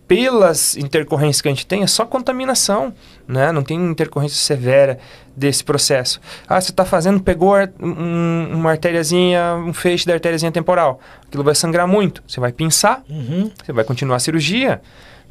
Pelas 0.08 0.76
intercorrências 0.78 1.41
que 1.41 1.47
a 1.47 1.51
gente 1.51 1.66
tem, 1.66 1.84
é 1.84 1.88
só 1.88 2.06
contaminação, 2.06 2.93
né? 3.28 3.51
Não 3.51 3.64
tem 3.64 3.78
intercorrência 3.78 4.38
severa 4.38 4.99
desse 5.36 5.64
processo. 5.64 6.20
Ah, 6.47 6.60
você 6.62 6.72
está 6.72 6.86
fazendo, 6.86 7.20
pegou 7.22 7.56
um, 7.82 8.49
uma 8.54 8.72
artériazinha, 8.72 9.56
um 9.56 9.74
feixe 9.74 10.06
da 10.06 10.14
artériazinha 10.14 10.51
temporal. 10.51 10.99
Aquilo 11.28 11.43
vai 11.43 11.56
sangrar 11.56 11.88
muito. 11.88 12.22
Você 12.28 12.39
vai 12.39 12.51
pinçar, 12.51 13.01
Uhum. 13.10 13.49
você 13.64 13.72
vai 13.72 13.84
continuar 13.84 14.18
a 14.18 14.20
cirurgia. 14.20 14.82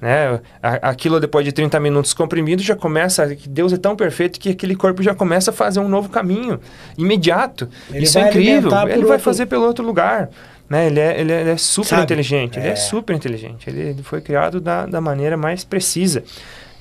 Né? 0.01 0.41
Aquilo 0.61 1.21
depois 1.21 1.45
de 1.45 1.53
30 1.53 1.79
minutos 1.79 2.13
comprimido 2.13 2.61
já 2.61 2.75
começa. 2.75 3.37
que 3.37 3.49
Deus 3.49 3.73
é 3.73 3.77
tão 3.77 3.95
perfeito 3.95 4.41
que 4.41 4.49
aquele 4.49 4.75
corpo 4.75 5.01
já 5.01 5.15
começa 5.15 5.53
a 5.53 5.55
fazer 5.55 5.79
um 5.79 5.89
novo 5.89 6.09
caminho 6.09 6.59
imediato. 6.99 7.69
Ele 7.89 8.03
Isso 8.03 8.19
é 8.19 8.29
incrível. 8.29 8.69
Ele 8.89 8.95
vai 9.03 9.11
outro- 9.13 9.19
fazer 9.21 9.47
pelo 9.47 9.65
outro 9.65 9.85
lugar. 9.87 10.29
Né? 10.73 10.87
Ele, 10.87 11.01
é, 11.01 11.21
ele, 11.21 11.33
é, 11.33 11.41
ele 11.43 11.51
é 11.51 11.57
super 11.59 11.89
Sabe? 11.89 12.03
inteligente. 12.05 12.59
Ele 12.59 12.69
É. 12.69 12.71
é 12.71 12.77
super 12.77 13.15
inteligente. 13.15 13.69
Ele, 13.69 13.81
ele 13.91 14.03
foi 14.03 14.23
criado 14.23 14.59
da, 14.59 14.87
da 14.87 15.03
maneira 15.03 15.37
mais 15.37 15.65
precisa 15.65 16.25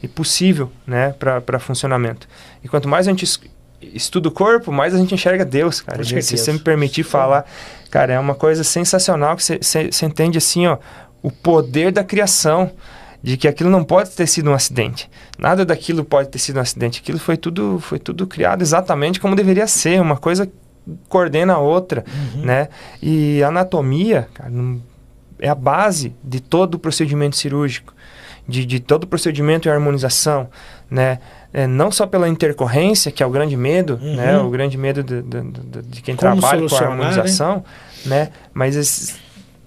e 0.01 0.07
possível 0.07 0.71
né? 0.87 1.13
para 1.19 1.59
funcionamento. 1.59 2.25
E 2.63 2.69
quanto 2.69 2.87
mais 2.87 3.05
a 3.05 3.11
gente 3.11 3.25
es- 3.25 3.41
estuda 3.81 4.29
o 4.29 4.31
corpo, 4.31 4.71
mais 4.71 4.95
a 4.95 4.97
gente 4.97 5.13
enxerga 5.13 5.43
Deus, 5.43 5.81
cara. 5.81 5.97
Com 5.97 6.21
Se 6.21 6.37
você 6.37 6.53
me 6.53 6.59
permitir 6.59 7.03
falar, 7.03 7.45
cara, 7.89 8.13
é 8.13 8.19
uma 8.19 8.33
coisa 8.33 8.63
sensacional 8.63 9.35
que 9.35 9.43
você 9.43 10.05
entende 10.05 10.37
assim, 10.37 10.67
ó, 10.67 10.77
o 11.21 11.29
poder 11.29 11.91
da 11.91 12.03
criação. 12.03 12.71
De 13.23 13.37
que 13.37 13.47
aquilo 13.47 13.69
não 13.69 13.83
pode 13.83 14.09
ter 14.11 14.25
sido 14.25 14.49
um 14.49 14.53
acidente. 14.55 15.07
Nada 15.37 15.63
daquilo 15.63 16.03
pode 16.03 16.29
ter 16.29 16.39
sido 16.39 16.57
um 16.57 16.59
acidente. 16.59 17.01
Aquilo 17.01 17.19
foi 17.19 17.37
tudo, 17.37 17.77
foi 17.79 17.99
tudo 17.99 18.25
criado 18.25 18.63
exatamente 18.63 19.19
como 19.19 19.35
deveria 19.35 19.67
ser. 19.67 20.01
Uma 20.01 20.17
coisa 20.17 20.49
coordena 21.07 21.53
a 21.53 21.59
outra, 21.59 22.03
né? 22.35 22.67
E 23.01 23.41
anatomia, 23.43 24.27
cara, 24.33 24.51
é 25.39 25.47
a 25.49 25.55
base 25.55 26.15
de 26.23 26.39
todo 26.39 26.75
o 26.75 26.79
procedimento 26.79 27.35
cirúrgico, 27.35 27.93
de, 28.47 28.65
de 28.65 28.79
todo 28.79 29.03
o 29.03 29.07
procedimento 29.07 29.67
e 29.67 29.71
harmonização, 29.71 30.49
né? 30.89 31.19
É, 31.53 31.67
não 31.67 31.91
só 31.91 32.07
pela 32.07 32.29
intercorrência, 32.29 33.11
que 33.11 33.21
é 33.21 33.25
o 33.25 33.29
grande 33.29 33.57
medo, 33.57 33.99
Uhum. 34.01 34.15
né? 34.15 34.37
O 34.39 34.49
grande 34.49 34.77
medo 34.77 35.03
de, 35.03 35.21
de, 35.21 35.41
de- 35.83 36.01
quem 36.01 36.15
Como 36.15 36.39
trabalha 36.39 36.59
com 36.59 36.65
a 36.65 36.69
solucionar, 36.69 36.91
harmonização, 36.91 37.63
né? 38.05 38.29
Mas, 38.53 38.75
esse- 38.75 39.15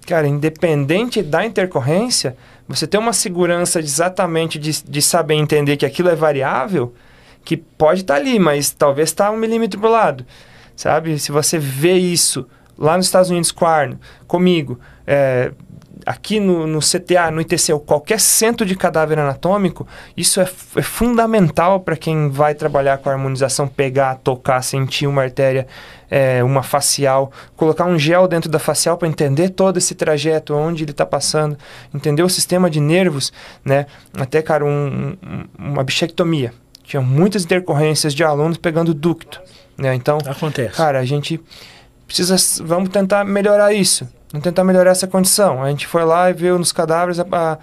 cara, 0.07 0.27
independente 0.27 1.21
da 1.21 1.45
intercorrência, 1.45 2.35
você 2.67 2.87
tem 2.87 2.99
uma 2.99 3.13
segurança 3.13 3.81
de 3.81 3.87
exatamente 3.87 4.57
de, 4.57 4.83
de 4.83 5.01
saber 5.01 5.35
entender 5.35 5.77
que 5.77 5.85
aquilo 5.85 6.09
é 6.09 6.15
variável, 6.15 6.93
que 7.43 7.55
pode 7.55 8.01
estar 8.01 8.15
ali, 8.15 8.39
mas 8.39 8.71
talvez 8.71 9.09
está 9.09 9.29
um 9.29 9.37
milímetro 9.37 9.79
pro 9.79 9.89
lado, 9.89 10.25
sabe? 10.75 11.17
Se 11.19 11.31
você 11.31 11.57
vê 11.57 11.93
isso 11.93 12.47
lá 12.77 12.97
nos 12.97 13.05
Estados 13.05 13.29
Unidos 13.29 13.51
com 13.51 13.65
a 13.65 13.71
Arno, 13.71 13.99
comigo, 14.27 14.79
é, 15.07 15.51
aqui 16.05 16.39
no, 16.39 16.67
no 16.67 16.79
CTA, 16.79 17.31
no 17.31 17.41
ITC, 17.41 17.73
qualquer 17.85 18.19
centro 18.19 18.65
de 18.65 18.75
cadáver 18.75 19.17
anatômico, 19.17 19.87
isso 20.15 20.39
é, 20.39 20.43
é 20.75 20.81
fundamental 20.81 21.79
para 21.79 21.95
quem 21.95 22.29
vai 22.29 22.53
trabalhar 22.53 22.97
com 22.99 23.09
a 23.09 23.13
harmonização, 23.13 23.67
pegar, 23.67 24.15
tocar, 24.15 24.61
sentir 24.61 25.07
uma 25.07 25.23
artéria, 25.23 25.65
é, 26.11 26.43
uma 26.43 26.61
facial, 26.61 27.31
colocar 27.55 27.85
um 27.85 27.97
gel 27.97 28.27
dentro 28.27 28.49
da 28.51 28.59
facial 28.59 28.97
para 28.97 29.07
entender 29.07 29.49
todo 29.49 29.77
esse 29.77 29.95
trajeto, 29.95 30.53
onde 30.53 30.83
ele 30.83 30.91
está 30.91 31.05
passando, 31.05 31.57
entender 31.93 32.21
o 32.21 32.29
sistema 32.29 32.69
de 32.69 32.79
nervos, 32.79 33.33
né? 33.63 33.87
Até, 34.15 34.41
cara, 34.41 34.63
um- 34.65 35.17
um- 35.23 35.45
uma 35.57 35.83
bichectomia. 35.83 36.53
Tinha 36.83 37.01
muitas 37.01 37.43
intercorrências 37.43 38.13
de 38.13 38.23
alunos 38.23 38.57
pegando 38.57 38.93
ducto, 38.93 39.41
né? 39.77 39.93
Então, 39.95 40.17
Acontece. 40.25 40.75
Cara, 40.75 40.99
a 40.99 41.05
gente 41.05 41.39
precisa. 42.07 42.35
Vamos 42.63 42.89
tentar 42.89 43.23
melhorar 43.25 43.73
isso. 43.73 44.07
Vamos 44.31 44.43
tentar 44.43 44.63
melhorar 44.63 44.91
essa 44.91 45.07
condição. 45.07 45.63
A 45.63 45.69
gente 45.69 45.87
foi 45.87 46.03
lá 46.03 46.29
e 46.29 46.33
viu 46.33 46.57
nos 46.59 46.71
cadáveres 46.71 47.19
a, 47.19 47.25
a- 47.31 47.57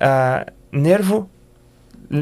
a 0.00 0.46
nervo, 0.72 1.28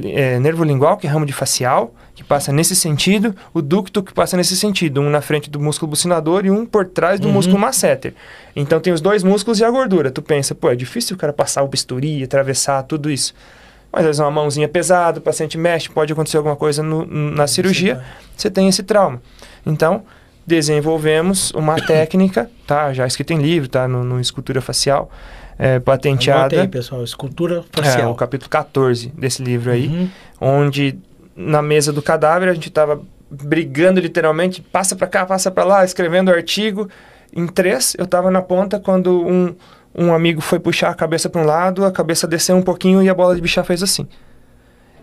é, 0.05 0.39
nervo 0.39 0.65
lingual, 0.65 0.97
que 0.97 1.07
é 1.07 1.11
ramo 1.11 1.27
de 1.27 1.33
facial, 1.33 1.95
que 2.15 2.23
passa 2.25 2.53
nesse 2.53 2.75
sentido, 2.77 3.35
o 3.53 3.61
ducto 3.61 4.03
que 4.03 4.15
passa 4.15 4.37
nesse 4.37 4.57
sentido, 4.57 5.01
um 5.01 5.11
na 5.11 5.21
frente 5.21 5.51
do 5.51 5.61
músculo 5.61 5.91
bucinador 5.91 6.47
e 6.47 6.51
um 6.51 6.65
por 6.65 6.87
trás 6.87 7.19
do 7.21 7.27
Uhum. 7.29 7.35
músculo 7.35 7.59
masseter. 7.59 8.15
Então 8.55 8.81
tem 8.81 8.93
os 8.93 9.01
dois 9.01 9.23
músculos 9.23 9.59
e 9.61 9.65
a 9.65 9.71
gordura. 9.71 10.11
Tu 10.11 10.23
pensa, 10.23 10.55
pô, 10.55 10.71
é 10.71 10.77
difícil 10.77 11.17
o 11.17 11.19
cara 11.19 11.33
passar 11.33 11.63
o 11.63 11.69
bisturi, 11.69 12.23
atravessar 12.23 12.83
tudo 12.85 13.11
isso. 13.11 13.35
Mas 13.95 14.01
às 14.01 14.07
vezes 14.07 14.21
uma 14.21 14.31
mãozinha 14.31 14.69
pesada, 14.69 15.19
o 15.19 15.23
paciente 15.23 15.57
mexe, 15.57 15.89
pode 15.89 16.13
acontecer 16.13 16.37
alguma 16.37 16.57
coisa 16.57 16.83
no- 16.83 17.07
na 17.07 17.47
cirurgia 17.47 18.03
você 18.37 18.51
tem 18.51 18.69
esse 18.69 18.83
trauma. 18.83 19.23
Então, 19.65 20.03
desenvolvemos 20.47 21.51
uma 21.53 21.77
técnica, 21.87 22.51
tá? 22.67 22.93
Já 22.93 23.07
escrito 23.07 23.33
em 23.33 23.39
livro, 23.39 23.69
tá? 23.69 23.87
No, 23.89 24.03
no 24.05 24.21
Escultura 24.21 24.61
Facial, 24.61 25.11
é, 25.59 25.79
patenteada. 25.79 26.61
aí, 26.63 26.69
pessoal. 26.69 27.03
Escultura 27.05 27.65
É, 27.77 27.83
facial. 27.83 28.11
o 28.11 28.15
capítulo 28.15 28.49
14 28.51 29.13
desse 29.17 29.43
livro 29.43 29.71
aí, 29.71 29.87
Uhum. 29.89 30.09
onde 30.41 30.99
na 31.37 31.61
mesa 31.63 31.93
do 31.93 32.01
cadáver 32.03 32.49
a 32.49 32.55
gente 32.55 32.69
estava 32.69 33.01
brigando 33.31 34.01
literalmente, 34.01 34.63
passa 34.63 34.95
para 34.95 35.07
cá, 35.07 35.27
passa 35.27 35.51
para 35.51 35.65
lá, 35.65 35.85
escrevendo 35.85 36.31
artigo. 36.31 36.89
Em 37.35 37.47
três, 37.49 37.95
eu 37.99 38.05
estava 38.05 38.31
na 38.31 38.41
ponta 38.41 38.79
quando 38.79 39.27
um, 39.27 39.55
um 39.95 40.13
amigo 40.13 40.41
foi 40.41 40.59
puxar 40.59 40.91
a 40.91 40.95
cabeça 40.95 41.29
para 41.29 41.41
um 41.41 41.45
lado, 41.45 41.85
a 41.85 41.93
cabeça 41.93 42.27
desceu 42.27 42.57
um 42.57 42.63
pouquinho 42.63 43.03
e 43.03 43.09
a 43.09 43.15
bola 43.15 43.35
de 43.35 43.41
bichar 43.41 43.65
fez 43.65 43.83
assim. 43.83 44.09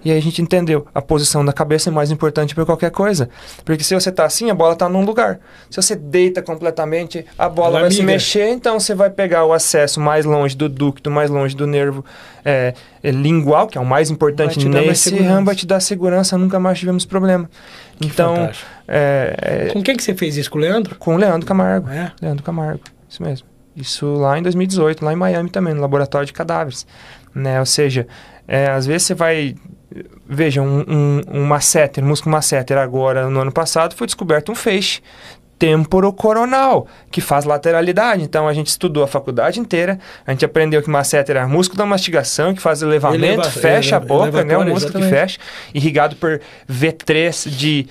E 0.03 0.11
aí 0.11 0.17
a 0.17 0.21
gente 0.21 0.41
entendeu, 0.41 0.87
a 0.95 1.01
posição 1.01 1.45
da 1.45 1.53
cabeça 1.53 1.89
é 1.89 1.93
mais 1.93 2.09
importante 2.09 2.55
para 2.55 2.65
qualquer 2.65 2.89
coisa. 2.89 3.29
Porque 3.63 3.83
se 3.83 3.93
você 3.93 4.11
tá 4.11 4.25
assim, 4.25 4.49
a 4.49 4.55
bola 4.55 4.75
tá 4.75 4.89
num 4.89 5.05
lugar. 5.05 5.39
Se 5.69 5.79
você 5.79 5.95
deita 5.95 6.41
completamente, 6.41 7.23
a 7.37 7.47
bola 7.47 7.73
Ela 7.73 7.81
vai 7.81 7.91
se 7.91 7.97
migra. 7.97 8.13
mexer, 8.13 8.49
então 8.49 8.79
você 8.79 8.95
vai 8.95 9.11
pegar 9.11 9.45
o 9.45 9.53
acesso 9.53 9.99
mais 9.99 10.25
longe 10.25 10.57
do 10.57 10.67
ducto, 10.67 11.11
mais 11.11 11.29
longe 11.29 11.55
do 11.55 11.67
nervo 11.67 12.03
é, 12.43 12.73
é, 13.03 13.11
lingual, 13.11 13.67
que 13.67 13.77
é 13.77 13.81
o 13.81 13.85
mais 13.85 14.09
importante 14.09 14.67
Vai 14.67 14.87
nesse 14.87 15.15
ramo, 15.19 15.45
vai 15.45 15.55
te 15.55 15.67
dar 15.67 15.79
segurança, 15.79 16.35
nunca 16.35 16.59
mais 16.59 16.79
tivemos 16.79 17.05
problema. 17.05 17.47
então, 18.03 18.35
Fantástico. 18.35 18.69
é, 18.87 19.35
é, 19.39 19.65
Com 19.71 19.83
quem 19.83 19.95
que 19.95 20.03
você 20.03 20.15
fez 20.15 20.35
isso? 20.35 20.49
Com 20.49 20.57
o 20.57 20.61
Leandro? 20.61 20.95
com 20.95 21.13
o 21.13 21.17
Leandro 21.17 21.45
Camargo. 21.45 21.89
É. 21.91 22.11
Leandro 22.19 22.43
Camargo, 22.43 22.81
isso 23.07 23.21
mesmo. 23.21 23.50
Isso 23.75 24.05
lá 24.15 24.37
em 24.37 24.41
2018, 24.43 25.03
lá 25.05 25.13
em 25.13 25.15
Miami 25.15 25.49
também, 25.49 25.73
no 25.73 25.81
laboratório 25.81 26.25
de 26.27 26.33
cadáveres. 26.33 26.85
Né? 27.33 27.59
Ou 27.59 27.65
seja, 27.65 28.07
é, 28.47 28.67
às 28.67 28.85
vezes 28.85 29.07
você 29.07 29.13
vai. 29.13 29.55
Veja, 30.27 30.61
um, 30.61 30.85
um, 30.87 31.21
um 31.41 31.45
masseter, 31.45 32.03
músculo 32.03 32.31
masseter, 32.31 32.77
agora 32.77 33.29
no 33.29 33.41
ano 33.41 33.51
passado 33.51 33.93
foi 33.95 34.07
descoberto 34.07 34.51
um 34.51 34.55
feixe 34.55 35.01
temporocoronal, 35.59 36.87
que 37.11 37.21
faz 37.21 37.45
lateralidade. 37.45 38.23
Então 38.23 38.47
a 38.47 38.53
gente 38.53 38.67
estudou 38.67 39.03
a 39.03 39.07
faculdade 39.07 39.59
inteira, 39.59 39.99
a 40.25 40.31
gente 40.31 40.43
aprendeu 40.45 40.81
que 40.81 40.89
masseter 40.89 41.35
é 41.35 41.45
músculo 41.45 41.77
da 41.77 41.85
mastigação, 41.85 42.53
que 42.53 42.61
faz 42.61 42.81
elevamento, 42.81 43.23
Eleva- 43.25 43.43
fecha 43.49 43.95
eleva- 43.97 44.13
a 44.13 44.25
boca, 44.25 44.43
né? 44.43 44.57
O 44.57 44.61
músculo 44.65 44.93
que 44.93 44.99
exatamente. 44.99 45.09
fecha, 45.09 45.39
irrigado 45.73 46.15
por 46.15 46.39
V3 46.69 47.49
de 47.49 47.87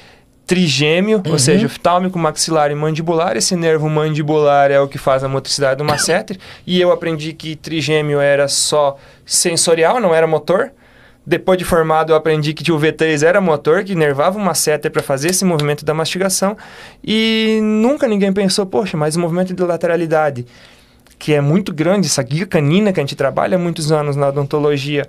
trigêmeo, 0.50 1.22
Uhum. 1.24 1.30
ou 1.32 1.38
seja, 1.38 1.66
oftálmico, 1.66 2.18
maxilar 2.18 2.72
e 2.72 2.74
mandibular. 2.74 3.36
Esse 3.36 3.54
nervo 3.54 3.88
mandibular 3.88 4.68
é 4.72 4.80
o 4.80 4.88
que 4.88 4.98
faz 4.98 5.22
a 5.22 5.28
motricidade 5.28 5.78
do 5.78 5.84
masseter. 5.84 6.36
E 6.66 6.80
eu 6.80 6.90
aprendi 6.90 7.32
que 7.32 7.54
trigêmeo 7.54 8.18
era 8.18 8.48
só 8.48 8.96
sensorial, 9.24 10.00
não 10.00 10.12
era 10.12 10.26
motor. 10.26 10.72
Depois 11.24 11.56
de 11.56 11.64
formado, 11.64 12.10
eu 12.12 12.16
aprendi 12.16 12.52
que 12.52 12.72
o 12.72 12.76
V3 12.80 13.22
era 13.24 13.40
motor, 13.40 13.84
que 13.84 13.94
nervava 13.94 14.38
o 14.38 14.40
masseter 14.42 14.90
para 14.90 15.04
fazer 15.04 15.28
esse 15.30 15.44
movimento 15.44 15.84
da 15.84 15.94
mastigação. 15.94 16.56
E 17.04 17.60
nunca 17.62 18.08
ninguém 18.08 18.32
pensou, 18.32 18.66
poxa, 18.66 18.96
mas 18.96 19.14
o 19.14 19.20
movimento 19.20 19.54
de 19.54 19.62
lateralidade, 19.62 20.44
que 21.16 21.32
é 21.32 21.40
muito 21.40 21.72
grande, 21.72 22.08
essa 22.08 22.24
guia 22.24 22.44
canina 22.44 22.92
que 22.92 22.98
a 22.98 23.02
gente 23.04 23.14
trabalha 23.14 23.54
há 23.54 23.58
muitos 23.58 23.92
anos 23.92 24.16
na 24.16 24.26
odontologia, 24.30 25.06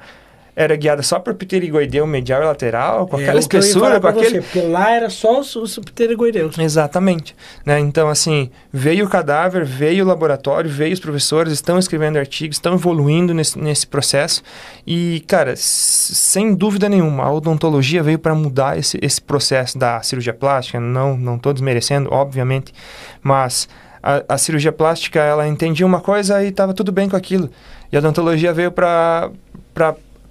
era 0.61 0.75
guiada 0.75 1.01
só 1.01 1.19
por 1.19 1.33
pterigoideu 1.33 2.05
medial 2.05 2.41
e 2.41 2.45
lateral, 2.45 3.07
com 3.07 3.17
É, 3.17 3.23
aquela 3.23 3.37
ia 3.37 3.39
espessura, 3.39 3.99
com 3.99 4.07
aquele... 4.07 4.29
Você, 4.29 4.41
porque 4.41 4.61
lá 4.61 4.91
era 4.91 5.09
só 5.09 5.39
os, 5.39 5.55
os 5.55 5.79
pteregoideus. 5.79 6.57
Exatamente. 6.57 7.35
Né? 7.65 7.79
Então, 7.79 8.07
assim, 8.07 8.49
veio 8.71 9.05
o 9.05 9.09
cadáver, 9.09 9.65
veio 9.65 10.05
o 10.05 10.07
laboratório, 10.07 10.69
veio 10.69 10.93
os 10.93 10.99
professores, 10.99 11.53
estão 11.53 11.77
escrevendo 11.79 12.17
artigos, 12.17 12.57
estão 12.57 12.73
evoluindo 12.73 13.33
nesse, 13.33 13.57
nesse 13.57 13.87
processo. 13.87 14.43
E, 14.85 15.23
cara, 15.27 15.53
sem 15.55 16.53
dúvida 16.53 16.87
nenhuma, 16.87 17.23
a 17.23 17.31
odontologia 17.33 18.03
veio 18.03 18.19
para 18.19 18.35
mudar 18.35 18.77
esse, 18.77 18.97
esse 19.01 19.21
processo 19.21 19.77
da 19.77 20.01
cirurgia 20.01 20.33
plástica. 20.33 20.79
Não, 20.79 21.17
não 21.17 21.35
estou 21.35 21.53
desmerecendo, 21.53 22.09
obviamente, 22.11 22.73
mas 23.21 23.67
a, 24.01 24.23
a 24.27 24.37
cirurgia 24.37 24.71
plástica, 24.71 25.19
ela 25.19 25.47
entendia 25.47 25.85
uma 25.85 26.01
coisa 26.01 26.43
e 26.43 26.47
estava 26.49 26.73
tudo 26.73 26.91
bem 26.91 27.09
com 27.09 27.15
aquilo. 27.15 27.49
E 27.91 27.95
a 27.95 27.99
odontologia 27.99 28.53
veio 28.53 28.71
para 28.71 29.29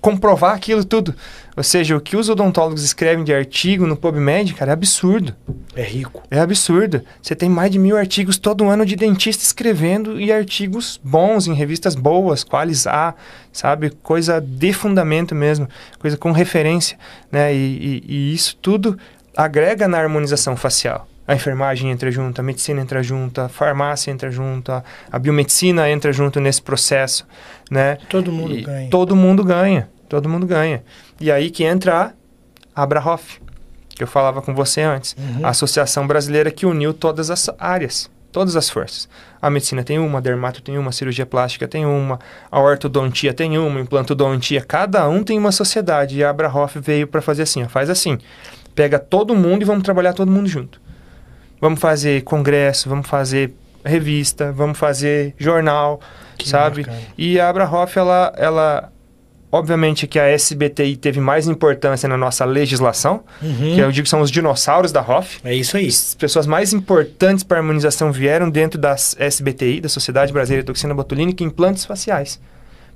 comprovar 0.01 0.55
aquilo 0.55 0.85
tudo. 0.85 1.15
Ou 1.57 1.63
seja, 1.63 1.97
o 1.97 2.01
que 2.01 2.17
os 2.17 2.29
odontólogos 2.29 2.83
escrevem 2.83 3.23
de 3.23 3.35
artigo 3.35 3.87
no 3.87 3.97
PubMed, 3.97 4.55
cara, 4.55 4.71
é 4.71 4.75
absurdo. 4.75 5.35
É 5.77 5.83
rico. 5.83 6.23
É 6.31 6.39
absurdo. 6.41 7.03
Você 7.21 7.35
tem 7.35 7.51
mais 7.51 7.71
de 7.71 7.79
mil 7.79 7.97
artigos 7.97 8.39
todo 8.39 8.69
ano 8.69 8.87
de 8.87 8.97
dentista 8.97 9.45
escrevendo 9.45 10.19
e 10.21 10.33
artigos 10.33 10.99
bons 11.05 11.47
em 11.47 11.53
revistas 11.53 11.95
boas, 11.95 12.43
qualis 12.43 12.87
A, 12.87 13.15
sabe? 13.53 13.91
Coisa 14.03 14.41
de 14.41 14.73
fundamento 14.73 15.35
mesmo, 15.35 15.69
coisa 15.99 16.17
com 16.17 16.33
referência, 16.33 16.97
né? 17.31 17.55
E, 17.55 17.57
e- 17.59 18.05
e 18.09 18.35
isso 18.35 18.57
tudo 18.63 18.99
agrega 19.37 19.87
na 19.87 19.99
harmonização 19.99 20.57
facial. 20.57 21.07
A 21.31 21.35
enfermagem 21.37 21.91
entra 21.93 22.11
junto, 22.11 22.41
a 22.41 22.43
medicina 22.43 22.81
entra 22.81 23.03
junto, 23.05 23.41
a 23.41 23.49
farmácia 23.49 24.11
entra 24.11 24.31
junto, 24.33 24.73
a, 24.73 24.83
a 25.13 25.19
biomedicina 25.19 25.89
entra 25.89 26.13
junto 26.13 26.41
nesse 26.41 26.61
processo, 26.61 27.25
né? 27.71 27.99
Todo 28.09 28.33
mundo 28.33 28.53
E 28.55 28.63
ganha. 28.63 28.91
Todo 28.91 29.15
mundo 29.15 29.45
ganha, 29.45 29.89
todo 30.09 30.29
mundo 30.29 30.45
ganha. 30.45 30.83
E 31.21 31.31
aí 31.31 31.51
que 31.51 31.63
entra 31.63 32.13
a 32.75 32.83
Abrahoff, 32.83 33.41
que 33.91 34.03
eu 34.03 34.09
falava 34.09 34.43
com 34.43 34.53
você 34.53 34.81
antes, 34.81 35.15
Uhum. 35.17 35.47
a 35.47 35.51
associação 35.51 36.05
brasileira 36.05 36.51
que 36.51 36.67
uniu 36.67 36.93
todas 36.93 37.31
as 37.31 37.49
áreas, 37.61 38.11
todas 38.33 38.57
as 38.57 38.69
forças. 38.69 39.09
A 39.41 39.49
medicina 39.49 39.85
tem 39.85 40.01
uma, 40.01 40.19
a 40.19 40.21
dermato 40.21 40.61
tem 40.61 40.77
uma, 40.79 40.89
a 40.89 40.93
cirurgia 40.93 41.27
plástica 41.27 41.69
tem 41.69 41.87
uma, 41.87 42.19
a 42.51 42.61
ortodontia 42.61 43.33
tem 43.33 43.57
uma, 43.57 43.79
a 43.79 43.83
implantodontia, 43.83 44.63
cada 44.63 45.09
um 45.09 45.23
tem 45.23 45.39
uma 45.39 45.53
sociedade. 45.53 46.17
E 46.19 46.25
a 46.25 46.31
Abrahoff 46.31 46.77
veio 46.81 47.07
para 47.07 47.23
fazer 47.23 47.43
assim, 47.43 47.63
ó, 47.63 47.69
faz 47.69 47.89
assim, 47.89 48.19
pega 48.75 48.99
todo 48.99 49.33
mundo 49.37 49.63
e 49.63 49.65
vamos 49.65 49.85
trabalhar 49.85 50.13
todo 50.13 50.29
mundo 50.29 50.49
junto. 50.49 50.81
Vamos 51.61 51.79
fazer 51.81 52.23
congresso, 52.23 52.89
vamos 52.89 53.07
fazer 53.09 53.53
revista, 53.85 54.51
vamos 54.53 54.79
fazer 54.79 55.35
jornal, 55.39 56.01
Que 56.39 56.49
sabe? 56.49 56.83
bacana. 56.83 57.03
E 57.19 57.39
a 57.41 57.49
Abrahoff, 57.49 57.99
ela, 57.99 58.33
ela, 58.37 58.93
obviamente 59.53 60.07
que 60.07 60.19
a 60.19 60.29
SBTI 60.31 60.97
teve 60.97 61.21
mais 61.21 61.47
importância 61.49 62.09
na 62.09 62.17
nossa 62.17 62.45
legislação, 62.45 63.23
Uhum. 63.43 63.75
que 63.75 63.79
eu 63.81 63.91
digo 63.91 64.05
que 64.05 64.11
são 64.11 64.21
os 64.21 64.31
dinossauros 64.31 64.93
da 64.93 65.01
Hoff. 65.03 65.41
É 65.45 65.55
isso 65.55 65.77
aí. 65.77 65.87
As 65.89 66.15
pessoas 66.15 66.47
mais 66.47 66.73
importantes 66.73 67.43
para 67.45 67.59
a 67.59 67.61
harmonização 67.61 68.13
vieram 68.13 68.49
dentro 68.51 68.79
da 68.79 68.95
SBTI, 68.95 69.81
da 69.81 69.89
Sociedade 69.89 70.33
Brasileira 70.33 70.63
de 70.63 70.67
Toxina 70.67 70.95
Botulínica, 70.95 71.43
implantes 71.45 71.85
faciais. 71.85 72.41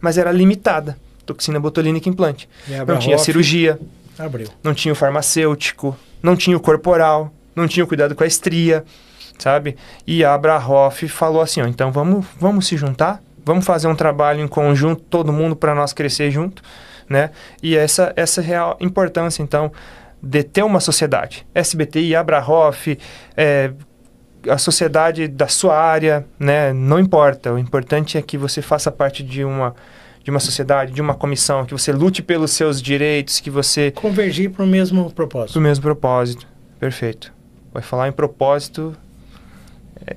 Mas 0.01 0.19
era 0.19 0.31
limitada, 0.31 0.97
toxina 1.25 1.59
botulínica 1.59 2.09
implante. 2.09 2.47
E 2.69 2.73
Não 2.85 2.99
tinha 2.99 3.17
cirurgia, 3.17 3.79
Abriu. 4.19 4.49
não 4.62 4.75
tinha 4.75 4.93
o 4.93 4.95
farmacêutico, 4.95 5.97
não 6.23 6.37
tinha 6.37 6.55
o 6.57 6.61
corporal, 6.61 7.33
não 7.55 7.67
tinha 7.67 7.85
o 7.85 7.87
cuidado 7.87 8.15
com 8.15 8.25
a 8.25 8.27
estria, 8.27 8.85
sabe? 9.39 9.77
E 10.07 10.25
a 10.25 10.35
Abrahoff 10.35 11.09
falou 11.09 11.41
assim, 11.41 11.61
ó, 11.61 11.67
então 11.67 11.91
vamos, 11.91 12.27
vamos 12.39 12.67
se 12.67 12.77
juntar, 12.77 13.23
vamos 13.45 13.65
fazer 13.65 13.89
um 13.89 13.95
trabalho 13.95 14.41
em 14.41 14.49
conjunto, 14.49 15.03
todo 15.03 15.33
mundo 15.33 15.55
para 15.55 15.75
nós 15.75 15.93
crescer 15.93 16.31
junto, 16.31 16.63
né? 17.09 17.31
E 17.63 17.77
essa 17.77 18.13
essa 18.17 18.41
é 18.41 18.45
a 18.45 18.47
real 18.47 18.77
importância, 18.81 19.43
então, 19.43 19.71
de 20.23 20.43
ter 20.43 20.63
uma 20.63 20.81
sociedade. 20.81 21.47
SBTI, 21.55 22.17
Abrahoff, 22.17 22.99
é, 23.37 23.73
a 24.49 24.59
sociedade 24.59 25.29
da 25.29 25.49
sua 25.49 25.77
área, 25.79 26.25
né? 26.39 26.73
Não 26.73 26.99
importa, 26.99 27.53
o 27.53 27.59
importante 27.59 28.17
é 28.17 28.23
que 28.23 28.39
você 28.39 28.63
faça 28.63 28.91
parte 28.91 29.23
de 29.23 29.45
uma 29.45 29.75
de 30.23 30.31
uma 30.31 30.41
sociedade, 30.41 30.91
de 30.95 31.03
uma 31.03 31.15
comissão, 31.15 31.67
que 31.67 31.73
você 31.75 31.93
lute 31.93 32.23
pelos 32.23 32.51
seus 32.53 32.81
direitos, 32.81 33.41
que 33.41 33.51
você 33.51 33.91
Convergir 33.91 34.51
para 34.51 34.65
o 34.65 34.67
mesmo 34.67 35.11
propósito. 35.11 35.61
mesmo 35.61 35.83
propósito. 35.83 36.47
Perfeito. 36.81 37.34
Vai 37.75 37.83
falar 37.83 38.09
em 38.09 38.12
propósito 38.12 38.97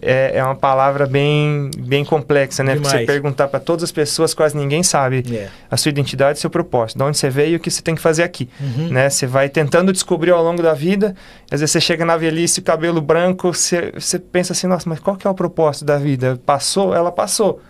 é, 0.01 0.38
é 0.38 0.43
uma 0.43 0.55
palavra 0.55 1.05
bem, 1.05 1.72
bem 1.78 2.03
complexa, 2.03 2.64
né? 2.64 2.76
Porque 2.76 2.89
você 2.89 3.05
perguntar 3.05 3.47
para 3.47 3.60
todas 3.60 3.84
as 3.84 3.91
pessoas, 3.91 4.34
quase 4.34 4.58
ninguém 4.58 4.84
sabe 4.84 5.24
É. 5.34 5.49
a 5.70 5.78
sua 5.78 5.89
identidade 5.89 6.38
e 6.38 6.41
seu 6.41 6.49
propósito. 6.49 6.97
De 6.97 7.03
onde 7.03 7.18
você 7.18 7.30
veio 7.30 7.53
e 7.53 7.55
o 7.55 7.60
que 7.60 7.72
você 7.72 7.82
tem 7.82 7.95
que 7.95 8.01
fazer 8.01 8.24
aqui. 8.24 8.49
Uhum. 8.60 8.89
Né? 8.89 9.10
Você 9.10 9.26
vai 9.26 9.47
tentando 9.49 9.93
descobrir 9.93 10.32
ao 10.32 10.43
longo 10.43 10.62
da 10.62 10.74
vida. 10.74 11.16
Às 11.49 11.62
vezes 11.62 11.72
você 11.72 11.82
chega 11.82 12.03
na 12.03 12.18
velhice, 12.18 12.62
cabelo 12.62 13.01
branco, 13.01 13.53
você, 13.53 13.91
você 13.93 14.20
pensa 14.20 14.53
assim, 14.53 14.68
nossa, 14.68 14.89
mas 14.89 14.99
qual 14.99 15.16
que 15.16 15.26
é 15.26 15.30
o 15.30 15.34
propósito 15.36 15.86
da 15.86 15.97
vida? 15.97 16.39
Passou? 16.45 16.93
Ela 16.93 17.12
passou. 17.12 17.62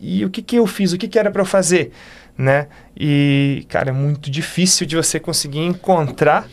E 0.00 0.24
o 0.24 0.30
que, 0.30 0.42
que 0.42 0.56
eu 0.56 0.66
fiz? 0.66 0.92
O 0.92 0.98
que, 0.98 1.08
que 1.08 1.18
era 1.18 1.30
para 1.30 1.42
eu 1.42 1.46
fazer? 1.46 1.92
Né? 2.36 2.66
E, 2.98 3.64
cara, 3.68 3.90
é 3.90 3.92
muito 3.92 4.30
difícil 4.30 4.86
de 4.86 4.96
você 4.96 5.20
conseguir 5.20 5.60
encontrar 5.60 6.48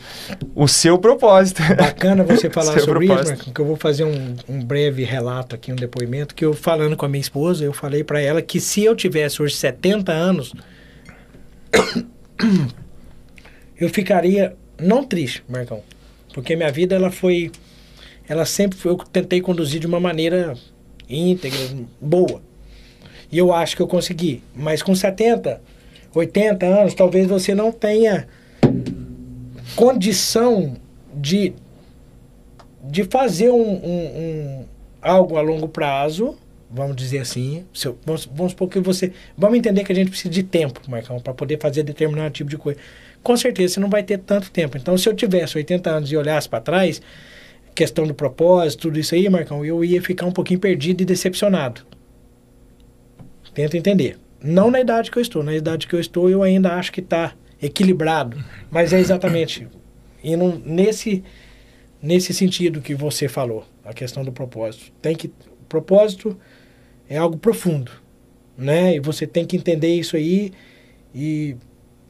o 0.54 0.68
seu 0.68 0.98
propósito. 0.98 1.62
Bacana 1.74 2.22
você 2.22 2.50
falar 2.50 2.78
sobre 2.78 3.06
isso, 3.06 3.14
propósito. 3.14 3.36
Marcão, 3.36 3.52
que 3.52 3.60
eu 3.60 3.64
vou 3.64 3.76
fazer 3.76 4.04
um, 4.04 4.36
um 4.48 4.62
breve 4.62 5.04
relato 5.04 5.54
aqui, 5.54 5.72
um 5.72 5.76
depoimento, 5.76 6.34
que 6.34 6.44
eu 6.44 6.52
falando 6.52 6.96
com 6.96 7.06
a 7.06 7.08
minha 7.08 7.20
esposa, 7.20 7.64
eu 7.64 7.72
falei 7.72 8.04
pra 8.04 8.20
ela 8.20 8.42
que 8.42 8.60
se 8.60 8.84
eu 8.84 8.94
tivesse 8.94 9.42
hoje 9.42 9.56
70 9.56 10.12
anos, 10.12 10.52
eu 13.80 13.88
ficaria 13.88 14.54
não 14.80 15.04
triste, 15.04 15.44
Marcão, 15.48 15.82
porque 16.32 16.56
minha 16.56 16.72
vida 16.72 16.94
ela 16.94 17.10
foi, 17.10 17.50
ela 18.28 18.44
sempre 18.44 18.78
foi, 18.78 18.92
eu 18.92 18.96
tentei 18.96 19.40
conduzir 19.40 19.80
de 19.80 19.86
uma 19.86 20.00
maneira 20.00 20.54
íntegra, 21.08 21.58
boa. 22.00 22.42
E 23.30 23.38
eu 23.38 23.52
acho 23.52 23.76
que 23.76 23.82
eu 23.82 23.86
consegui, 23.86 24.42
mas 24.54 24.82
com 24.82 24.94
70, 24.94 25.60
80 26.14 26.66
anos, 26.66 26.94
talvez 26.94 27.26
você 27.26 27.54
não 27.54 27.70
tenha 27.72 28.26
condição 29.76 30.76
de, 31.14 31.52
de 32.84 33.04
fazer 33.04 33.50
um, 33.50 33.56
um- 33.72 34.18
um- 34.18 34.64
algo 35.00 35.36
a 35.36 35.40
longo 35.40 35.68
prazo, 35.68 36.36
vamos 36.70 36.96
dizer 36.96 37.18
assim. 37.18 37.64
Vamos, 38.04 38.26
vamos 38.26 38.52
supor 38.52 38.68
que 38.68 38.80
você. 38.80 39.12
Vamos 39.36 39.58
entender 39.58 39.84
que 39.84 39.92
a 39.92 39.94
gente 39.94 40.10
precisa 40.10 40.30
de 40.30 40.42
tempo, 40.42 40.80
Marcão, 40.88 41.18
para 41.20 41.32
poder 41.34 41.58
fazer 41.60 41.82
determinado 41.82 42.30
tipo 42.32 42.50
de 42.50 42.56
coisa. 42.58 42.78
Com 43.22 43.36
certeza 43.36 43.74
você 43.74 43.80
não 43.80 43.90
vai 43.90 44.02
ter 44.02 44.18
tanto 44.18 44.50
tempo. 44.50 44.76
Então, 44.76 44.96
se 44.96 45.08
eu 45.08 45.14
tivesse 45.14 45.56
80 45.56 45.90
anos 45.90 46.10
e 46.12 46.16
olhasse 46.16 46.48
para 46.48 46.60
trás, 46.60 47.00
questão 47.74 48.06
do 48.06 48.14
propósito, 48.14 48.82
tudo 48.82 48.98
isso 48.98 49.14
aí, 49.14 49.28
Marcão, 49.28 49.64
eu 49.64 49.84
ia 49.84 50.00
ficar 50.02 50.26
um 50.26 50.32
pouquinho 50.32 50.58
perdido 50.58 51.02
e 51.02 51.04
decepcionado. 51.04 51.82
Tenta 53.54 53.76
entender. 53.76 54.16
Não 54.42 54.70
na 54.70 54.80
idade 54.80 55.10
que 55.10 55.18
eu 55.18 55.22
estou. 55.22 55.42
Na 55.42 55.54
idade 55.54 55.86
que 55.86 55.94
eu 55.94 56.00
estou, 56.00 56.28
eu 56.30 56.42
ainda 56.42 56.74
acho 56.74 56.92
que 56.92 57.00
está 57.00 57.34
equilibrado. 57.62 58.42
Mas 58.70 58.92
é 58.92 58.98
exatamente 58.98 59.68
indo 60.24 60.60
nesse, 60.64 61.22
nesse 62.02 62.32
sentido 62.32 62.80
que 62.80 62.94
você 62.94 63.28
falou, 63.28 63.64
a 63.84 63.92
questão 63.92 64.24
do 64.24 64.32
propósito. 64.32 64.92
Tem 65.00 65.14
que. 65.14 65.28
O 65.28 65.64
propósito 65.68 66.38
é 67.08 67.16
algo 67.16 67.36
profundo. 67.36 67.92
Né? 68.56 68.96
E 68.96 69.00
você 69.00 69.26
tem 69.26 69.44
que 69.46 69.56
entender 69.56 69.94
isso 69.94 70.16
aí. 70.16 70.52
E, 71.14 71.56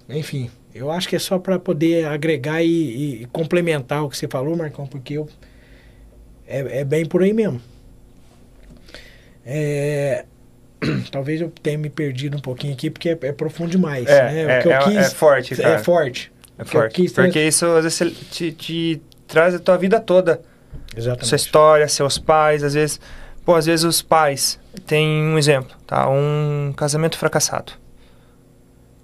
enfim, 0.09 0.51
eu 0.75 0.91
acho 0.91 1.09
que 1.09 1.17
é 1.17 1.19
só 1.19 1.39
para 1.39 1.59
poder 1.59 2.07
agregar 2.07 2.63
e, 2.63 3.23
e- 3.23 3.27
complementar 3.27 4.05
o 4.05 4.09
que 4.09 4.17
você 4.17 4.29
falou, 4.29 4.57
Marcão, 4.57 4.87
porque 4.87 5.15
eu, 5.15 5.29
é, 6.47 6.81
é 6.81 6.85
bem 6.85 7.05
por 7.07 7.23
aí 7.23 7.33
mesmo. 7.33 7.61
É, 9.45 10.27
talvez 11.11 11.41
eu 11.41 11.53
tenha 11.63 11.79
me 11.79 11.91
perdido 11.91 12.37
um 12.37 12.41
pouquinho 12.41 12.73
aqui, 12.73 12.91
porque 12.91 13.11
é, 13.11 13.19
é 13.23 13.33
profundo 13.33 13.71
demais. 13.71 14.07
É, 14.07 14.23
né? 14.33 14.47
O 14.47 14.51
é, 14.51 14.63
que 14.63 14.69
eu 14.69 14.73
é- 14.73 14.79
quis- 14.85 14.97
é 14.97 15.11
forte, 15.11 15.55
cara. 15.57 15.75
É 15.75 15.79
forte. 15.79 16.33
É 16.59 16.65
forte. 16.65 16.95
quis 16.95 17.13
trans- 17.13 17.27
Porque 17.29 17.43
isso 17.47 17.67
às 17.67 17.85
vezes 17.85 18.17
te, 18.31 18.53
te 18.53 19.03
traz 19.27 19.55
a 19.55 19.59
tua 19.59 19.77
vida 19.79 19.99
toda. 20.01 20.41
Exatamente. 20.97 21.27
Sua 21.29 21.37
história, 21.37 21.89
seus 21.89 22.19
pais, 22.19 22.63
às 22.65 22.75
vezes. 22.75 23.01
Pô, 23.45 23.55
às 23.55 23.67
vezes 23.67 23.85
os 23.85 24.03
pais 24.03 24.59
têm 24.87 25.07
um 25.23 25.39
exemplo, 25.39 25.75
tá? 25.87 26.09
Um 26.11 26.73
casamento 26.77 27.17
fracassado. 27.17 27.73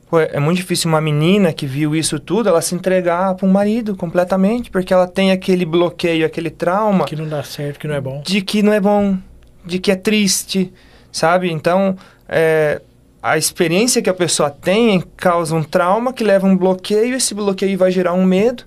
Pô, 0.08 0.20
é 0.20 0.38
muito 0.38 0.58
difícil 0.58 0.88
uma 0.88 1.00
menina 1.00 1.52
que 1.52 1.66
viu 1.66 1.96
isso 1.96 2.20
tudo, 2.20 2.48
ela 2.48 2.60
se 2.62 2.74
entregar 2.74 3.34
para 3.34 3.46
um 3.46 3.50
marido 3.50 3.96
completamente, 3.96 4.70
porque 4.70 4.92
ela 4.92 5.06
tem 5.08 5.32
aquele 5.32 5.64
bloqueio, 5.64 6.24
aquele 6.24 6.48
trauma 6.50 7.04
Que 7.06 7.16
não 7.16 7.26
dá 7.28 7.42
certo, 7.42 7.80
que 7.80 7.88
não 7.88 7.94
é 7.96 8.00
bom. 8.00 8.22
de 8.24 8.40
que 8.40 8.62
não 8.62 8.72
é 8.72 8.78
bom, 8.78 9.18
de 9.64 9.80
que 9.80 9.90
é 9.90 9.96
triste, 9.96 10.72
sabe? 11.16 11.50
Então, 11.50 11.96
é, 12.28 12.82
a 13.22 13.38
experiência 13.38 14.02
que 14.02 14.10
a 14.10 14.14
pessoa 14.14 14.50
tem 14.50 15.00
causa 15.16 15.54
um 15.54 15.62
trauma 15.62 16.12
que 16.12 16.22
leva 16.22 16.46
a 16.46 16.50
um 16.50 16.56
bloqueio, 16.56 17.14
esse 17.16 17.34
bloqueio 17.34 17.78
vai 17.78 17.90
gerar 17.90 18.12
um 18.12 18.24
medo, 18.24 18.64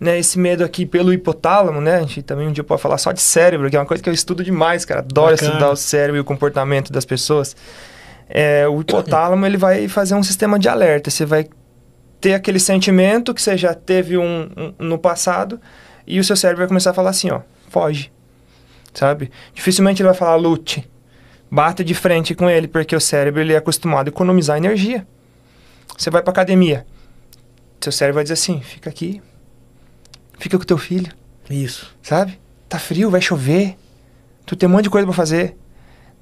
né? 0.00 0.18
Esse 0.18 0.36
medo 0.36 0.64
aqui 0.64 0.84
pelo 0.84 1.12
hipotálamo, 1.12 1.80
né? 1.80 1.96
A 1.96 2.00
gente 2.00 2.22
também 2.22 2.48
um 2.48 2.52
dia 2.52 2.64
pode 2.64 2.82
falar 2.82 2.98
só 2.98 3.12
de 3.12 3.20
cérebro, 3.22 3.70
que 3.70 3.76
é 3.76 3.78
uma 3.78 3.86
coisa 3.86 4.02
que 4.02 4.08
eu 4.08 4.12
estudo 4.12 4.42
demais, 4.42 4.84
cara. 4.84 5.00
Adoro 5.00 5.30
Bacana. 5.30 5.50
estudar 5.52 5.70
o 5.70 5.76
cérebro 5.76 6.16
e 6.16 6.20
o 6.20 6.24
comportamento 6.24 6.92
das 6.92 7.04
pessoas. 7.04 7.54
É, 8.28 8.66
o 8.66 8.80
hipotálamo, 8.80 9.46
ele 9.46 9.56
vai 9.56 9.86
fazer 9.86 10.14
um 10.16 10.22
sistema 10.24 10.58
de 10.58 10.68
alerta. 10.68 11.08
Você 11.08 11.24
vai 11.24 11.46
ter 12.20 12.34
aquele 12.34 12.58
sentimento 12.58 13.32
que 13.32 13.40
você 13.40 13.56
já 13.56 13.74
teve 13.74 14.18
um, 14.18 14.48
um- 14.56 14.74
no 14.78 14.98
passado 14.98 15.60
e 16.06 16.18
o 16.18 16.24
seu 16.24 16.34
cérebro 16.36 16.58
vai 16.62 16.68
começar 16.68 16.90
a 16.90 16.94
falar 16.94 17.10
assim, 17.10 17.30
ó, 17.30 17.40
foge 17.68 18.10
sabe? 18.94 19.30
Dificilmente 19.54 20.02
ele 20.02 20.08
vai 20.08 20.16
falar 20.16 20.36
lute. 20.36 20.86
Bata 21.54 21.84
de 21.84 21.92
frente 21.92 22.34
com 22.34 22.48
ele, 22.48 22.66
porque 22.66 22.96
o 22.96 23.00
cérebro 23.00 23.38
ele 23.38 23.52
é 23.52 23.58
acostumado 23.58 24.08
a 24.08 24.08
economizar 24.08 24.56
energia. 24.56 25.06
Você 25.94 26.08
vai 26.08 26.22
pra 26.22 26.30
academia. 26.30 26.86
Seu 27.78 27.92
cérebro 27.92 28.14
vai 28.14 28.24
dizer 28.24 28.32
assim: 28.32 28.62
fica 28.62 28.88
aqui. 28.88 29.20
Fica 30.38 30.58
com 30.58 30.64
teu 30.64 30.78
filho, 30.78 31.12
Isso. 31.50 31.94
sabe? 32.02 32.40
Tá 32.70 32.78
frio, 32.78 33.10
vai 33.10 33.20
chover. 33.20 33.76
Tu 34.46 34.56
tem 34.56 34.66
um 34.66 34.72
monte 34.72 34.84
de 34.84 34.90
coisa 34.90 35.06
pra 35.06 35.14
fazer. 35.14 35.54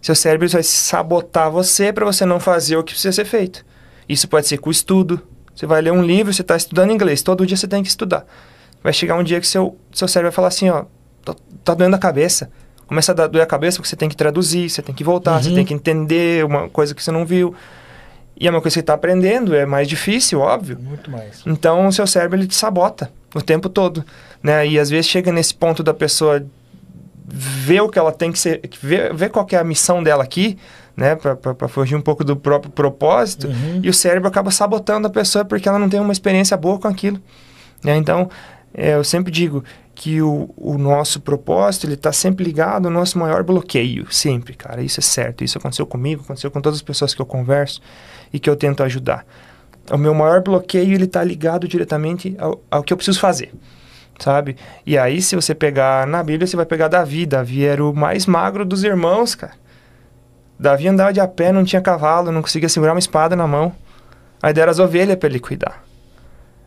Seu 0.03 0.17
cérebro 0.17 0.49
vai 0.49 0.65
sabotar 0.65 1.49
você 1.49 1.93
pra 1.93 2.05
você 2.05 2.27
não 2.27 2.41
fazer 2.41 2.77
o 2.77 2.83
que 2.83 2.93
precisa 2.93 3.13
ser 3.13 3.25
feito. 3.25 3.65
Isso 4.09 4.27
pode 4.27 4.49
ser 4.49 4.59
com 4.59 4.69
estudo. 4.69 5.23
Você 5.55 5.65
vai 5.65 5.81
ler 5.81 5.93
um 5.93 6.03
livro, 6.03 6.35
você 6.35 6.43
tá 6.43 6.57
estudando 6.57 6.91
inglês. 6.91 7.23
Todo 7.23 7.47
dia 7.47 7.57
você 7.57 7.69
tem 7.69 7.85
que 7.85 7.89
estudar. 7.89 8.27
Vai 8.83 8.93
chegar 8.93 9.17
um 9.17 9.23
dia 9.23 9.41
que 9.41 9.47
seu, 9.47 9.79
seu 9.93 10.09
cérebro 10.09 10.33
vai 10.33 10.35
falar 10.35 10.49
assim, 10.49 10.69
ó, 10.71 10.87
tá, 11.25 11.37
tá 11.63 11.75
doendo 11.75 11.95
a 11.95 12.01
cabeça. 12.01 12.51
Começa 12.91 13.13
a 13.13 13.15
dar- 13.15 13.29
doer 13.29 13.43
a 13.45 13.47
cabeça 13.47 13.77
porque 13.79 13.89
você 13.89 13.95
tem 13.95 14.09
que 14.09 14.17
traduzir, 14.17 14.69
você 14.69 14.83
tem 14.83 14.93
que 14.93 15.05
voltar, 15.05 15.41
você 15.41 15.49
Uhum. 15.51 15.55
tem 15.55 15.65
que 15.65 15.73
entender 15.73 16.45
uma 16.45 16.69
coisa 16.69 16.93
que 16.93 17.01
você 17.01 17.13
não 17.13 17.25
viu. 17.25 17.55
E 18.37 18.49
é 18.49 18.51
uma 18.51 18.61
coisa 18.61 18.73
que 18.73 18.75
você 18.75 18.81
está 18.81 18.95
aprendendo, 18.95 19.55
é 19.55 19.65
mais 19.65 19.87
difícil, 19.87 20.41
óbvio. 20.41 20.77
Muito 20.83 21.09
mais. 21.09 21.41
Então, 21.47 21.87
o 21.87 21.93
seu 21.93 22.05
cérebro 22.05 22.37
ele 22.37 22.49
te 22.49 22.57
sabota 22.57 23.09
o 23.33 23.41
tempo 23.41 23.69
todo, 23.69 24.05
né? 24.43 24.67
E 24.67 24.77
às 24.77 24.91
vezes 24.91 25.07
chega 25.07 25.31
nesse 25.31 25.55
ponto 25.55 25.85
da 25.85 25.95
pessoa 25.95 26.45
vê 27.33 27.81
o 27.81 27.89
que 27.89 27.97
ela 27.97 28.11
tem 28.11 28.33
que 28.33 28.39
ser, 28.41 28.61
vê, 28.83 29.13
vê 29.13 29.29
qual 29.29 29.47
é 29.53 29.57
a 29.57 29.63
missão 29.63 30.03
dela 30.03 30.25
aqui, 30.25 30.59
né, 30.97 31.15
para 31.15 31.69
fugir 31.69 31.95
um 31.95 32.01
pouco 32.01 32.25
do 32.25 32.35
próprio 32.35 32.73
propósito, 32.73 33.47
Uhum. 33.47 33.81
e 33.85 33.89
o 33.89 33.95
cérebro 33.95 34.27
acaba 34.29 34.51
sabotando 34.51 35.07
a 35.07 35.11
pessoa 35.11 35.45
porque 35.45 35.69
ela 35.69 35.79
não 35.79 35.89
tem 35.89 36.01
uma 36.01 36.11
experiência 36.13 36.57
boa 36.57 36.77
com 36.81 36.89
aquilo. 36.89 37.21
né? 37.85 37.97
Então, 37.97 38.29
é, 38.73 38.95
eu 38.95 39.05
sempre 39.05 39.33
digo 39.33 39.65
que 39.95 40.23
o, 40.23 40.49
o 40.57 40.79
nosso 40.79 41.21
propósito, 41.21 41.87
ele 41.87 41.95
está 41.95 42.13
sempre 42.13 42.45
ligado 42.45 42.87
ao 42.87 42.93
nosso 42.93 43.19
maior 43.19 43.43
bloqueio, 43.43 44.11
sempre, 44.13 44.55
cara, 44.55 44.83
isso 44.83 45.01
é 45.01 45.03
certo, 45.03 45.45
isso 45.45 45.59
aconteceu 45.59 45.87
comigo, 45.87 46.23
aconteceu 46.23 46.51
com 46.51 46.61
todas 46.61 46.79
as 46.79 46.83
pessoas 46.83 47.13
que 47.13 47.21
eu 47.21 47.27
converso 47.27 47.81
e 48.33 48.39
que 48.39 48.49
eu 48.49 48.57
tento 48.57 48.83
ajudar. 48.83 49.27
O 49.91 49.99
meu 49.99 50.15
maior 50.15 50.43
bloqueio, 50.43 50.95
ele 50.95 51.05
está 51.05 51.23
ligado 51.23 51.67
diretamente 51.67 52.35
ao, 52.39 52.63
ao 52.71 52.83
que 52.83 52.93
eu 52.93 52.97
preciso 52.97 53.21
fazer 53.21 53.53
sabe? 54.23 54.57
E 54.87 54.99
aí, 54.99 55.21
se 55.21 55.35
você 55.35 55.55
pegar 55.55 56.07
na 56.07 56.23
Bíblia, 56.23 56.47
você 56.47 56.57
vai 56.57 56.67
pegar 56.67 56.89
Davi. 56.89 57.27
Davi 57.27 57.65
era 57.65 57.83
o 57.83 57.95
mais 57.95 58.27
magro 58.27 58.65
dos 58.65 58.85
irmãos, 58.85 59.35
cara. 59.35 59.55
Davi 60.59 60.87
andava 60.87 61.13
de 61.13 61.21
a 61.21 61.27
pé, 61.27 61.51
não 61.51 61.65
tinha 61.65 61.81
cavalo, 61.81 62.31
não 62.31 62.43
conseguia 62.43 62.69
segurar 62.69 62.93
uma 62.93 62.99
espada 62.99 63.35
na 63.35 63.47
mão. 63.47 63.73
Aí 64.43 64.53
deram 64.53 64.71
as 64.71 64.79
ovelhas 64.79 65.17
para 65.17 65.29
ele 65.29 65.41
cuidar. 65.41 65.83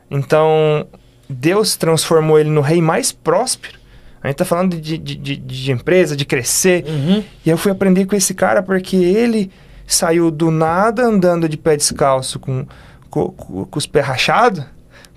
Então, 0.09 0.88
Deus 1.29 1.75
transformou 1.75 2.39
ele 2.39 2.49
no 2.49 2.61
rei 2.61 2.81
mais 2.81 3.11
próspero. 3.11 3.79
A 4.21 4.27
gente 4.27 4.37
tá 4.37 4.45
falando 4.45 4.79
de, 4.79 4.97
de, 4.97 5.15
de, 5.15 5.35
de 5.35 5.71
empresa, 5.71 6.15
de 6.15 6.23
crescer. 6.23 6.85
Uhum. 6.87 7.23
E 7.45 7.49
eu 7.49 7.57
fui 7.57 7.71
aprender 7.71 8.05
com 8.05 8.15
esse 8.15 8.33
cara 8.33 8.63
porque 8.63 8.95
ele 8.95 9.51
saiu 9.85 10.31
do 10.31 10.49
nada 10.49 11.03
andando 11.03 11.49
de 11.49 11.57
pé 11.57 11.75
descalço 11.75 12.39
com, 12.39 12.65
com, 13.09 13.29
com, 13.29 13.65
com 13.65 13.77
os 13.77 13.85
pés 13.85 14.05
rachados, 14.05 14.63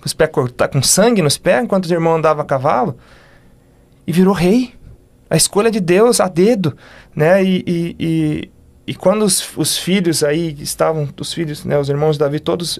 com 0.00 0.06
os 0.06 0.12
pés 0.12 0.30
cortados, 0.30 0.74
com 0.74 0.82
sangue 0.82 1.22
nos 1.22 1.38
pés, 1.38 1.62
enquanto 1.62 1.84
os 1.84 1.90
irmãos 1.90 2.16
andavam 2.16 2.42
a 2.42 2.46
cavalo, 2.46 2.96
e 4.06 4.12
virou 4.12 4.34
rei. 4.34 4.74
A 5.30 5.36
escolha 5.36 5.70
de 5.70 5.80
Deus 5.80 6.20
a 6.20 6.28
dedo, 6.28 6.76
né? 7.14 7.42
E, 7.42 7.64
e, 7.66 7.96
e, 7.98 8.50
e 8.88 8.94
quando 8.94 9.22
os, 9.24 9.56
os 9.56 9.76
filhos 9.76 10.22
aí 10.22 10.56
estavam, 10.60 11.08
os 11.20 11.32
filhos, 11.32 11.64
né, 11.64 11.78
os 11.78 11.88
irmãos 11.88 12.12
de 12.12 12.20
Davi, 12.20 12.38
todos 12.38 12.78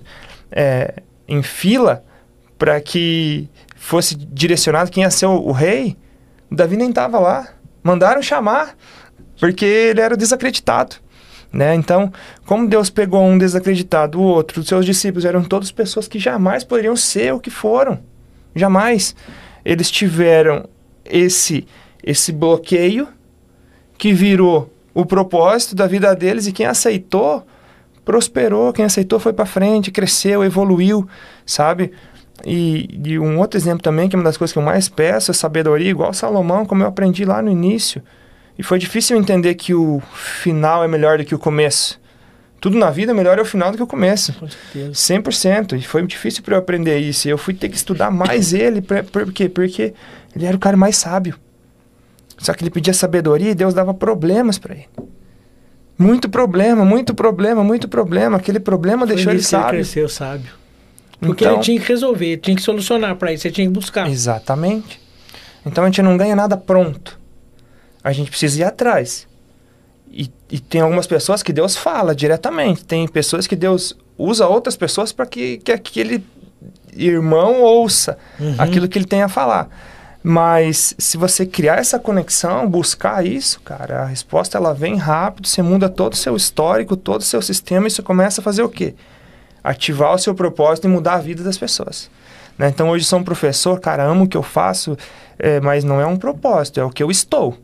é, 0.51 1.03
em 1.27 1.43
fila 1.43 2.05
para 2.59 2.81
que 2.81 3.49
fosse 3.77 4.15
direcionado 4.15 4.91
quem 4.91 5.03
ia 5.03 5.11
ser 5.11 5.27
o, 5.27 5.35
o 5.35 5.53
rei, 5.53 5.97
Davi 6.51 6.77
nem 6.77 6.89
estava 6.89 7.19
lá. 7.19 7.49
Mandaram 7.83 8.23
chamar, 8.23 8.77
porque 9.39 9.65
ele 9.65 10.01
era 10.01 10.17
desacreditado. 10.17 10.97
Né? 11.53 11.75
Então, 11.75 12.13
como 12.45 12.69
Deus 12.69 12.91
pegou 12.91 13.23
um 13.23 13.39
desacreditado, 13.39 14.21
o 14.21 14.23
outro, 14.23 14.61
os 14.61 14.67
seus 14.67 14.85
discípulos 14.85 15.25
eram 15.25 15.45
todas 15.45 15.71
pessoas 15.71 16.09
que 16.09 16.19
jamais 16.19 16.65
poderiam 16.65 16.97
ser 16.97 17.33
o 17.33 17.41
que 17.41 17.51
foram. 17.51 18.01
Jamais. 18.55 19.15
Eles 19.65 19.91
tiveram 19.91 20.69
esse, 21.05 21.67
esse 22.03 22.33
bloqueio 22.33 23.09
que 23.97 24.13
virou 24.13 24.73
o 24.93 25.05
propósito 25.05 25.75
da 25.75 25.87
vida 25.87 26.15
deles 26.15 26.47
e 26.47 26.53
quem 26.53 26.67
aceitou 26.67 27.47
prosperou, 28.05 28.73
quem 28.73 28.85
aceitou 28.85 29.19
foi 29.19 29.33
para 29.33 29.45
frente, 29.45 29.91
cresceu, 29.91 30.45
evoluiu, 30.45 31.09
sabe? 31.45 31.93
E, 32.45 33.01
e, 33.05 33.19
um 33.19 33.39
outro 33.39 33.59
exemplo 33.59 33.83
também, 33.83 34.09
que 34.09 34.17
é 34.17 34.19
uma 34.19 34.25
das 34.25 34.37
coisas 34.37 34.53
que 34.53 34.59
eu 34.59 34.63
mais 34.63 34.89
peço, 34.89 35.31
é 35.31 35.35
sabedoria, 35.35 35.91
igual 35.91 36.13
Salomão, 36.13 36.67
como 36.67 36.83
eu 36.83 36.89
aprendi 36.89 37.25
lá 37.25 37.41
no 37.41 37.51
início. 37.51 38.03
E 38.59 38.63
foi 38.63 38.79
difícil 38.79 39.17
entender 39.17 39.55
que 39.55 39.75
o 39.75 40.01
final 40.15 40.85
é 40.85 40.89
melhor 40.89 41.19
do 41.19 41.25
que 41.25 41.35
o 41.35 41.39
começo. 41.39 42.01
Tudo 42.61 42.79
na 42.79 42.91
vida 42.91 43.13
é 43.13 43.15
melhor 43.15 43.39
é 43.39 43.43
o 43.43 43.45
final 43.45 43.71
do 43.71 43.77
que 43.77 43.83
o 43.83 43.87
começo. 43.87 44.33
Com 44.33 44.49
certeza. 44.49 44.93
100%. 44.93 45.79
E 45.79 45.83
foi 45.83 46.05
difícil 46.07 46.43
para 46.43 46.55
eu 46.55 46.59
aprender 46.59 46.99
isso. 46.99 47.29
E 47.29 47.31
eu 47.31 47.39
fui 47.39 47.53
ter 47.53 47.69
que 47.69 47.77
estudar 47.77 48.11
mais 48.11 48.53
ele. 48.55 48.81
Pra, 48.81 49.03
por 49.03 49.31
quê? 49.33 49.49
Porque 49.49 49.93
ele 50.35 50.47
era 50.47 50.57
o 50.57 50.61
cara 50.61 50.77
mais 50.77 50.97
sábio. 50.97 51.39
Só 52.39 52.53
que 52.55 52.63
ele 52.65 52.71
pedia 52.71 52.93
sabedoria 52.93 53.51
e 53.51 53.55
Deus 53.55 53.75
dava 53.75 53.93
problemas 53.93 54.59
para 54.59 54.75
ele. 54.75 54.89
Muito 55.99 56.29
problema, 56.29 56.85
muito 56.85 57.15
problema, 57.15 57.63
muito 57.63 57.89
problema. 57.89 58.37
Aquele 58.37 58.61
problema 58.61 59.07
Foi 59.07 59.15
deixou 59.15 59.33
ele 59.33 59.39
que 59.41 59.45
ele 59.45 59.51
sábio. 59.51 59.71
cresceu 59.71 60.09
sábio. 60.09 60.51
Porque 61.21 61.45
Então- 61.45 61.55
ele 61.57 61.63
tinha 61.63 61.81
que 61.81 61.87
resolver, 61.89 62.27
ele 62.27 62.37
tinha 62.41 62.57
que 62.57 62.63
solucionar 62.63 63.17
para 63.17 63.33
isso, 63.33 63.43
você 63.43 63.51
tinha 63.51 63.67
que 63.67 63.73
buscar. 63.73 64.09
Exatamente. 64.11 65.01
Então 65.65 65.85
a 65.85 65.87
gente 65.89 66.03
não 66.03 66.17
ganha 66.17 66.37
nada 66.37 66.57
pronto. 66.57 67.19
A 68.05 68.13
gente 68.13 68.31
precisa 68.31 68.61
ir 68.61 68.65
atrás. 68.65 69.27
E, 70.13 70.31
e 70.51 70.61
tem 70.61 70.81
algumas 70.81 71.07
pessoas 71.07 71.43
que 71.43 71.53
Deus 71.53 71.77
fala 71.77 72.15
diretamente. 72.15 72.85
Tem 72.85 73.07
pessoas 73.09 73.47
que 73.47 73.57
Deus 73.57 73.97
usa 74.17 74.47
outras 74.47 74.77
pessoas 74.77 75.13
para 75.13 75.27
que, 75.27 75.59
que 75.59 75.73
aquele 75.73 76.23
irmão 76.95 77.61
ouça 77.63 78.17
Uhum. 78.39 78.55
aquilo 78.59 78.89
que 78.89 78.99
ele 78.99 79.05
tem 79.07 79.23
a 79.23 79.29
falar. 79.29 79.69
Mas 80.23 80.95
se 80.99 81.17
você 81.17 81.45
criar 81.47 81.77
essa 81.77 81.99
conexão, 81.99 82.69
buscar 82.69 83.25
isso, 83.25 83.61
cara, 83.61 84.03
a 84.03 84.07
resposta 84.07 84.59
ela 84.59 84.73
vem 84.75 84.97
rápido, 84.97 85.47
você 85.47 85.63
muda 85.63 85.89
todo 85.89 86.15
o 86.15 86.17
seu 86.17 86.35
histórico, 86.37 86.97
todo 86.97 87.21
o 87.21 87.25
seu 87.25 87.41
sistema 87.43 87.87
e 87.87 87.91
você 87.91 88.03
começa 88.03 88.41
a 88.41 88.45
fazer 88.45 88.63
o 88.63 88.69
quê? 88.69 88.95
Ativar 89.69 90.15
o 90.15 90.19
seu 90.19 90.35
propósito 90.35 90.87
e 90.87 90.89
mudar 90.89 91.15
a 91.15 91.19
vida 91.19 91.43
das 91.43 91.59
pessoas. 91.59 92.09
né? 92.59 92.69
Então 92.69 92.89
hoje 92.91 93.05
sou 93.05 93.19
um 93.19 93.25
professor, 93.25 93.81
cara, 93.81 94.05
amo 94.05 94.25
o 94.25 94.29
que 94.29 94.37
eu 94.37 94.43
faço, 94.43 94.97
é, 95.39 95.61
mas 95.61 95.83
não 95.85 96.01
é 96.01 96.07
um 96.07 96.17
propósito, 96.17 96.79
é 96.81 96.85
o 96.85 96.91
que 96.91 97.03
eu 97.03 97.11
estou. 97.11 97.57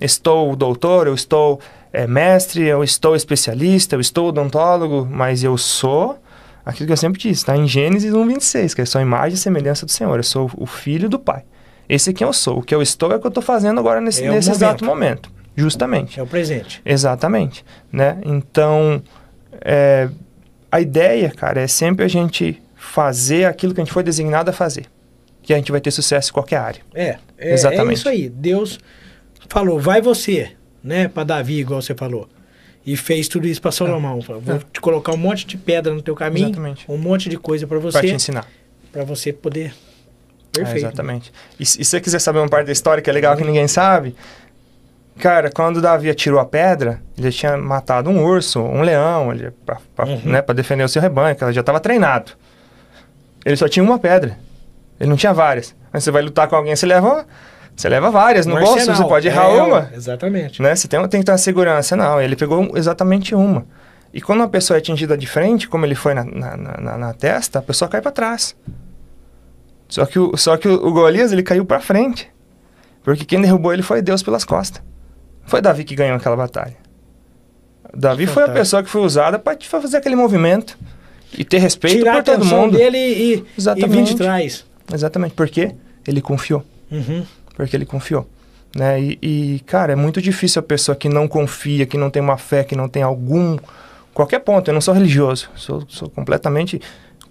Estou 0.00 0.54
doutor, 0.56 1.06
eu 1.06 1.14
estou 1.14 1.60
é, 1.92 2.06
mestre, 2.06 2.62
eu 2.66 2.82
estou 2.82 3.14
especialista, 3.14 3.94
eu 3.96 4.00
estou 4.00 4.28
odontólogo, 4.28 5.06
mas 5.10 5.44
eu 5.44 5.56
sou 5.58 6.18
aquilo 6.64 6.86
que 6.86 6.92
eu 6.92 6.96
sempre 6.96 7.20
disse, 7.20 7.42
está 7.42 7.56
em 7.56 7.66
Gênesis 7.66 8.12
1,26, 8.12 8.74
que 8.74 8.80
é 8.82 8.84
só 8.84 8.98
a 8.98 9.02
imagem 9.02 9.34
e 9.34 9.38
semelhança 9.38 9.84
do 9.84 9.90
Senhor. 9.92 10.16
Eu 10.16 10.22
sou 10.22 10.50
o 10.56 10.64
filho 10.66 11.08
do 11.08 11.18
Pai. 11.18 11.42
Esse 11.88 12.10
é 12.10 12.12
quem 12.12 12.26
eu 12.26 12.32
sou. 12.32 12.58
O 12.58 12.62
que 12.62 12.74
eu 12.74 12.80
estou 12.80 13.10
é 13.12 13.16
o 13.16 13.20
que 13.20 13.26
eu 13.26 13.30
estou 13.30 13.42
fazendo 13.42 13.78
agora 13.80 14.00
nesse, 14.00 14.24
É 14.24 14.30
nesse 14.30 14.48
momento. 14.48 14.58
exato 14.58 14.84
momento. 14.84 15.30
Justamente. 15.54 16.18
É 16.18 16.22
o 16.22 16.26
presente. 16.26 16.80
Exatamente, 16.84 17.64
né? 17.92 18.18
Então, 18.24 19.02
é, 19.60 20.08
a 20.72 20.80
ideia, 20.80 21.30
cara, 21.30 21.60
é 21.60 21.66
sempre 21.68 22.04
a 22.04 22.08
gente 22.08 22.60
fazer 22.74 23.44
aquilo 23.44 23.72
que 23.74 23.80
a 23.80 23.84
gente 23.84 23.92
foi 23.92 24.02
designado 24.02 24.50
a 24.50 24.52
fazer. 24.52 24.86
Que 25.42 25.52
a 25.52 25.56
gente 25.56 25.70
vai 25.70 25.80
ter 25.80 25.90
sucesso 25.90 26.30
em 26.30 26.32
qualquer 26.32 26.56
área. 26.56 26.80
É, 26.94 27.04
é, 27.04 27.18
é 27.38 27.52
Exatamente. 27.52 27.98
isso 27.98 28.08
aí. 28.08 28.28
Deus 28.28 28.78
falou, 29.48 29.78
vai 29.78 30.00
você, 30.00 30.52
né, 30.82 31.08
para 31.08 31.24
Davi, 31.24 31.58
igual 31.60 31.82
você 31.82 31.94
falou. 31.94 32.28
E 32.84 32.96
fez 32.96 33.28
tudo 33.28 33.46
isso 33.46 33.60
para 33.62 33.70
Salomão. 33.70 34.20
Falou, 34.22 34.40
Vou 34.42 34.56
É. 34.56 34.60
te 34.72 34.80
colocar 34.80 35.12
um 35.12 35.16
monte 35.16 35.46
de 35.46 35.56
pedra 35.56 35.92
no 35.94 36.02
teu 36.02 36.14
caminho, 36.16 36.46
Exatamente. 36.48 36.84
um 36.88 36.96
monte 36.98 37.28
de 37.28 37.36
coisa 37.36 37.66
para 37.66 37.78
Para 37.78 37.90
te 37.90 38.06
você, 38.08 38.14
ensinar. 38.14 38.46
para 38.90 39.04
você 39.04 39.32
poder. 39.32 39.72
É, 40.54 40.58
Perfeito. 40.58 40.78
exatamente. 40.86 41.32
E, 41.58 41.64
se- 41.64 41.80
e 41.80 41.84
se 41.84 41.90
você 41.92 42.00
quiser 42.00 42.18
saber 42.18 42.38
uma 42.40 42.48
parte 42.48 42.66
da 42.66 42.72
história 42.72 43.02
que 43.02 43.08
é 43.08 43.12
legal 43.12 43.36
que 43.36 43.44
ninguém 43.44 43.66
sabe, 43.68 44.14
cara, 45.22 45.50
quando 45.50 45.80
Davi 45.80 46.10
atirou 46.10 46.40
a 46.40 46.44
pedra, 46.44 47.00
ele 47.16 47.30
tinha 47.30 47.56
matado 47.56 48.10
um 48.10 48.24
urso, 48.24 48.60
um 48.60 48.82
leão, 48.82 49.32
ele, 49.32 49.50
pra, 49.64 49.78
pra, 49.94 50.04
Uhum. 50.06 50.20
né, 50.24 50.42
pra 50.42 50.54
defender 50.54 50.82
o 50.82 50.88
seu 50.88 51.00
rebanho, 51.00 51.36
que 51.36 51.42
ela 51.44 51.52
já 51.52 51.60
estava 51.60 51.78
treinado. 51.78 52.32
Ele 53.44 53.56
só 53.56 53.68
tinha 53.68 53.82
uma 53.84 53.98
pedra. 53.98 54.36
Ele 55.00 55.08
não 55.10 55.16
tinha 55.16 55.32
várias. 55.32 55.74
Mas 55.92 56.04
você 56.04 56.10
vai 56.10 56.22
lutar 56.22 56.48
com 56.48 56.56
alguém, 56.56 56.74
você 56.74 56.86
leva, 56.86 57.24
você 57.76 57.88
leva 57.88 58.10
várias 58.10 58.46
no 58.46 58.56
Um 58.56 58.60
bolso, 58.60 58.84
você 58.94 59.04
pode 59.04 59.28
errar 59.28 59.44
É, 59.50 59.62
uma. 59.62 59.90
Exatamente. 59.94 60.60
né? 60.60 60.74
Você 60.74 60.88
tem, 60.88 61.00
tem 61.08 61.20
que 61.20 61.26
ter 61.26 61.32
uma 61.32 61.38
segurança. 61.38 61.94
Não, 61.96 62.20
ele 62.20 62.34
pegou 62.36 62.76
exatamente 62.76 63.34
uma. 63.34 63.64
E 64.12 64.20
quando 64.20 64.40
uma 64.40 64.48
pessoa 64.48 64.76
é 64.76 64.78
atingida 64.78 65.16
de 65.16 65.26
frente, 65.26 65.68
como 65.68 65.86
ele 65.86 65.94
foi 65.94 66.14
na, 66.14 66.24
na, 66.24 66.56
na- 66.56 66.98
na 66.98 67.14
testa, 67.14 67.58
a 67.60 67.62
pessoa 67.62 67.88
cai 67.88 68.00
para 68.00 68.10
trás. 68.12 68.54
Só 69.88 70.04
que, 70.06 70.18
o, 70.18 70.36
só 70.36 70.56
que 70.56 70.68
o, 70.68 70.86
o 70.86 70.92
Golias, 70.92 71.32
ele 71.32 71.42
caiu 71.42 71.64
para 71.64 71.80
frente. 71.80 72.30
Porque 73.02 73.24
quem 73.24 73.40
derrubou 73.40 73.72
ele 73.72 73.82
foi 73.82 74.00
Deus 74.02 74.22
pelas 74.22 74.44
costas. 74.44 74.82
Foi 75.46 75.60
Davi 75.60 75.84
que 75.84 75.94
ganhou 75.94 76.16
aquela 76.16 76.36
batalha. 76.36 76.76
Davi 77.94 78.26
foi 78.26 78.44
a 78.44 78.48
pessoa 78.48 78.82
que 78.82 78.88
foi 78.88 79.02
usada 79.02 79.38
para 79.38 79.56
fazer 79.60 79.98
aquele 79.98 80.16
movimento 80.16 80.78
e 81.36 81.44
ter 81.44 81.58
respeito 81.58 81.98
Tirar 81.98 82.16
por 82.16 82.24
todo 82.24 82.44
mundo. 82.44 82.76
dele 82.76 82.96
e, 82.96 83.12
e 83.12 83.36
vir 83.36 83.42
de 83.42 83.52
Exatamente. 83.58 84.16
trás. 84.16 84.64
Exatamente. 84.92 85.34
Porque 85.34 85.74
ele 86.06 86.20
confiou. 86.20 86.64
Uhum. 86.90 87.24
porque 87.54 87.74
ele 87.74 87.86
confiou. 87.86 88.26
Né? 88.76 89.00
E, 89.00 89.18
e, 89.22 89.60
cara, 89.60 89.92
é 89.92 89.96
muito 89.96 90.20
difícil 90.20 90.60
a 90.60 90.62
pessoa 90.62 90.94
que 90.94 91.08
não 91.08 91.26
confia, 91.28 91.86
que 91.86 91.96
não 91.96 92.10
tem 92.10 92.22
uma 92.22 92.36
fé, 92.36 92.64
que 92.64 92.76
não 92.76 92.88
tem 92.88 93.02
algum. 93.02 93.58
qualquer 94.14 94.40
ponto. 94.40 94.68
Eu 94.68 94.74
não 94.74 94.80
sou 94.80 94.94
religioso, 94.94 95.48
sou, 95.54 95.84
sou 95.88 96.08
completamente 96.08 96.80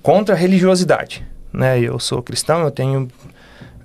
contra 0.02 0.36
a 0.36 0.38
religiosidade. 0.38 1.26
Né? 1.54 1.80
Eu 1.80 2.00
sou 2.00 2.22
cristão, 2.22 2.62
eu 2.62 2.72
tenho 2.72 3.08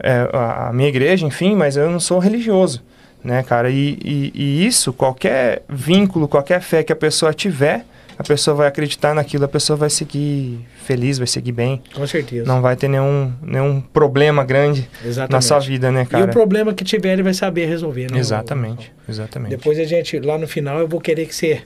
é, 0.01 0.29
a 0.33 0.71
minha 0.73 0.89
igreja, 0.89 1.27
enfim, 1.27 1.55
mas 1.55 1.77
eu 1.77 1.91
não 1.91 2.01
sou 2.01 2.19
religioso. 2.19 2.83
Né, 3.25 3.43
cara? 3.43 3.71
E, 3.71 3.99
e, 4.05 4.33
e 4.35 4.67
isso, 4.67 4.93
qualquer 4.93 5.63
vínculo, 5.69 6.29
qualquer 6.29 6.61
fé 6.61 6.85
que 6.85 6.93
a 6.93 6.97
pessoa 6.97 7.35
tiver, 7.35 7.85
a 8.19 8.23
pessoa 8.23 8.55
vai 8.55 8.69
acreditar 8.69 9.15
naquilo, 9.15 9.45
a 9.45 9.49
pessoa 9.49 9.77
vai 9.77 9.91
seguir 9.91 10.61
feliz, 10.85 11.19
vai 11.19 11.27
seguir 11.27 11.53
bem, 11.53 11.83
Com 11.95 12.07
certeza. 12.07 12.47
não 12.47 12.63
vai 12.63 12.77
ter 12.77 12.89
nenhum, 12.89 13.33
nenhum 13.43 13.81
problema 13.81 14.45
grande 14.45 14.89
Exatamente. 15.05 15.33
na 15.33 15.41
sua 15.41 15.59
vida, 15.59 15.91
né, 15.91 16.03
E 16.03 16.07
cara? 16.07 16.25
o 16.27 16.29
problema 16.29 16.73
que 16.73 16.85
tiver, 16.85 17.13
ele 17.15 17.23
vai 17.25 17.35
saber 17.35 17.67
resolver, 17.67 18.11
né? 18.11 18.19
Exatamente, 18.19 18.93
exatamente. 19.09 19.51
Depois 19.51 19.79
a 19.79 19.85
gente, 19.85 20.19
lá 20.21 20.39
no 20.39 20.47
final, 20.47 20.79
eu 20.79 20.87
vou 20.89 21.01
querer 21.01 21.27
que 21.27 21.35
você 21.35 21.63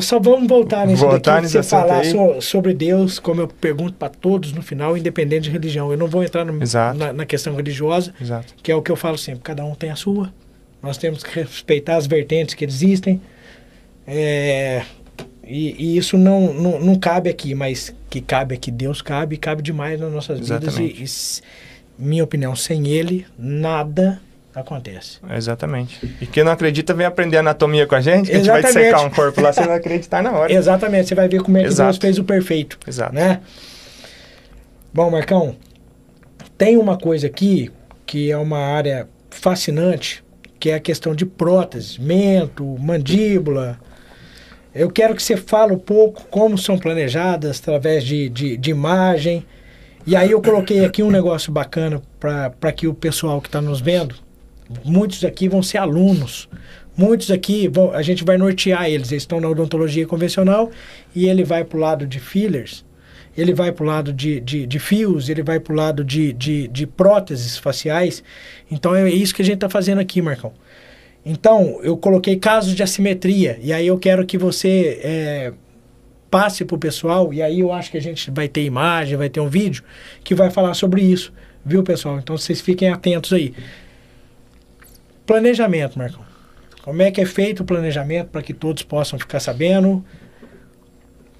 Só 0.00 0.18
vamos 0.18 0.48
voltar 0.48 0.86
nisso 0.86 1.02
Voltar 1.06 1.36
daqui, 1.36 1.48
você 1.52 1.62
falar 1.62 2.04
so- 2.04 2.40
sobre 2.40 2.74
Deus, 2.74 3.18
como 3.20 3.40
eu 3.42 3.46
pergunto 3.48 3.92
para 3.92 4.08
todos 4.08 4.52
no 4.52 4.60
final, 4.60 4.96
independente 4.96 5.42
de 5.44 5.50
religião. 5.50 5.92
Eu 5.92 5.96
não 5.96 6.08
vou 6.08 6.24
entrar 6.24 6.44
no- 6.44 6.52
na, 6.96 7.12
na 7.12 7.24
questão 7.24 7.54
religiosa, 7.54 8.12
Exato. 8.20 8.54
que 8.60 8.72
é 8.72 8.74
o 8.74 8.82
que 8.82 8.90
eu 8.90 8.96
falo 8.96 9.16
sempre, 9.16 9.40
cada 9.42 9.64
um 9.64 9.74
tem 9.76 9.90
a 9.90 9.96
sua. 9.96 10.32
Nós 10.82 10.96
temos 10.98 11.22
que 11.22 11.30
respeitar 11.40 11.96
as 11.96 12.06
vertentes 12.08 12.54
que 12.56 12.64
existem. 12.64 13.20
É, 14.06 14.82
e, 15.46 15.74
e 15.78 15.96
isso 15.96 16.16
não, 16.18 16.52
não, 16.52 16.80
não 16.80 16.94
cabe 16.98 17.30
aqui, 17.30 17.54
mas 17.54 17.94
que 18.10 18.20
cabe 18.20 18.54
aqui, 18.56 18.70
Deus 18.70 19.00
cabe, 19.00 19.36
e 19.36 19.38
cabe 19.38 19.62
demais 19.62 20.00
nas 20.00 20.12
nossas 20.12 20.40
vidas. 20.40 20.62
Exatamente. 20.62 20.98
E, 20.98 21.00
e 21.02 21.04
s- 21.04 21.42
minha 21.98 22.24
opinião, 22.24 22.54
sem 22.56 22.88
ele, 22.88 23.26
nada 23.38 24.20
acontece. 24.60 25.18
Exatamente. 25.30 26.14
E 26.20 26.26
quem 26.26 26.44
não 26.44 26.52
acredita 26.52 26.94
vem 26.94 27.06
aprender 27.06 27.38
anatomia 27.38 27.86
com 27.86 27.94
a 27.94 28.00
gente, 28.00 28.30
que 28.30 28.32
a 28.32 28.38
gente 28.38 28.48
vai 28.48 28.60
Exatamente. 28.60 28.90
dissecar 28.90 29.06
um 29.06 29.10
corpo 29.10 29.40
lá, 29.40 29.52
você 29.52 29.62
vai 29.64 29.76
acreditar 29.76 30.22
na 30.22 30.32
hora. 30.32 30.52
Exatamente, 30.54 31.08
você 31.08 31.14
vai 31.14 31.28
ver 31.28 31.42
como 31.42 31.56
é 31.58 31.62
que 31.62 31.66
Exato. 31.66 31.90
Deus 31.90 31.98
fez 31.98 32.18
o 32.18 32.24
perfeito. 32.24 32.78
Exato. 32.86 33.14
né? 33.14 33.40
Bom, 34.92 35.10
Marcão, 35.10 35.56
tem 36.56 36.76
uma 36.76 36.98
coisa 36.98 37.26
aqui 37.26 37.70
que 38.04 38.30
é 38.30 38.36
uma 38.36 38.58
área 38.58 39.06
fascinante, 39.30 40.24
que 40.58 40.70
é 40.70 40.74
a 40.74 40.80
questão 40.80 41.14
de 41.14 41.24
prótese, 41.24 42.00
mento, 42.00 42.64
mandíbula. 42.78 43.78
Eu 44.74 44.90
quero 44.90 45.14
que 45.14 45.22
você 45.22 45.36
fale 45.36 45.72
um 45.72 45.78
pouco 45.78 46.26
como 46.30 46.56
são 46.58 46.78
planejadas 46.78 47.60
através 47.60 48.02
de, 48.04 48.28
de, 48.28 48.56
de 48.56 48.70
imagem. 48.70 49.44
E 50.06 50.16
aí 50.16 50.30
eu 50.30 50.40
coloquei 50.40 50.84
aqui 50.84 51.02
um 51.02 51.10
negócio 51.10 51.52
bacana 51.52 52.00
para 52.18 52.72
que 52.72 52.86
o 52.88 52.94
pessoal 52.94 53.40
que 53.40 53.48
está 53.48 53.60
nos 53.60 53.80
vendo, 53.80 54.14
muitos 54.84 55.24
aqui 55.24 55.48
vão 55.48 55.62
ser 55.62 55.78
alunos. 55.78 56.48
Muitos 56.96 57.30
aqui, 57.30 57.68
vão, 57.68 57.92
a 57.92 58.02
gente 58.02 58.24
vai 58.24 58.36
nortear 58.36 58.86
eles. 58.86 59.12
Eles 59.12 59.22
estão 59.22 59.40
na 59.40 59.48
odontologia 59.48 60.06
convencional 60.06 60.70
e 61.14 61.28
ele 61.28 61.44
vai 61.44 61.64
para 61.64 61.76
o 61.76 61.80
lado 61.80 62.06
de 62.06 62.18
fillers, 62.18 62.84
ele 63.36 63.54
vai 63.54 63.70
para 63.70 63.84
o 63.84 63.86
lado 63.86 64.12
de, 64.12 64.40
de, 64.40 64.66
de 64.66 64.78
fios, 64.80 65.28
ele 65.28 65.44
vai 65.44 65.60
para 65.60 65.72
o 65.72 65.76
lado 65.76 66.04
de, 66.04 66.32
de, 66.32 66.66
de 66.66 66.86
próteses 66.86 67.56
faciais. 67.56 68.22
Então 68.68 68.94
é 68.94 69.08
isso 69.08 69.32
que 69.32 69.42
a 69.42 69.44
gente 69.44 69.56
está 69.56 69.68
fazendo 69.68 70.00
aqui, 70.00 70.20
Marcão. 70.20 70.52
Então, 71.24 71.78
eu 71.82 71.96
coloquei 71.96 72.36
casos 72.36 72.74
de 72.74 72.82
assimetria. 72.82 73.58
E 73.60 73.72
aí 73.72 73.86
eu 73.86 73.98
quero 73.98 74.24
que 74.24 74.38
você 74.38 74.98
é, 75.02 75.52
passe 76.30 76.64
para 76.64 76.74
o 76.74 76.78
pessoal. 76.78 77.32
E 77.32 77.42
aí 77.42 77.60
eu 77.60 77.72
acho 77.72 77.90
que 77.90 77.96
a 77.96 78.00
gente 78.00 78.30
vai 78.30 78.48
ter 78.48 78.64
imagem, 78.64 79.16
vai 79.16 79.28
ter 79.28 79.40
um 79.40 79.48
vídeo 79.48 79.84
que 80.24 80.34
vai 80.34 80.50
falar 80.50 80.74
sobre 80.74 81.02
isso. 81.02 81.32
Viu, 81.64 81.82
pessoal? 81.82 82.18
Então 82.18 82.36
vocês 82.36 82.60
fiquem 82.60 82.88
atentos 82.88 83.32
aí. 83.32 83.52
Planejamento, 85.28 85.98
Marcão. 85.98 86.22
Como 86.82 87.02
é 87.02 87.10
que 87.10 87.20
é 87.20 87.26
feito 87.26 87.60
o 87.60 87.64
planejamento 87.64 88.28
para 88.28 88.42
que 88.42 88.54
todos 88.54 88.82
possam 88.82 89.18
ficar 89.18 89.40
sabendo? 89.40 90.02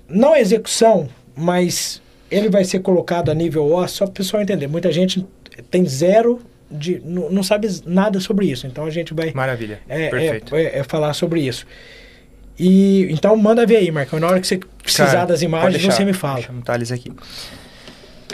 Não 0.06 0.34
a 0.34 0.40
execução, 0.40 1.08
mas 1.34 2.02
ele 2.30 2.50
vai 2.50 2.64
ser 2.64 2.80
colocado 2.80 3.30
a 3.30 3.34
nível 3.34 3.72
ósseo, 3.72 3.96
só 3.96 4.04
para 4.04 4.10
o 4.10 4.14
pessoal 4.14 4.42
entender. 4.42 4.66
Muita 4.66 4.92
gente 4.92 5.26
tem 5.70 5.86
zero 5.86 6.38
de. 6.70 7.00
não 7.02 7.30
não 7.30 7.42
sabe 7.42 7.66
nada 7.86 8.20
sobre 8.20 8.44
isso. 8.44 8.66
Então 8.66 8.84
a 8.84 8.90
gente 8.90 9.14
vai 9.14 9.32
Maravilha. 9.32 9.80
é, 9.88 10.10
Perfeito. 10.10 10.54
é, 10.54 10.64
é, 10.64 10.78
é 10.80 10.84
falar 10.84 11.14
sobre 11.14 11.40
isso. 11.40 11.66
E 12.58 13.08
então 13.10 13.34
manda 13.36 13.64
ver 13.64 13.76
aí, 13.76 13.90
Marcão. 13.90 14.20
Na 14.20 14.26
hora 14.26 14.38
que 14.38 14.46
você 14.46 14.60
precisar 14.82 15.06
Cara, 15.12 15.26
das 15.26 15.40
imagens, 15.40 15.72
deixar. 15.72 15.92
você 15.92 16.04
me 16.04 16.12
fala. 16.12 16.34
Deixa 16.34 16.50
eu 16.50 16.56
mutar 16.56 16.76
eles 16.76 16.92
aqui. 16.92 17.10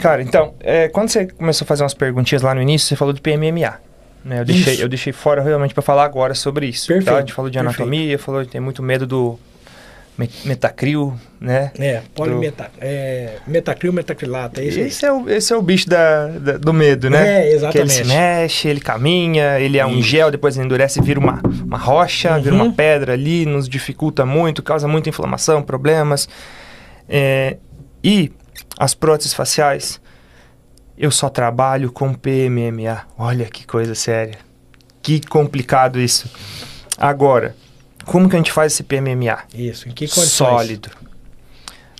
Cara, 0.01 0.21
então, 0.21 0.53
é, 0.59 0.89
quando 0.89 1.07
você 1.07 1.27
começou 1.27 1.63
a 1.63 1.67
fazer 1.67 1.83
umas 1.83 1.93
perguntinhas 1.93 2.41
lá 2.41 2.53
no 2.53 2.61
início, 2.61 2.89
você 2.89 2.97
falou 2.97 3.13
de 3.13 3.21
PMMA. 3.21 3.79
Né? 4.25 4.39
Eu, 4.41 4.45
deixei, 4.45 4.73
Isso. 4.73 4.81
eu 4.81 4.89
deixei 4.89 5.13
fora 5.13 5.43
realmente 5.43 5.71
para 5.75 5.83
falar 5.83 6.03
agora 6.03 6.33
sobre 6.33 6.65
isso. 6.65 6.87
Perfeito, 6.87 7.05
tá? 7.11 7.17
A 7.17 7.19
gente 7.19 7.31
falou 7.33 7.49
de 7.51 7.59
perfeito. 7.59 7.77
anatomia, 7.79 8.17
falou 8.17 8.43
que 8.43 8.51
tem 8.51 8.59
muito 8.59 8.81
medo 8.81 9.05
do 9.05 9.39
me- 10.17 10.27
metacril, 10.45 11.13
né? 11.39 11.71
É, 11.77 12.01
polimeta, 12.15 12.71
é, 12.81 13.35
metacril, 13.45 13.93
metacrilato, 13.93 14.59
é 14.59 14.63
isso. 14.63 14.79
Esse 14.79 15.05
é, 15.05 15.11
o, 15.11 15.29
esse 15.29 15.53
é 15.53 15.55
o 15.55 15.61
bicho 15.61 15.87
da, 15.87 16.27
da- 16.29 16.57
do 16.57 16.73
medo, 16.73 17.07
né? 17.07 17.43
É, 17.43 17.51
exatamente. 17.53 17.71
Que 17.73 17.77
ele 17.77 17.89
se 17.89 18.03
mexe, 18.05 18.67
ele 18.67 18.79
caminha, 18.79 19.59
ele 19.59 19.77
é 19.77 19.85
um 19.85 19.99
Isso. 19.99 20.09
gel, 20.09 20.31
depois 20.31 20.55
ele 20.57 20.65
endurece 20.65 20.99
e 20.99 21.03
vira 21.03 21.19
uma, 21.19 21.39
uma 21.63 21.77
rocha, 21.77 22.39
vira 22.39 22.55
Uhum. 22.55 22.63
uma 22.63 22.73
pedra 22.73 23.13
ali, 23.13 23.45
nos 23.45 23.69
dificulta 23.69 24.25
muito, 24.25 24.63
causa 24.63 24.87
muita 24.87 25.07
inflamação, 25.07 25.61
problemas. 25.61 26.27
É, 27.07 27.57
e 28.03 28.31
as 28.79 28.95
próteses 28.95 29.33
faciais, 29.35 30.01
eu 30.97 31.11
só 31.11 31.29
trabalho 31.29 31.91
com 31.91 32.13
PMMA. 32.13 33.03
Olha 33.17 33.45
que 33.45 33.65
coisa 33.65 33.93
séria. 33.95 34.37
Que 35.01 35.25
complicado 35.25 35.99
isso. 35.99 36.29
Agora, 36.97 37.55
como 38.05 38.29
que 38.29 38.35
a 38.35 38.39
gente 38.39 38.51
faz 38.51 38.73
esse 38.73 38.83
PMMA? 38.83 39.39
Isso, 39.53 39.89
em 39.89 39.91
que 39.91 40.07
condições? 40.07 40.27
sólido. 40.29 40.89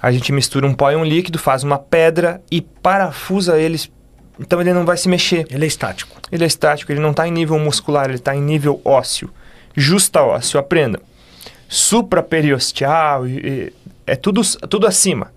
A 0.01 0.11
gente 0.11 0.31
mistura 0.31 0.67
um 0.67 0.73
pó 0.73 0.91
e 0.91 0.95
um 0.95 1.03
líquido, 1.03 1.37
faz 1.37 1.63
uma 1.63 1.77
pedra 1.77 2.41
e 2.49 2.61
parafusa 2.61 3.57
eles. 3.57 3.91
Então 4.39 4.61
ele 4.61 4.73
não 4.73 4.85
vai 4.85 4.97
se 4.97 5.09
mexer. 5.09 5.45
Ele 5.49 5.65
é 5.65 5.67
estático. 5.67 6.15
Ele 6.31 6.43
é 6.43 6.47
estático, 6.47 6.91
ele 6.91 6.99
não 6.99 7.11
está 7.11 7.27
em 7.27 7.31
nível 7.31 7.57
muscular, 7.59 8.05
ele 8.05 8.15
está 8.15 8.35
em 8.35 8.41
nível 8.41 8.81
ósseo. 8.83 9.29
Justa 9.75 10.21
ósseo, 10.21 10.59
aprenda. 10.59 11.01
Supraperiosteal, 11.67 13.23
é 14.05 14.15
tudo, 14.15 14.41
tudo 14.69 14.87
acima. 14.87 15.33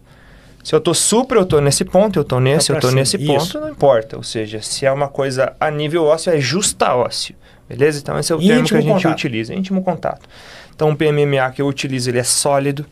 Se 0.69 0.74
eu 0.74 0.82
tô 0.82 0.93
supra, 0.93 1.39
eu 1.40 1.47
tô 1.47 1.62
nesse 1.62 1.82
ponto, 1.82 2.19
eu 2.19 2.24
tô 2.24 2.39
nesse, 2.39 2.69
Tá 2.70 2.74
eu 2.77 2.82
cima, 2.82 2.93
nesse 2.93 3.16
isso. 3.16 3.27
ponto, 3.27 3.59
não 3.61 3.70
importa. 3.70 4.19
Ou 4.19 4.23
seja, 4.23 4.61
se 4.61 4.85
é 4.85 4.93
uma 4.93 5.09
coisa 5.09 5.55
a 5.59 5.70
nível 5.70 6.05
ósseo, 6.05 6.31
é 6.31 6.39
justa 6.39 6.95
ósseo. 6.95 7.35
Beleza? 7.66 8.01
Então 8.01 8.19
esse 8.19 8.31
é 8.31 8.36
o 8.36 8.39
termo 8.39 8.69
que 8.69 8.77
a 8.77 8.81
gente 8.82 8.93
contato. 8.93 9.12
utiliza, 9.15 9.55
íntimo 9.55 9.82
contato. 9.82 10.28
Então 10.77 10.90
o 10.90 10.95
PMMA 10.95 11.51
que 11.53 11.62
eu 11.62 11.66
utilizo, 11.66 12.11
ele 12.11 12.19
é 12.19 12.23
sólido. 12.23 12.85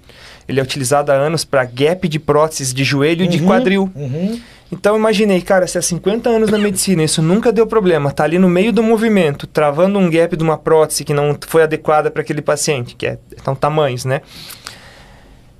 Ele 0.49 0.59
é 0.59 0.63
utilizado 0.63 1.13
há 1.13 1.17
anos 1.17 1.45
para 1.45 1.67
gap 1.67 2.09
de 2.09 2.19
próteses 2.19 2.73
de 2.73 2.83
joelho 2.83 3.27
e 3.27 3.29
de 3.29 3.41
Uhum, 3.41 3.47
quadril. 3.47 3.91
Uhum. 3.95 4.41
Então 4.73 4.97
imaginei, 4.97 5.43
cara, 5.43 5.67
se 5.67 5.77
há 5.77 5.83
50 5.83 6.31
anos 6.31 6.51
na 6.51 6.57
medicina 6.57 7.05
isso 7.05 7.21
nunca 7.21 7.53
deu 7.53 7.67
problema, 7.67 8.11
tá 8.11 8.25
ali 8.25 8.39
no 8.39 8.49
meio 8.49 8.73
do 8.73 8.83
movimento, 8.83 9.47
travando 9.47 9.99
um 9.99 10.09
gap 10.09 10.35
de 10.35 10.43
uma 10.43 10.57
prótese 10.57 11.05
que 11.05 11.13
não 11.13 11.37
foi 11.47 11.63
adequada 11.63 12.11
para 12.11 12.23
aquele 12.23 12.41
paciente, 12.41 12.97
que 12.97 13.07
é, 13.07 13.19
são 13.45 13.55
tamanhos, 13.55 14.07
né? 14.07 14.23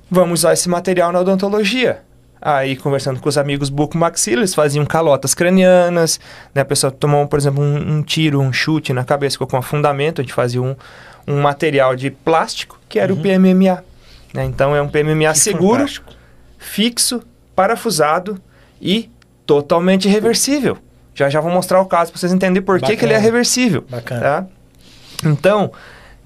Vamos 0.09 0.39
usar 0.39 0.53
esse 0.53 0.67
material 0.67 1.11
na 1.11 1.19
odontologia. 1.19 2.06
Aí, 2.49 2.77
conversando 2.77 3.19
com 3.19 3.27
os 3.27 3.37
amigos 3.37 3.69
bucomaxila, 3.69 4.39
eles 4.39 4.55
faziam 4.55 4.85
calotas 4.85 5.33
cranianas, 5.33 6.17
né? 6.55 6.61
A 6.61 6.65
pessoa 6.65 6.89
tomou, 6.89 7.27
por 7.27 7.37
exemplo, 7.37 7.61
um, 7.61 7.97
um 7.97 8.01
tiro, 8.01 8.39
um 8.39 8.53
chute 8.53 8.93
na 8.93 9.03
cabeça, 9.03 9.33
ficou 9.33 9.47
com 9.47 9.57
afundamento, 9.57 10.21
a 10.21 10.23
gente 10.23 10.33
fazia 10.33 10.61
um, 10.61 10.73
um 11.27 11.41
material 11.41 11.93
de 11.93 12.09
plástico, 12.09 12.79
que 12.87 12.99
era 12.99 13.11
o 13.13 13.17
PMMA. 13.17 13.83
né? 14.33 14.45
Então, 14.45 14.73
é 14.73 14.81
um 14.81 14.87
PMMA 14.87 15.33
Que 15.33 15.39
seguro, 15.39 15.79
fantástico. 15.79 16.13
fixo, 16.57 17.21
parafusado 17.53 18.41
e 18.81 19.09
totalmente 19.45 20.07
reversível. 20.07 20.77
Já 21.13 21.29
já 21.29 21.41
vou 21.41 21.51
mostrar 21.51 21.81
o 21.81 21.85
caso 21.85 22.13
para 22.13 22.19
vocês 22.21 22.31
entenderem 22.31 22.63
por 22.63 22.79
que, 22.79 22.95
que 22.95 23.03
ele 23.03 23.13
é 23.13 23.17
reversível. 23.17 23.83
Bacana. 23.89 24.21
Tá? 24.21 24.45
Então, 25.25 25.69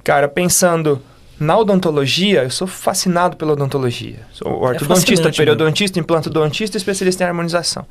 cara, 0.03 0.27
pensando 0.27 1.01
na 1.41 1.57
odontologia, 1.57 2.43
eu 2.43 2.49
sou 2.49 2.67
fascinado 2.67 3.35
pela 3.35 3.53
odontologia. 3.53 4.19
Sou 4.31 4.61
ortodontista, 4.61 5.29
É 5.29 5.31
periodontista, 5.31 5.99
implantodontista 5.99 6.77
e 6.77 6.79
especialista 6.79 7.23
em 7.23 7.27
harmonização. 7.27 7.85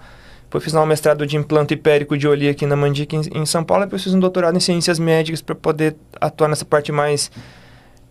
Depois 0.45 0.65
fiz 0.65 0.75
um 0.75 0.87
mestrado 0.87 1.27
de 1.27 1.37
implante 1.37 1.75
hipérico 1.75 2.17
de 2.17 2.27
olho 2.27 2.51
aqui 2.51 2.65
na 2.67 2.75
Mandica, 2.77 3.15
em, 3.17 3.21
em 3.35 3.47
São 3.47 3.63
Paulo, 3.65 3.83
e 3.85 3.87
depois 3.87 4.03
fiz 4.03 4.15
um 4.15 4.21
doutorado 4.21 4.57
em 4.57 4.61
ciências 4.61 4.99
médicas 4.99 5.41
para 5.43 5.55
poder 5.55 5.97
atuar 6.21 6.49
nessa 6.49 6.65
parte 6.65 6.91
mais 6.93 7.31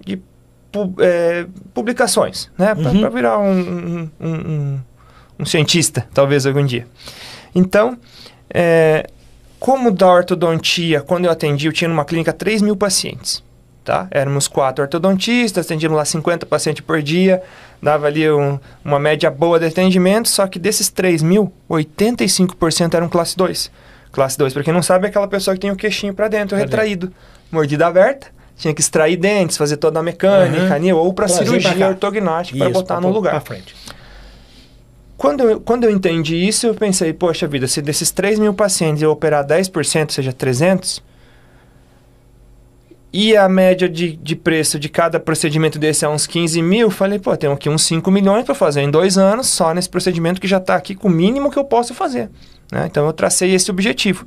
de 0.06 0.18
pu- 0.72 0.94
é, 1.00 1.46
publicações, 1.74 2.50
né? 2.58 2.76
Para 2.76 2.92
Uhum. 2.92 3.10
virar 3.10 3.40
um, 3.40 3.52
um- 3.52 4.10
um- 4.20 4.30
um- 4.36 4.80
um 5.40 5.46
cientista, 5.46 6.08
talvez 6.14 6.46
algum 6.46 6.66
dia. 6.66 6.88
Então, 7.54 7.98
é, 8.54 9.08
como 9.60 9.92
da 9.92 10.08
ortodontia, 10.08 11.02
quando 11.02 11.26
eu 11.26 11.32
atendi, 11.32 11.68
eu 11.68 11.74
tinha 11.74 11.88
numa 11.90 12.06
clínica 12.06 12.32
3 12.32 12.62
mil 12.62 12.76
pacientes. 12.78 13.44
Tá? 13.90 14.08
Éramos 14.12 14.48
quatro 14.48 14.84
ortodontistas, 14.84 15.66
atendíamos 15.66 15.98
lá 15.98 16.06
50 16.06 16.46
pacientes 16.46 16.86
por 16.86 17.02
dia, 17.02 17.42
dava 17.82 18.06
ali 18.06 18.30
um- 18.30 18.60
uma 18.86 19.00
média 19.00 19.32
boa 19.32 19.60
de 19.60 19.66
atendimento, 19.66 20.30
só 20.30 20.46
que 20.46 20.60
desses 20.60 20.90
3 20.90 21.24
mil, 21.24 21.52
85% 21.68 22.94
eram 22.94 23.10
classe 23.10 23.36
2. 23.36 23.72
Classe 24.12 24.38
2, 24.38 24.54
para 24.54 24.62
quem 24.64 24.72
não 24.72 24.84
sabe, 24.84 25.08
é 25.08 25.10
aquela 25.10 25.28
pessoa 25.28 25.56
que 25.56 25.62
tem 25.62 25.72
o 25.72 25.76
queixinho 25.76 26.14
para 26.14 26.28
dentro, 26.28 26.50
Pra 26.50 26.60
retraído. 26.60 27.12
Mordida 27.52 27.88
aberta, 27.88 28.28
tinha 28.56 28.76
que 28.76 28.80
extrair 28.80 29.18
dentes, 29.18 29.58
fazer 29.58 29.78
toda 29.78 30.00
a 30.00 30.04
mecânica, 30.04 30.66
Uhum. 30.66 30.72
anil, 30.74 30.98
ou 30.98 31.12
para 31.12 31.26
pra 31.26 31.36
cirurgia 31.36 31.74
cá. 31.74 31.88
ortognática, 31.88 32.60
para 32.60 32.70
botar 32.70 32.98
pra 32.98 33.02
no 33.02 33.10
lugar. 33.12 33.32
Pra 33.32 33.42
frente. 33.42 33.76
Quando 35.18 35.42
eu, 35.50 35.60
quando 35.60 35.84
eu 35.86 35.90
entendi 35.90 36.36
isso, 36.48 36.68
eu 36.68 36.76
pensei, 36.76 37.12
poxa 37.12 37.48
vida, 37.48 37.68
se 37.68 37.82
desses 37.82 38.12
3 38.12 38.38
mil 38.38 38.54
pacientes 38.54 39.02
eu 39.02 39.10
operar 39.10 39.44
10%, 39.44 40.14
seja 40.14 40.32
300, 40.32 41.02
e 43.12 43.36
a 43.36 43.50
média 43.50 43.90
de, 43.90 44.16
de 44.18 44.36
preço 44.36 44.78
de 44.80 44.88
cada 44.90 45.20
procedimento 45.20 45.80
desse 45.80 46.06
é 46.06 46.10
uns 46.10 46.28
15 46.28 46.62
mil, 46.62 46.92
falei, 46.92 47.18
pô, 47.20 47.36
tem 47.36 47.52
aqui 47.52 47.68
uns 47.70 47.84
5 47.84 48.10
milhões 48.12 48.44
para 48.46 48.54
fazer 48.54 48.82
em 48.82 48.92
dois 48.92 49.18
anos, 49.18 49.48
só 49.48 49.74
nesse 49.74 49.90
procedimento 49.90 50.40
que 50.40 50.48
já 50.48 50.58
está 50.58 50.76
aqui 50.76 50.94
com 50.94 51.08
o 51.08 51.12
mínimo 51.12 51.50
que 51.50 51.58
eu 51.58 51.64
posso 51.66 51.94
fazer. 51.94 52.30
né? 52.72 52.86
Então 52.86 53.06
eu 53.08 53.14
tracei 53.14 53.54
esse 53.54 53.72
objetivo. 53.72 54.26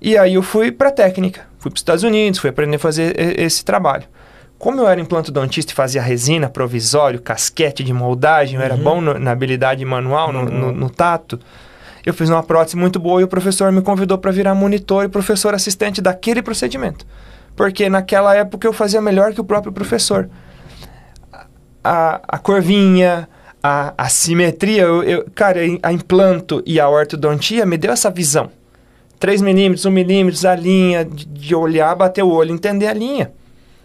E 0.00 0.16
aí 0.16 0.34
eu 0.34 0.42
fui 0.42 0.72
para 0.72 0.90
técnica, 0.90 1.42
fui 1.58 1.70
para 1.70 1.76
os 1.76 1.80
Estados 1.80 2.02
Unidos, 2.02 2.40
fui 2.40 2.50
aprender 2.50 2.76
a 2.76 2.78
fazer 2.78 3.14
esse 3.38 3.64
trabalho. 3.64 4.04
Como 4.58 4.80
eu 4.80 4.88
era 4.88 5.00
implantodontista 5.00 5.72
e 5.72 5.74
fazia 5.74 6.00
resina, 6.00 6.48
provisório, 6.48 7.20
casquete 7.20 7.84
de 7.84 7.92
moldagem, 7.92 8.56
eu 8.56 8.62
era 8.62 8.76
bom 8.76 9.00
no- 9.00 9.18
na 9.18 9.32
habilidade 9.32 9.84
manual, 9.84 10.32
no, 10.32 10.44
no- 10.44 10.72
no 10.72 10.88
tato, 10.90 11.38
eu 12.06 12.14
fiz 12.14 12.28
uma 12.30 12.42
prótese 12.42 12.76
muito 12.76 12.98
boa 12.98 13.20
e 13.20 13.24
o 13.24 13.28
professor 13.28 13.70
me 13.70 13.82
convidou 13.82 14.18
para 14.18 14.30
virar 14.32 14.54
monitor 14.54 15.04
e 15.04 15.08
professor 15.08 15.54
assistente 15.54 16.00
daquele 16.00 16.42
procedimento. 16.42 17.04
Porque 17.54 17.88
naquela 17.88 18.34
época 18.34 18.66
eu 18.66 18.72
fazia 18.72 19.00
melhor 19.00 19.32
que 19.32 19.40
o 19.40 19.44
próprio 19.44 19.72
professor. 19.72 20.28
A, 21.84 22.20
a 22.28 22.38
curvinha, 22.38 23.28
a, 23.62 23.92
a 23.98 24.08
simetria, 24.08 24.82
eu, 24.82 25.02
eu- 25.02 25.26
cara, 25.34 25.60
a 25.82 25.92
implanto 25.92 26.62
e 26.64 26.78
a 26.78 26.88
ortodontia 26.88 27.66
me 27.66 27.76
deu 27.76 27.92
essa 27.92 28.10
visão. 28.10 28.50
3 29.18 29.40
milímetros, 29.40 29.84
1 29.84 29.90
milímetro, 29.90 30.48
a 30.48 30.54
linha, 30.54 31.04
de, 31.04 31.24
de 31.26 31.54
olhar, 31.54 31.94
bater 31.94 32.22
o 32.24 32.30
olho, 32.30 32.52
entender 32.54 32.86
a 32.88 32.92
linha. 32.94 33.32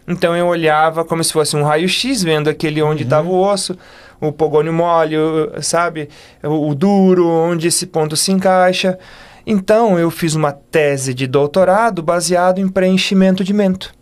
Então 0.08 0.36
eu 0.36 0.48
olhava 0.48 1.04
como 1.04 1.24
se 1.24 1.34
fosse 1.34 1.56
um 1.56 1.64
raio-x, 1.64 2.24
vendo 2.24 2.50
aquele 2.50 2.82
onde 2.82 3.04
estava 3.04 3.28
o 3.30 3.38
osso, 3.40 3.78
o 4.22 4.32
pogônio 4.32 4.72
mole, 4.74 5.16
sabe? 5.62 6.10
O, 6.42 6.70
o 6.70 6.76
duro, 6.76 7.28
onde 7.28 7.68
esse 7.68 7.86
ponto 7.88 8.16
se 8.16 8.32
encaixa. 8.32 8.98
Então 9.50 9.98
eu 9.98 10.12
fiz 10.12 10.36
uma 10.36 10.52
tese 10.52 11.14
de 11.14 11.26
doutorado 11.26 12.04
baseado 12.04 12.60
em 12.60 12.68
preenchimento 12.68 13.44
de 13.46 13.54
mento. 13.54 13.94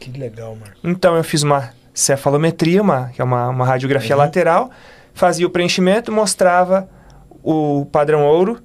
Que 0.00 0.10
legal, 0.18 0.56
mano. 0.56 0.72
Então 0.82 1.14
eu 1.16 1.22
fiz 1.22 1.42
uma 1.42 1.70
cefalometria, 1.92 2.80
uma, 2.80 3.10
que 3.10 3.20
é 3.20 3.24
uma, 3.24 3.48
uma 3.50 3.66
radiografia 3.66 4.16
Uhum. 4.16 4.22
lateral, 4.22 4.70
fazia 5.12 5.46
o 5.46 5.50
preenchimento, 5.50 6.10
mostrava 6.10 6.88
o 7.42 7.84
padrão 7.92 8.24
ouro, 8.24 8.58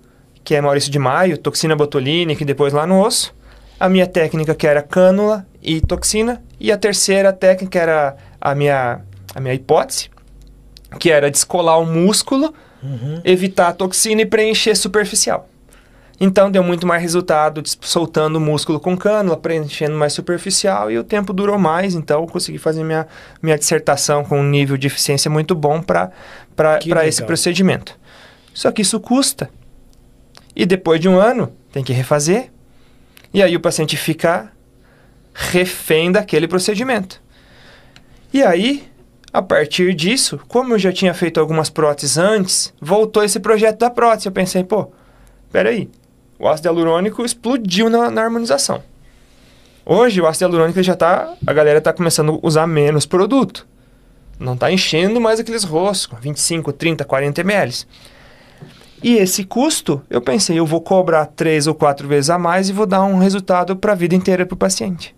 que 0.44 0.56
é 0.56 0.62
Maurício 0.62 0.90
de 0.90 0.98
Maio, 0.98 1.38
toxina 1.38 1.76
botulínica 1.76 2.44
e 2.44 2.46
depois 2.46 2.72
lá 2.72 2.88
no 2.88 3.02
osso. 3.06 3.36
A 3.78 3.90
minha 3.90 4.08
técnica 4.08 4.56
que 4.56 4.66
era 4.66 4.82
cânula 4.82 5.46
e 5.62 5.82
toxina. 5.82 6.42
E 6.60 6.72
a 6.72 6.78
terceira 6.78 7.32
técnica 7.34 7.78
era 7.80 8.16
a 8.40 8.56
minha, 8.56 9.02
a 9.36 9.40
minha 9.42 9.54
hipótese, 9.54 10.10
que 10.98 11.12
era 11.12 11.30
descolar 11.30 11.78
o 11.78 11.86
músculo, 11.86 12.54
Uhum. 12.82 13.20
evitar 13.26 13.68
a 13.68 13.74
toxina 13.74 14.22
e 14.22 14.26
preencher 14.26 14.74
superficial. 14.76 15.50
Então 16.20 16.52
deu 16.52 16.62
muito 16.62 16.86
mais 16.86 17.02
resultado 17.02 17.62
des- 17.62 17.78
soltando 17.82 18.36
o 18.36 18.40
músculo 18.42 18.80
com 18.80 18.98
cânula, 18.98 19.38
preenchendo 19.38 19.96
mais 19.96 20.12
superficial 20.12 20.92
e 20.92 20.98
o 20.98 21.04
tempo 21.04 21.32
durou 21.32 21.58
mais, 21.58 21.96
então 21.96 22.22
eu 22.22 22.28
consegui 22.28 22.58
fazer 22.58 22.84
minha, 22.84 23.08
minha 23.42 23.58
dissertação 23.58 24.26
com 24.26 24.40
um 24.40 24.44
nível 24.44 24.76
de 24.78 24.88
eficiência 24.88 25.32
muito 25.32 25.56
bom 25.56 25.82
para 25.82 26.12
esse 27.08 27.24
procedimento. 27.24 27.98
Só 28.54 28.72
que 28.72 28.82
isso 28.82 29.00
custa. 29.00 29.50
E 30.54 30.66
depois 30.66 31.00
de 31.00 31.08
um 31.08 31.18
ano, 31.18 31.54
tem 31.72 31.84
que 31.84 31.94
refazer. 31.94 32.52
E 33.34 33.42
aí 33.42 33.56
o 33.56 33.60
paciente 33.62 33.96
fica 33.96 34.52
refém 35.34 36.12
daquele 36.12 36.48
procedimento. 36.48 37.22
E 38.34 38.44
aí, 38.44 38.84
a 39.32 39.42
partir 39.42 39.94
disso, 39.94 40.38
como 40.50 40.74
eu 40.74 40.80
já 40.80 40.92
tinha 40.92 41.14
feito 41.14 41.40
algumas 41.40 41.70
próteses 41.70 42.18
antes, 42.18 42.74
voltou 42.82 43.24
esse 43.24 43.40
projeto 43.40 43.78
da 43.80 43.90
prótese. 43.90 44.28
Eu 44.28 44.34
pensei, 44.34 44.64
pô, 44.64 44.92
peraí, 45.52 45.90
o 46.40 46.48
ácido 46.48 46.70
hialurônico 46.70 47.24
explodiu 47.26 47.90
na, 47.90 48.10
na 48.10 48.24
harmonização. 48.24 48.82
Hoje, 49.86 50.22
o 50.22 50.28
ácido 50.28 50.46
hialurônico 50.46 50.82
já 50.82 50.96
tá, 50.96 51.34
a 51.46 51.54
galera 51.54 51.80
está 51.80 51.92
começando 51.92 52.40
a 52.42 52.48
usar 52.48 52.66
menos 52.66 53.06
produto. 53.06 53.68
Não 54.40 54.54
está 54.54 54.72
enchendo 54.72 55.20
mais 55.20 55.40
aqueles 55.40 55.66
roscos, 55.66 56.18
25, 56.22 56.72
30, 56.72 57.04
40 57.04 57.42
ml. 57.42 57.86
E 59.04 59.16
esse 59.18 59.44
custo, 59.44 60.02
eu 60.10 60.22
pensei, 60.22 60.58
eu 60.60 60.66
vou 60.66 60.82
cobrar 60.82 61.26
três 61.26 61.68
ou 61.68 61.76
quatro 61.76 62.08
vezes 62.08 62.30
a 62.30 62.38
mais 62.38 62.70
e 62.70 62.74
vou 62.74 62.86
dar 62.86 63.04
um 63.04 63.18
resultado 63.18 63.76
para 63.76 63.92
a 63.94 63.96
vida 63.96 64.16
inteira 64.16 64.46
para 64.46 64.54
o 64.56 64.58
paciente. 64.58 65.16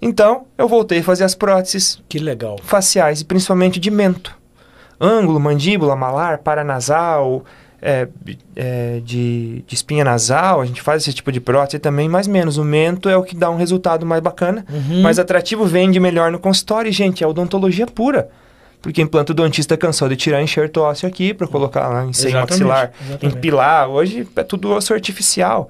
Então, 0.00 0.46
eu 0.58 0.68
voltei 0.68 0.98
a 0.98 1.04
fazer 1.04 1.24
as 1.24 1.34
próteses 1.34 2.02
Que 2.08 2.18
legal. 2.18 2.58
faciais, 2.62 3.20
e 3.20 3.24
principalmente 3.24 3.80
de 3.80 3.90
mento. 3.90 4.36
Ângulo, 5.00 5.40
mandíbula, 5.40 5.96
malar, 5.96 6.38
paranasal, 6.38 7.44
é, 7.82 8.08
é, 8.54 9.00
de, 9.04 9.62
de 9.66 9.74
espinha 9.74 10.04
nasal, 10.04 10.60
a 10.60 10.64
gente 10.66 10.80
faz 10.82 11.02
esse 11.02 11.12
tipo 11.12 11.30
de 11.30 11.40
prótese 11.40 11.78
também, 11.78 12.08
mas 12.08 12.26
menos. 12.26 12.56
O 12.58 12.64
mento 12.64 13.08
é 13.08 13.16
o 13.16 13.22
que 13.22 13.36
dá 13.36 13.50
um 13.50 13.56
resultado 13.56 14.04
mais 14.06 14.22
bacana, 14.22 14.64
Uhum. 14.70 15.02
mais 15.02 15.18
atrativo, 15.18 15.64
vende 15.66 16.00
melhor 16.00 16.30
no 16.32 16.38
consultório. 16.38 16.88
E, 16.88 16.92
gente, 16.92 17.22
é 17.22 17.26
odontologia 17.26 17.86
pura. 17.86 18.28
Porque 18.82 19.02
implanta 19.02 19.34
dentista 19.34 19.76
cansou 19.76 20.08
de 20.08 20.16
tirar 20.16 20.40
enxerto 20.42 20.78
ósseo 20.80 21.08
aqui 21.08 21.34
para 21.34 21.46
colocar 21.48 21.88
lá 21.88 22.04
em 22.04 22.12
seio 22.12 22.30
Exatamente, 22.30 22.50
maxilar, 22.64 22.92
exatamente. 23.04 23.36
empilar. 23.36 23.88
Hoje 23.88 24.28
é 24.36 24.42
tudo 24.44 24.70
osso 24.72 24.92
artificial. 24.94 25.68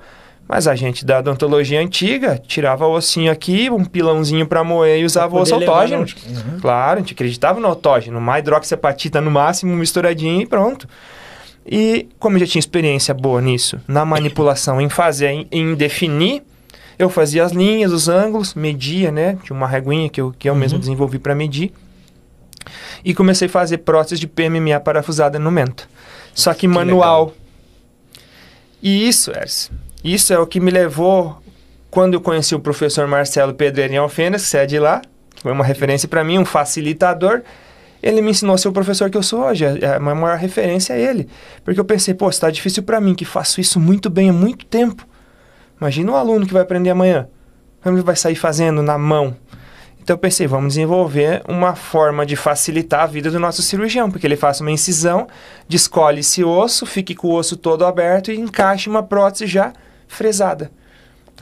Mas 0.48 0.68
a 0.68 0.76
gente 0.76 1.04
da 1.04 1.18
odontologia 1.18 1.80
antiga 1.80 2.38
tirava 2.46 2.86
o 2.86 2.92
ossinho 2.92 3.32
aqui, 3.32 3.68
um 3.70 3.84
pilãozinho 3.84 4.46
para 4.46 4.62
moer 4.62 5.00
e 5.00 5.04
usava 5.04 5.34
o 5.34 5.40
osso 5.40 5.54
autógeno. 5.54 6.02
no- 6.04 6.52
Uhum. 6.52 6.60
Claro, 6.60 6.98
a 6.98 7.00
gente 7.00 7.14
acreditava 7.14 7.58
no 7.58 7.66
autógeno, 7.66 8.18
uma 8.18 8.38
hidroxiapatita 8.38 9.20
no 9.20 9.30
máximo, 9.30 9.74
misturadinho 9.74 10.42
e 10.42 10.46
pronto. 10.46 10.86
E 11.68 12.08
como 12.18 12.36
eu 12.36 12.40
já 12.40 12.46
tinha 12.46 12.60
experiência 12.60 13.12
boa 13.12 13.40
nisso, 13.40 13.80
na 13.88 14.04
manipulação, 14.04 14.80
em 14.80 14.88
fazer, 14.88 15.28
em, 15.28 15.48
em 15.50 15.74
definir, 15.74 16.42
eu 16.98 17.10
fazia 17.10 17.44
as 17.44 17.52
linhas, 17.52 17.92
os 17.92 18.08
ângulos, 18.08 18.54
media, 18.54 19.10
né? 19.10 19.36
Tinha 19.42 19.56
uma 19.56 19.66
reguinha 19.66 20.08
que 20.08 20.20
eu, 20.20 20.34
que 20.38 20.48
eu 20.48 20.54
Uhum. 20.54 20.60
mesmo 20.60 20.78
desenvolvi 20.78 21.18
para 21.18 21.34
medir. 21.34 21.72
E 23.04 23.12
comecei 23.14 23.46
a 23.48 23.50
fazer 23.50 23.78
próteses 23.78 24.18
de 24.20 24.26
PMMA 24.26 24.80
parafusada 24.80 25.38
no 25.38 25.50
mento. 25.50 25.88
Só 26.34 26.52
que, 26.54 26.66
manual. 26.68 27.34
E 28.82 29.08
isso, 29.08 29.30
Ers, 29.32 29.70
isso 30.04 30.32
é 30.32 30.38
o 30.38 30.46
que 30.46 30.60
me 30.60 30.70
levou, 30.70 31.36
quando 31.90 32.14
eu 32.14 32.20
conheci 32.20 32.54
o 32.54 32.60
professor 32.60 33.06
Marcelo 33.06 33.54
Pedreirinho 33.54 34.02
Alfenas, 34.02 34.48
que 34.48 34.56
é 34.56 34.66
de 34.66 34.78
lá, 34.78 35.02
que 35.34 35.42
foi 35.42 35.52
uma 35.52 35.64
referência 35.64 36.08
para 36.08 36.22
mim, 36.22 36.38
um 36.38 36.44
facilitador. 36.44 37.42
Ele 38.02 38.20
me 38.20 38.30
ensinou 38.30 38.54
a 38.54 38.58
ser 38.58 38.68
o 38.68 38.72
professor 38.72 39.10
que 39.10 39.16
eu 39.16 39.22
sou 39.22 39.40
hoje. 39.44 39.64
A 39.66 39.96
a 39.96 40.00
minha 40.00 40.14
maior 40.14 40.38
referência 40.38 40.94
é 40.94 41.00
ele. 41.00 41.28
Porque 41.64 41.80
eu 41.80 41.84
pensei, 41.84 42.14
pô, 42.14 42.28
está 42.28 42.50
difícil 42.50 42.82
para 42.82 43.00
mim, 43.00 43.14
que 43.14 43.24
faço 43.24 43.60
isso 43.60 43.80
muito 43.80 44.08
bem 44.10 44.30
há 44.30 44.32
muito 44.32 44.64
tempo. 44.66 45.06
Imagina 45.80 46.12
um 46.12 46.16
aluno 46.16 46.46
que 46.46 46.52
vai 46.52 46.62
aprender 46.62 46.90
amanhã. 46.90 47.28
Como 47.82 47.96
ele 47.96 48.04
vai 48.04 48.16
sair 48.16 48.34
fazendo 48.34 48.82
na 48.82 48.98
mão? 48.98 49.36
Então 50.06 50.14
eu 50.14 50.18
pensei, 50.18 50.46
vamos 50.46 50.74
desenvolver 50.74 51.42
uma 51.48 51.74
forma 51.74 52.24
de 52.24 52.36
facilitar 52.36 53.02
a 53.02 53.06
vida 53.06 53.28
do 53.28 53.40
nosso 53.40 53.60
cirurgião, 53.60 54.08
porque 54.08 54.24
ele 54.24 54.36
faça 54.36 54.62
uma 54.62 54.70
incisão, 54.70 55.26
descolhe 55.68 56.20
esse 56.20 56.44
osso, 56.44 56.86
fique 56.86 57.12
com 57.12 57.26
o 57.26 57.34
osso 57.34 57.56
todo 57.56 57.84
aberto 57.84 58.30
e 58.30 58.38
encaixe 58.38 58.88
uma 58.88 59.02
prótese 59.02 59.48
já 59.48 59.72
fresada. 60.06 60.70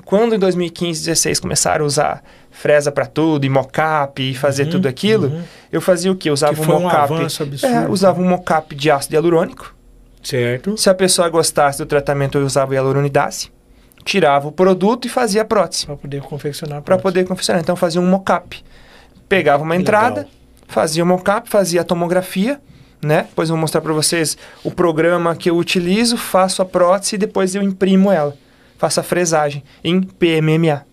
Quando 0.07 0.35
em 0.35 0.39
2015, 0.39 1.05
16 1.05 1.41
começaram 1.41 1.85
a 1.85 1.87
usar 1.87 2.25
fresa 2.55 2.91
para 2.93 3.05
tudo, 3.05 3.45
e 3.45 3.49
mocap, 3.51 4.23
e 4.23 4.35
fazer 4.35 4.65
Uhum, 4.65 4.71
tudo 4.71 4.89
aquilo, 4.89 5.27
uhum. 5.27 5.43
eu 5.73 5.81
fazia 5.81 6.11
o 6.11 6.15
quê? 6.17 6.31
Eu 6.31 6.33
usava 6.33 6.55
Que 6.55 6.61
um 6.61 6.77
um 6.77 6.81
mocap. 6.81 7.13
absurdo. 7.15 7.57
É, 7.67 7.89
usava 7.91 8.21
um 8.21 8.29
mocap 8.29 8.75
de 8.75 8.91
ácido 8.91 9.15
hialurônico. 9.17 9.75
Certo. 10.23 10.77
Se 10.79 10.89
a 10.89 10.95
pessoa 10.95 11.29
gostasse 11.29 11.79
do 11.79 11.85
tratamento, 11.87 12.39
eu 12.39 12.47
usava 12.47 12.73
hialuronidace. 12.75 13.51
Tirava 14.05 14.49
o 14.49 14.53
produto 14.53 15.07
e 15.07 15.09
fazia 15.09 15.43
a 15.43 15.45
prótese 15.45 15.87
Pra 15.87 15.97
poder 15.97 16.21
confeccionar. 16.23 16.83
para 16.83 16.97
poder 16.99 17.27
confeccionar. 17.27 17.61
Então 17.61 17.75
fazia 17.77 18.01
um 18.01 18.07
mocap. 18.07 18.63
Pegava 19.29 19.63
uma 19.63 19.75
entrada, 19.77 20.17
legal. 20.21 20.31
fazia 20.69 21.03
o 21.03 21.07
mocap, 21.07 21.49
fazia 21.49 21.81
a 21.81 21.85
tomografia, 21.85 22.61
né? 23.03 23.23
Depois 23.29 23.49
eu 23.49 23.55
vou 23.55 23.61
mostrar 23.61 23.81
para 23.81 23.93
vocês 23.93 24.37
o 24.63 24.71
programa 24.71 25.35
que 25.35 25.51
eu 25.51 25.57
utilizo, 25.57 26.17
faço 26.17 26.63
a 26.63 26.65
prótese 26.65 27.17
e 27.17 27.19
depois 27.19 27.55
eu 27.55 27.63
imprimo 27.63 28.11
ela. 28.13 28.35
Faço 28.79 29.01
a 29.01 29.03
fresagem 29.03 29.63
em 29.83 30.01
PMMA. 30.03 30.85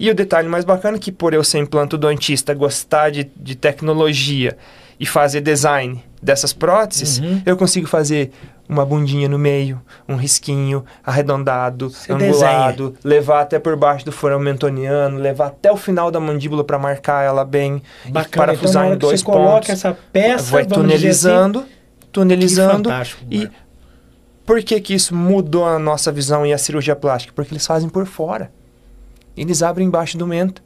E 0.00 0.10
o 0.10 0.14
detalhe 0.14 0.48
mais 0.48 0.64
bacana 0.64 0.96
é 0.96 1.00
que 1.00 1.12
por 1.12 1.34
eu 1.34 1.44
ser 1.44 1.58
implantodontista, 1.58 2.54
gostar 2.54 3.10
de, 3.10 3.30
de 3.36 3.54
tecnologia 3.54 4.56
e 4.98 5.04
fazer 5.04 5.42
design 5.42 6.02
dessas 6.22 6.54
próteses, 6.54 7.18
Uhum. 7.18 7.42
eu 7.44 7.54
consigo 7.56 7.86
fazer 7.86 8.30
uma 8.66 8.84
bundinha 8.86 9.28
no 9.28 9.38
meio, 9.38 9.80
um 10.08 10.16
risquinho 10.16 10.84
arredondado, 11.04 11.90
Você 11.90 12.12
angulado, 12.12 12.94
levar 13.04 13.42
até 13.42 13.58
por 13.58 13.76
baixo 13.76 14.04
do 14.06 14.12
furão 14.12 14.38
mentoniano, 14.38 15.18
levar 15.18 15.48
até 15.48 15.70
o 15.70 15.76
final 15.76 16.10
da 16.10 16.18
mandíbula 16.18 16.64
para 16.64 16.78
marcar 16.78 17.22
ela 17.24 17.44
bem, 17.44 17.82
e 18.06 18.10
Bacana. 18.10 18.26
Então, 18.28 18.40
parafusar 18.46 18.86
hora 18.86 18.94
em 18.94 18.98
dois 18.98 19.20
você 19.20 19.26
coloca 19.26 19.52
pontos. 19.54 19.68
essa 19.70 19.98
peça, 20.12 20.50
vai 20.52 20.64
dizer 20.64 20.74
assim, 20.76 20.82
tunelizando, 20.82 21.66
tunelizando. 22.10 22.90
e 23.30 23.50
por 24.46 24.62
que 24.62 24.80
que 24.80 24.94
isso 24.94 25.14
mudou 25.14 25.66
a 25.66 25.78
nossa 25.78 26.10
visão 26.10 26.46
e 26.46 26.52
a 26.52 26.58
cirurgia 26.58 26.96
plástica? 26.96 27.32
Porque 27.34 27.52
eles 27.52 27.66
fazem 27.66 27.88
por 27.88 28.06
fora. 28.06 28.50
Eles 29.36 29.62
abrem 29.62 29.86
embaixo 29.86 30.18
do 30.18 30.26
mento. 30.26 30.62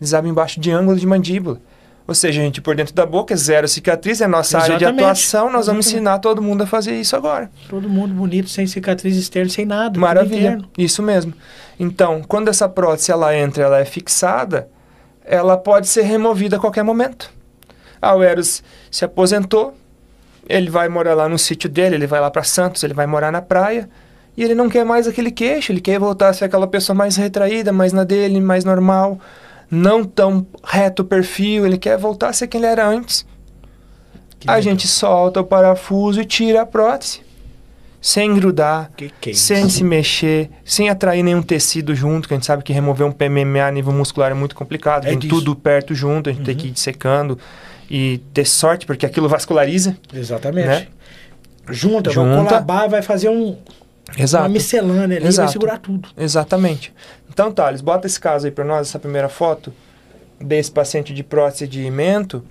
Eles 0.00 0.14
abrem 0.14 0.30
embaixo 0.30 0.60
de 0.60 0.70
ângulo 0.70 0.96
de 0.96 1.06
mandíbula. 1.06 1.60
Ou 2.06 2.14
seja, 2.14 2.40
a 2.40 2.44
gente 2.44 2.62
por 2.62 2.74
dentro 2.74 2.94
da 2.94 3.04
boca, 3.04 3.34
é 3.34 3.36
zero 3.36 3.68
cicatriz, 3.68 4.22
é 4.22 4.24
a 4.24 4.28
nossa 4.28 4.56
área 4.56 4.78
de 4.78 4.84
Exatamente. 4.84 5.02
atuação, 5.04 5.52
nós 5.52 5.66
vamos 5.66 5.84
Exatamente. 5.84 5.88
ensinar 5.88 6.18
todo 6.20 6.40
mundo 6.40 6.62
a 6.62 6.66
fazer 6.66 6.98
isso 6.98 7.14
agora. 7.14 7.50
Todo 7.68 7.86
mundo 7.86 8.14
bonito, 8.14 8.48
sem 8.48 8.66
cicatriz 8.66 9.14
externa, 9.14 9.50
sem 9.50 9.66
nada. 9.66 10.00
Maravilha, 10.00 10.58
isso 10.78 11.02
mesmo. 11.02 11.34
Então, 11.78 12.22
quando 12.26 12.48
essa 12.48 12.66
prótese 12.66 13.12
ela 13.12 13.36
entra, 13.36 13.62
ela 13.62 13.78
é 13.78 13.84
fixada, 13.84 14.70
ela 15.22 15.58
pode 15.58 15.86
ser 15.86 16.02
removida 16.02 16.56
a 16.56 16.58
qualquer 16.58 16.82
momento. 16.82 17.30
Ah, 18.00 18.14
o 18.14 18.22
Eros 18.22 18.62
se 18.90 19.04
aposentou, 19.04 19.74
ele 20.48 20.70
vai 20.70 20.88
morar 20.88 21.12
lá 21.12 21.28
no 21.28 21.38
sítio 21.38 21.68
dele, 21.68 21.96
ele 21.96 22.06
vai 22.06 22.20
lá 22.20 22.30
para 22.30 22.42
Santos, 22.42 22.82
ele 22.82 22.94
vai 22.94 23.06
morar 23.06 23.30
na 23.30 23.42
praia, 23.42 23.86
e 24.38 24.44
ele 24.44 24.54
não 24.54 24.68
quer 24.68 24.84
mais 24.84 25.08
aquele 25.08 25.32
queixo, 25.32 25.72
ele 25.72 25.80
quer 25.80 25.98
voltar 25.98 26.28
a 26.28 26.32
ser 26.32 26.44
aquela 26.44 26.68
pessoa 26.68 26.94
mais 26.94 27.16
retraída, 27.16 27.72
mais 27.72 27.92
na 27.92 28.04
dele, 28.04 28.40
mais 28.40 28.64
normal, 28.64 29.18
não 29.68 30.04
tão 30.04 30.46
reto 30.64 31.02
o 31.02 31.04
perfil, 31.04 31.66
ele 31.66 31.76
quer 31.76 31.98
voltar 31.98 32.28
a 32.28 32.32
ser 32.32 32.46
quem 32.46 32.60
ele 32.60 32.68
era 32.68 32.86
antes. 32.86 33.26
Que 34.38 34.48
a 34.48 34.52
legal. 34.52 34.62
gente 34.62 34.86
solta 34.86 35.40
o 35.40 35.44
parafuso 35.44 36.20
e 36.20 36.24
tira 36.24 36.62
a 36.62 36.66
prótese. 36.66 37.20
Sem 38.00 38.32
grudar, 38.32 38.92
Que 38.96 39.10
que 39.20 39.30
é 39.30 39.34
sem 39.34 39.68
se 39.68 39.82
mexer, 39.82 40.48
sem 40.64 40.88
atrair 40.88 41.24
nenhum 41.24 41.42
tecido 41.42 41.92
junto, 41.92 42.28
que 42.28 42.34
a 42.34 42.36
gente 42.36 42.46
sabe 42.46 42.62
que 42.62 42.72
remover 42.72 43.04
um 43.04 43.10
PMMA 43.10 43.66
a 43.66 43.72
nível 43.72 43.92
muscular 43.92 44.30
é 44.30 44.34
muito 44.34 44.54
complicado. 44.54 45.04
É 45.04 45.08
tem 45.08 45.18
disso. 45.18 45.34
tudo 45.34 45.56
perto 45.56 45.96
junto, 45.96 46.30
a 46.30 46.32
gente 46.32 46.44
tem 46.44 46.54
que 46.54 46.68
ir 46.68 46.70
dissecando 46.70 47.36
e 47.90 48.18
ter 48.32 48.44
sorte, 48.44 48.86
porque 48.86 49.04
aquilo 49.04 49.28
vasculariza. 49.28 49.96
Exatamente. 50.14 50.68
Né? 50.68 50.86
Junta, 51.70 52.12
vai 52.12 52.24
Junta. 52.24 52.48
colabar, 52.50 52.88
vai 52.88 53.02
fazer 53.02 53.30
um, 53.30 53.56
uma 54.16 54.22
Exato. 54.22 54.50
miscelânea 54.50 55.16
ali, 55.16 55.20
vai 55.20 55.28
Exato. 55.28 55.52
segurar 55.52 55.78
tudo. 55.78 56.08
Exatamente. 56.16 56.94
Então, 57.28 57.52
Thales, 57.52 57.80
bota 57.80 58.06
esse 58.06 58.18
caso 58.18 58.46
aí 58.46 58.52
para 58.52 58.64
nós, 58.64 58.88
essa 58.88 58.98
primeira 58.98 59.28
foto 59.28 59.72
desse 60.40 60.70
paciente 60.70 61.12
de 61.12 61.22
prótese 61.22 61.66
de 61.66 61.90
mento. 61.90 62.42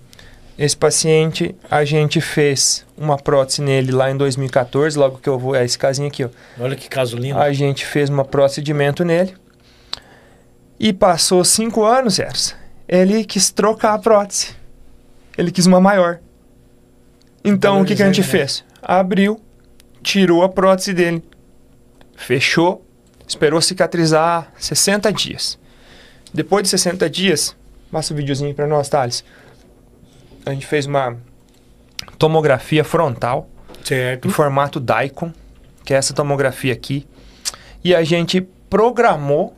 Esse 0.58 0.76
paciente, 0.76 1.56
a 1.70 1.86
gente 1.86 2.20
fez 2.20 2.86
uma 2.98 3.16
prótese 3.18 3.62
nele 3.62 3.92
lá 3.92 4.10
em 4.10 4.18
2014, 4.18 4.98
logo 4.98 5.20
que 5.20 5.30
eu 5.30 5.38
vou. 5.38 5.56
É 5.56 5.64
esse 5.64 5.78
casinho 5.78 6.08
aqui, 6.08 6.26
ó. 6.26 6.30
Olha 6.60 6.76
que 6.76 6.90
caso 6.90 7.16
lindo. 7.16 7.38
A 7.38 7.54
gente 7.54 7.86
fez 7.86 8.10
uma 8.10 8.26
prótese 8.26 8.62
de 8.62 8.74
mento 8.74 9.06
nele. 9.06 9.36
E 10.80 10.92
passou 10.94 11.44
cinco 11.44 11.84
anos, 11.84 12.18
Ersa. 12.18 12.56
Ele 12.88 13.24
quis 13.24 13.52
trocar 13.52 13.94
a 13.94 14.00
prótese. 14.00 14.56
Ele 15.38 15.52
quis 15.52 15.68
uma 15.68 15.80
maior. 15.80 16.20
Então, 17.44 17.82
o 17.82 17.86
que, 17.86 17.96
que 17.96 18.04
a 18.04 18.08
gente 18.08 18.22
né? 18.22 18.28
fez? 18.28 18.64
Abriu, 18.82 19.40
tirou 20.02 20.44
a 20.44 20.50
prótese 20.50 20.94
dele, 20.94 21.24
fechou, 22.18 22.86
esperou 23.26 23.62
cicatrizar 23.62 24.52
60 24.58 25.14
dias. 25.14 25.58
Depois 26.34 26.64
de 26.64 26.70
60 26.70 27.10
dias, 27.10 27.56
passa 27.90 28.14
o 28.14 28.18
videozinho 28.18 28.54
para 28.54 28.68
nós, 28.68 28.90
Thales. 28.90 29.24
A 30.46 30.52
gente 30.52 30.66
fez 30.66 30.86
uma 30.86 31.16
tomografia 32.18 32.84
frontal 32.84 33.48
Certo. 33.84 34.28
em 34.28 34.32
formato 34.32 34.80
Daikon, 34.80 35.32
que 35.86 35.94
é 35.94 35.98
essa 35.98 36.14
tomografia 36.14 36.74
aqui. 36.74 37.08
E 37.84 37.96
a 37.96 38.04
gente 38.04 38.42
programou 38.70 39.56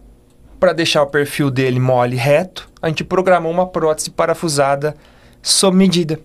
para 0.59 0.73
deixar 0.73 1.01
o 1.01 1.07
perfil 1.07 1.49
dele 1.49 1.79
mole 1.79 2.15
e 2.15 2.19
reto, 2.19 2.69
a 2.81 2.89
gente 2.89 3.03
programou 3.03 3.51
uma 3.51 3.65
prótese 3.65 4.11
parafusada 4.11 4.95
sob 5.41 5.75
medida. 5.75 6.19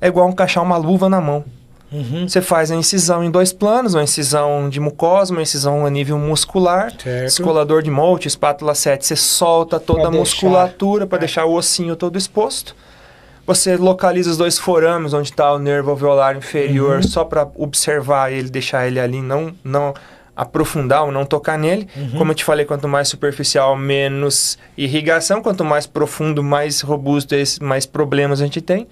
É 0.00 0.06
igual 0.06 0.28
encaixar 0.28 0.62
uma 0.62 0.76
luva 0.76 1.08
na 1.08 1.20
mão. 1.20 1.44
Uhum. 1.90 2.28
Você 2.28 2.42
faz 2.42 2.70
a 2.70 2.76
incisão 2.76 3.24
em 3.24 3.30
dois 3.30 3.52
planos, 3.52 3.94
uma 3.94 4.02
incisão 4.02 4.68
de 4.68 4.78
mucosa, 4.78 5.32
uma 5.32 5.40
incisão 5.40 5.86
a 5.86 5.90
nível 5.90 6.18
muscular, 6.18 6.92
Certo. 7.02 7.26
escolador 7.26 7.82
de 7.82 7.90
Molte, 7.90 8.28
espátula 8.28 8.74
7, 8.74 9.06
você 9.06 9.16
solta 9.16 9.80
toda 9.80 10.00
Pra 10.00 10.08
a 10.08 10.12
musculatura 10.12 11.06
para 11.06 11.16
É. 11.16 11.20
deixar 11.20 11.46
o 11.46 11.54
ossinho 11.54 11.96
todo 11.96 12.18
exposto. 12.18 12.76
Você 13.46 13.78
localiza 13.78 14.30
os 14.30 14.36
dois 14.36 14.58
forames 14.58 15.14
onde 15.14 15.30
está 15.30 15.50
o 15.54 15.58
nervo 15.58 15.90
alveolar 15.90 16.36
inferior, 16.36 16.96
Uhum. 16.96 17.02
só 17.02 17.24
para 17.24 17.48
observar 17.56 18.30
ele, 18.30 18.50
deixar 18.50 18.86
ele 18.86 19.00
ali, 19.00 19.22
não, 19.22 19.54
não 19.64 19.94
aprofundar 20.36 21.04
ou 21.04 21.10
não 21.10 21.24
tocar 21.24 21.58
nele. 21.58 21.88
Uhum. 21.96 22.18
Como 22.18 22.30
eu 22.32 22.34
te 22.34 22.44
falei, 22.44 22.66
quanto 22.66 22.86
mais 22.86 23.08
superficial, 23.08 23.74
menos 23.74 24.58
irrigação, 24.76 25.42
quanto 25.42 25.64
mais 25.64 25.86
profundo, 25.86 26.42
mais 26.42 26.82
robusto, 26.82 27.34
mais 27.62 27.86
problemas 27.86 28.40
a 28.42 28.44
gente 28.44 28.60
tem. 28.60 28.86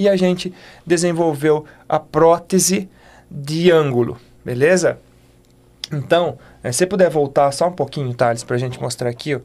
E 0.00 0.08
a 0.08 0.16
gente 0.16 0.50
desenvolveu 0.86 1.66
a 1.86 2.00
prótese 2.00 2.88
de 3.30 3.70
ângulo, 3.70 4.16
beleza? 4.42 4.98
Então, 5.92 6.38
eh, 6.64 6.72
se 6.72 6.78
você 6.78 6.86
puder 6.86 7.10
voltar 7.10 7.52
só 7.52 7.68
um 7.68 7.72
pouquinho, 7.72 8.14
Thales, 8.14 8.42
para 8.42 8.56
a 8.56 8.58
gente 8.58 8.80
mostrar 8.80 9.10
aqui, 9.10 9.34
ó. 9.34 9.40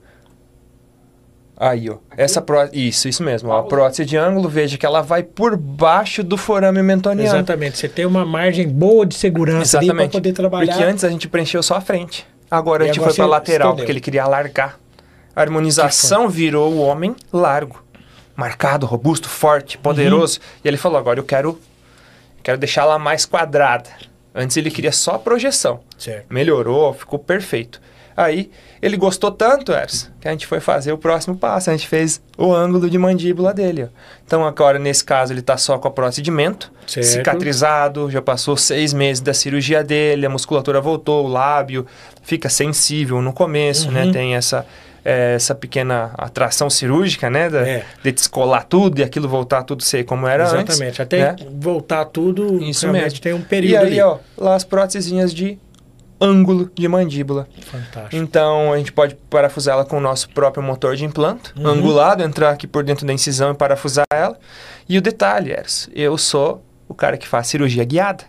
Aí, 1.58 1.90
ó. 1.90 1.98
Essa 2.16 2.42
pró 2.42 2.68
Isso, 2.72 3.08
isso 3.10 3.22
mesmo. 3.22 3.50
ó. 3.50 3.60
A 3.60 3.64
prótese 3.64 4.06
de 4.06 4.16
ângulo, 4.16 4.48
veja 4.48 4.78
que 4.78 4.86
ela 4.86 5.02
vai 5.02 5.24
por 5.24 5.58
baixo 5.58 6.24
do 6.24 6.38
forame 6.38 6.82
mentoniano. 6.82 7.28
Exatamente. 7.38 7.78
Você 7.78 7.90
tem 7.90 8.06
uma 8.06 8.26
margem 8.26 8.68
boa 8.68 9.06
de 9.06 9.16
segurança 9.16 9.80
para 9.80 10.08
poder 10.08 10.32
trabalhar. 10.34 10.74
Porque 10.74 10.84
antes 10.90 11.04
a 11.04 11.10
gente 11.10 11.28
preencheu 11.28 11.62
só 11.64 11.76
a 11.76 11.82
frente. 11.82 12.26
Agora 12.50 12.84
a 12.84 12.86
E 12.86 12.88
gente 12.90 13.00
agora 13.00 13.14
foi 13.14 13.18
para 13.18 13.26
lateral, 13.32 13.68
estendeu. 13.70 13.76
porque 13.84 13.92
ele 13.92 14.00
queria 14.02 14.24
alargar. 14.24 14.80
A 15.36 15.42
harmonização 15.42 16.30
virou 16.30 16.72
o 16.74 16.80
homem 16.80 17.14
largo. 17.32 17.84
Marcado, 18.36 18.86
robusto, 18.86 19.30
forte, 19.30 19.78
poderoso. 19.78 20.40
Uhum. 20.40 20.46
E 20.64 20.68
ele 20.68 20.78
falou, 20.78 20.98
agora 20.98 21.20
eu 21.20 21.24
quero, 21.24 21.60
quero 22.44 22.58
deixar 22.58 22.82
ela 22.82 23.00
mais 23.00 23.26
quadrada. 23.26 23.90
Antes 24.34 24.58
ele 24.58 24.70
queria 24.70 24.92
só 24.92 25.16
a 25.16 25.20
projeção. 25.20 25.80
Certo. 25.98 26.26
Melhorou, 26.30 26.94
ficou 26.94 27.18
perfeito. 27.18 27.80
Aí 28.18 28.50
ele 28.82 28.96
gostou 28.96 29.30
tanto, 29.32 29.74
Ers, 29.74 30.10
que 30.22 30.28
a 30.28 30.32
gente 30.32 30.48
foi 30.48 30.62
fazer 30.62 30.92
o 30.94 30.98
próximo 30.98 31.36
passo. 31.38 31.70
A 31.70 31.74
gente 31.76 31.88
fez 31.88 32.22
o 32.38 32.54
ângulo 32.54 32.90
de 32.90 32.98
mandíbula 32.98 33.54
dele. 33.54 33.84
ó. 33.84 33.88
Então 34.26 34.46
agora, 34.46 34.80
nesse 34.80 35.04
caso, 35.04 35.34
ele 35.34 35.42
está 35.42 35.58
só 35.58 35.78
com 35.78 35.88
a 35.88 35.92
prótese 35.92 36.22
de 36.22 36.32
mento, 36.32 36.72
Certo. 36.88 37.06
cicatrizado, 37.08 38.10
já 38.10 38.22
passou 38.22 38.56
seis 38.56 38.94
meses 38.94 39.22
da 39.22 39.34
cirurgia 39.34 39.84
dele, 39.84 40.26
a 40.26 40.30
musculatura 40.30 40.80
voltou, 40.80 41.26
o 41.26 41.28
lábio 41.28 41.86
fica 42.24 42.48
sensível 42.48 43.22
no 43.22 43.34
começo, 43.34 43.92
né? 43.92 44.06
Uhum. 44.06 44.12
Tem 44.14 44.36
essa, 44.36 44.66
eh, 45.06 45.36
essa 45.36 45.54
pequena 45.56 46.12
atração 46.18 46.70
cirúrgica, 46.70 47.30
né? 47.30 47.50
Da, 47.50 47.60
É. 47.68 47.86
De 48.04 48.12
descolar 48.12 48.64
tudo 48.66 49.00
e 49.00 49.04
aquilo 49.04 49.30
voltar 49.30 49.62
tudo 49.64 49.84
ser 49.84 50.04
como 50.04 50.28
era 50.28 50.44
antes. 50.50 50.76
Exatamente. 50.76 51.02
Até 51.02 51.20
né? 51.20 51.36
voltar 51.60 52.04
tudo, 52.06 52.62
Isso 52.64 52.88
mesmo. 52.90 53.20
tem 53.22 53.34
um 53.34 53.40
E 53.40 53.44
período 53.44 53.86
ali, 53.86 54.02
ó, 54.02 54.18
lá 54.38 54.56
as 54.56 54.64
prótesezinhas 54.64 55.32
de 55.34 55.58
ângulo 56.20 56.72
de 56.74 56.88
mandíbula. 56.88 57.48
Fantástico. 57.66 58.16
Então 58.16 58.72
a 58.74 58.78
gente 58.78 58.92
pode 58.92 59.16
parafusar 59.30 59.76
ela 59.76 59.86
com 59.86 59.98
o 59.98 60.02
nosso 60.02 60.30
próprio 60.30 60.64
motor 60.64 60.96
de 60.96 61.04
implante, 61.06 61.54
Uhum. 61.58 61.68
angulado, 61.68 62.24
entrar 62.24 62.50
aqui 62.52 62.66
por 62.66 62.84
dentro 62.84 63.06
da 63.06 63.14
incisão 63.14 63.52
e 63.52 63.54
parafusar 63.54 64.06
ela. 64.12 64.38
E 64.88 64.98
o 64.98 65.02
detalhe, 65.02 65.52
Eros, 65.52 65.90
eu 65.94 66.18
sou 66.18 66.64
o 66.88 66.94
cara 66.96 67.18
que 67.18 67.28
faz 67.28 67.48
cirurgia 67.48 67.84
guiada. 67.84 68.24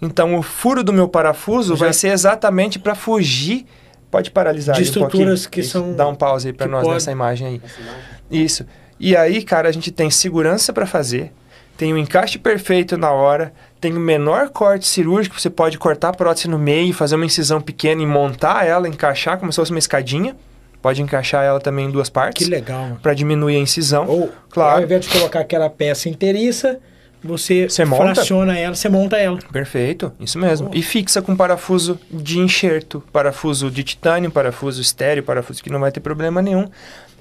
Então 0.00 0.38
o 0.38 0.42
furo 0.42 0.84
do 0.84 0.92
meu 0.92 1.08
parafuso 1.08 1.74
Já- 1.74 1.86
vai 1.86 1.92
ser 1.94 2.08
exatamente 2.08 2.78
para 2.78 2.94
fugir. 2.94 3.64
Pode 4.10 4.30
paralisar 4.30 4.74
De 4.76 4.80
aí 4.82 4.86
um 4.86 4.88
estruturas 4.88 5.46
que 5.46 5.60
Isso, 5.60 5.70
são- 5.72 5.92
Dá 5.94 6.06
um 6.08 6.14
pause 6.14 6.48
aí 6.48 6.52
para 6.52 6.66
que 6.66 6.72
nós 6.72 6.82
pode- 6.82 6.94
nessa 6.94 7.10
imagem 7.12 7.46
aí. 7.48 7.54
Imagem. 7.56 8.44
Isso. 8.44 8.66
E 8.98 9.16
aí, 9.16 9.42
cara, 9.42 9.68
a 9.68 9.72
gente 9.72 9.90
tem 9.90 10.10
segurança 10.10 10.72
para 10.72 10.86
fazer, 10.86 11.32
tem 11.76 11.92
o 11.92 11.98
encaixe 11.98 12.38
perfeito 12.38 12.96
na 12.96 13.10
hora, 13.10 13.52
tem 13.80 13.92
o 13.94 14.00
menor 14.00 14.48
corte 14.48 14.86
cirúrgico, 14.86 15.38
você 15.38 15.50
pode 15.50 15.76
cortar 15.78 16.08
a 16.08 16.12
prótese 16.12 16.48
no 16.48 16.58
meio, 16.58 16.94
fazer 16.94 17.16
uma 17.16 17.26
incisão 17.26 17.60
pequena 17.60 18.00
e 18.02 18.06
montar 18.06 18.64
ela, 18.66 18.88
encaixar 18.88 19.38
como 19.38 19.52
se 19.52 19.56
fosse 19.56 19.70
uma 19.70 19.78
escadinha. 19.78 20.34
Pode 20.80 21.02
encaixar 21.02 21.44
ela 21.44 21.58
também 21.60 21.86
em 21.86 21.90
duas 21.90 22.08
Que 22.08 22.14
partes 22.14 22.48
legal. 22.48 22.80
mano. 22.82 22.98
para 23.02 23.12
diminuir 23.12 23.56
a 23.56 23.58
incisão. 23.58 24.06
Ou, 24.06 24.32
Claro. 24.48 24.76
ao 24.78 24.82
invés 24.84 25.04
de 25.04 25.10
colocar 25.10 25.40
aquela 25.40 25.68
peça 25.68 26.08
inteiriça, 26.08 26.78
você, 27.22 27.68
Você 27.68 27.84
monta? 27.84 28.14
fraciona 28.14 28.58
ela, 28.58 28.74
você 28.74 28.88
monta 28.88 29.16
ela. 29.16 29.38
Perfeito, 29.52 30.12
isso 30.20 30.38
mesmo. 30.38 30.70
E 30.72 30.82
fixa 30.82 31.20
com 31.22 31.34
parafuso 31.36 31.98
de 32.10 32.38
enxerto, 32.38 33.02
parafuso 33.12 33.70
de 33.70 33.82
titânio, 33.82 34.30
parafuso 34.30 34.80
estéreo, 34.80 35.22
parafuso 35.22 35.62
que 35.62 35.70
não 35.70 35.80
vai 35.80 35.90
ter 35.90 36.00
problema 36.00 36.40
nenhum, 36.40 36.68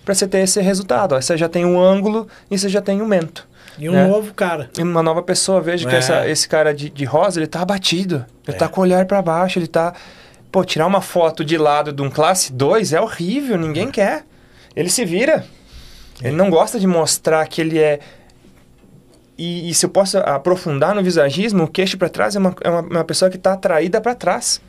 para 0.03 0.13
você 0.13 0.27
ter 0.27 0.39
esse 0.39 0.61
resultado. 0.61 1.15
Ó, 1.15 1.21
você 1.21 1.35
já 1.37 1.49
tem 1.49 1.65
um 1.65 1.79
ângulo 1.81 2.27
e 2.51 2.57
você 2.57 2.69
já 2.69 2.81
tem 2.81 3.01
um 3.01 3.05
mento. 3.07 3.47
E 3.77 3.89
um 3.89 3.93
né? 3.93 4.07
novo 4.07 4.33
cara. 4.33 4.69
E 4.77 4.81
uma 4.83 5.01
nova 5.03 5.21
pessoa, 5.23 5.59
veja 5.59 5.87
que 5.89 5.95
É. 5.95 5.97
essa- 5.97 6.29
esse 6.29 6.47
cara 6.47 6.73
de, 6.73 6.89
de 6.89 7.03
rosa, 7.03 7.39
ele 7.39 7.47
tá 7.47 7.61
abatido. 7.61 8.25
Ele 8.47 8.55
É. 8.55 8.59
tá 8.59 8.67
com 8.69 8.79
o 8.79 8.83
olhar 8.83 9.05
para 9.05 9.21
baixo, 9.21 9.59
ele 9.59 9.67
tá... 9.67 9.93
Pô, 10.51 10.63
tirar 10.63 10.85
uma 10.87 11.01
foto 11.01 11.43
de 11.43 11.57
lado 11.57 11.91
de 11.91 12.01
um 12.01 12.09
classe 12.09 12.53
2 12.53 12.93
é 12.93 13.01
horrível, 13.01 13.57
ninguém 13.57 13.91
quer. 13.91 14.23
Ele 14.73 14.89
se 14.89 15.03
vira. 15.03 15.43
Ele 16.21 16.35
não 16.35 16.49
gosta 16.49 16.79
de 16.79 16.87
mostrar 16.87 17.45
que 17.47 17.59
ele 17.59 17.77
é... 17.79 17.99
E, 19.37 19.69
e 19.69 19.73
se 19.73 19.85
eu 19.85 19.89
posso 19.89 20.17
aprofundar 20.17 20.95
no 20.95 21.03
visagismo, 21.03 21.63
o 21.63 21.67
queixo 21.67 21.97
para 21.97 22.09
trás 22.09 22.35
é 22.35 22.39
uma, 22.39 22.55
é 22.61 22.69
uma, 22.69 22.81
uma 22.81 23.03
pessoa 23.03 23.29
que 23.29 23.37
está 23.37 23.53
atraída 23.53 23.99
para 23.99 24.15
trás. 24.15 24.61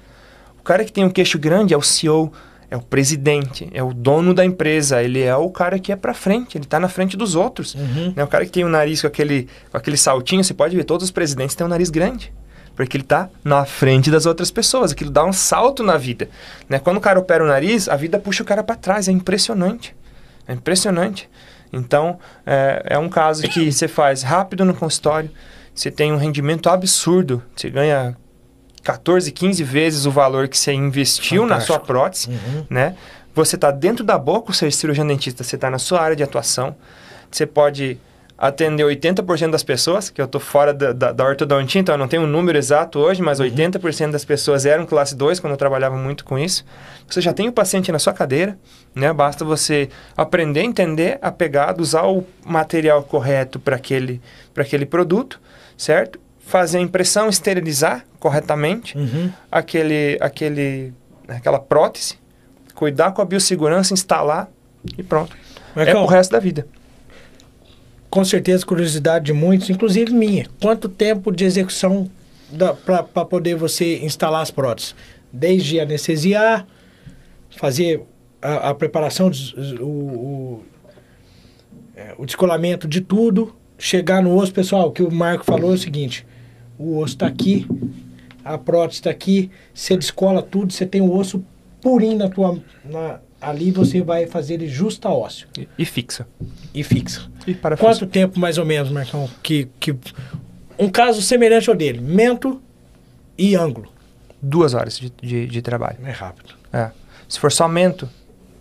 O 0.59 0.63
cara 0.63 0.85
que 0.85 0.93
tem 0.93 1.05
um 1.05 1.11
queixo 1.11 1.39
grande 1.39 1.73
é 1.73 1.77
o 1.77 1.83
CEO, 1.83 2.33
é 2.71 2.77
o 2.77 2.81
presidente, 2.81 3.69
é 3.73 3.83
o 3.83 3.95
dono 3.95 4.35
da 4.35 4.45
empresa, 4.45 5.03
ele 5.03 5.23
é 5.23 5.37
o 5.37 5.49
cara 5.51 5.79
que 5.79 5.93
é 5.93 5.97
para 5.97 6.13
frente, 6.13 6.57
ele 6.57 6.65
está 6.65 6.81
na 6.81 6.89
frente 6.89 7.17
dos 7.17 7.37
outros. 7.37 7.75
Uhum. 7.75 8.13
Né? 8.17 8.25
O 8.25 8.27
cara 8.27 8.45
que 8.45 8.51
tem 8.51 8.65
o 8.65 8.69
nariz 8.69 9.01
com 9.01 9.07
aquele, 9.07 9.49
com 9.71 9.77
aquele 9.77 9.97
saltinho, 9.97 10.43
você 10.43 10.53
pode 10.53 10.75
ver, 10.75 10.85
todos 10.85 11.05
os 11.05 11.11
presidentes 11.11 11.55
têm 11.55 11.65
um 11.65 11.71
nariz 11.71 11.91
grande. 11.91 12.33
Porque 12.75 12.95
ele 12.95 13.05
está 13.05 13.31
na 13.43 13.65
frente 13.65 14.11
das 14.11 14.27
outras 14.27 14.51
pessoas. 14.51 14.93
Aquilo 14.93 15.11
dá 15.11 15.25
um 15.25 15.33
salto 15.33 15.83
na 15.83 15.97
vida. 15.97 16.29
Né? 16.69 16.79
Quando 16.79 16.99
o 16.99 17.01
cara 17.01 17.19
opera 17.19 17.43
o 17.43 17.47
nariz, 17.47 17.89
a 17.89 17.97
vida 17.97 18.19
puxa 18.19 18.43
o 18.43 18.47
cara 18.47 18.63
para 18.63 18.77
trás. 18.77 19.09
É 19.09 19.13
impressionante. 19.13 19.97
É 20.47 20.53
impressionante. 20.53 21.27
Então, 21.73 22.19
é, 22.45 22.83
é 22.91 22.99
um 22.99 23.09
caso 23.09 23.43
que 23.49 23.71
você 23.71 23.89
faz 23.89 24.23
rápido 24.23 24.65
no 24.65 24.75
consultório. 24.75 25.31
Você 25.75 25.91
tem 25.91 26.13
um 26.13 26.17
rendimento 26.17 26.69
absurdo. 26.69 27.43
Você 27.55 27.69
ganha 27.71 28.17
14, 28.83 29.31
15 29.33 29.65
vezes 29.65 30.07
o 30.07 30.11
valor 30.11 30.49
que 30.49 30.57
você 30.57 30.73
investiu 30.73 31.45
na 31.45 31.57
sua 31.61 31.75
Fantástico. 31.81 31.87
prótese 31.87 32.31
Uhum. 32.31 32.67
né? 32.71 32.95
Você 33.35 33.57
está 33.57 33.71
dentro 33.71 34.03
da 34.03 34.17
boca, 34.17 34.49
ou 34.51 34.55
seja, 34.55 34.75
cirurgião 34.75 35.07
dentista, 35.07 35.45
você 35.45 35.57
está 35.57 35.69
na 35.71 35.79
sua 35.79 36.01
área 36.01 36.17
de 36.17 36.23
atuação. 36.23 36.75
Você 37.31 37.45
pode 37.45 37.99
atender 38.39 38.85
80% 38.85 39.51
das 39.51 39.63
pessoas, 39.63 40.11
que 40.11 40.21
eu 40.21 40.29
tô 40.29 40.39
fora 40.39 40.75
da, 40.75 40.93
da, 40.93 41.11
da 41.13 41.25
ortodontia, 41.25 41.81
então 41.81 41.95
eu 41.95 41.99
não 41.99 42.07
tenho 42.07 42.23
um 42.23 42.27
número 42.27 42.59
exato 42.59 42.99
hoje, 42.99 43.23
mas 43.23 43.41
80% 43.41 44.11
das 44.11 44.25
pessoas 44.27 44.67
eram 44.67 44.85
classe 44.85 45.15
2 45.17 45.41
quando 45.41 45.53
eu 45.53 45.57
trabalhava 45.57 45.97
muito 45.97 46.25
com 46.25 46.39
isso. 46.39 46.65
Você 47.09 47.21
já 47.23 47.33
tem 47.33 47.49
o 47.49 47.53
paciente 47.53 47.91
na 47.91 47.99
sua 47.99 48.13
cadeira, 48.13 48.59
né? 48.95 49.11
Basta 49.13 49.45
você 49.45 49.89
aprender 50.17 50.61
a 50.61 50.65
entender 50.65 51.19
a 51.23 51.33
pegada, 51.33 51.81
usar 51.81 52.03
o 52.07 52.25
material 52.45 53.03
correto 53.03 53.59
para 53.59 53.77
aquele, 53.77 54.21
aquele 54.55 54.85
produto, 54.85 55.41
certo? 55.77 56.21
Fazer 56.41 56.79
a 56.79 56.81
impressão, 56.83 57.29
esterilizar 57.29 58.05
corretamente 58.21 58.97
Uhum. 58.99 59.33
aquele, 59.51 60.19
aquele, 60.21 60.93
aquela 61.27 61.59
prótese, 61.59 62.19
cuidar 62.75 63.13
com 63.13 63.23
a 63.23 63.25
biossegurança, 63.25 63.95
instalar 63.95 64.49
e 64.99 65.03
pronto. 65.03 65.35
é 65.75 65.85
Marcão, 65.85 66.05
pro 66.05 66.15
resto 66.15 66.33
da 66.33 66.39
vida. 66.39 66.67
Com 68.17 68.25
certeza 68.25 68.65
curiosidade 68.65 69.27
de 69.27 69.35
muitos, 69.35 69.69
inclusive 69.69 70.11
minha. 70.11 70.47
Quanto 70.59 70.89
tempo 70.89 71.31
de 71.31 71.45
execução 71.45 72.11
para 72.87 73.27
poder 73.27 73.57
você 73.57 73.99
instalar 73.99 74.41
as 74.41 74.51
próteses? 74.51 74.95
Desde 75.31 75.79
anestesiar, 75.79 76.67
fazer 77.59 78.05
a, 78.41 78.71
a 78.71 78.75
preparação, 78.75 79.31
o, 79.81 79.85
o, 79.85 80.63
é, 81.95 82.15
o 82.17 82.25
descolamento 82.25 82.89
de 82.89 83.03
tudo, 83.03 83.55
chegar 83.77 84.23
no 84.23 84.35
osso, 84.35 84.51
pessoal, 84.51 84.89
o 84.89 84.93
que 84.93 85.03
o 85.03 85.13
Marco 85.13 85.45
falou 85.45 85.73
é 85.73 85.75
o 85.75 85.79
seguinte, 85.79 86.27
o 86.79 86.97
osso 86.97 87.17
está 87.17 87.27
aqui, 87.27 87.67
a 88.43 88.57
prótese 88.57 89.01
está 89.01 89.11
aqui, 89.11 89.51
você 89.75 89.95
descola 89.95 90.41
tudo, 90.41 90.73
você 90.73 90.87
tem 90.87 91.03
o 91.03 91.15
osso 91.15 91.45
purinho 91.83 92.17
na 92.17 92.31
tua... 92.31 92.59
Na, 92.83 93.21
ali 93.41 93.71
você 93.71 94.01
vai 94.03 94.27
fazer 94.27 94.55
ele 94.55 94.69
justa 94.69 95.09
ósseo 95.09 95.47
E, 95.59 95.69
e 95.79 95.85
fixa. 95.85 96.27
e 96.75 96.83
fixa. 96.83 97.31
E 97.47 97.55
para 97.55 97.77
Quanto 97.77 98.07
tempo, 98.07 98.39
mais 98.39 98.59
ou 98.59 98.65
menos, 98.65 98.91
Marcão, 98.91 99.29
que, 99.43 99.69
que 99.79 99.95
um 100.79 100.89
caso 100.89 101.21
semelhante 101.23 101.69
ao 101.71 101.77
dele, 101.77 102.01
mento 102.01 102.61
e 103.39 103.55
ângulo. 103.55 103.93
Duas 104.43 104.75
horas 104.75 104.99
de, 104.99 105.11
de, 105.23 105.47
de 105.47 105.63
trabalho. 105.63 105.99
É 106.05 106.11
rápido. 106.11 106.55
É. 106.73 106.91
Se 107.29 107.39
for 107.41 107.51
somente 107.53 108.07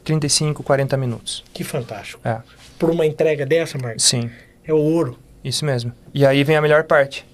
35, 0.04 0.62
40 0.64 0.96
minutos. 0.98 1.44
Que 1.54 1.64
fantástico. 1.64 2.20
É. 2.28 2.40
Por 2.78 2.90
uma 2.90 3.06
entrega 3.06 3.46
dessa, 3.46 3.78
Marcos, 3.78 4.04
Sim, 4.04 4.30
é 4.64 4.74
o 4.74 4.78
ouro. 4.78 5.18
isso 5.44 5.66
mesmo. 5.66 5.92
E 6.14 6.26
aí 6.26 6.44
vem 6.44 6.56
a 6.56 6.62
melhor 6.62 6.84
parte. 6.84 7.26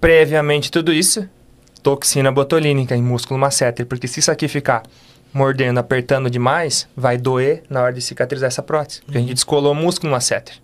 Previamente 0.00 0.70
tudo 0.70 0.92
isso, 0.92 1.28
toxina 1.82 2.30
botulínica 2.30 2.94
em 2.94 3.02
músculo 3.02 3.38
masseter, 3.40 3.86
porque 3.86 4.06
se 4.06 4.20
isso 4.20 4.30
aqui 4.30 4.46
ficar 4.46 4.82
mordendo, 5.36 5.78
apertando 5.78 6.30
demais, 6.30 6.88
vai 6.96 7.18
doer 7.18 7.62
na 7.68 7.82
hora 7.82 7.92
de 7.92 8.00
cicatrizar 8.00 8.48
essa 8.48 8.62
prótese. 8.62 9.02
Porque 9.02 9.18
a 9.18 9.20
gente 9.20 9.34
descolou 9.34 9.72
o 9.72 9.74
músculo 9.74 10.10
masseter. 10.10 10.54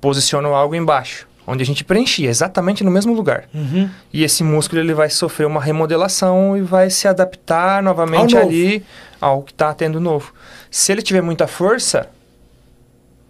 Posicionou 0.00 0.54
algo 0.54 0.76
embaixo, 0.76 1.26
onde 1.44 1.64
a 1.64 1.66
gente 1.66 1.82
preenchia, 1.82 2.30
exatamente 2.30 2.84
no 2.84 2.92
mesmo 2.92 3.12
lugar. 3.12 3.48
Uhum. 3.52 3.90
E 4.12 4.22
esse 4.22 4.44
músculo 4.44 4.80
ele 4.80 4.94
vai 4.94 5.10
sofrer 5.10 5.46
uma 5.46 5.60
remodelação 5.60 6.56
e 6.56 6.60
vai 6.60 6.90
se 6.90 7.08
adaptar 7.08 7.82
novamente 7.82 8.36
Ao 8.36 8.42
ali 8.44 8.84
ao 9.20 9.42
que 9.42 9.50
está 9.50 9.74
tendo 9.74 10.00
novo. 10.00 10.32
Se 10.70 10.92
ele 10.92 11.02
tiver 11.02 11.20
muita 11.20 11.48
força, 11.48 12.08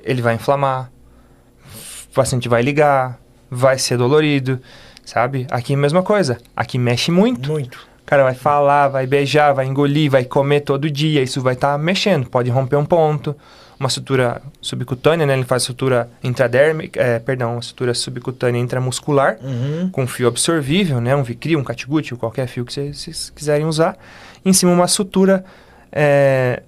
ele 0.04 0.20
vai 0.20 0.34
inflamar, 0.34 0.90
o 2.10 2.14
paciente 2.14 2.46
vai 2.46 2.60
ligar, 2.60 3.18
vai 3.50 3.78
ser 3.78 3.96
dolorido, 3.96 4.60
sabe? 5.02 5.46
Aqui 5.50 5.72
a 5.72 5.78
mesma 5.78 6.02
coisa. 6.02 6.38
Aqui 6.54 6.76
mexe 6.76 7.10
muito. 7.10 7.50
Muito. 7.50 7.87
O 8.08 8.10
cara 8.10 8.22
vai 8.24 8.32
falar, 8.32 8.88
vai 8.88 9.06
beijar, 9.06 9.52
vai 9.52 9.66
engolir, 9.66 10.10
vai 10.10 10.24
comer 10.24 10.60
todo 10.60 10.90
dia. 10.90 11.22
Isso 11.22 11.42
vai 11.42 11.52
estar 11.52 11.76
mexendo. 11.76 12.26
Pode 12.26 12.48
romper 12.50 12.76
um 12.76 12.84
ponto. 12.86 13.36
Uma 13.78 13.90
sutura 13.90 14.40
subcutânea, 14.62 15.26
né? 15.26 15.34
Ele 15.34 15.44
faz 15.44 15.62
sutura 15.64 16.08
intradérmica, 16.24 16.98
é, 16.98 17.18
perdão, 17.18 17.52
uma 17.52 17.60
sutura 17.60 17.92
subcutânea 17.92 18.58
intramuscular 18.58 19.36
Uhum. 19.42 19.90
com 19.90 20.06
fio 20.06 20.26
absorvível, 20.26 21.02
né? 21.02 21.14
Um 21.14 21.22
Vicry, 21.22 21.54
um 21.54 21.62
Catgut, 21.62 22.14
ou 22.14 22.18
qualquer 22.18 22.46
fio 22.46 22.64
que 22.64 22.72
vocês- 22.72 23.28
quiserem 23.36 23.66
usar. 23.66 23.94
Em 24.42 24.54
cima 24.54 24.72
uma 24.72 24.88
sutura 24.88 25.44
é, 25.92 26.62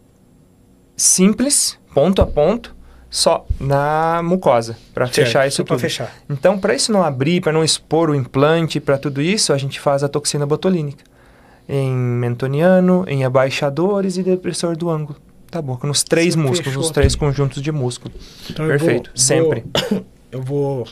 simples, 0.95 1.79
ponto 1.95 2.21
a 2.21 2.27
ponto, 2.27 2.77
só 3.09 3.47
na 3.59 4.21
mucosa, 4.23 4.77
para 4.93 5.07
fechar 5.07 5.47
isso 5.49 5.65
tudo. 5.65 5.79
fechar. 5.79 6.13
Então, 6.29 6.59
para 6.59 6.75
isso 6.75 6.93
não 6.93 7.03
abrir, 7.03 7.41
para 7.41 7.51
não 7.53 7.65
expor 7.65 8.11
o 8.11 8.15
implante, 8.15 8.79
para 8.79 8.99
tudo 8.99 9.21
isso, 9.23 9.53
a 9.55 9.59
gente 9.59 9.81
faz 9.81 10.05
a 10.05 10.09
toxina 10.09 10.45
botulínica. 10.47 11.09
Em 11.69 11.91
mentoniano, 11.95 13.05
em 13.07 13.25
abaixadores 13.25 14.17
e 14.17 14.23
depressor 14.23 14.77
do 14.77 14.91
ângulo. 14.91 15.19
Tá 15.51 15.61
bom, 15.63 15.79
nos 15.83 16.03
três 16.03 16.35
Você 16.35 16.41
músculos, 16.41 16.65
fechou 16.65 16.83
os 16.83 16.91
três 16.91 17.13
aqui. 17.15 17.21
conjuntos 17.21 17.63
de 17.63 17.71
músculo. 17.73 18.15
Então 18.49 18.65
eu 18.67 18.71
Perfeito, 18.71 19.11
vou- 19.11 19.17
sempre. 19.17 19.65
vou- 19.91 20.05
eu 20.33 20.43
vou 20.43 20.87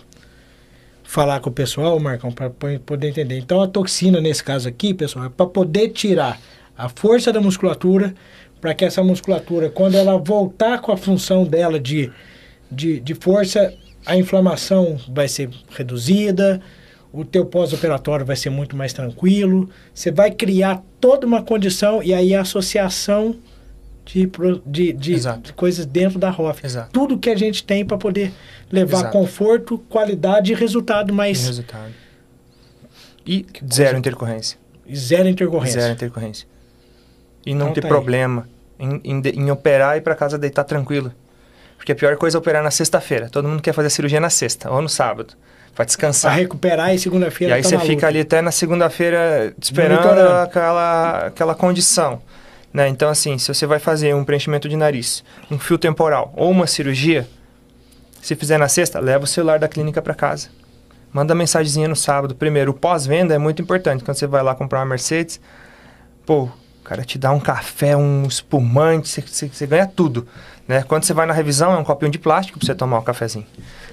falar 1.05 1.41
com 1.41 1.49
o 1.51 1.53
pessoal, 1.53 1.99
Marcão, 1.99 2.31
para 2.31 2.51
poder 2.85 3.09
entender. 3.09 3.39
Então 3.39 3.61
a 3.63 3.67
toxina, 3.69 4.21
nesse 4.21 4.43
caso 4.45 4.69
aqui, 4.69 4.93
pessoal, 4.93 5.27
é 5.27 5.29
para 5.29 5.47
poder 5.47 5.89
tirar 5.89 6.41
a 6.77 6.89
força 6.89 7.33
da 7.33 7.41
musculatura, 7.41 8.15
para 8.61 8.75
que 8.75 8.85
essa 8.85 9.03
musculatura, 9.03 9.71
quando 9.71 9.95
ela 9.97 10.17
voltar 10.19 10.81
com 10.81 10.93
a 10.93 10.97
função 10.97 11.45
dela 11.45 11.79
de, 11.79 12.11
de, 12.71 13.01
de 13.01 13.15
força, 13.15 13.73
a 14.05 14.17
inflamação 14.17 14.99
vai 15.09 15.29
ser 15.29 15.51
reduzida, 15.71 16.61
o 17.13 17.25
teu 17.25 17.45
pós-operatório 17.47 18.25
vai 18.25 18.37
ser 18.37 18.51
muito 18.51 18.77
mais 18.77 18.93
tranquilo, 18.93 19.69
você 19.95 20.11
vai 20.11 20.31
criar 20.31 20.83
toda 21.01 21.27
uma 21.27 21.43
condição 21.43 22.03
e 22.03 22.13
aí 22.13 22.35
a 22.35 22.43
associação 22.43 23.37
de, 24.05 24.31
de, 24.65 24.93
de, 24.93 25.21
de 25.43 25.53
coisas 25.53 25.85
dentro 25.85 26.19
da 26.19 26.31
ROF. 26.31 26.65
Exato. 26.65 26.91
Tudo 26.93 27.19
que 27.19 27.29
a 27.29 27.37
gente 27.37 27.63
tem 27.65 27.85
para 27.85 27.99
poder 27.99 28.33
levar 28.71 29.01
Exato. 29.01 29.13
conforto, 29.13 29.79
qualidade 29.89 30.53
e 30.53 30.55
resultado 30.55 31.13
mais 31.13 31.45
resultado. 31.45 31.93
E 33.27 33.45
zero 33.71 33.99
intercorrência. 33.99 34.59
zero 34.95 35.29
intercorrência. 35.29 35.81
Zero 35.81 35.93
intercorrência. 35.93 36.49
E 37.45 37.55
não 37.55 37.67
Então 37.67 37.75
ter 37.75 37.81
tá 37.83 37.89
problema 37.89 38.49
em, 38.79 39.01
em, 39.05 39.23
em 39.23 39.51
operar 39.51 39.97
e 39.97 39.99
ir 39.99 40.03
pra 40.03 40.15
casa 40.15 40.39
deitar 40.39 40.65
tranquilo. 40.65 41.13
Porque 41.77 41.93
a 41.93 41.95
pior 41.95 42.17
coisa 42.17 42.37
é 42.37 42.39
operar 42.39 42.63
na 42.63 42.71
sexta-feira. 42.71 43.29
Todo 43.29 43.47
mundo 43.47 43.63
quer 43.63 43.73
fazer 43.73 43.89
a 43.89 43.91
cirurgia 43.91 44.21
na 44.21 44.31
sexta 44.31 44.71
ou 44.71 44.81
no 44.81 44.89
sábado. 44.89 45.35
Para 45.79 45.85
descansar. 45.85 46.35
recuperar 46.35 46.93
e 46.93 46.97
E 46.97 46.99
segunda-feira 46.99 47.55
aí 47.55 47.63
tá 47.63 47.69
você 47.69 47.79
fica 47.79 48.09
ali 48.09 48.19
até 48.19 48.43
na 48.43 48.51
segunda-feira 48.51 49.55
esperando 49.63 50.09
aquela, 50.43 51.27
aquela 51.27 51.55
condição. 51.55 52.21
Né? 52.75 52.89
Então, 52.89 53.09
assim, 53.09 53.39
se 53.39 53.47
você 53.55 53.65
vai 53.65 53.79
fazer 53.79 54.13
um 54.13 54.25
preenchimento 54.25 54.69
de 54.69 54.75
nariz, 54.75 55.23
um 55.49 55.57
fio 55.57 55.79
temporal 55.79 56.33
ou 56.37 56.51
uma 56.51 56.67
cirurgia, 56.67 57.29
se 58.21 58.35
fizer 58.35 58.59
na 58.59 58.67
sexta, 58.67 58.99
leva 58.99 59.23
o 59.23 59.27
celular 59.29 59.61
da 59.61 59.69
clínica 59.69 60.03
para 60.03 60.15
casa. 60.15 60.49
Manda 61.13 61.33
mensagenzinha 61.33 61.87
no 61.87 61.95
sábado. 61.95 62.35
Primeiro, 62.35 62.73
o 62.73 62.75
pós-venda 62.75 63.33
é 63.33 63.39
muito 63.39 63.63
importante. 63.63 64.03
Quando 64.03 64.17
você 64.17 64.27
vai 64.27 64.43
lá 64.43 64.57
comprar 64.57 64.81
uma 64.81 64.87
Mercedes, 64.87 65.41
pô, 66.27 66.43
o 66.47 66.83
cara 66.83 67.05
te 67.05 67.17
dá 67.17 67.31
um 67.31 67.39
café, 67.39 67.97
um 67.97 68.27
espumante, 68.27 69.09
você, 69.09 69.21
você, 69.21 69.47
você 69.47 69.65
ganha 69.65 69.87
tudo. 69.87 70.27
Né? 70.69 70.85
Quando 70.87 71.05
você 71.05 71.15
vai 71.15 71.25
na 71.25 71.33
revisão, 71.33 71.73
é 71.73 71.79
um 71.79 71.83
copinho 71.83 72.13
de 72.13 72.19
plástico 72.19 72.59
para 72.59 72.67
você 72.67 72.75
tomar 72.75 72.99
um 72.99 73.03
cafezinho. 73.03 73.47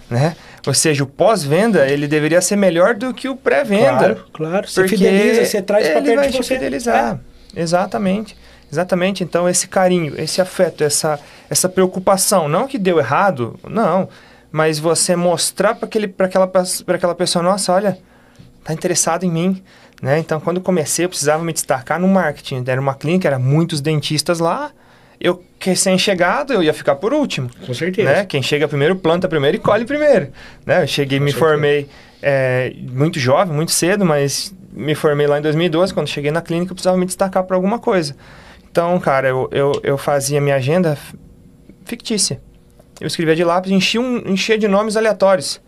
Né? 0.10 0.36
Ou 0.68 0.74
seja, 0.74 1.04
o 1.04 1.08
pós-venda, 1.08 1.88
ele 1.88 2.06
deveria 2.08 2.42
ser 2.42 2.58
melhor 2.58 2.94
do 2.94 3.14
que 3.14 3.30
o 3.30 3.36
pré-venda. 3.36 3.98
Claro, 3.98 4.26
claro. 4.34 4.68
Você 4.68 4.88
fideliza, 4.88 5.46
você 5.46 5.62
traz 5.62 5.88
para 5.88 6.02
perto 6.02 6.16
vai 6.16 6.30
de 6.30 6.38
você. 6.38 6.54
É. 6.54 6.58
fidelizar. 6.58 7.20
Exatamente. 7.56 8.38
Exatamente. 8.72 9.24
Então, 9.24 9.48
esse 9.48 9.68
carinho, 9.68 10.14
esse 10.20 10.42
afeto, 10.42 10.84
essa, 10.84 11.18
essa 11.50 11.70
preocupação, 11.70 12.50
não 12.50 12.68
que 12.68 12.78
deu 12.78 13.00
errado, 13.00 13.58
não, 13.68 14.10
mas 14.52 14.78
você 14.78 15.16
mostrar 15.16 15.76
para 15.76 15.88
aquela, 15.88 16.48
pra 16.48 16.96
aquela 16.96 17.16
pessoa, 17.16 17.42
nossa, 17.42 17.72
olha, 17.72 17.98
tá 18.64 18.74
interessado 18.74 19.24
em 19.24 19.32
mim. 19.32 19.64
Né? 20.02 20.20
Então, 20.20 20.42
quando 20.42 20.58
eu 20.58 20.64
comecei, 20.64 21.06
eu 21.06 21.10
precisava 21.10 21.42
me 21.44 21.54
destacar 21.54 22.00
no 22.00 22.08
marketing. 22.08 22.64
Era 22.68 22.82
uma 22.82 22.96
clínica, 22.96 23.28
era 23.30 23.40
muitos 23.40 23.80
dentistas 23.80 24.40
lá. 24.40 24.72
Eu, 25.20 25.44
recém-chegado, 25.60 26.54
eu 26.54 26.62
ia 26.62 26.74
ficar 26.74 26.96
por 26.96 27.14
último 27.14 27.50
com 27.66 27.74
certeza. 27.74 28.12
né? 28.12 28.26
Quem 28.26 28.42
chega 28.44 28.68
primeiro, 28.68 28.96
planta 28.96 29.28
primeiro 29.28 29.58
e 29.58 29.60
colhe 29.60 29.86
primeiro. 29.86 30.30
Né? 30.66 30.84
Eu 30.84 30.88
cheguei, 30.88 31.18
Com 31.20 31.26
me 31.26 31.32
certeza. 31.32 31.52
formei 31.52 31.90
é, 32.22 32.74
muito 32.92 33.20
jovem, 33.20 33.54
muito 33.56 33.72
cedo, 33.72 34.06
mas 34.06 34.54
me 34.72 34.94
formei 34.94 35.26
lá 35.28 35.40
em 35.40 35.42
2012. 35.42 35.94
Quando 35.94 36.08
cheguei 36.08 36.32
na 36.32 36.42
clínica, 36.42 36.72
eu 36.72 36.76
precisava 36.76 36.98
me 36.98 37.06
destacar 37.06 37.44
para 37.44 37.56
alguma 37.56 37.80
coisa. 37.80 38.16
Então, 38.70 39.00
cara, 39.00 39.28
eu, 39.30 39.48
eu, 39.52 39.72
eu 39.84 39.98
fazia 39.98 40.42
minha 40.42 40.56
agenda 40.56 40.98
fictícia. 41.86 42.42
Eu 43.00 43.08
escrevia 43.08 43.36
de 43.36 43.44
lápis, 43.44 43.72
enchia, 43.72 44.02
um, 44.02 44.18
enchia 44.26 44.58
de 44.58 44.68
nomes 44.68 44.96
aleatórios. 44.98 45.62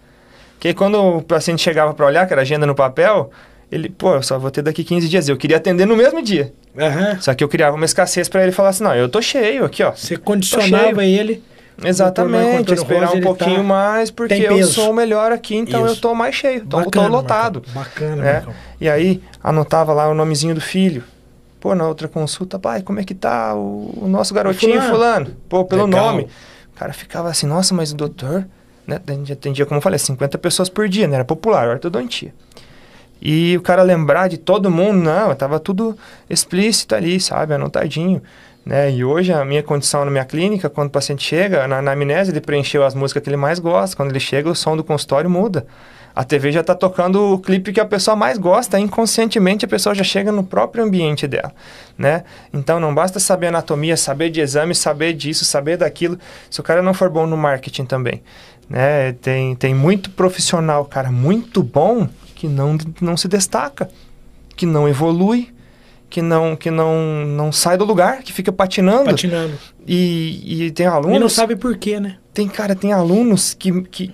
Que 0.60 0.70
aí 0.70 0.74
quando 0.74 0.96
o 1.02 1.22
paciente 1.22 1.62
chegava 1.62 1.94
para 1.94 2.06
olhar, 2.06 2.26
que 2.26 2.34
era 2.34 2.42
agenda 2.42 2.66
no 2.66 2.74
papel, 2.76 3.30
ele, 3.72 3.90
pô, 3.90 4.16
eu 4.16 4.24
só 4.24 4.38
vou 4.40 4.50
ter 4.52 4.62
daqui 4.62 4.84
15 4.84 5.08
dias. 5.10 5.28
Eu 5.28 5.38
queria 5.38 5.58
atender 5.58 5.86
no 5.86 5.96
mesmo 5.96 6.22
dia. 6.22 6.54
Aham. 6.78 7.18
Só 7.20 7.34
que 7.34 7.44
eu 7.44 7.50
criava 7.50 7.76
uma 7.76 7.86
escassez 7.86 8.30
para 8.30 8.44
ele 8.44 8.52
falar 8.52 8.70
assim: 8.70 8.84
não, 8.84 8.96
eu 8.96 9.10
tô 9.10 9.22
cheio 9.22 9.66
aqui, 9.66 9.84
ó. 9.84 9.92
Você 9.92 10.18
condicionava 10.18 11.04
ele. 11.06 11.44
Exatamente, 11.84 12.74
esperar 12.74 13.12
um 13.14 13.22
pouquinho 13.22 13.58
tá- 13.58 13.64
mais, 13.64 14.10
porque 14.10 14.34
eu 14.34 14.66
sou 14.66 14.90
o 14.90 14.94
melhor 14.94 15.32
aqui, 15.32 15.56
então 15.56 15.86
Isso. 15.86 15.96
eu 15.96 16.02
tô 16.02 16.16
mais 16.16 16.34
cheio, 16.34 16.62
tô, 16.62 16.78
tô 16.80 16.86
Bacana, 16.86 17.08
lotado. 17.08 17.62
Marcão. 17.74 18.08
Bacana, 18.10 18.28
É. 18.28 18.34
Marcão. 18.34 18.54
E 18.82 18.90
aí, 18.90 19.22
anotava 19.44 19.94
lá 19.94 20.10
o 20.10 20.16
nomezinho 20.16 20.56
do 20.56 20.62
filho. 20.62 21.04
Pô, 21.60 21.76
na 21.76 21.88
outra 21.88 22.08
consulta, 22.08 22.58
pai, 22.58 22.82
como 22.82 23.00
é 23.00 23.04
que 23.04 23.14
tá 23.14 23.54
o, 23.54 23.94
o 23.96 24.08
nosso 24.08 24.34
garotinho 24.34 24.82
fulano. 24.82 24.92
fulano? 25.26 25.38
Pô, 25.48 25.66
pelo 25.66 25.86
Legal. 25.86 26.06
nome. 26.08 26.24
O 26.76 26.80
cara 26.80 26.94
ficava 26.94 27.30
assim, 27.30 27.46
nossa, 27.46 27.76
mas 27.76 27.92
o 27.92 27.96
doutor 27.96 28.46
né? 28.88 29.02
Atendia, 29.32 29.66
como 29.66 29.78
eu 29.80 29.82
falei, 29.82 30.00
50 30.00 30.38
pessoas 30.38 30.70
por 30.70 30.88
dia, 30.88 31.08
né? 31.08 31.16
Era 31.16 31.26
popular, 31.26 31.68
ortodontia. 31.68 32.34
E 33.22 33.58
o 33.58 33.62
cara 33.62 33.84
lembrar 33.84 34.28
de 34.28 34.38
todo 34.38 34.70
mundo, 34.70 35.04
não, 35.04 35.34
tava 35.36 35.60
tudo 35.60 35.98
explícito 36.30 36.96
ali, 36.96 37.20
sabe? 37.20 37.54
Anotadinho. 37.54 38.22
Né? 38.66 38.92
E 38.92 39.04
hoje 39.04 39.32
a 39.32 39.46
minha 39.46 39.64
condição 39.64 40.04
na 40.04 40.12
minha 40.12 40.26
clínica, 40.26 40.70
quando 40.70 40.90
o 40.90 40.92
paciente 40.92 41.24
chega, 41.24 41.68
na, 41.68 41.82
na 41.82 41.94
amnésia 41.94 42.32
ele 42.32 42.42
preencheu 42.42 42.84
as 42.84 42.94
músicas 42.94 43.24
que 43.24 43.30
ele 43.30 43.38
mais 43.38 43.60
gosta. 43.60 43.96
Quando 43.96 44.12
ele 44.12 44.20
chega, 44.20 44.50
o 44.50 44.56
som 44.56 44.76
do 44.76 44.84
consultório 44.84 45.30
muda. 45.30 45.66
A 46.18 46.24
TV 46.24 46.52
já 46.52 46.62
está 46.62 46.74
tocando 46.74 47.34
o 47.34 47.38
clipe 47.38 47.72
que 47.72 47.80
a 47.80 47.86
pessoa 47.86 48.16
mais 48.16 48.40
gosta, 48.40 48.80
inconscientemente 48.80 49.66
a 49.66 49.68
pessoa 49.68 49.94
já 49.94 50.04
chega 50.04 50.32
no 50.32 50.44
próprio 50.44 50.84
ambiente 50.84 51.28
dela, 51.28 51.54
né? 51.96 52.24
Então 52.52 52.80
não 52.80 52.92
basta 52.92 53.20
saber 53.20 53.48
anatomia, 53.48 53.96
saber 53.96 54.32
de 54.32 54.42
exame, 54.42 54.74
saber 54.74 55.14
disso, 55.14 55.46
saber 55.46 55.78
daquilo, 55.78 56.18
se 56.50 56.60
o 56.60 56.64
cara 56.64 56.82
não 56.82 56.92
for 56.92 57.08
bom 57.08 57.28
no 57.28 57.38
marketing 57.38 57.86
também, 57.86 58.24
né? 58.68 59.12
Tem, 59.22 59.56
tem 59.56 59.76
muito 59.76 60.10
profissional, 60.10 60.86
cara, 60.86 61.12
muito 61.12 61.62
bom 61.62 62.10
que 62.38 62.48
não, 62.48 62.78
não 63.02 63.18
se 63.18 63.28
destaca, 63.28 63.90
que 64.56 64.64
não 64.64 64.88
evolui, 64.88 65.52
que 66.08 66.22
não 66.22 66.56
que 66.56 66.70
não 66.70 67.26
não 67.26 67.52
sai 67.52 67.78
do 67.78 67.84
lugar, 67.84 68.22
que 68.22 68.32
fica 68.32 68.52
patinando. 68.52 69.06
Patinando. 69.06 69.58
E, 69.88 70.66
e 70.68 70.72
tem 70.72 70.86
alunos. 70.86 71.18
E 71.18 71.20
não 71.20 71.30
sabe 71.30 71.56
por 71.56 71.76
quê, 71.78 72.00
né? 72.00 72.18
Tem, 72.36 72.48
cara, 72.48 72.76
tem 72.76 72.94
alunos 72.94 73.56
que, 73.56 73.82
que, 73.82 74.14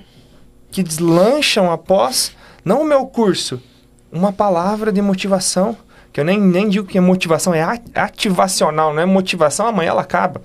que 0.72 0.82
deslancham 0.82 1.70
após, 1.70 2.34
não 2.64 2.82
o 2.82 2.86
meu 2.86 3.06
curso, 3.06 3.62
uma 4.10 4.32
palavra 4.32 4.90
de 4.90 5.02
motivação, 5.02 5.76
que 6.14 6.22
eu 6.22 6.24
nem, 6.24 6.40
nem 6.40 6.70
digo 6.70 6.88
que 6.88 6.98
é 6.98 7.02
motivação, 7.02 7.54
é 7.54 7.62
ativacional, 7.94 8.94
não 8.94 9.02
é 9.02 9.06
motivação, 9.06 9.68
amanhã 9.68 9.90
ela 9.90 10.02
acaba. 10.02 10.42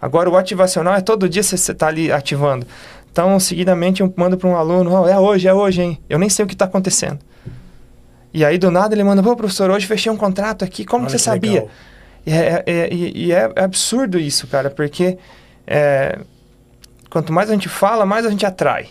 Agora, 0.00 0.30
o 0.30 0.36
ativacional 0.36 0.94
é 0.94 1.02
todo 1.02 1.28
dia 1.28 1.42
você 1.42 1.56
está 1.56 1.88
ali 1.88 2.10
ativando. 2.10 2.66
Então, 3.12 3.38
seguidamente, 3.38 4.00
eu 4.00 4.12
mando 4.16 4.38
para 4.38 4.48
um 4.48 4.56
aluno, 4.56 5.02
oh, 5.02 5.06
é 5.06 5.18
hoje, 5.18 5.46
é 5.46 5.52
hoje, 5.52 5.82
hein? 5.82 5.98
Eu 6.08 6.18
nem 6.18 6.30
sei 6.30 6.46
o 6.46 6.48
que 6.48 6.54
está 6.54 6.64
acontecendo. 6.64 7.18
E 8.32 8.42
aí, 8.42 8.56
do 8.56 8.70
nada, 8.70 8.94
ele 8.94 9.04
manda, 9.04 9.22
pô, 9.22 9.36
professor, 9.36 9.70
hoje 9.70 9.86
fechei 9.86 10.10
um 10.10 10.16
contrato 10.16 10.64
aqui, 10.64 10.82
como 10.82 11.04
Olha 11.04 11.06
que 11.06 11.12
você 11.12 11.18
que 11.18 11.24
sabia? 11.24 11.66
E 12.24 12.32
é, 12.32 12.62
é, 12.66 12.72
é, 12.72 12.94
e 12.94 13.30
é 13.30 13.52
absurdo 13.56 14.18
isso, 14.18 14.46
cara, 14.46 14.70
porque 14.70 15.18
é, 15.66 16.20
quanto 17.10 17.34
mais 17.34 17.50
a 17.50 17.52
gente 17.52 17.68
fala, 17.68 18.06
mais 18.06 18.24
a 18.24 18.30
gente 18.30 18.46
atrai 18.46 18.88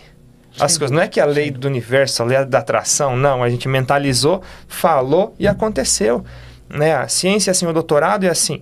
as 0.59 0.77
coisas. 0.77 0.95
Não 0.95 1.01
é 1.01 1.07
que 1.07 1.19
a 1.19 1.25
lei 1.25 1.49
do 1.49 1.67
universo, 1.67 2.21
a 2.21 2.25
lei 2.25 2.45
da 2.45 2.59
atração, 2.59 3.15
não. 3.15 3.41
A 3.41 3.49
gente 3.49 3.67
mentalizou, 3.67 4.43
falou 4.67 5.33
e 5.39 5.47
aconteceu. 5.47 6.23
Né? 6.69 6.93
A 6.93 7.07
ciência, 7.07 7.49
assim, 7.49 7.65
o 7.65 7.73
doutorado 7.73 8.25
é 8.25 8.29
assim. 8.29 8.61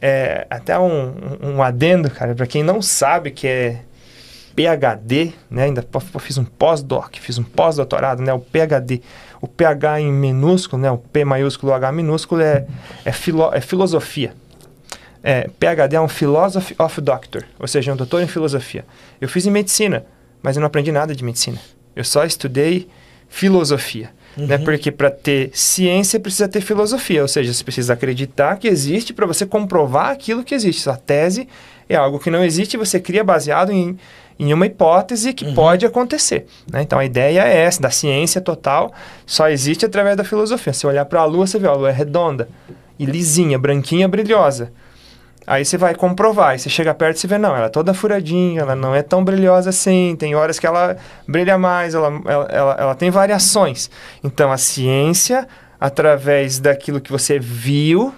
É, 0.00 0.46
até 0.50 0.76
um, 0.78 1.14
um 1.40 1.62
adendo, 1.62 2.10
cara, 2.10 2.34
para 2.34 2.46
quem 2.46 2.64
não 2.64 2.80
sabe 2.80 3.30
que 3.30 3.46
é 3.46 3.80
PhD, 4.58 5.32
né? 5.50 5.64
Ainda 5.64 5.86
fiz 6.20 6.38
um 6.38 6.44
pós-doc, 6.44 7.14
fiz 7.16 7.38
um 7.38 7.44
pós-doutorado, 7.44 8.22
né? 8.22 8.32
O 8.32 8.40
PhD. 8.40 9.02
O 9.40 9.46
PH 9.46 10.00
em 10.00 10.12
minúsculo, 10.12 10.82
né? 10.82 10.90
O 10.90 10.98
P 10.98 11.24
maiúsculo, 11.24 11.70
o 11.70 11.74
H 11.74 11.92
minúsculo 11.92 12.42
é, 12.42 12.66
é, 13.04 13.12
filo, 13.12 13.50
é 13.52 13.60
filosofia. 13.60 14.34
É, 15.22 15.48
PhD 15.58 15.96
é 15.96 16.00
um 16.00 16.08
Philosophy 16.08 16.74
of 16.78 17.00
Doctor, 17.00 17.44
ou 17.58 17.68
seja, 17.68 17.92
um 17.92 17.96
doutor 17.96 18.22
em 18.22 18.26
filosofia. 18.26 18.84
Eu 19.20 19.28
fiz 19.28 19.46
em 19.46 19.50
medicina 19.50 20.04
mas 20.42 20.56
eu 20.56 20.60
não 20.60 20.66
aprendi 20.66 20.92
nada 20.92 21.14
de 21.14 21.24
medicina. 21.24 21.58
Eu 21.94 22.04
só 22.04 22.24
estudei 22.24 22.88
filosofia. 23.28 24.10
Né? 24.36 24.42
Uhum. 24.42 24.46
Né? 24.46 24.58
Porque 24.58 24.90
para 24.90 25.10
ter 25.10 25.50
ciência 25.52 26.20
precisa 26.20 26.48
ter 26.48 26.60
filosofia, 26.60 27.22
ou 27.22 27.28
seja, 27.28 27.52
você 27.52 27.64
precisa 27.64 27.92
acreditar 27.92 28.56
que 28.56 28.68
existe 28.68 29.12
para 29.12 29.26
você 29.26 29.44
comprovar 29.44 30.10
aquilo 30.10 30.44
que 30.44 30.54
existe. 30.54 30.88
A 30.88 30.96
tese 30.96 31.48
é 31.88 31.96
algo 31.96 32.18
que 32.18 32.30
não 32.30 32.44
existe 32.44 32.74
e 32.74 32.76
você 32.76 33.00
cria 33.00 33.24
baseado 33.24 33.72
em, 33.72 33.98
em 34.38 34.52
uma 34.52 34.66
hipótese 34.66 35.32
que 35.32 35.44
uhum. 35.44 35.54
pode 35.54 35.84
acontecer. 35.84 36.46
Né? 36.70 36.82
Então 36.82 36.98
a 36.98 37.04
ideia 37.04 37.42
é 37.42 37.56
essa, 37.56 37.82
da 37.82 37.90
ciência 37.90 38.40
total, 38.40 38.92
só 39.26 39.48
existe 39.48 39.84
através 39.84 40.16
da 40.16 40.24
filosofia. 40.24 40.72
Se 40.72 40.86
olhar 40.86 41.04
para 41.04 41.20
a 41.20 41.24
Lua, 41.24 41.46
você 41.46 41.58
vê 41.58 41.66
a 41.66 41.72
Lua 41.72 41.90
é 41.90 41.92
redonda 41.92 42.48
e 42.98 43.04
lisinha, 43.04 43.58
branquinha, 43.58 44.08
brilhosa. 44.08 44.72
Aí 45.46 45.64
você 45.64 45.78
vai 45.78 45.94
comprovar, 45.94 46.54
e 46.54 46.58
você 46.58 46.68
chega 46.68 46.92
perto 46.92 47.16
e 47.16 47.20
você 47.20 47.26
vê, 47.26 47.38
não, 47.38 47.56
ela 47.56 47.66
é 47.66 47.70
toda 47.70 47.94
furadinha, 47.94 48.60
ela 48.60 48.76
não 48.76 48.94
é 48.94 49.02
tão 49.02 49.24
brilhosa 49.24 49.70
assim, 49.70 50.14
tem 50.18 50.34
horas 50.34 50.58
que 50.58 50.66
ela 50.66 50.98
brilha 51.26 51.56
mais, 51.56 51.94
ela, 51.94 52.08
ela, 52.26 52.44
ela, 52.50 52.76
ela 52.78 52.94
tem 52.94 53.10
variações. 53.10 53.90
Então, 54.22 54.52
a 54.52 54.58
ciência, 54.58 55.48
através 55.80 56.58
daquilo 56.58 57.00
que 57.00 57.10
você 57.10 57.38
viu, 57.38 58.12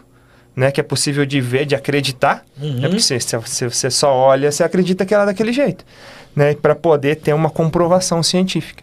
né, 0.55 0.71
que 0.71 0.81
é 0.81 0.83
possível 0.83 1.25
de 1.25 1.41
ver, 1.41 1.65
de 1.65 1.75
acreditar, 1.75 2.45
uhum. 2.61 2.79
é 2.79 2.89
porque 2.89 3.01
você, 3.01 3.21
se, 3.21 3.69
você 3.69 3.91
só 3.91 4.13
olha, 4.15 4.51
você 4.51 4.65
acredita 4.65 5.07
que 5.07 5.15
ela 5.15 5.25
é 5.25 5.27
daquele 5.27 5.53
jeito, 5.53 5.85
né, 6.35 6.55
para 6.55 6.75
poder 6.75 7.17
ter 7.17 7.33
uma 7.33 7.51
comprovação 7.51 8.23
científica. 8.23 8.83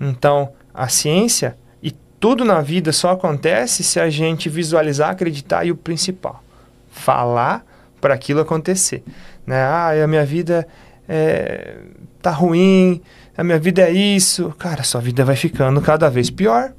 Então, 0.00 0.50
a 0.72 0.88
ciência 0.88 1.56
e 1.82 1.92
tudo 2.18 2.44
na 2.44 2.60
vida 2.60 2.92
só 2.92 3.10
acontece 3.12 3.84
se 3.84 4.00
a 4.00 4.10
gente 4.10 4.48
visualizar, 4.48 5.10
acreditar 5.10 5.64
e 5.64 5.70
o 5.70 5.76
principal, 5.76 6.42
falar 6.90 7.64
para 8.00 8.14
aquilo 8.14 8.40
acontecer. 8.40 9.02
Né? 9.46 9.62
Ah, 9.62 9.90
a 10.02 10.06
minha 10.06 10.24
vida 10.24 10.66
é, 11.08 11.76
tá 12.20 12.30
ruim, 12.30 13.00
a 13.36 13.42
minha 13.42 13.58
vida 13.58 13.82
é 13.82 13.90
isso. 13.90 14.54
Cara, 14.58 14.82
sua 14.82 15.00
vida 15.00 15.24
vai 15.24 15.36
ficando 15.36 15.80
cada 15.80 16.08
vez 16.08 16.30
pior. 16.30 16.72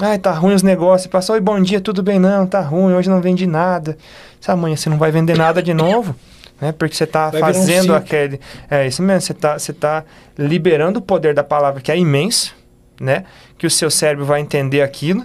Ai, 0.00 0.18
tá 0.18 0.32
ruim 0.32 0.54
os 0.54 0.62
negócios. 0.62 1.10
Passou 1.10 1.36
e 1.36 1.40
bom 1.40 1.60
dia, 1.60 1.80
tudo 1.80 2.02
bem? 2.02 2.18
Não, 2.18 2.46
tá 2.46 2.60
ruim, 2.60 2.92
hoje 2.92 3.08
não 3.08 3.20
vende 3.20 3.46
nada. 3.46 3.96
Se 4.40 4.50
amanhã 4.50 4.76
você 4.76 4.90
não 4.90 4.98
vai 4.98 5.10
vender 5.10 5.36
nada 5.36 5.62
de 5.62 5.74
novo. 5.74 6.14
Né? 6.58 6.72
Porque 6.72 6.96
você 6.96 7.04
está 7.04 7.30
fazendo 7.30 7.92
um 7.92 7.94
aquele. 7.94 8.40
É 8.70 8.86
isso 8.86 9.02
mesmo, 9.02 9.20
você 9.20 9.32
está 9.32 9.58
você 9.58 9.74
tá 9.74 10.02
liberando 10.38 11.00
o 11.00 11.02
poder 11.02 11.34
da 11.34 11.44
palavra, 11.44 11.82
que 11.82 11.92
é 11.92 11.98
imenso, 11.98 12.56
né? 12.98 13.24
Que 13.58 13.66
o 13.66 13.70
seu 13.70 13.90
cérebro 13.90 14.24
vai 14.24 14.40
entender 14.40 14.80
aquilo 14.80 15.22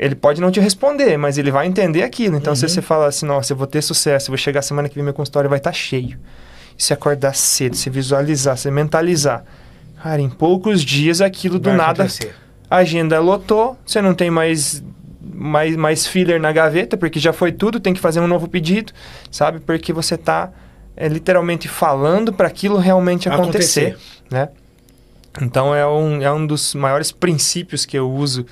ele 0.00 0.14
pode 0.14 0.40
não 0.40 0.50
te 0.50 0.58
responder, 0.58 1.18
mas 1.18 1.36
ele 1.36 1.50
vai 1.50 1.66
entender 1.66 2.02
aquilo. 2.02 2.34
Então, 2.34 2.52
uhum. 2.52 2.56
se 2.56 2.66
você 2.66 2.80
fala 2.80 3.06
assim, 3.06 3.26
nossa, 3.26 3.52
eu 3.52 3.56
vou 3.56 3.66
ter 3.66 3.82
sucesso, 3.82 4.28
eu 4.28 4.32
vou 4.32 4.38
chegar 4.38 4.62
semana 4.62 4.88
que 4.88 4.94
vem, 4.94 5.04
meu 5.04 5.12
consultório 5.12 5.50
vai 5.50 5.58
estar 5.58 5.72
tá 5.72 5.76
cheio. 5.76 6.18
E 6.78 6.82
se 6.82 6.94
acordar 6.94 7.34
cedo, 7.34 7.76
se 7.76 7.90
visualizar, 7.90 8.56
se 8.56 8.70
mentalizar. 8.70 9.44
Cara, 10.02 10.22
em 10.22 10.30
poucos 10.30 10.82
dias 10.82 11.20
aquilo 11.20 11.58
do 11.58 11.68
vai 11.68 11.76
nada. 11.76 12.04
Acontecer. 12.04 12.34
A 12.70 12.76
agenda 12.76 13.18
lotou, 13.18 13.76
você 13.84 14.00
não 14.00 14.14
tem 14.14 14.30
mais, 14.30 14.82
mais, 15.20 15.74
mais 15.74 16.06
filler 16.06 16.40
na 16.40 16.52
gaveta, 16.52 16.96
porque 16.96 17.18
já 17.18 17.32
foi 17.32 17.50
tudo, 17.50 17.80
tem 17.80 17.92
que 17.92 18.00
fazer 18.00 18.20
um 18.20 18.28
novo 18.28 18.48
pedido, 18.48 18.92
sabe? 19.30 19.58
Porque 19.58 19.92
você 19.92 20.14
está 20.14 20.52
é, 20.96 21.08
literalmente 21.08 21.66
falando 21.66 22.32
para 22.32 22.46
aquilo 22.46 22.78
realmente 22.78 23.28
acontecer, 23.28 23.88
acontecer. 23.88 23.98
né? 24.30 24.48
Então 25.40 25.74
é 25.74 25.86
um, 25.86 26.22
é 26.22 26.32
um 26.32 26.46
dos 26.46 26.74
maiores 26.74 27.12
princípios 27.12 27.86
que 27.86 27.96
eu 27.96 28.10
uso 28.10 28.46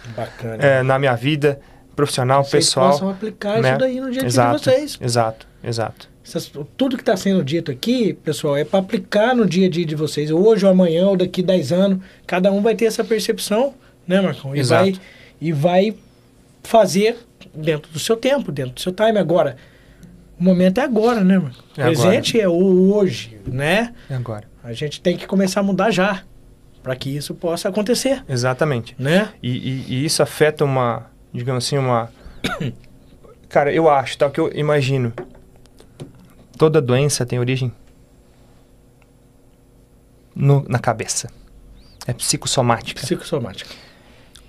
é, 0.58 0.82
na 0.82 0.98
minha 0.98 1.14
vida 1.14 1.60
profissional, 1.94 2.44
vocês 2.44 2.66
pessoal. 2.66 2.92
possam 2.92 3.10
aplicar 3.10 3.60
né? 3.60 3.70
isso 3.70 3.78
daí 3.78 4.00
no 4.00 4.10
dia 4.10 4.20
a 4.20 4.24
dia 4.24 4.26
exato, 4.26 4.58
de 4.58 4.64
vocês. 4.64 4.98
Exato, 5.00 5.46
exato. 5.62 6.08
Essas, 6.24 6.52
tudo 6.76 6.96
que 6.96 7.02
está 7.02 7.16
sendo 7.16 7.42
dito 7.42 7.70
aqui, 7.70 8.12
pessoal, 8.12 8.56
é 8.56 8.64
para 8.64 8.78
aplicar 8.78 9.34
no 9.34 9.46
dia 9.46 9.66
a 9.66 9.70
dia 9.70 9.84
de 9.84 9.94
vocês. 9.94 10.30
Hoje 10.30 10.64
ou 10.64 10.70
amanhã 10.70 11.08
ou 11.08 11.16
daqui 11.16 11.42
10 11.42 11.72
anos, 11.72 11.98
cada 12.26 12.52
um 12.52 12.60
vai 12.60 12.74
ter 12.76 12.84
essa 12.84 13.02
percepção, 13.02 13.74
né, 14.08 14.20
Marcão? 14.20 14.56
E 14.56 14.58
exato. 14.58 14.84
vai, 14.84 15.00
e 15.40 15.52
vai 15.52 15.94
fazer 16.62 17.18
dentro 17.54 17.92
do 17.92 17.98
seu 17.98 18.16
tempo, 18.16 18.50
dentro 18.50 18.72
do 18.72 18.80
seu 18.80 18.92
time. 18.92 19.18
Agora, 19.18 19.56
o 20.40 20.42
momento 20.42 20.78
é 20.78 20.84
agora, 20.84 21.22
né, 21.22 21.38
Marcão? 21.38 21.64
É 21.76 21.84
presente 21.84 22.40
agora. 22.40 22.44
é 22.44 22.62
o 22.62 22.94
hoje, 22.94 23.38
né? 23.46 23.94
É 24.08 24.14
agora. 24.14 24.48
A 24.64 24.72
gente 24.72 25.00
tem 25.00 25.16
que 25.16 25.26
começar 25.26 25.60
a 25.60 25.62
mudar 25.62 25.90
já 25.90 26.22
para 26.82 26.96
que 26.96 27.14
isso 27.14 27.34
possa 27.34 27.68
acontecer. 27.68 28.24
Exatamente. 28.28 28.96
Né? 28.98 29.28
E, 29.42 29.50
e, 29.50 29.84
e, 29.88 30.04
isso 30.04 30.22
afeta 30.22 30.64
uma, 30.64 31.06
digamos 31.32 31.64
assim, 31.64 31.76
uma... 31.76 32.10
Cara, 33.48 33.72
eu 33.72 33.88
acho, 33.88 34.16
tá? 34.18 34.26
O 34.26 34.30
que 34.30 34.40
eu 34.40 34.50
imagino. 34.54 35.12
Toda 36.56 36.80
doença 36.80 37.24
tem 37.24 37.38
origem 37.38 37.72
no, 40.34 40.64
na 40.68 40.78
cabeça. 40.78 41.30
É 42.06 42.12
psicossomática. 42.12 43.00
Psicossomática. 43.00 43.74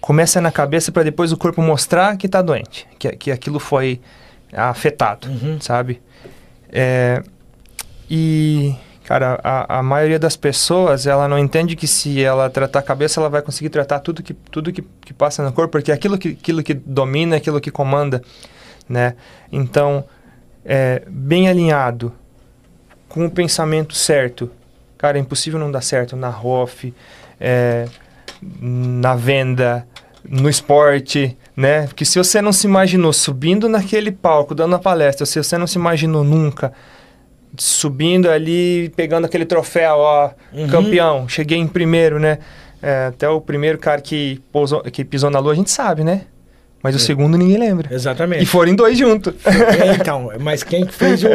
Começa 0.09 0.41
na 0.41 0.51
cabeça 0.51 0.91
para 0.91 1.03
depois 1.03 1.31
o 1.31 1.37
corpo 1.37 1.61
mostrar 1.61 2.17
que 2.17 2.25
está 2.25 2.41
doente, 2.41 2.87
que, 2.97 3.11
que 3.11 3.31
aquilo 3.31 3.59
foi 3.59 4.01
afetado, 4.51 5.27
uhum. 5.29 5.61
sabe? 5.61 6.01
É, 6.71 7.21
e 8.09 8.73
Cara, 9.03 9.39
a, 9.43 9.77
a 9.77 9.83
maioria 9.83 10.17
das 10.17 10.35
pessoas, 10.35 11.05
ela 11.05 11.27
não 11.27 11.37
entende 11.37 11.75
que 11.75 11.85
se 11.85 12.23
ela 12.23 12.49
tratar 12.49 12.79
a 12.79 12.81
cabeça, 12.81 13.19
ela 13.19 13.29
vai 13.29 13.43
conseguir 13.43 13.69
tratar 13.69 13.99
tudo 13.99 14.23
que, 14.23 14.33
tudo 14.33 14.73
que, 14.73 14.81
que 14.81 15.13
passa 15.13 15.43
no 15.43 15.53
corpo, 15.53 15.73
porque 15.73 15.91
é 15.91 15.93
aquilo 15.93 16.17
que, 16.17 16.29
aquilo 16.29 16.63
que 16.63 16.73
domina, 16.73 17.35
é 17.35 17.37
aquilo 17.37 17.61
que 17.61 17.69
comanda, 17.69 18.19
né? 18.89 19.15
Então, 19.51 20.03
é, 20.65 21.03
bem 21.07 21.47
alinhado, 21.47 22.11
com 23.07 23.27
o 23.27 23.29
pensamento 23.29 23.93
certo, 23.93 24.49
cara, 24.97 25.19
é 25.19 25.21
impossível 25.21 25.59
não 25.59 25.71
dar 25.71 25.81
certo 25.81 26.15
na 26.15 26.29
ROF, 26.29 26.91
é, 27.39 27.87
na 28.41 29.15
venda, 29.15 29.87
no 30.29 30.47
esporte, 30.49 31.35
né? 31.57 31.87
Porque 31.87 32.05
se 32.05 32.17
você 32.19 32.41
não 32.41 32.51
se 32.53 32.67
imaginou 32.67 33.11
subindo 33.11 33.67
naquele 33.67 34.11
palco, 34.11 34.53
dando 34.53 34.75
a 34.75 34.79
palestra, 34.79 35.25
se 35.25 35.41
você 35.41 35.57
não 35.57 35.65
se 35.67 35.77
imaginou 35.77 36.23
nunca 36.23 36.71
subindo 37.57 38.29
ali, 38.29 38.91
pegando 38.95 39.25
aquele 39.25 39.45
troféu, 39.45 39.95
ó, 39.97 40.29
Uhum. 40.53 40.67
campeão, 40.67 41.27
cheguei 41.27 41.57
em 41.57 41.67
primeiro, 41.67 42.19
né? 42.19 42.37
É, 42.81 43.07
até 43.07 43.27
o 43.27 43.41
primeiro 43.41 43.77
cara 43.77 43.99
que, 44.01 44.39
pousou, 44.51 44.81
que 44.83 45.03
pisou 45.03 45.29
na 45.29 45.39
lua 45.39 45.51
a 45.53 45.55
gente 45.55 45.71
sabe, 45.71 46.03
né? 46.03 46.21
Mas 46.81 46.95
o 46.95 46.97
É. 46.97 47.01
segundo 47.01 47.37
ninguém 47.37 47.57
lembra. 47.57 47.93
Exatamente. 47.93 48.43
E 48.43 48.45
foram 48.45 48.71
em 48.71 48.75
dois 48.75 48.97
juntos. 48.97 49.33
É, 49.45 49.95
então, 49.99 50.31
mas 50.39 50.63
quem 50.63 50.85
que 50.85 50.93
fez 50.93 51.23
o. 51.23 51.27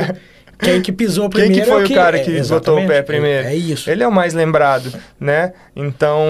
Quem 0.58 0.80
que 0.80 0.92
pisou 0.92 1.28
Quem 1.28 1.40
primeiro 1.42 1.64
que 1.64 1.70
foi 1.70 1.82
é 1.82 1.84
o 1.86 1.94
cara 1.94 2.16
é, 2.16 2.20
que 2.22 2.40
botou 2.44 2.78
o 2.82 2.86
pé 2.86 3.02
primeiro? 3.02 3.48
É, 3.48 3.52
é 3.52 3.56
isso. 3.56 3.90
Ele 3.90 4.02
é 4.04 4.08
o 4.08 4.12
mais 4.12 4.32
lembrado, 4.32 4.90
né? 5.20 5.52
Então, 5.74 6.22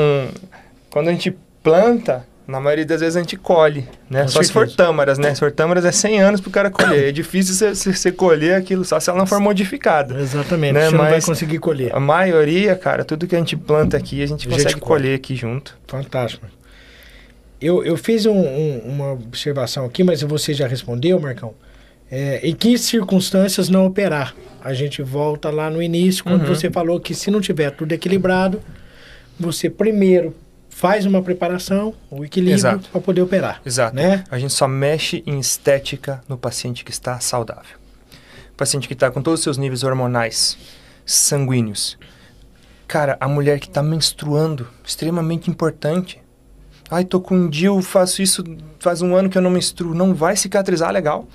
quando 0.90 1.08
a 1.08 1.12
gente 1.12 1.36
planta, 1.62 2.26
na 2.46 2.60
maioria 2.60 2.84
das 2.84 3.00
vezes 3.00 3.16
a 3.16 3.20
gente 3.20 3.36
colhe, 3.36 3.88
né? 4.10 4.22
Com 4.22 4.28
só 4.28 4.42
se 4.42 4.52
for 4.52 4.66
certeza. 4.68 4.76
tâmaras, 4.76 5.18
né? 5.18 5.32
Se 5.34 5.40
for 5.40 5.50
tâmaras 5.50 5.84
é 5.84 5.92
100 5.92 6.20
anos 6.20 6.40
pro 6.40 6.50
cara 6.50 6.70
colher. 6.70 7.08
É 7.08 7.12
difícil 7.12 7.54
você- 7.74 8.12
colher 8.12 8.54
aquilo 8.54 8.84
só 8.84 9.00
se 9.00 9.08
ela 9.08 9.18
não 9.18 9.26
for 9.26 9.40
modificada. 9.40 10.20
Exatamente. 10.20 10.74
Né, 10.74 10.86
Você 10.86 10.90
não 10.92 10.98
vai 10.98 11.10
mas- 11.12 11.24
conseguir 11.24 11.58
colher. 11.58 11.94
A 11.94 12.00
maioria, 12.00 12.76
cara, 12.76 13.04
tudo 13.04 13.26
que 13.26 13.34
a 13.34 13.38
gente 13.38 13.56
planta 13.56 13.96
aqui, 13.96 14.22
a 14.22 14.26
gente 14.26 14.46
A 14.46 14.50
gente 14.50 14.62
consegue 14.62 14.80
colhe. 14.80 15.02
colher 15.02 15.14
aqui 15.16 15.34
junto. 15.34 15.76
Fantástico. 15.86 16.46
Eu, 17.60 17.82
eu 17.84 17.96
fiz 17.96 18.26
um- 18.26 18.32
um- 18.32 18.78
uma 18.84 19.12
observação 19.12 19.84
aqui, 19.86 20.04
mas 20.04 20.20
você 20.22 20.52
já 20.52 20.66
respondeu, 20.66 21.18
Marcão. 21.18 21.54
É, 22.10 22.40
em 22.46 22.54
que 22.54 22.76
circunstâncias 22.76 23.68
não 23.70 23.86
operar? 23.86 24.34
A 24.62 24.74
gente 24.74 25.02
volta 25.02 25.50
lá 25.50 25.70
no 25.70 25.82
início, 25.82 26.22
quando 26.22 26.42
Uhum. 26.42 26.54
você 26.54 26.70
falou 26.70 27.00
que 27.00 27.14
se 27.14 27.30
não 27.30 27.40
tiver 27.40 27.70
tudo 27.70 27.92
equilibrado, 27.92 28.60
você 29.40 29.70
primeiro 29.70 30.34
faz 30.74 31.06
uma 31.06 31.22
preparação, 31.22 31.94
o 32.10 32.24
equilíbrio, 32.24 32.80
para 32.90 33.00
poder 33.00 33.22
operar. 33.22 33.62
Exato. 33.64 33.94
Né? 33.94 34.24
A 34.28 34.40
gente 34.40 34.52
só 34.52 34.66
mexe 34.66 35.22
em 35.24 35.38
estética 35.38 36.20
no 36.28 36.36
paciente 36.36 36.84
que 36.84 36.90
está 36.90 37.20
saudável. 37.20 37.78
O 38.52 38.56
paciente 38.56 38.88
que 38.88 38.92
está 38.92 39.08
com 39.08 39.22
todos 39.22 39.38
os 39.38 39.44
seus 39.44 39.56
níveis 39.56 39.84
hormonais 39.84 40.58
sanguíneos. 41.06 41.96
Cara, 42.88 43.16
a 43.20 43.28
mulher 43.28 43.60
que 43.60 43.68
está 43.68 43.84
menstruando, 43.84 44.66
extremamente 44.84 45.48
importante. 45.48 46.20
Ai, 46.90 47.04
tô 47.04 47.20
com 47.20 47.36
um 47.36 47.48
DIU, 47.48 47.80
faço 47.80 48.20
isso 48.20 48.42
faz 48.80 49.00
um 49.00 49.14
ano 49.14 49.30
que 49.30 49.38
eu 49.38 49.42
não 49.42 49.50
menstruo. 49.50 49.94
Não 49.94 50.12
vai 50.12 50.34
cicatrizar 50.34 50.92
legal. 50.92 51.28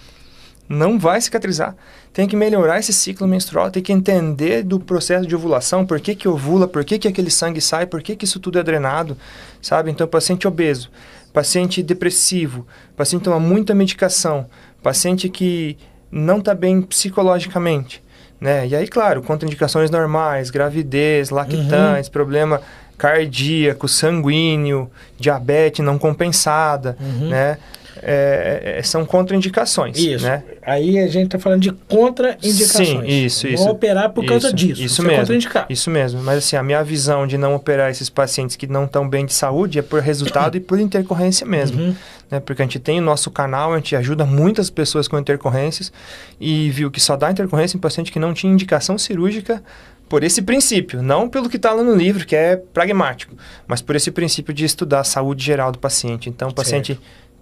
Não 0.70 1.00
vai 1.00 1.20
cicatrizar. 1.20 1.76
Tem 2.14 2.28
que 2.28 2.36
melhorar 2.36 2.78
esse 2.80 2.94
ciclo 2.94 3.28
menstrual, 3.28 3.72
tem 3.72 3.82
que 3.82 3.92
entender 3.92 4.62
do 4.64 4.80
processo 4.80 5.26
de 5.26 5.36
ovulação, 5.36 5.84
por 5.84 6.00
que 6.00 6.14
que 6.14 6.28
ovula, 6.28 6.68
por 6.68 6.86
que 6.86 7.00
que 7.00 7.08
aquele 7.08 7.32
sangue 7.32 7.60
sai, 7.60 7.88
por 7.88 8.04
que 8.04 8.16
que 8.16 8.26
isso 8.26 8.40
tudo 8.40 8.60
é 8.60 8.64
drenado, 8.64 9.18
sabe? 9.62 9.90
Então, 9.90 10.08
paciente 10.08 10.48
obeso, 10.48 10.92
paciente 11.34 11.82
depressivo, 11.82 12.68
paciente 12.96 13.24
toma 13.24 13.40
muita 13.40 13.74
medicação, 13.74 14.46
paciente 14.84 15.28
que 15.28 15.76
não 16.12 16.38
está 16.38 16.54
bem 16.54 16.82
psicologicamente, 16.84 18.04
né? 18.40 18.68
E 18.68 18.76
aí, 18.76 18.88
claro, 18.88 19.22
contraindicações 19.24 19.90
normais, 19.90 20.50
gravidez, 20.52 21.30
lactantes, 21.32 22.10
problema 22.10 22.62
cardíaco, 22.98 23.88
sanguíneo, 23.88 24.90
diabetes 25.18 25.84
não 25.84 25.98
compensada, 25.98 26.98
Uhum. 27.00 27.30
né? 27.30 27.58
É, 28.02 28.78
é, 28.78 28.84
são 28.84 29.06
contraindicações, 29.06 29.98
Isso. 29.98 30.26
né? 30.26 30.44
Aí 30.62 31.00
a 31.00 31.08
gente 31.08 31.26
está 31.26 31.40
falando 31.40 31.62
de 31.62 31.72
contraindicações. 31.72 32.88
Sim, 32.88 33.06
isso, 33.06 33.48
não 33.48 33.54
isso. 33.54 33.70
operar 33.70 34.10
por 34.12 34.26
causa 34.26 34.48
Isso, 34.48 34.56
disso. 34.56 34.82
Isso 34.82 35.02
é 35.02 35.06
mesmo. 35.06 35.20
contraindicado. 35.20 35.66
Isso 35.70 35.90
mesmo. 35.90 36.22
Mas 36.22 36.38
assim, 36.38 36.56
a 36.56 36.64
minha 36.64 36.84
visão 36.84 37.28
de 37.28 37.38
não 37.38 37.56
operar 37.56 37.90
esses 37.90 38.10
pacientes 38.10 38.56
que 38.56 38.68
não 38.68 38.86
estão 38.86 39.08
bem 39.08 39.26
de 39.26 39.34
saúde 39.34 39.80
é 39.80 39.82
por 39.82 40.02
resultado 40.02 40.56
e 40.56 40.60
por 40.60 40.80
intercorrência 40.80 41.46
mesmo. 41.46 41.82
Uhum. 41.82 41.96
Né? 42.30 42.40
Porque 42.40 42.62
a 42.62 42.66
gente 42.66 42.80
tem 42.80 43.00
o 43.00 43.04
nosso 43.04 43.32
canal, 43.32 43.74
a 43.74 43.78
gente 43.78 43.96
ajuda 43.96 44.26
muitas 44.26 44.70
pessoas 44.70 45.08
com 45.08 45.18
intercorrências 45.18 45.92
e 46.40 46.70
viu 46.70 46.92
que 46.92 47.02
só 47.02 47.18
dá 47.18 47.32
intercorrência 47.32 47.76
em 47.78 47.80
paciente 47.80 48.12
que 48.12 48.20
não 48.20 48.34
tinha 48.34 48.52
indicação 48.52 48.98
cirúrgica 48.98 49.62
por 50.08 50.24
esse 50.24 50.42
princípio, 50.42 51.04
não 51.04 51.30
pelo 51.30 51.48
que 51.48 51.58
está 51.58 51.72
lá 51.72 51.84
no 51.84 51.96
livro, 51.96 52.26
que 52.26 52.36
é 52.36 52.56
pragmático, 52.56 53.36
mas 53.68 53.80
por 53.80 53.96
esse 53.96 54.10
princípio 54.10 54.52
de 54.52 54.66
estudar 54.66 55.02
a 55.02 55.04
saúde 55.04 55.46
geral 55.46 55.72
do 55.72 55.78
paciente. 55.78 56.30
Então, 56.30 56.50
o 56.50 56.54
paciente 56.54 57.00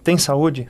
tem 0.08 0.16
saúde, 0.16 0.66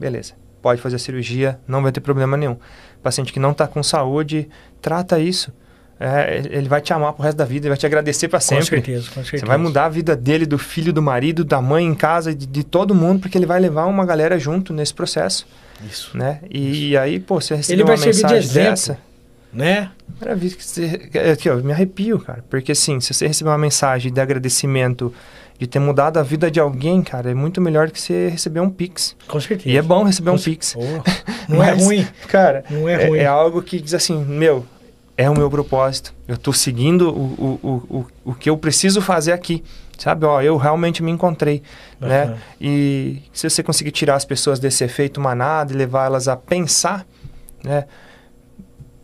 beleza, 0.00 0.32
pode 0.60 0.82
fazer 0.82 0.96
a 0.96 0.98
cirurgia, 0.98 1.60
não 1.68 1.80
vai 1.80 1.92
ter 1.92 2.00
problema 2.00 2.36
nenhum. 2.36 2.56
Paciente 3.00 3.32
que 3.32 3.38
não 3.38 3.52
está 3.52 3.68
com 3.68 3.84
saúde, 3.84 4.48
trata 4.82 5.16
isso. 5.20 5.52
É, 6.00 6.42
ele 6.50 6.68
vai 6.68 6.80
te 6.80 6.92
amar 6.92 7.12
pro 7.12 7.22
resto 7.22 7.36
da 7.36 7.44
vida, 7.44 7.66
ele 7.66 7.68
vai 7.68 7.78
te 7.78 7.86
agradecer 7.86 8.26
para 8.26 8.40
Com 8.40 8.46
sempre. 8.46 8.64
certeza, 8.64 9.06
com 9.10 9.22
certeza. 9.22 9.44
Você 9.44 9.46
vai 9.46 9.58
mudar 9.58 9.84
a 9.84 9.88
vida 9.88 10.16
dele, 10.16 10.44
do 10.44 10.58
filho, 10.58 10.92
do 10.92 11.00
marido, 11.00 11.44
da 11.44 11.62
mãe 11.62 11.86
em 11.86 11.94
casa, 11.94 12.34
de, 12.34 12.46
de 12.46 12.64
todo 12.64 12.92
mundo, 12.92 13.20
porque 13.20 13.38
ele 13.38 13.46
vai 13.46 13.60
levar 13.60 13.86
uma 13.86 14.04
galera 14.04 14.36
junto 14.40 14.72
nesse 14.72 14.92
processo, 14.92 15.46
Isso. 15.88 16.16
né? 16.18 16.40
E, 16.50 16.96
aí, 16.96 17.20
pô, 17.20 17.40
você 17.40 17.54
vai 17.54 17.58
uma 17.58 17.62
servir 17.62 17.84
de 17.84 18.06
mensagem 18.06 18.38
exemplo. 18.38 18.70
dessa... 18.70 18.98
Né? 19.52 19.90
Maravilha 20.20 20.56
que 20.56 20.64
você... 20.64 21.10
Aqui, 21.32 21.48
ó, 21.48 21.54
eu 21.54 21.64
me 21.64 21.72
arrepio, 21.72 22.18
cara. 22.18 22.44
Porque, 22.48 22.72
assim, 22.72 22.98
se 23.00 23.12
você 23.14 23.26
receber 23.28 23.50
uma 23.50 23.58
mensagem 23.58 24.12
de 24.12 24.20
agradecimento, 24.20 25.12
de 25.60 25.66
ter 25.66 25.78
mudado 25.78 26.16
a 26.16 26.22
vida 26.22 26.50
de 26.50 26.58
alguém, 26.58 27.02
cara, 27.02 27.30
é 27.30 27.34
muito 27.34 27.60
melhor 27.60 27.90
que 27.90 28.00
você 28.00 28.28
receber 28.28 28.60
um 28.60 28.70
Pix. 28.70 29.14
Com 29.28 29.38
certeza. 29.38 29.68
E 29.68 29.76
é 29.76 29.82
bom 29.82 30.02
receber 30.04 30.30
um 30.30 30.32
Com 30.32 30.38
cer- 30.38 30.50
Pix. 30.54 30.74
Oh, 30.74 30.80
não 31.52 31.62
é 31.62 31.72
Mas, 31.74 31.84
ruim. 31.84 32.06
Cara, 32.28 32.64
Não 32.70 32.88
é 32.88 32.94
é, 32.94 33.06
ruim. 33.06 33.18
é 33.18 33.26
algo 33.26 33.60
que 33.60 33.78
diz 33.78 33.92
assim, 33.92 34.24
meu, 34.24 34.64
é 35.18 35.28
o 35.28 35.34
meu 35.36 35.50
propósito. 35.50 36.14
Eu 36.26 36.38
tô 36.38 36.50
seguindo 36.50 37.10
o, 37.10 37.58
o, 37.62 37.96
o, 37.98 38.06
o, 38.30 38.34
que 38.34 38.48
eu 38.48 38.56
preciso 38.56 39.02
fazer 39.02 39.32
aqui. 39.32 39.62
Sabe, 39.98 40.24
ó, 40.24 40.40
eu 40.40 40.56
realmente 40.56 41.02
me 41.02 41.10
encontrei, 41.10 41.62
né? 42.00 42.38
E 42.58 43.18
se 43.34 43.50
você 43.50 43.62
conseguir 43.62 43.90
tirar 43.90 44.14
as 44.14 44.24
pessoas 44.24 44.58
desse 44.58 44.82
efeito 44.82 45.20
manada 45.20 45.74
e 45.74 45.76
levar 45.76 46.06
elas 46.06 46.26
a 46.26 46.36
pensar, 46.38 47.06
né? 47.62 47.84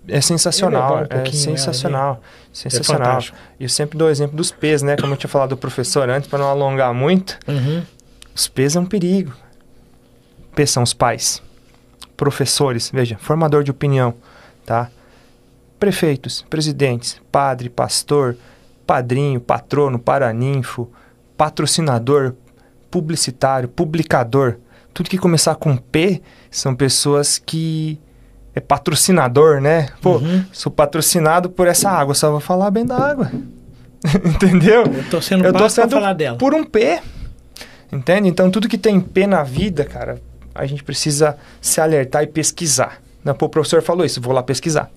É 0.08 0.20
sensacional, 0.20 0.98
um 0.98 1.00
é 1.10 1.30
sensacional, 1.32 2.22
É 2.22 2.54
sensacional. 2.54 3.22
e 3.58 3.64
eu 3.64 3.68
sempre 3.68 3.98
dou 3.98 4.08
o 4.08 4.10
exemplo 4.10 4.36
dos 4.36 4.50
P's, 4.52 4.82
né? 4.82 4.96
Como 4.96 5.12
eu 5.12 5.16
tinha 5.16 5.28
falado 5.28 5.50
do 5.50 5.56
professor 5.56 6.08
antes, 6.08 6.28
para 6.28 6.38
não 6.38 6.48
alongar 6.48 6.94
muito. 6.94 7.38
Uhum. 7.48 7.82
Os 8.34 8.46
P's 8.46 8.76
é 8.76 8.80
um 8.80 8.86
perigo. 8.86 9.32
P 10.54 10.66
são 10.66 10.82
os 10.82 10.94
pais, 10.94 11.42
professores, 12.16 12.90
veja, 12.92 13.18
formador 13.18 13.62
de 13.62 13.70
opinião, 13.70 14.14
tá? 14.64 14.90
Prefeitos, 15.78 16.44
presidentes, 16.48 17.20
padre, 17.30 17.68
pastor, 17.68 18.36
padrinho, 18.86 19.40
patrono, 19.40 19.98
paraninfo, 19.98 20.90
patrocinador, 21.36 22.34
publicitário, 22.90 23.68
publicador. 23.68 24.56
Tudo 24.94 25.10
que 25.10 25.18
começar 25.18 25.54
com 25.56 25.76
P 25.76 26.22
são 26.50 26.74
pessoas 26.74 27.36
que 27.36 28.00
é 28.56 28.60
patrocinador, 28.60 29.60
né? 29.60 29.90
Pô, 30.00 30.16
Uhum. 30.16 30.42
sou 30.50 30.72
patrocinado 30.72 31.50
por 31.50 31.68
essa 31.68 31.90
água, 31.90 32.14
só 32.14 32.30
vou 32.30 32.40
falar 32.40 32.70
bem 32.70 32.86
da 32.86 32.96
água. 32.96 33.30
Entendeu? 34.24 34.82
Eu 34.84 35.04
tô 35.10 35.20
sendo 35.20 35.44
Eu 35.44 35.52
tô 35.52 35.68
sendo 35.68 35.90
falar 35.90 36.14
dela. 36.14 36.38
por 36.38 36.54
um 36.54 36.64
P. 36.64 36.98
Entende? 37.92 38.28
Então, 38.28 38.50
tudo 38.50 38.66
que 38.68 38.78
tem 38.78 38.98
P 38.98 39.26
na 39.26 39.42
vida, 39.42 39.84
cara, 39.84 40.18
a 40.54 40.64
gente 40.66 40.82
precisa 40.82 41.36
se 41.60 41.80
alertar 41.80 42.22
e 42.22 42.26
pesquisar. 42.26 43.00
Né? 43.22 43.32
Pô, 43.34 43.46
o 43.46 43.48
professor 43.48 43.82
falou 43.82 44.04
isso, 44.06 44.20
vou 44.20 44.32
lá 44.32 44.42
pesquisar. 44.42 44.90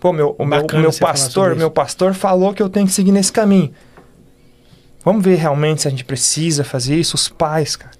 Pô, 0.00 0.12
meu, 0.12 0.34
o 0.36 0.44
meu, 0.44 0.66
meu 0.72 0.92
pastor, 0.92 1.54
meu 1.54 1.70
pastor 1.70 2.12
falou 2.14 2.52
que 2.52 2.60
eu 2.62 2.68
tenho 2.68 2.86
que 2.86 2.92
seguir 2.92 3.12
nesse 3.12 3.32
caminho. 3.32 3.72
Vamos 5.04 5.24
ver 5.24 5.36
realmente 5.36 5.82
se 5.82 5.88
a 5.88 5.90
gente 5.90 6.04
precisa 6.04 6.64
fazer 6.64 6.96
isso. 6.96 7.14
Os 7.14 7.28
pais, 7.28 7.76
cara. 7.76 7.92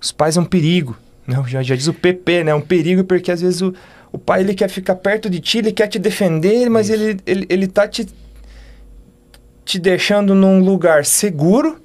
Os 0.00 0.10
pais 0.10 0.36
é 0.36 0.40
um 0.40 0.44
perigo. 0.44 0.96
Né? 1.26 1.42
Já, 1.46 1.62
já 1.62 1.76
diz 1.76 1.86
o 1.86 1.94
PP, 1.94 2.44
né? 2.44 2.50
É 2.52 2.54
um 2.54 2.60
perigo 2.60 3.04
porque 3.04 3.30
às 3.30 3.40
vezes 3.42 3.60
o, 3.60 3.74
o 4.12 4.18
pai 4.18 4.40
ele 4.40 4.54
quer 4.54 4.68
ficar 4.68 4.96
perto 4.96 5.30
de 5.30 5.40
ti, 5.40 5.58
ele 5.58 5.72
quer 5.72 5.86
te 5.88 5.98
defender, 5.98 6.68
mas 6.68 6.88
Isso. 6.90 7.02
ele, 7.02 7.20
ele, 7.26 7.46
ele 7.48 7.66
tá 7.66 7.88
te, 7.88 8.06
te 9.64 9.78
deixando 9.78 10.34
num 10.34 10.60
lugar 10.60 11.04
seguro, 11.04 11.80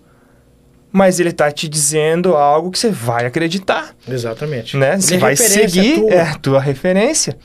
mas 0.91 1.19
ele 1.19 1.31
tá 1.31 1.51
te 1.51 1.67
dizendo 1.67 2.35
algo 2.35 2.71
que 2.71 2.79
você 2.79 2.89
vai 2.89 3.25
acreditar, 3.25 3.95
Exatamente. 4.07 4.75
né? 4.75 4.97
Você 4.99 5.15
é 5.15 5.17
vai 5.17 5.35
seguir, 5.35 5.99
tua. 5.99 6.11
é 6.11 6.21
a 6.21 6.35
tua 6.35 6.59
referência, 6.59 7.37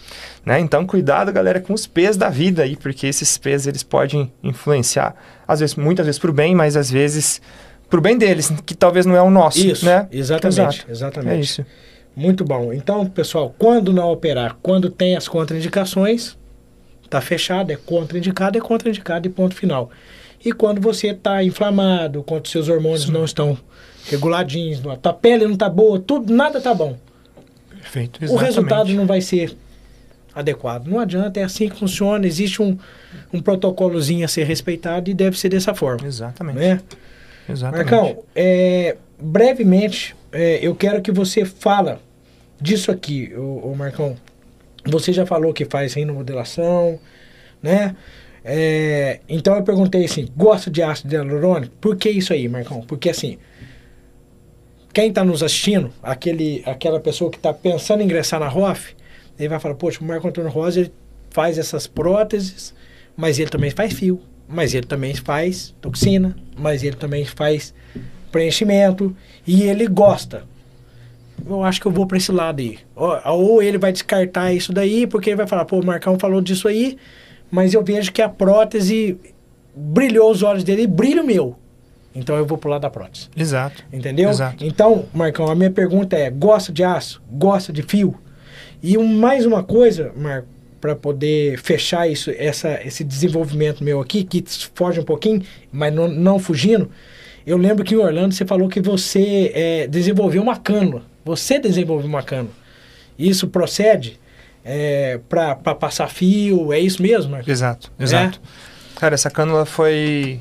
né? 0.45 0.59
Então 0.59 0.87
cuidado, 0.87 1.33
galera, 1.33 1.61
com 1.61 1.73
os 1.75 1.87
P's 1.87 2.17
da 2.17 2.29
vida 2.29 2.63
aí, 2.63 2.77
porque 2.77 3.07
esses 3.07 3.37
P's 3.39 3.67
eles 3.67 3.83
podem 3.83 4.33
influenciar, 4.43 5.15
às 5.47 5.61
vezes, 5.61 5.75
muitas 5.77 6.07
vezes 6.07 6.19
pro 6.19 6.33
bem, 6.33 6.55
mas 6.55 6.77
às 6.77 6.91
vezes 6.91 7.41
pro 7.91 8.01
bem 8.01 8.17
deles, 8.17 8.51
que 8.65 8.75
talvez 8.75 9.05
não 9.05 9.15
é 9.15 9.21
o 9.21 9.31
nosso, 9.31 9.59
Isso, 9.59 9.85
né? 9.85 10.09
exatamente, 10.11 10.59
Exato. 10.61 10.87
exatamente. 10.91 11.37
É 11.37 11.41
isso. 11.41 11.67
Muito 12.14 12.44
bom. 12.44 12.72
Então, 12.72 13.06
pessoal, 13.06 13.55
quando 13.59 13.93
não 13.93 14.10
operar, 14.10 14.56
quando 14.62 14.90
tem 14.90 15.16
as 15.16 15.26
contraindicações, 15.26 16.36
tá 17.09 17.20
fechado, 17.20 17.72
é 17.72 17.76
contraindicado, 17.76 18.59
é 18.59 18.60
contraindicado 18.60 19.26
e 19.26 19.30
ponto 19.30 19.55
final. 19.55 19.90
E 20.44 20.52
quando 20.52 20.80
você 20.80 21.09
está 21.09 21.43
inflamado, 21.43 22.22
quando 22.22 22.48
seus 22.48 22.68
hormônios 22.68 23.09
não 23.09 23.24
estão 23.24 23.56
reguladinhos, 24.06 24.84
a 24.86 24.97
tua 24.97 25.12
pele 25.12 25.47
não 25.47 25.56
tá 25.56 25.68
boa, 25.68 26.01
tudo, 26.01 26.32
nada 26.32 26.60
tá 26.60 26.74
bom. 26.74 26.97
Perfeito. 27.70 28.20
O 28.20 28.24
exatamente. 28.24 28.47
resultado 28.47 28.93
não 28.93 29.06
vai 29.06 29.20
ser 29.20 29.56
adequado. 30.34 30.86
Não 30.86 30.98
adianta, 30.98 31.40
é 31.40 31.44
assim 31.44 31.68
que 31.68 31.78
funciona. 31.78 32.26
Existe 32.26 32.62
um, 32.62 32.76
um 33.32 33.40
protocolozinho 33.40 34.24
a 34.24 34.28
ser 34.28 34.44
respeitado 34.44 35.10
e 35.10 35.14
deve 35.14 35.39
ser 35.39 35.48
dessa 35.48 35.74
forma. 35.74 36.06
Exatamente. 36.06 36.59
Né? 36.59 36.80
Exatamente. 37.48 37.90
Marcão, 37.90 38.24
é, 38.34 38.97
brevemente, 39.20 40.16
é, 40.33 40.59
eu 40.63 40.75
quero 40.75 41.03
que 41.03 41.13
você 41.13 41.45
fala 41.45 42.01
disso 42.61 42.91
aqui, 42.91 43.33
o, 43.37 43.75
Marcão. 43.77 44.17
Você 44.85 45.13
já 45.13 45.27
falou 45.27 45.53
que 45.53 45.65
faz 45.65 45.95
rinomodelação, 45.95 46.99
né? 47.63 47.95
É, 48.45 49.21
então 49.29 49.55
eu 49.55 49.63
perguntei 49.63 50.05
assim, 50.05 50.27
gosta 50.37 50.71
de 50.71 50.83
ácido 50.83 51.15
hialurônico? 51.15 51.75
Por 51.81 51.97
que 51.97 52.11
isso 52.11 52.33
aí, 52.33 52.49
Marcão? 52.49 52.81
Porque 52.81 53.11
assim, 53.11 53.39
quem 54.93 55.09
está 55.09 55.25
nos 55.25 55.43
assistindo, 55.43 55.93
aquele, 56.03 56.63
aquela 56.67 56.99
pessoa 56.99 57.31
que 57.31 57.37
está 57.37 57.53
pensando 57.53 58.01
em 58.01 58.05
ingressar 58.05 58.41
na 58.41 58.49
ROF, 58.49 58.97
ele 59.39 59.49
vai 59.49 59.61
falar, 59.61 59.75
poxa, 59.75 60.01
o 60.01 60.05
Marco 60.05 60.27
Antônio 60.27 60.51
Rosa 60.51 60.81
ele 60.81 60.93
faz 61.31 61.59
essas 61.59 61.87
próteses, 61.87 62.75
mas 63.17 63.39
ele 63.39 63.51
também 63.51 63.71
faz 63.71 63.93
fio, 63.93 64.21
mas 64.49 64.75
ele 64.75 64.87
também 64.87 65.15
faz 65.15 65.75
toxina, 65.81 66.37
mas 66.57 66.83
ele 66.83 66.97
também 66.97 67.25
faz 67.25 67.73
preenchimento 68.33 69.15
e 69.47 69.63
ele 69.63 69.87
gosta. 69.87 70.45
Eu 71.47 71.63
acho 71.63 71.81
que 71.81 71.87
eu 71.87 71.93
vou 71.93 72.07
para 72.07 72.17
esse 72.17 72.33
lado 72.33 72.61
aí. 72.61 72.79
Ou, 72.97 73.21
ou 73.27 73.63
ele 73.63 73.79
vai 73.79 73.93
descartar 73.93 74.53
isso 74.53 74.73
daí, 74.73 75.07
porque 75.07 75.31
ele 75.31 75.37
vai 75.37 75.47
falar, 75.47 75.65
pô, 75.65 75.79
o 75.79 75.85
Marcão 75.85 76.19
falou 76.19 76.41
disso 76.41 76.67
aí, 76.67 76.97
mas 77.51 77.75
eu 77.75 77.85
vejo 77.85 78.13
que 78.13 78.23
a 78.23 78.29
prótese 78.29 79.19
brilhou 79.75 80.31
os 80.31 80.43
olhos 80.43 80.65
dele 80.65 80.83
e 80.83 80.87
brilha 80.87 81.23
o 81.23 81.27
meu. 81.27 81.57
Então 82.15 82.37
eu 82.37 82.45
vou 82.45 82.59
pro 82.59 82.71
lado 82.71 82.83
da 82.83 82.91
prótese. 82.91 83.29
Exato. 83.37 83.85
Entendeu? 83.93 84.31
Exato. 84.31 84.65
Então, 84.65 85.07
Marcão, 85.15 85.51
a 85.51 85.55
minha 85.55 85.71
pergunta 85.71 86.17
é: 86.17 86.31
gosta 86.31 86.73
de 86.73 86.85
aço? 86.85 87.23
Gosta 87.31 87.73
de 87.73 87.83
fio? 87.83 88.15
E 88.83 88.99
um, 88.99 89.07
mais 89.07 89.47
uma 89.47 89.63
coisa, 89.63 90.13
Marco, 90.17 90.49
para 90.81 90.97
poder 90.97 91.59
fechar 91.59 92.09
isso, 92.09 92.31
essa, 92.37 92.81
esse 92.85 93.05
desenvolvimento 93.05 93.85
meu 93.85 94.01
aqui, 94.01 94.25
que 94.25 94.45
foge 94.75 94.99
um 94.99 95.05
pouquinho, 95.05 95.43
mas 95.71 95.95
não, 95.95 96.09
não 96.09 96.39
fugindo. 96.39 96.91
Eu 97.47 97.56
lembro 97.56 97.85
que 97.85 97.94
em 97.94 97.98
Orlando 97.98 98.35
você 98.35 98.44
falou 98.44 98.69
que 98.69 98.81
você 98.81 99.51
é, 99.55 99.86
desenvolveu 99.86 100.43
uma 100.43 100.56
cânula. 100.56 101.02
Você 101.24 101.59
desenvolveu 101.59 102.06
uma 102.09 102.23
cânula. 102.23 102.55
Isso 103.19 103.48
procede 103.48 104.19
é, 104.64 105.20
para 105.28 105.55
passar 105.74 106.09
fio? 106.09 106.73
É 106.73 106.78
isso 106.78 107.02
mesmo, 107.02 107.32
Marco? 107.32 107.51
Exato, 107.51 107.93
exato. 107.98 108.40
É? 108.97 109.01
Cara, 109.01 109.14
essa 109.14 109.31
cânula 109.31 109.64
foi 109.64 110.40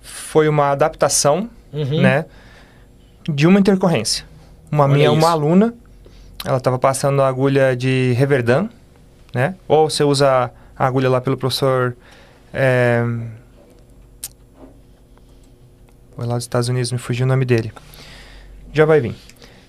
foi 0.00 0.48
uma 0.48 0.70
adaptação, 0.70 1.48
Uhum. 1.72 2.00
né, 2.00 2.24
de 3.28 3.46
uma 3.46 3.58
intercorrência. 3.58 4.24
Uma 4.70 4.84
Olha 4.84 4.92
minha, 4.94 5.08
isso. 5.08 5.16
uma 5.16 5.30
aluna, 5.30 5.74
ela 6.44 6.58
estava 6.58 6.78
passando 6.78 7.20
a 7.22 7.28
agulha 7.28 7.76
de 7.76 8.12
Reverdan, 8.16 8.68
né? 9.34 9.54
Ou 9.66 9.90
você 9.90 10.04
usa 10.04 10.50
a 10.76 10.86
agulha 10.86 11.08
lá 11.10 11.20
pelo 11.20 11.36
professor 11.36 11.96
é... 12.52 13.02
Foi 16.16 16.26
lá 16.26 16.34
dos 16.34 16.44
Estados 16.44 16.68
Unidos, 16.68 16.90
me 16.90 16.98
fugiu 16.98 17.24
o 17.26 17.28
nome 17.28 17.44
dele. 17.44 17.70
Já 18.72 18.84
vai 18.84 19.00
vir. 19.00 19.14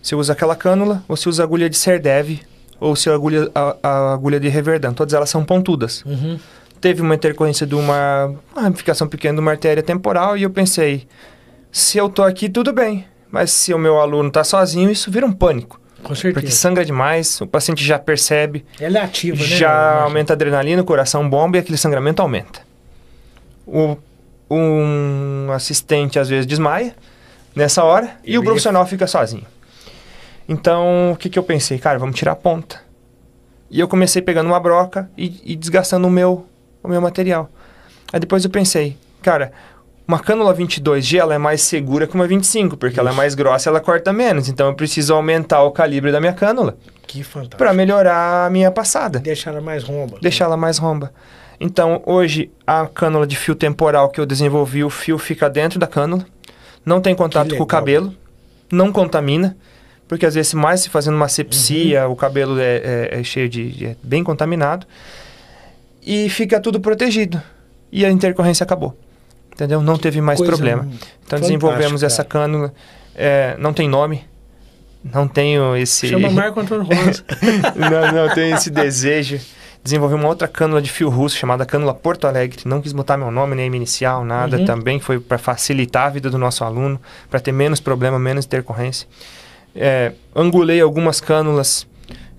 Você 0.02 0.16
usa 0.16 0.34
aquela 0.34 0.56
cânula, 0.56 1.04
ou 1.08 1.16
você 1.18 1.28
usa 1.28 1.44
a 1.44 1.46
agulha 1.46 1.70
de 1.70 1.76
Serdev, 1.78 2.40
ou 2.80 2.96
se 2.96 3.10
agulha, 3.10 3.50
a, 3.54 3.76
a 3.84 4.14
agulha 4.14 4.40
de 4.40 4.48
Reverdan. 4.48 4.94
Todas 4.94 5.14
elas 5.14 5.30
são 5.30 5.44
pontudas 5.44 6.04
Uhum. 6.06 6.40
teve 6.80 7.02
uma 7.02 7.16
intercorrência 7.16 7.66
de 7.68 7.76
uma, 7.76 8.34
uma 8.54 8.62
ramificação 8.62 9.08
pequena 9.08 9.36
de 9.36 9.42
uma 9.42 9.52
artéria 9.52 9.84
temporal 9.84 10.38
e 10.38 10.44
eu 10.44 10.50
pensei, 10.50 11.08
se 11.72 11.98
eu 11.98 12.08
tô 12.08 12.24
aqui, 12.24 12.48
tudo 12.48 12.72
bem. 12.72 13.06
Mas 13.30 13.52
se 13.52 13.74
o 13.74 13.78
meu 13.78 14.00
aluno 14.00 14.32
tá 14.32 14.44
sozinho, 14.44 14.90
isso 14.90 15.12
vira 15.12 15.26
um 15.26 15.34
pânico. 15.34 15.82
Com 16.02 16.14
certeza. 16.16 16.34
Porque 16.36 16.52
sangra 16.52 16.86
demais, 16.86 17.42
o 17.42 17.48
paciente 17.48 17.84
já 17.84 18.00
percebe, 18.00 18.64
Ela 18.80 19.00
é 19.00 19.02
ativa, 19.02 19.36
né? 19.38 19.44
já 19.44 20.04
aumenta 20.04 20.32
a 20.32 20.36
adrenalina, 20.36 20.82
o 20.82 20.86
coração 20.86 21.28
bomba 21.30 21.58
e 21.58 21.60
aquele 21.60 21.78
sangramento 21.78 22.22
aumenta. 22.22 22.62
O, 23.66 23.98
um 24.50 25.50
assistente 25.52 26.18
às 26.20 26.30
vezes 26.30 26.46
desmaia 26.46 26.96
nessa 27.56 27.84
hora 27.84 28.12
e 28.24 28.36
Eu 28.36 28.42
o 28.42 28.44
profissional 28.44 28.86
fica 28.86 29.08
sozinho. 29.08 29.46
Então, 30.48 31.12
o 31.12 31.18
que, 31.18 31.30
que 31.30 31.38
eu 31.38 31.44
pensei? 31.44 31.78
Cara, 31.78 32.00
vamos 32.00 32.16
tirar 32.18 32.32
a 32.32 32.36
ponta. 32.36 32.80
E 33.70 33.80
eu 33.80 33.88
comecei 33.88 34.22
pegando 34.22 34.48
uma 34.48 34.60
broca 34.60 35.10
e, 35.18 35.42
e 35.44 35.56
desgastando 35.56 36.08
o 36.08 36.12
meu, 36.12 36.46
o 36.82 36.88
meu 36.88 37.02
material. 37.02 37.50
Aí 38.14 38.20
depois 38.20 38.46
eu 38.46 38.50
pensei, 38.50 38.96
cara, 39.22 39.52
uma 40.08 40.20
cânula 40.20 40.56
22G 40.56 41.20
ela 41.20 41.36
é 41.36 41.38
mais 41.38 41.62
segura 41.62 42.08
que 42.08 42.16
uma 42.16 42.26
25, 42.26 42.78
porque 42.78 42.98
ela 42.98 43.10
é 43.10 43.12
Isso. 43.12 43.18
mais 43.18 43.36
grossa 43.36 43.68
e 43.68 43.70
ela 43.70 43.82
corta 43.82 44.14
menos. 44.14 44.48
Então 44.48 44.68
eu 44.68 44.74
preciso 44.74 45.14
aumentar 45.14 45.64
o 45.64 45.72
calibre 45.72 46.14
da 46.14 46.22
minha 46.22 46.32
cânula 46.32 46.78
Que 47.06 47.22
fantástico. 47.26 47.58
para 47.58 47.74
melhorar 47.74 48.46
a 48.46 48.50
minha 48.50 48.72
passada 48.72 49.20
Deixar 49.20 49.52
ela 49.52 49.60
mais 49.60 49.84
romba. 49.84 50.18
deixar 50.22 50.46
ela 50.46 50.56
mais 50.56 50.78
romba. 50.78 51.12
Então, 51.60 52.02
hoje, 52.06 52.52
a 52.66 52.86
cânula 52.86 53.26
de 53.26 53.36
fio 53.36 53.56
temporal 53.56 54.10
que 54.10 54.20
eu 54.20 54.26
desenvolvi, 54.26 54.84
o 54.84 54.90
fio 54.90 55.18
fica 55.18 55.50
dentro 55.50 55.80
da 55.80 55.88
cânula, 55.88 56.26
não 56.86 57.02
tem 57.02 57.16
contato 57.16 57.56
com 57.56 57.64
o 57.64 57.68
cabelo, 57.68 58.14
não 58.72 58.92
contamina, 58.92 59.58
porque 60.08 60.26
às 60.26 60.36
vezes, 60.36 60.54
mais 60.54 60.82
se 60.82 60.90
fazendo 60.90 61.16
uma 61.16 61.28
sepsia, 61.28 62.06
Uhum. 62.06 62.14
o 62.14 62.16
cabelo 62.16 62.60
é, 62.60 63.10
é- 63.12 63.20
é 63.20 63.24
cheio 63.24 63.50
de. 63.50 63.86
é 63.88 63.96
bem 64.04 64.24
contaminado, 64.24 64.86
e 66.06 66.30
fica 66.30 66.60
tudo 66.60 66.80
protegido. 66.80 67.42
E 67.92 68.06
a 68.06 68.12
intercorrência 68.12 68.64
acabou. 68.64 68.98
Entendeu? 69.52 69.82
Não 69.82 69.98
teve 69.98 70.22
mais 70.22 70.38
Coisa 70.38 70.52
problema. 70.52 70.88
Então, 71.26 71.40
desenvolvemos 71.40 72.04
essa 72.04 72.24
cânula, 72.24 72.72
é, 73.16 73.56
não 73.58 73.74
tem 73.74 73.90
nome. 73.90 74.24
Não 75.04 75.28
tenho 75.28 75.76
esse. 75.76 76.08
Chama 76.08 76.30
Marco 76.32 76.60
Antônio 76.60 76.84
Rosa. 76.86 77.24
não, 77.76 78.28
não, 78.28 78.34
tenho 78.36 78.56
esse 78.56 78.70
desejo. 78.70 79.40
Desenvolvi 79.84 80.16
uma 80.16 80.28
outra 80.28 80.48
cânula 80.48 80.82
de 80.82 80.92
fio 80.92 81.10
russo 81.10 81.38
chamada 81.38 81.66
cânula 81.66 81.94
Porto 81.94 82.28
Alegre. 82.28 82.60
Não 82.66 82.82
quis 82.82 82.92
botar 82.92 83.16
meu 83.18 83.32
nome, 83.32 83.56
nem 83.56 83.70
minha 83.70 83.78
inicial, 83.78 84.26
nada. 84.26 84.58
Uhum. 84.58 84.66
Também 84.66 85.00
foi 85.00 85.20
para 85.20 85.38
facilitar 85.38 86.08
a 86.08 86.10
vida 86.10 86.30
do 86.30 86.38
nosso 86.38 86.64
aluno, 86.64 87.00
para 87.30 87.40
ter 87.40 87.52
menos 87.52 87.80
problema, 87.80 88.20
menos 88.20 88.46
intercorrência. 88.46 89.08
É, 89.76 90.12
angulei 90.36 90.82
algumas 90.82 91.22
cânulas 91.22 91.88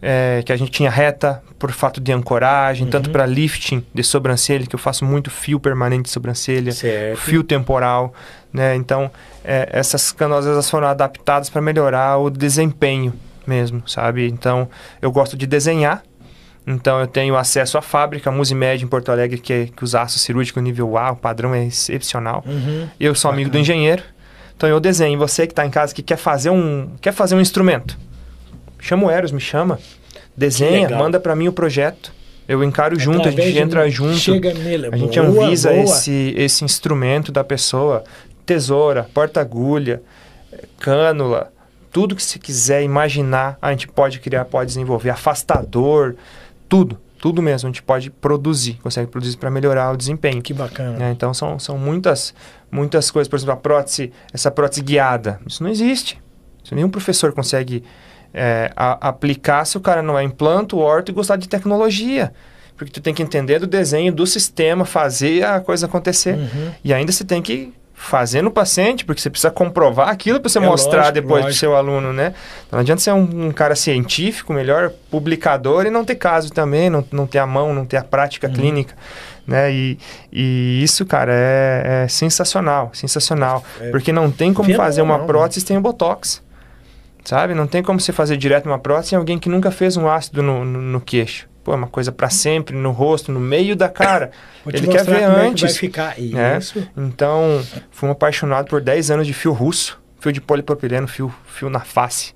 é, 0.03 0.43
que 0.45 0.53
a 0.53 0.57
gente 0.57 0.71
tinha 0.71 0.91
reta 0.91 1.43
por 1.59 1.73
fato 1.73 2.01
de 2.01 2.13
ancoragem, 2.13 2.85
Uhum. 2.85 2.91
tanto 2.91 3.11
para 3.11 3.27
lifting 3.27 3.85
de 3.93 4.03
sobrancelha, 4.05 4.67
que 4.67 4.75
eu 4.75 4.79
faço 4.79 5.05
muito 5.05 5.31
fio 5.31 5.59
permanente 5.59 6.05
de 6.05 6.11
sobrancelha 6.11 6.71
certo. 6.73 7.19
fio 7.19 7.43
temporal, 7.43 8.15
né? 8.53 8.77
Então, 8.77 9.11
é, 9.45 9.69
essas 9.73 10.13
cânulas 10.13 10.47
elas 10.47 10.71
foram 10.71 10.87
adaptadas 10.87 11.51
para 11.51 11.61
melhorar 11.61 12.19
o 12.19 12.31
desempenho 12.31 13.13
mesmo, 13.47 13.83
sabe? 13.89 14.29
Então, 14.29 14.69
eu 15.03 15.11
gosto 15.11 15.37
de 15.37 15.47
desenhar. 15.47 16.03
Então, 16.71 17.01
eu 17.01 17.07
tenho 17.07 17.35
acesso 17.35 17.79
à 17.79 17.83
fábrica 17.83 18.31
Musimed 18.31 18.85
em 18.85 18.87
Porto 18.87 19.11
Alegre, 19.11 19.39
que, 19.39 19.53
é, 19.53 19.67
que 19.75 19.83
os 19.83 19.95
aços 19.95 20.21
cirúrgicos 20.21 20.63
nível 20.63 20.99
A, 20.99 21.13
o 21.13 21.17
padrão 21.17 21.55
é 21.55 21.65
excepcional. 21.65 22.45
Uhum. 22.47 22.87
Eu 23.01 23.15
sou 23.15 23.31
amigo 23.31 23.49
do 23.49 23.57
engenheiro, 23.59 24.03
então 24.55 24.69
eu 24.69 24.79
desenho. 24.79 25.19
Você 25.19 25.47
que 25.47 25.53
está 25.53 25.65
em 25.65 25.71
casa 25.71 25.95
que 25.95 26.03
quer 26.03 26.19
fazer 26.19 26.51
um, 26.51 26.91
quer 27.01 27.13
fazer 27.13 27.35
um 27.35 27.41
instrumento, 27.41 27.97
chama 28.79 29.07
o 29.07 29.11
Eros, 29.11 29.33
me 29.33 29.41
chama, 29.41 29.79
desenha, 30.37 30.91
manda 30.91 31.19
para 31.19 31.35
mim 31.35 31.49
o 31.49 31.53
projeto. 31.53 32.13
Eu 32.47 32.63
encaro 32.63 32.99
junto, 32.99 33.29
a 33.29 33.31
gente 33.31 33.53
de- 33.53 33.59
entra 33.59 33.89
junto. 33.91 34.17
Chega 34.19 34.53
nele. 34.53 34.89
A 34.93 34.97
gente 34.97 35.21
boa, 35.21 35.47
avisa 35.47 35.71
boa. 35.71 35.83
esse, 35.85 36.35
esse 36.37 36.65
instrumento 36.65 37.33
da 37.33 37.45
pessoa, 37.45 38.05
tesoura, 38.45 39.07
porta-agulha, 39.15 40.03
cânula, 40.79 41.51
tudo 41.93 42.15
que 42.15 42.23
se 42.23 42.39
quiser 42.39 42.83
imaginar, 42.83 43.59
a 43.61 43.71
gente 43.71 43.89
pode 43.89 44.19
criar, 44.21 44.45
pode 44.45 44.69
desenvolver, 44.69 45.11
afastador, 45.11 46.15
tudo, 46.69 46.99
tudo 47.21 47.41
mesmo, 47.43 47.67
a 47.69 47.71
gente 47.71 47.83
pode 47.83 48.11
produzir, 48.11 48.75
consegue 48.83 49.11
produzir 49.11 49.37
para 49.37 49.51
melhorar 49.51 49.93
o 49.93 49.97
desempenho. 49.97 50.41
Que 50.43 50.53
bacana. 50.55 50.97
né? 50.99 51.11
Então 51.13 51.33
são, 51.35 51.59
são 51.59 51.77
muitas, 51.79 52.33
muitas 52.71 53.11
coisas, 53.11 53.29
por 53.29 53.37
exemplo, 53.37 53.55
a 53.55 53.57
prótese, 53.57 54.13
essa 54.33 54.51
prótese 54.51 54.83
guiada, 54.83 55.41
isso 55.47 55.63
não 55.63 55.71
existe. 55.71 56.21
Isso 56.63 56.75
nenhum 56.75 56.91
professor 56.91 57.33
consegue 57.33 57.83
eh, 58.35 58.71
a- 58.77 59.09
aplicar 59.09 59.65
se 59.65 59.77
o 59.77 59.81
cara 59.81 60.03
não 60.03 60.19
é 60.19 60.23
implanto, 60.23 60.77
orto 60.79 61.11
e 61.11 61.15
gostar 61.15 61.37
de 61.37 61.49
tecnologia. 61.49 62.33
Porque 62.77 62.93
tu 62.93 63.01
tem 63.01 63.13
que 63.13 63.23
entender 63.23 63.59
do 63.59 63.67
desenho 63.67 64.13
do 64.13 64.25
sistema, 64.27 64.85
fazer 64.85 65.45
a 65.45 65.61
coisa 65.61 65.87
acontecer. 65.87 66.37
Uhum. 66.37 66.71
E 66.85 66.95
ainda 66.95 67.11
você 67.11 67.25
tem 67.25 67.43
que 67.43 67.73
fazer 67.99 68.43
no 68.43 68.51
paciente, 68.51 69.05
porque 69.05 69.21
você 69.21 69.29
precisa 69.29 69.51
comprovar 69.51 70.09
aquilo 70.09 70.41
para 70.41 70.49
você 70.49 70.59
É 70.59 70.63
mostrar 70.63 70.99
lógico, 70.99 71.15
depois 71.15 71.31
lógico. 71.45 71.47
pro 71.49 71.55
seu 71.59 71.75
aluno, 71.77 72.13
né? 72.13 72.33
Não 72.71 72.79
adianta 72.79 73.03
ser 73.03 73.13
um, 73.13 73.49
um 73.49 73.51
cara 73.51 73.75
científico, 73.75 74.53
melhor 74.53 74.91
publicador 75.11 75.85
e 75.85 75.91
não 75.91 76.05
ter 76.05 76.15
caso 76.15 76.51
também, 76.53 76.89
não, 76.89 77.05
não 77.11 77.27
ter 77.27 77.39
a 77.39 77.47
mão, 77.47 77.75
não 77.75 77.85
ter 77.85 77.97
a 77.97 78.05
prática 78.05 78.47
Uhum. 78.47 78.55
clínica, 78.55 78.95
né? 79.47 79.73
E, 79.73 79.99
e 80.33 80.81
isso, 80.83 81.05
cara, 81.05 81.33
é, 81.35 82.05
é 82.05 82.09
sensacional, 82.09 82.91
sensacional. 82.95 83.65
É 83.81 83.91
porque 83.91 84.13
não 84.13 84.31
tem 84.31 84.55
como 84.55 84.73
fazer 84.75 85.03
uma 85.03 85.15
fenomenal, 85.15 85.27
prótese 85.27 85.67
sem 85.67 85.77
o 85.77 85.81
Botox. 85.81 86.41
Sabe? 87.25 87.53
Não 87.53 87.67
tem 87.67 87.83
como 87.83 88.01
você 88.01 88.13
fazer 88.13 88.37
direto 88.37 88.67
uma 88.67 88.79
prótese 88.79 89.15
em 89.15 89.19
alguém 89.19 89.39
que 89.39 89.49
nunca 89.51 89.71
fez 89.71 89.97
um 89.97 90.09
ácido 90.09 90.41
no, 90.43 90.65
no, 90.65 90.81
no 90.81 91.01
queixo. 91.01 91.48
Pô, 91.69 91.75
é 91.75 91.77
uma 91.77 91.87
coisa 91.87 92.11
para 92.11 92.31
sempre, 92.31 92.75
no 92.75 92.93
rosto, 92.93 93.31
no 93.31 93.39
meio 93.39 93.77
da 93.77 93.91
cara. 93.91 94.31
Vou 94.65 94.73
Ele 94.75 94.87
quer 94.87 95.05
ver 95.05 95.21
como 95.21 95.37
é 95.37 95.41
que 95.43 95.49
antes. 95.51 95.63
vai 95.65 95.73
ficar. 95.75 96.19
né? 96.19 96.57
Isso. 96.57 96.89
Então, 96.97 97.63
fui 97.91 98.09
um 98.09 98.13
apaixonado 98.13 98.69
por 98.69 98.81
10 98.81 99.11
anos 99.11 99.27
de 99.27 99.35
fio 99.35 99.53
russo, 99.53 100.01
fio 100.19 100.33
de 100.33 100.41
polipropileno, 100.41 101.07
fio, 101.07 101.31
fio 101.47 101.69
na 101.69 101.81
face. 101.81 102.33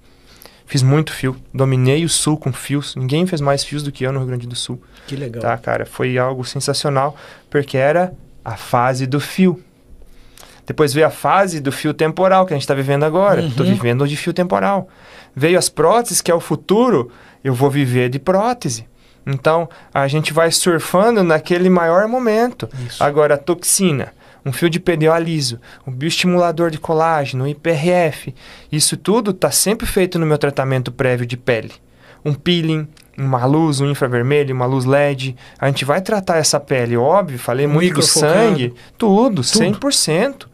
Fiz 0.66 0.82
muito 0.82 1.14
fio, 1.14 1.34
dominei 1.52 2.04
o 2.04 2.10
sul 2.10 2.36
com 2.36 2.52
fios. 2.52 2.94
Ninguém 2.94 3.26
fez 3.26 3.40
mais 3.40 3.64
fios 3.64 3.82
do 3.82 3.90
que 3.90 4.04
eu 4.04 4.12
no 4.12 4.18
Rio 4.18 4.28
Grande 4.28 4.46
do 4.46 4.54
Sul, 4.54 4.82
Que 5.06 5.16
legal. 5.16 5.40
tá, 5.40 5.56
cara? 5.56 5.86
Foi 5.86 6.18
algo 6.18 6.44
sensacional, 6.44 7.16
porque 7.48 7.78
era 7.78 8.12
a 8.44 8.54
fase 8.58 9.06
do 9.06 9.18
fio. 9.18 9.58
Depois 10.66 10.92
veio 10.92 11.06
a 11.06 11.10
fase 11.10 11.58
do 11.58 11.72
fio 11.72 11.94
temporal 11.94 12.44
que 12.44 12.52
a 12.52 12.56
gente 12.56 12.64
está 12.64 12.74
vivendo 12.74 13.04
agora. 13.04 13.40
Estou 13.42 13.64
Uhum. 13.64 13.72
vivendo 13.72 14.06
de 14.06 14.14
fio 14.14 14.34
temporal. 14.34 14.88
Veio 15.34 15.58
as 15.58 15.70
próteses, 15.70 16.20
que 16.20 16.30
é 16.30 16.34
o 16.34 16.40
futuro, 16.40 17.10
eu 17.42 17.54
vou 17.54 17.70
viver 17.70 18.10
de 18.10 18.18
prótese. 18.18 18.86
Então, 19.26 19.68
a 19.92 20.08
gente 20.08 20.32
vai 20.32 20.50
surfando 20.50 21.22
naquele 21.22 21.70
maior 21.70 22.08
momento. 22.08 22.68
Isso. 22.86 23.02
Agora, 23.02 23.34
a 23.34 23.38
toxina, 23.38 24.12
um 24.44 24.52
fio 24.52 24.68
de 24.68 24.80
PDO 24.80 25.16
liso, 25.18 25.60
um 25.86 25.92
bioestimulador 25.92 26.70
de 26.70 26.78
colágeno, 26.78 27.46
IPRF, 27.46 28.34
isso 28.70 28.96
tudo 28.96 29.30
está 29.30 29.50
sempre 29.50 29.86
feito 29.86 30.18
no 30.18 30.26
meu 30.26 30.38
tratamento 30.38 30.90
prévio 30.90 31.26
de 31.26 31.36
pele. 31.36 31.72
Um 32.24 32.34
peeling, 32.34 32.88
uma 33.16 33.44
luz, 33.44 33.80
um 33.80 33.90
infravermelho, 33.90 34.54
uma 34.54 34.66
luz 34.66 34.84
LED. 34.84 35.36
A 35.58 35.66
gente 35.66 35.84
vai 35.84 36.00
tratar 36.00 36.38
essa 36.38 36.58
pele, 36.58 36.96
óbvio, 36.96 37.38
falei 37.38 37.66
Um 37.66 37.70
muito 37.70 37.94
do 37.94 38.02
sangue, 38.02 38.74
tudo, 38.96 39.42
100%. 39.42 40.51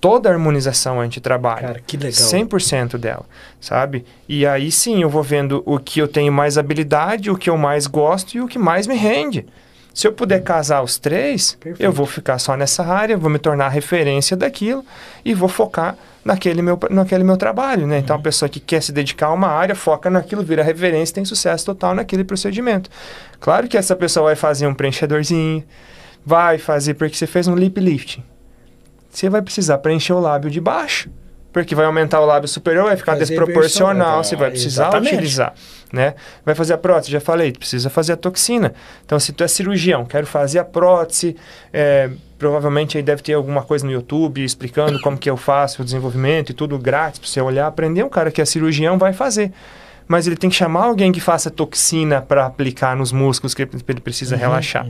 Toda 0.00 0.28
a 0.28 0.32
harmonização 0.32 1.00
a 1.00 1.04
gente 1.04 1.20
trabalha. 1.20 1.60
Cara, 1.60 1.80
que 1.84 1.96
legal. 1.96 2.12
100% 2.12 2.96
dela, 2.98 3.26
sabe? 3.60 4.04
E 4.28 4.46
aí 4.46 4.70
sim 4.70 5.02
eu 5.02 5.10
vou 5.10 5.22
vendo 5.22 5.62
o 5.66 5.78
que 5.78 6.00
eu 6.00 6.06
tenho 6.06 6.32
mais 6.32 6.56
habilidade, 6.56 7.30
o 7.30 7.36
que 7.36 7.50
eu 7.50 7.56
mais 7.56 7.86
gosto 7.86 8.36
e 8.36 8.40
o 8.40 8.46
que 8.46 8.58
mais 8.58 8.86
me 8.86 8.94
rende. 8.94 9.44
Se 9.92 10.06
eu 10.06 10.12
puder 10.12 10.44
casar 10.44 10.80
os 10.82 10.96
três, 10.96 11.56
Perfeito. 11.58 11.82
eu 11.82 11.92
vou 11.92 12.06
ficar 12.06 12.38
só 12.38 12.56
nessa 12.56 12.84
área, 12.84 13.16
vou 13.16 13.28
me 13.28 13.38
tornar 13.40 13.68
referência 13.68 14.36
daquilo 14.36 14.84
e 15.24 15.34
vou 15.34 15.48
focar 15.48 15.96
naquele 16.24 16.62
meu, 16.62 16.78
naquele 16.88 17.24
meu 17.24 17.36
trabalho, 17.36 17.84
né? 17.84 17.96
Uhum. 17.96 18.02
Então 18.02 18.14
a 18.14 18.18
pessoa 18.20 18.48
que 18.48 18.60
quer 18.60 18.80
se 18.80 18.92
dedicar 18.92 19.26
a 19.26 19.32
uma 19.32 19.48
área, 19.48 19.74
foca 19.74 20.08
naquilo, 20.08 20.44
vira 20.44 20.62
referência, 20.62 21.16
tem 21.16 21.24
sucesso 21.24 21.66
total 21.66 21.96
naquele 21.96 22.22
procedimento. 22.22 22.88
Claro 23.40 23.66
que 23.66 23.76
essa 23.76 23.96
pessoa 23.96 24.26
vai 24.26 24.36
fazer 24.36 24.68
um 24.68 24.74
preenchedorzinho, 24.74 25.64
vai 26.24 26.58
fazer 26.58 26.94
porque 26.94 27.16
você 27.16 27.26
fez 27.26 27.48
um 27.48 27.56
lip 27.56 27.80
lifting. 27.80 28.22
Você 29.10 29.28
vai 29.28 29.42
precisar 29.42 29.78
preencher 29.78 30.12
o 30.12 30.20
lábio 30.20 30.50
de 30.50 30.60
baixo. 30.60 31.10
Porque 31.50 31.74
vai 31.74 31.86
aumentar 31.86 32.20
o 32.20 32.26
lábio 32.26 32.46
superior, 32.46 32.84
vai 32.84 32.96
ficar 32.96 33.12
Fazer 33.16 33.24
desproporcional, 33.34 34.22
você 34.22 34.36
vai 34.36 34.48
Ah, 34.48 34.50
precisar 34.50 34.82
exatamente. 34.84 35.14
utilizar, 35.14 35.54
né? 35.90 36.14
Vai 36.44 36.54
fazer 36.54 36.74
a 36.74 36.78
prótese, 36.78 37.10
já 37.10 37.20
falei, 37.20 37.52
precisa 37.52 37.88
fazer 37.88 38.12
a 38.12 38.16
toxina. 38.16 38.74
Então, 39.04 39.18
se 39.18 39.32
tu 39.32 39.42
é 39.42 39.48
cirurgião, 39.48 40.04
quero 40.04 40.26
fazer 40.26 40.58
a 40.58 40.64
prótese, 40.64 41.34
é, 41.72 42.10
provavelmente 42.38 42.98
aí 42.98 43.02
deve 43.02 43.22
ter 43.22 43.32
alguma 43.32 43.62
coisa 43.62 43.84
no 43.86 43.90
YouTube 43.90 44.44
explicando 44.44 45.00
como 45.00 45.16
que 45.16 45.28
eu 45.28 45.38
faço 45.38 45.80
o 45.80 45.84
desenvolvimento 45.84 46.50
e 46.50 46.52
tudo 46.54 46.78
grátis 46.78 47.18
para 47.18 47.28
você 47.28 47.40
olhar, 47.40 47.66
aprender. 47.66 48.02
Um 48.04 48.10
cara 48.10 48.30
que 48.30 48.42
é 48.42 48.44
cirurgião 48.44 48.98
vai 48.98 49.14
fazer. 49.14 49.50
Mas 50.06 50.26
ele 50.26 50.36
tem 50.36 50.50
que 50.50 50.56
chamar 50.56 50.84
alguém 50.84 51.10
que 51.10 51.20
faça 51.20 51.50
toxina 51.50 52.20
para 52.20 52.44
aplicar 52.44 52.94
nos 52.94 53.10
músculos 53.10 53.54
que 53.54 53.62
ele 53.62 54.00
precisa 54.00 54.36
Uhum, 54.36 54.40
relaxar. 54.40 54.86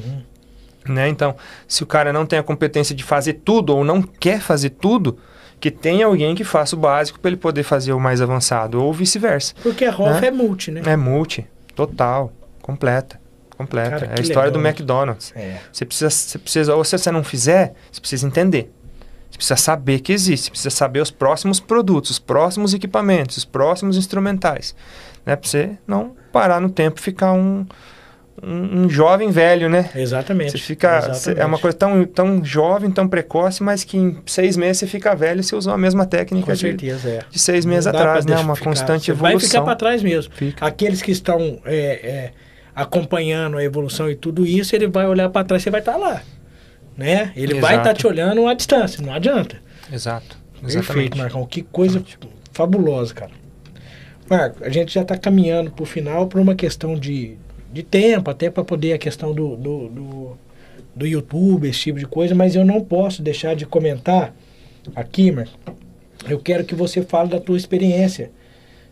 Né? 0.88 1.08
Então, 1.08 1.36
se 1.66 1.82
o 1.82 1.86
cara 1.86 2.12
não 2.12 2.24
tem 2.26 2.38
a 2.38 2.42
competência 2.42 2.94
de 2.94 3.04
fazer 3.04 3.34
tudo 3.44 3.76
ou 3.76 3.84
não 3.84 4.02
quer 4.02 4.40
fazer 4.40 4.70
tudo, 4.70 5.18
que 5.60 5.70
tenha 5.70 6.06
alguém 6.06 6.34
que 6.34 6.44
faça 6.44 6.76
o 6.76 6.78
básico 6.78 7.18
para 7.18 7.30
ele 7.30 7.36
poder 7.36 7.62
fazer 7.62 7.92
o 7.92 8.00
mais 8.00 8.20
avançado, 8.20 8.82
ou 8.82 8.92
vice-versa. 8.92 9.54
Porque 9.62 9.84
a 9.84 9.90
ROF 9.90 10.20
Né? 10.20 10.28
é 10.28 10.30
multi, 10.30 10.70
né? 10.70 10.82
É 10.86 10.96
multi, 10.96 11.46
total, 11.74 12.32
completa, 12.62 13.20
completa. 13.56 13.90
Cara, 13.90 14.12
é 14.14 14.18
a 14.18 14.22
história 14.22 14.50
legal, 14.50 14.62
do? 14.62 14.68
McDonald's. 14.68 15.32
É. 15.34 15.58
Você 15.72 15.84
precisa, 15.84 16.10
você 16.10 16.38
precisa, 16.38 16.76
ou 16.76 16.84
se 16.84 16.96
você 16.96 17.10
não 17.10 17.24
fizer, 17.24 17.74
você 17.90 18.00
precisa 18.00 18.26
entender. 18.26 18.72
Você 19.30 19.36
precisa 19.36 19.56
saber 19.56 20.00
que 20.00 20.12
existe, 20.12 20.44
você 20.44 20.50
precisa 20.50 20.70
saber 20.70 21.00
os 21.00 21.10
próximos 21.10 21.60
produtos, 21.60 22.12
os 22.12 22.18
próximos 22.18 22.72
equipamentos, 22.72 23.36
os 23.36 23.44
próximos 23.44 23.96
instrumentais. 23.96 24.74
Né? 25.26 25.36
Para 25.36 25.48
você 25.48 25.70
não 25.86 26.16
parar 26.32 26.60
no 26.60 26.70
tempo 26.70 26.98
e 26.98 27.02
ficar 27.02 27.32
um, 27.32 27.66
um, 28.42 28.84
um 28.84 28.90
jovem 28.90 29.30
velho, 29.30 29.68
né? 29.68 29.90
Exatamente. 29.94 30.52
Você 30.52 30.58
fica. 30.58 30.98
Exatamente. 30.98 31.40
é 31.40 31.44
uma 31.44 31.58
coisa 31.58 31.76
tão, 31.76 32.04
tão 32.04 32.44
jovem, 32.44 32.90
tão 32.90 33.08
precoce, 33.08 33.62
mas 33.62 33.84
que 33.84 33.96
em 33.96 34.18
seis 34.26 34.56
meses 34.56 34.78
você 34.78 34.86
fica 34.86 35.14
velho 35.14 35.40
e 35.40 35.42
você 35.44 35.56
usou 35.56 35.72
a 35.72 35.78
mesma 35.78 36.06
técnica 36.06 36.46
Com 36.46 36.52
de, 36.52 36.58
certeza, 36.58 37.08
é. 37.08 37.20
de 37.30 37.38
seis 37.38 37.64
meses 37.64 37.86
atrás, 37.86 38.26
né? 38.26 38.36
Uma 38.36 38.54
ficar. 38.54 38.70
constante 38.70 39.06
Você 39.06 39.10
evolução. 39.12 39.38
Vai 39.38 39.48
ficar 39.48 39.62
para 39.62 39.76
trás 39.76 40.02
mesmo. 40.02 40.32
Fica. 40.34 40.64
Aqueles 40.64 41.02
que 41.02 41.10
estão 41.10 41.58
é, 41.64 41.76
é, 41.76 42.32
acompanhando 42.74 43.58
a 43.58 43.64
evolução 43.64 44.10
e 44.10 44.14
tudo 44.14 44.46
isso, 44.46 44.74
ele 44.74 44.86
vai 44.86 45.06
olhar 45.06 45.28
para 45.30 45.44
trás, 45.44 45.62
você 45.62 45.70
vai 45.70 45.80
estar 45.80 45.96
lá. 45.96 46.22
Né? 46.96 47.32
Ele 47.36 47.60
vai 47.60 47.74
Exato. 47.74 47.88
estar 47.88 47.94
te 47.94 48.06
olhando 48.06 48.46
à 48.46 48.54
distância, 48.54 49.04
não 49.04 49.12
adianta. 49.12 49.56
Exato. 49.92 50.36
Perfeito, 50.60 50.78
Exatamente. 50.78 51.18
Marcão. 51.18 51.46
Que 51.46 51.62
coisa 51.62 52.02
fabulosa, 52.52 53.14
cara. 53.14 53.30
Marco, 54.28 54.62
a 54.62 54.68
gente 54.68 54.92
já 54.92 55.02
está 55.02 55.16
caminhando 55.16 55.70
para 55.70 55.82
o 55.82 55.86
final 55.86 56.26
por 56.26 56.40
uma 56.40 56.54
questão 56.54 56.94
de, 56.94 57.38
de 57.78 57.82
tempo, 57.84 58.28
até 58.30 58.50
para 58.50 58.64
poder 58.64 58.92
a 58.92 58.98
questão 58.98 59.32
do, 59.32 59.56
do, 59.56 59.88
do, 59.88 60.38
do 60.96 61.06
YouTube, 61.06 61.68
esse 61.68 61.78
tipo 61.80 61.98
de 61.98 62.06
coisa, 62.06 62.34
mas 62.34 62.56
eu 62.56 62.64
não 62.64 62.80
posso 62.80 63.22
deixar 63.22 63.54
de 63.54 63.64
comentar 63.64 64.34
aqui, 64.96 65.30
Marco. 65.30 65.52
Eu 66.28 66.40
quero 66.40 66.64
que 66.64 66.74
você 66.74 67.02
fale 67.02 67.30
da 67.30 67.38
tua 67.38 67.56
experiência. 67.56 68.32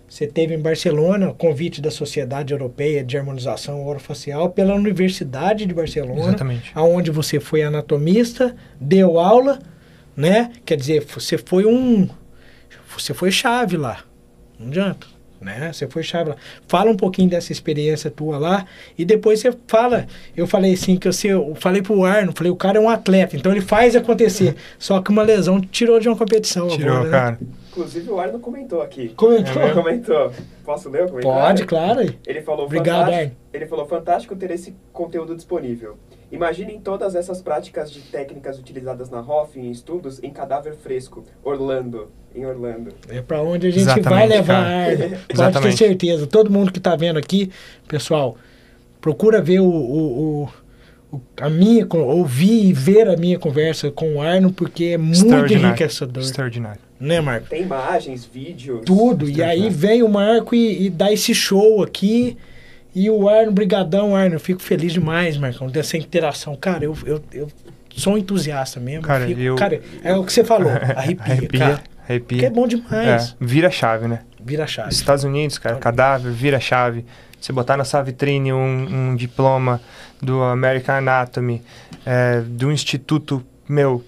Você 0.08 0.24
teve 0.24 0.54
em 0.54 0.60
Barcelona, 0.60 1.34
convite 1.34 1.80
da 1.80 1.90
Sociedade 1.90 2.52
Europeia 2.52 3.02
de 3.02 3.18
Harmonização 3.18 3.84
Orofacial 3.84 4.50
pela 4.50 4.72
Universidade 4.72 5.66
de 5.66 5.74
Barcelona, 5.74 6.20
Exatamente. 6.20 6.70
aonde 6.72 7.10
você 7.10 7.40
foi 7.40 7.64
anatomista, 7.64 8.54
deu 8.80 9.18
aula, 9.18 9.58
né? 10.16 10.52
Quer 10.64 10.76
dizer, 10.76 11.04
você 11.04 11.36
foi 11.36 11.66
um 11.66 12.08
você 12.96 13.12
foi 13.12 13.32
chave 13.32 13.76
lá. 13.76 14.04
Não 14.58 14.68
adianta, 14.68 15.08
né? 15.40 15.72
Você 15.72 15.86
foi 15.86 16.02
chave 16.02 16.30
lá. 16.30 16.36
Fala 16.66 16.90
um 16.90 16.96
pouquinho 16.96 17.28
dessa 17.28 17.52
experiência 17.52 18.10
tua 18.10 18.38
lá 18.38 18.66
e 18.96 19.04
depois 19.04 19.40
você 19.40 19.52
fala. 19.66 20.06
Eu 20.36 20.46
falei 20.46 20.72
assim 20.74 20.96
que 20.96 21.10
você, 21.10 21.28
eu 21.28 21.54
falei 21.56 21.82
pro 21.82 22.04
Arno, 22.04 22.32
falei, 22.34 22.50
o 22.50 22.56
cara 22.56 22.78
é 22.78 22.80
um 22.80 22.88
atleta, 22.88 23.36
então 23.36 23.52
ele 23.52 23.60
faz 23.60 23.94
acontecer. 23.96 24.56
Só 24.78 25.00
que 25.00 25.10
uma 25.10 25.22
lesão 25.22 25.60
tirou 25.60 25.98
de 26.00 26.08
uma 26.08 26.16
competição 26.16 26.68
Tirou, 26.68 26.94
agora, 26.94 27.04
né? 27.04 27.10
cara. 27.10 27.38
Inclusive 27.70 28.10
o 28.10 28.18
Arno 28.18 28.38
comentou 28.38 28.80
aqui. 28.80 29.10
Comentou? 29.10 29.62
Ele 29.62 29.74
comentou. 29.74 30.32
Posso 30.64 30.88
ler 30.88 31.04
o 31.04 31.08
comentário? 31.08 31.40
Pode, 31.42 31.64
claro. 31.66 32.14
Ele 32.26 32.40
falou, 32.40 32.64
Obrigado, 32.64 33.12
Arno. 33.12 33.32
ele 33.52 33.66
falou, 33.66 33.86
fantástico 33.86 34.34
ter 34.34 34.50
esse 34.50 34.74
conteúdo 34.92 35.36
disponível. 35.36 35.96
Imaginem 36.30 36.80
todas 36.80 37.14
essas 37.14 37.40
práticas 37.40 37.90
de 37.90 38.00
técnicas 38.00 38.58
utilizadas 38.58 39.08
na 39.08 39.20
ROF 39.20 39.56
em 39.58 39.70
estudos 39.70 40.20
em 40.22 40.30
cadáver 40.30 40.74
fresco. 40.74 41.24
Orlando, 41.44 42.10
em 42.34 42.44
Orlando. 42.44 42.92
É 43.08 43.22
pra 43.22 43.40
onde 43.42 43.68
a 43.68 43.70
gente 43.70 43.82
Exatamente, 43.82 44.08
vai 44.08 44.26
levar 44.26 44.54
cara. 44.54 44.66
a 44.68 44.84
Arno. 44.86 44.98
Pode 44.98 45.10
ter 45.26 45.32
Exatamente. 45.34 45.76
certeza. 45.76 46.26
Todo 46.26 46.50
mundo 46.50 46.72
que 46.72 46.80
tá 46.80 46.96
vendo 46.96 47.18
aqui, 47.18 47.50
pessoal, 47.86 48.36
procura 49.00 49.40
ver 49.40 49.60
o, 49.60 49.66
o- 49.68 50.42
o- 50.42 50.48
o- 51.12 51.20
a 51.40 51.48
minha, 51.48 51.86
ouvir 51.92 52.66
e 52.66 52.72
ver 52.72 53.08
a 53.08 53.16
minha 53.16 53.38
conversa 53.38 53.90
com 53.92 54.16
o 54.16 54.20
Arno, 54.20 54.52
porque 54.52 54.86
é 54.86 54.98
muito 54.98 55.18
Extraordinário. 55.18 55.68
enriquecedor. 55.68 56.22
Extraordinário. 56.24 56.80
Né, 56.98 57.20
Marco? 57.20 57.46
Tem 57.48 57.62
imagens, 57.62 58.24
vídeos. 58.24 58.80
Tudo. 58.84 59.28
E 59.30 59.42
aí 59.44 59.70
vem 59.70 60.02
o 60.02 60.08
Marco 60.08 60.54
e, 60.56 60.86
e 60.86 60.90
dá 60.90 61.12
esse 61.12 61.32
show 61.34 61.82
aqui. 61.84 62.36
E 62.98 63.10
o 63.10 63.28
Arno, 63.28 63.52
brigadão, 63.52 64.16
Arno. 64.16 64.36
Eu 64.36 64.40
fico 64.40 64.62
feliz 64.62 64.90
demais, 64.94 65.36
Marcão, 65.36 65.66
dessa 65.68 65.98
interação. 65.98 66.56
Cara, 66.56 66.82
eu, 66.82 66.96
eu, 67.04 67.22
eu 67.30 67.48
sou 67.94 68.14
um 68.14 68.18
entusiasta 68.18 68.80
mesmo. 68.80 69.02
Cara, 69.02 69.26
fico- 69.26 69.38
eu- 69.40 69.54
cara, 69.56 69.82
é 70.02 70.14
o 70.14 70.24
que 70.24 70.32
você 70.32 70.42
falou. 70.42 70.70
Arrepia, 70.96 71.24
arrepia, 71.34 71.60
cara. 71.60 71.82
arrepia. 72.08 72.38
Porque 72.38 72.46
é 72.46 72.50
bom 72.50 72.66
demais. 72.66 73.32
É, 73.38 73.44
vira 73.44 73.70
chave, 73.70 74.08
né? 74.08 74.20
Vira 74.42 74.64
a 74.64 74.66
chave. 74.66 74.88
Estados 74.94 75.24
Unidos, 75.24 75.58
cara, 75.58 75.76
cadáver, 75.76 76.32
vira 76.32 76.58
chave. 76.58 77.04
Você 77.38 77.52
botar 77.52 77.76
na 77.76 77.84
sua 77.84 78.02
vitrine 78.02 78.50
um, 78.52 79.10
um 79.10 79.14
diploma 79.14 79.78
do 80.22 80.42
American 80.42 80.96
Anatomy, 80.96 81.62
é, 82.06 82.40
do 82.40 82.72
Instituto, 82.72 83.44
meu, 83.68 84.02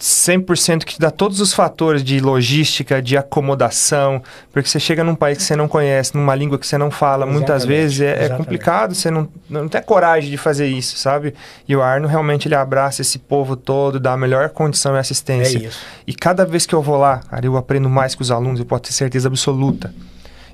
100% 0.00 0.84
que 0.84 0.94
te 0.94 1.00
dá 1.00 1.10
todos 1.10 1.40
os 1.40 1.52
fatores 1.52 2.04
de 2.04 2.20
logística, 2.20 3.02
de 3.02 3.16
acomodação, 3.16 4.22
porque 4.52 4.68
você 4.68 4.78
chega 4.78 5.02
num 5.02 5.14
país 5.14 5.38
que 5.38 5.44
você 5.44 5.56
não 5.56 5.66
conhece, 5.66 6.14
numa 6.14 6.34
língua 6.34 6.58
que 6.58 6.66
você 6.66 6.78
não 6.78 6.90
fala, 6.90 7.26
muitas 7.26 7.64
Exatamente, 7.64 7.66
vezes 7.68 8.00
é, 8.00 8.24
é 8.26 8.28
complicado, 8.28 8.94
você 8.94 9.10
não, 9.10 9.28
não 9.50 9.68
tem 9.68 9.82
coragem 9.82 10.30
de 10.30 10.36
fazer 10.36 10.66
isso, 10.68 10.96
sabe? 10.96 11.34
E 11.66 11.74
o 11.74 11.82
Arno 11.82 12.06
realmente 12.06 12.46
ele 12.46 12.54
abraça 12.54 13.02
esse 13.02 13.18
povo 13.18 13.56
todo, 13.56 13.98
dá 13.98 14.12
a 14.12 14.16
melhor 14.16 14.48
condição 14.50 14.94
e 14.94 14.96
É 14.96 15.00
assistência. 15.00 15.58
isso. 15.58 15.80
E 16.06 16.14
cada 16.14 16.46
vez 16.46 16.64
que 16.64 16.74
eu 16.74 16.82
vou 16.82 16.96
lá, 16.96 17.18
cara, 17.18 17.44
eu 17.44 17.56
aprendo 17.56 17.88
mais 17.88 18.14
com 18.14 18.22
os 18.22 18.30
alunos, 18.30 18.60
eu 18.60 18.66
posso 18.66 18.82
ter 18.84 18.92
certeza 18.92 19.28
absoluta. 19.28 19.92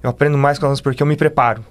Eu 0.02 0.10
aprendo 0.10 0.36
mais 0.36 0.58
com 0.58 0.62
os 0.62 0.64
alunos 0.64 0.80
porque 0.80 1.02
eu 1.02 1.06
me 1.06 1.16
preparo. 1.16 1.64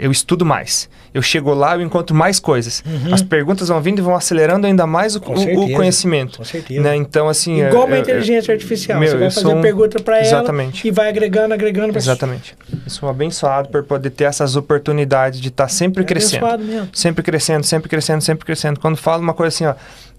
Eu 0.00 0.10
estudo 0.10 0.44
mais. 0.46 0.88
Eu 1.12 1.20
chego 1.22 1.52
lá 1.52 1.76
e 1.76 1.80
eu 1.80 1.86
encontro 1.86 2.14
mais 2.16 2.38
coisas. 2.40 2.82
As 3.12 3.20
perguntas 3.22 3.68
vão 3.68 3.80
vindo 3.80 3.98
e 3.98 4.02
vão 4.02 4.14
acelerando 4.14 4.66
ainda 4.66 4.86
mais 4.86 5.14
o, 5.16 5.20
Uhum. 5.20 5.64
O- 5.64 5.72
conhecimento. 5.72 6.38
Com 6.38 6.44
certeza. 6.44 6.80
Né? 6.80 6.96
Então, 6.96 7.28
assim. 7.28 7.60
Igual 7.60 7.82
eu- 7.82 7.86
uma 7.88 7.96
eu- 7.96 8.00
inteligência 8.02 8.52
artificial. 8.52 8.98
meu, 8.98 9.08
você 9.10 9.16
vai 9.16 9.26
eu 9.26 9.30
fazer 9.30 9.46
um- 9.48 9.60
pergunta 9.60 10.00
para 10.00 10.18
ela 10.18 10.44
e 10.84 10.90
vai 10.90 11.08
agregando, 11.08 11.52
agregando. 11.54 11.88
pra- 11.92 11.98
Exatamente. 11.98 12.56
Eu 12.72 12.78
sou 12.90 13.08
abençoado 13.08 13.68
por 13.68 13.82
poder 13.84 14.10
ter 14.10 14.24
essas 14.24 14.56
oportunidades 14.56 15.40
de 15.40 15.48
estar 15.48 15.68
sempre 15.68 16.02
É 16.02 16.06
crescendo. 16.06 16.58
mesmo. 16.58 16.88
Sempre 16.92 17.22
crescendo, 17.22 17.64
sempre 17.64 17.88
crescendo, 17.88 18.20
sempre 18.22 18.44
crescendo. 18.46 18.80
Quando 18.80 18.96
falo 18.96 19.22
uma 19.22 19.34
coisa 19.34 19.54
assim, 19.54 19.66
ó, 19.66 19.74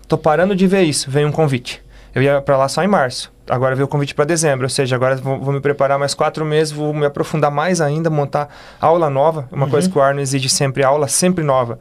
tô 0.07 0.17
parando 0.17 0.55
de 0.55 0.67
ver 0.67 0.83
isso, 0.83 1.09
vem 1.09 1.25
um 1.25 1.31
convite. 1.31 1.81
Eu 2.13 2.21
ia 2.21 2.41
pra 2.41 2.57
lá 2.57 2.67
só 2.67 2.83
em 2.83 2.87
março. 2.87 3.31
Agora 3.51 3.75
veio 3.75 3.85
o 3.85 3.87
convite 3.89 4.15
para 4.15 4.23
dezembro, 4.25 4.65
ou 4.65 4.69
seja, 4.69 4.95
agora 4.95 5.15
vou, 5.17 5.39
vou 5.39 5.53
me 5.53 5.59
preparar 5.59 5.99
mais 5.99 6.13
quatro 6.13 6.45
meses, 6.45 6.71
vou 6.71 6.93
me 6.93 7.05
aprofundar 7.05 7.51
mais 7.51 7.81
ainda, 7.81 8.09
montar 8.09 8.47
aula 8.79 9.09
nova, 9.09 9.47
uma 9.51 9.67
coisa 9.67 9.87
Uhum. 9.87 9.93
que 9.93 9.99
o 9.99 10.01
Arno 10.01 10.21
exige 10.21 10.47
sempre, 10.47 10.83
aula 10.83 11.07
sempre 11.07 11.43
nova. 11.43 11.77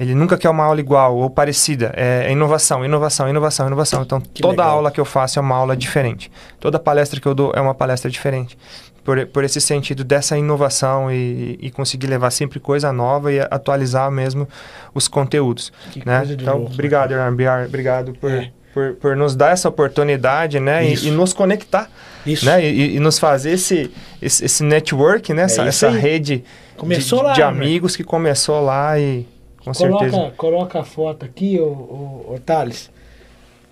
Ele 0.00 0.14
nunca 0.16 0.36
quer 0.36 0.48
uma 0.50 0.64
aula 0.64 0.80
igual 0.80 1.16
ou 1.16 1.30
parecida. 1.30 1.92
É, 1.96 2.24
é 2.26 2.32
inovação, 2.32 2.84
inovação, 2.84 3.28
inovação, 3.28 3.66
inovação. 3.68 4.02
Então, 4.02 4.20
Que 4.20 4.42
toda 4.42 4.62
legal. 4.62 4.70
aula 4.78 4.90
que 4.90 4.98
eu 5.00 5.04
faço 5.04 5.38
é 5.38 5.42
uma 5.42 5.54
aula 5.54 5.76
diferente. 5.76 6.30
Toda 6.58 6.78
palestra 6.78 7.20
que 7.20 7.26
eu 7.28 7.34
dou 7.34 7.52
é 7.54 7.60
uma 7.60 7.74
palestra 7.74 8.10
diferente. 8.10 8.58
Por, 9.04 9.24
por 9.26 9.44
esse 9.44 9.60
sentido 9.60 10.02
dessa 10.02 10.36
inovação 10.38 11.10
e, 11.10 11.58
e 11.60 11.70
conseguir 11.70 12.06
levar 12.06 12.30
sempre 12.30 12.58
coisa 12.58 12.92
nova 12.92 13.32
e 13.32 13.38
atualizar 13.40 14.10
mesmo 14.10 14.48
os 14.94 15.06
conteúdos. 15.08 15.72
Que 15.92 16.04
né? 16.06 16.18
coisa 16.18 16.36
de 16.36 16.42
Então, 16.42 16.54
louco, 16.54 16.68
né? 16.70 16.74
obrigado, 16.74 17.14
Biar, 17.36 17.66
obrigado 17.66 18.12
por, 18.14 18.30
É. 18.30 18.50
por, 18.72 18.94
por 18.94 19.16
nos 19.16 19.34
dar 19.36 19.52
essa 19.52 19.68
oportunidade 19.68 20.58
né? 20.60 20.86
E, 20.86 21.08
e 21.08 21.10
nos 21.10 21.32
conectar 21.32 21.90
Isso. 22.26 22.46
né? 22.46 22.64
E, 22.64 22.96
e 22.96 23.00
nos 23.00 23.18
fazer 23.18 23.52
esse, 23.52 23.90
esse, 24.20 24.44
esse 24.44 24.62
network, 24.64 25.32
né? 25.34 25.42
essa, 25.42 25.64
É 25.64 25.68
essa 25.68 25.88
aí. 25.88 25.98
rede 25.98 26.44
Começou 26.76 27.18
de, 27.20 27.24
lá, 27.26 27.32
de 27.34 27.40
né? 27.40 27.46
amigos 27.46 27.94
que 27.96 28.02
começou 28.04 28.60
lá 28.60 28.98
e 28.98 29.26
com 29.64 29.72
certeza. 29.72 30.10
Coloca, 30.10 30.36
coloca 30.36 30.80
a 30.80 30.84
foto 30.84 31.24
aqui, 31.24 31.58
ô, 31.60 31.64
ô, 31.66 32.34
ô 32.34 32.38
Thales. 32.38 32.90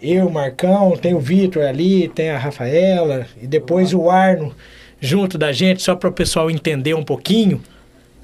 Eu, 0.00 0.30
Marcão, 0.30 0.96
tem 0.96 1.14
o 1.14 1.20
Vitor 1.20 1.62
ali, 1.64 2.08
tem 2.08 2.30
a 2.30 2.38
Rafaela, 2.38 3.26
e 3.40 3.46
depois 3.46 3.92
o 3.92 4.08
Arno 4.08 4.54
junto 5.00 5.36
da 5.36 5.50
gente, 5.52 5.82
só 5.82 5.94
para 5.94 6.08
o 6.08 6.12
pessoal 6.12 6.50
entender 6.50 6.94
um 6.94 7.02
pouquinho. 7.02 7.60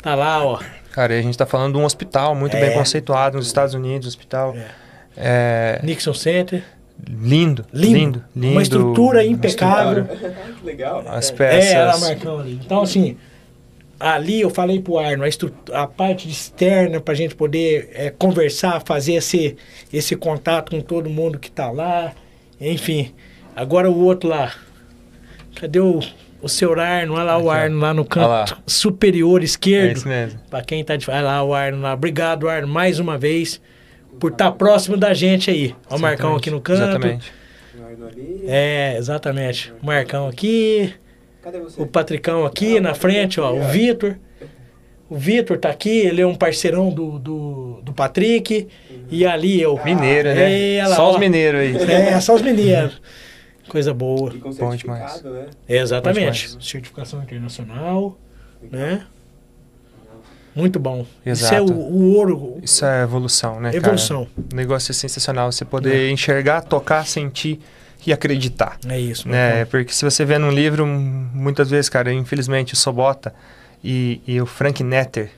Tá 0.03 0.15
lá, 0.15 0.43
ó. 0.45 0.59
Cara, 0.93 1.15
e 1.15 1.19
a 1.19 1.23
gente 1.23 1.33
está 1.33 1.45
falando 1.45 1.75
de 1.75 1.79
um 1.79 1.85
hospital 1.85 2.35
muito 2.35 2.57
É. 2.57 2.61
bem 2.61 2.73
conceituado 2.79 3.37
nos 3.37 3.47
Estados 3.47 3.75
Unidos, 3.75 4.07
hospital 4.09 4.55
é, 4.57 4.67
Nixon 5.83 6.15
Center. 6.15 6.63
lindo, 7.09 7.65
Lindo. 7.73 7.99
lindo, 7.99 8.25
lindo, 8.35 8.53
Uma 8.53 8.63
estrutura 8.63 9.25
impecável. 9.25 10.05
que 10.61 10.65
legal. 10.65 11.05
As 11.07 11.31
É, 11.31 11.35
peças. 11.35 11.71
é, 11.73 11.85
lá, 11.85 11.99
Marcão 11.99 12.39
ali. 12.41 12.61
Então, 12.65 12.83
assim, 12.83 13.17
ali 13.99 14.41
eu 14.41 14.51
falei 14.51 14.81
pro 14.81 14.99
Arno, 14.99 15.25
a, 15.25 15.29
estru- 15.29 15.53
a 15.73 15.87
parte 15.87 16.29
externa 16.29 17.01
pra 17.01 17.15
gente 17.15 17.35
poder 17.35 17.91
é, 17.95 18.11
conversar, 18.11 18.83
fazer 18.85 19.15
esse, 19.15 19.57
esse 19.93 20.17
contato 20.17 20.71
com 20.71 20.81
todo 20.81 21.09
mundo 21.11 21.39
que 21.39 21.51
tá 21.51 21.71
lá. 21.71 22.13
Enfim, 22.61 23.13
agora 23.55 23.91
o 23.91 23.99
outro 24.05 24.29
lá. 24.29 24.53
Cadê 25.55 25.81
o, 25.81 26.01
o 26.43 26.49
seu 26.49 26.79
Arno? 26.79 27.15
Olha 27.15 27.23
lá 27.25 27.37
o 27.39 27.51
Aqui, 27.51 27.61
ó. 27.61 27.63
Arno 27.63 27.79
lá 27.79 27.95
no 27.95 28.05
canto 28.05 28.29
lá. 28.29 28.45
superior 28.67 29.41
é 29.41 29.45
esquerdo. 29.45 29.97
isso 29.97 30.09
mesmo. 30.09 30.39
Pra 30.51 30.63
quem 30.63 30.85
tá 30.85 30.97
de. 30.97 31.09
Olha 31.11 31.21
lá 31.23 31.43
o 31.43 31.55
Arno 31.55 31.81
lá. 31.81 31.95
Obrigado, 31.95 32.49
Arno, 32.49 32.69
mais 32.69 32.99
uma 32.99 33.17
vez. 33.17 33.61
Por 34.19 34.33
estar 34.33 34.53
próximo 34.53 34.97
da 34.97 35.13
gente 35.15 35.51
aí. 35.51 35.75
Ó 35.91 35.97
o 35.97 36.01
Marcão 36.01 36.35
aqui 36.37 36.51
no 36.51 36.61
canto. 36.61 36.83
Exatamente. 36.83 37.33
Ali. 38.09 38.45
É, 38.47 38.97
exatamente. 38.99 39.73
O 39.83 39.87
Marcão 39.87 40.29
aqui. 40.29 40.93
Cadê 41.43 41.59
você? 41.61 41.81
O 41.81 41.87
Patricão 41.87 42.45
aqui 42.45 42.79
Ah, 42.79 42.81
na 42.81 42.95
frente, 42.95 43.41
ó. 43.41 43.53
O. 43.53 43.63
Vitor. 43.69 44.17
O 45.09 45.17
Vitor 45.17 45.57
tá 45.57 45.71
aqui, 45.71 46.01
ele 46.01 46.21
é 46.21 46.27
um 46.27 46.35
parceirão 46.35 46.91
do, 46.91 47.19
do, 47.19 47.81
do 47.83 47.93
Patrick. 47.93 48.67
E 49.11 49.25
ali 49.25 49.61
eu. 49.61 49.79
Mineiro, 49.85 50.29
né? 50.35 50.77
É, 50.77 50.87
lá, 50.87 50.97
Só 50.97 51.11
ó. 51.11 51.13
os 51.13 51.19
mineiros 51.19 51.61
aí. 51.61 51.77
É, 51.93 52.21
só 52.21 52.35
os 52.35 52.43
mineiros. 52.43 53.01
Coisa 53.69 53.93
boa. 53.95 54.33
E 54.35 54.39
com 54.39 54.51
Bom 54.51 54.71
certificado, 54.71 55.31
né? 55.31 55.47
É, 55.69 55.79
exatamente. 55.79 56.47
demais. 56.49 56.57
Certificação 56.61 57.23
internacional, 57.23 58.19
né? 58.71 59.05
Muito 60.57 60.81
bom. 60.81 61.07
Isso 61.25 61.45
Exato. 61.45 61.55
é 61.55 61.61
o, 61.61 61.71
o 61.71 62.15
ouro. 62.15 62.59
Isso 62.63 62.85
é 62.85 63.03
evolução, 63.03 63.61
né? 63.61 63.71
cara? 63.71 63.77
Evolução. 63.77 64.27
O 64.53 64.57
negócio 64.57 64.91
é 64.91 64.95
sensacional. 64.95 65.53
Você 65.53 65.67
poder 65.67 66.11
enxergar, 66.11 66.63
tocar, 66.63 67.07
sentir 67.07 67.61
e 68.07 68.13
acreditar. 68.13 68.79
É 68.89 68.99
isso, 68.99 69.29
né? 69.29 69.49
Marcão. 69.49 69.67
Porque 69.71 69.93
se 69.93 70.05
você 70.05 70.25
vê 70.25 70.39
num 70.39 70.51
livro, 70.51 70.87
muitas 70.87 71.69
vezes, 71.69 71.91
cara, 71.91 72.11
infelizmente, 72.13 72.73
o 72.73 72.77
Sobota 72.77 73.35
e, 73.85 74.21
e 74.27 74.41
o 74.41 74.47
Frank 74.47 74.83
Netter, 74.83 75.31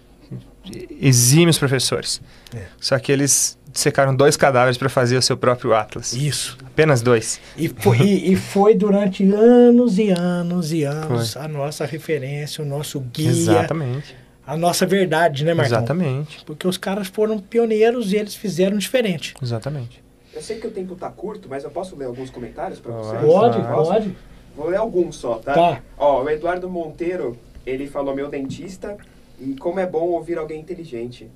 exímios 1.00 1.58
professores. 1.58 2.20
É. 2.54 2.62
Só 2.80 2.96
que 2.98 3.10
eles 3.10 3.58
secaram 3.72 4.14
dois 4.14 4.36
cadáveres 4.36 4.76
para 4.76 4.88
fazer 4.88 5.16
o 5.16 5.22
seu 5.22 5.36
próprio 5.36 5.74
Atlas. 5.74 6.12
Isso. 6.12 6.56
Apenas 6.64 7.02
dois. 7.02 7.40
E 7.56 7.68
foi, 7.68 7.98
e, 7.98 8.32
e 8.32 8.36
foi 8.36 8.74
durante 8.74 9.24
anos 9.32 9.98
e 9.98 10.10
anos 10.10 10.72
e 10.72 10.84
anos 10.84 11.36
a 11.36 11.48
nossa 11.48 11.84
referência, 11.84 12.62
o 12.62 12.66
nosso 12.66 13.00
guia, 13.00 13.30
Exatamente. 13.30 14.14
A 14.48 14.56
nossa 14.56 14.86
verdade, 14.86 15.44
né, 15.44 15.52
Marcão? 15.52 15.76
Exatamente. 15.76 16.42
Porque 16.46 16.66
os 16.66 16.78
caras 16.78 17.06
foram 17.06 17.38
pioneiros 17.38 18.14
e 18.14 18.16
eles 18.16 18.34
fizeram 18.34 18.78
diferente. 18.78 19.34
Exatamente. 19.42 20.02
Eu 20.32 20.40
sei 20.40 20.58
que 20.58 20.66
o 20.66 20.70
tempo 20.70 20.94
tá 20.94 21.10
curto, 21.10 21.50
mas 21.50 21.64
eu 21.64 21.70
posso 21.70 21.94
ler 21.94 22.06
alguns 22.06 22.30
comentários 22.30 22.80
pra 22.80 22.92
vocês? 22.92 23.20
Pode, 23.22 23.60
Posso? 23.60 23.90
pode. 23.90 24.16
Vou 24.56 24.68
ler 24.68 24.78
alguns 24.78 25.16
só, 25.16 25.34
tá? 25.34 25.52
Tá. 25.52 25.82
Ó, 25.98 26.22
o 26.22 26.30
Eduardo 26.30 26.66
Monteiro, 26.66 27.36
ele 27.66 27.86
falou 27.86 28.14
meu 28.14 28.30
dentista 28.30 28.96
e 29.38 29.54
como 29.54 29.80
é 29.80 29.86
bom 29.86 30.06
ouvir 30.08 30.38
alguém 30.38 30.58
inteligente. 30.58 31.28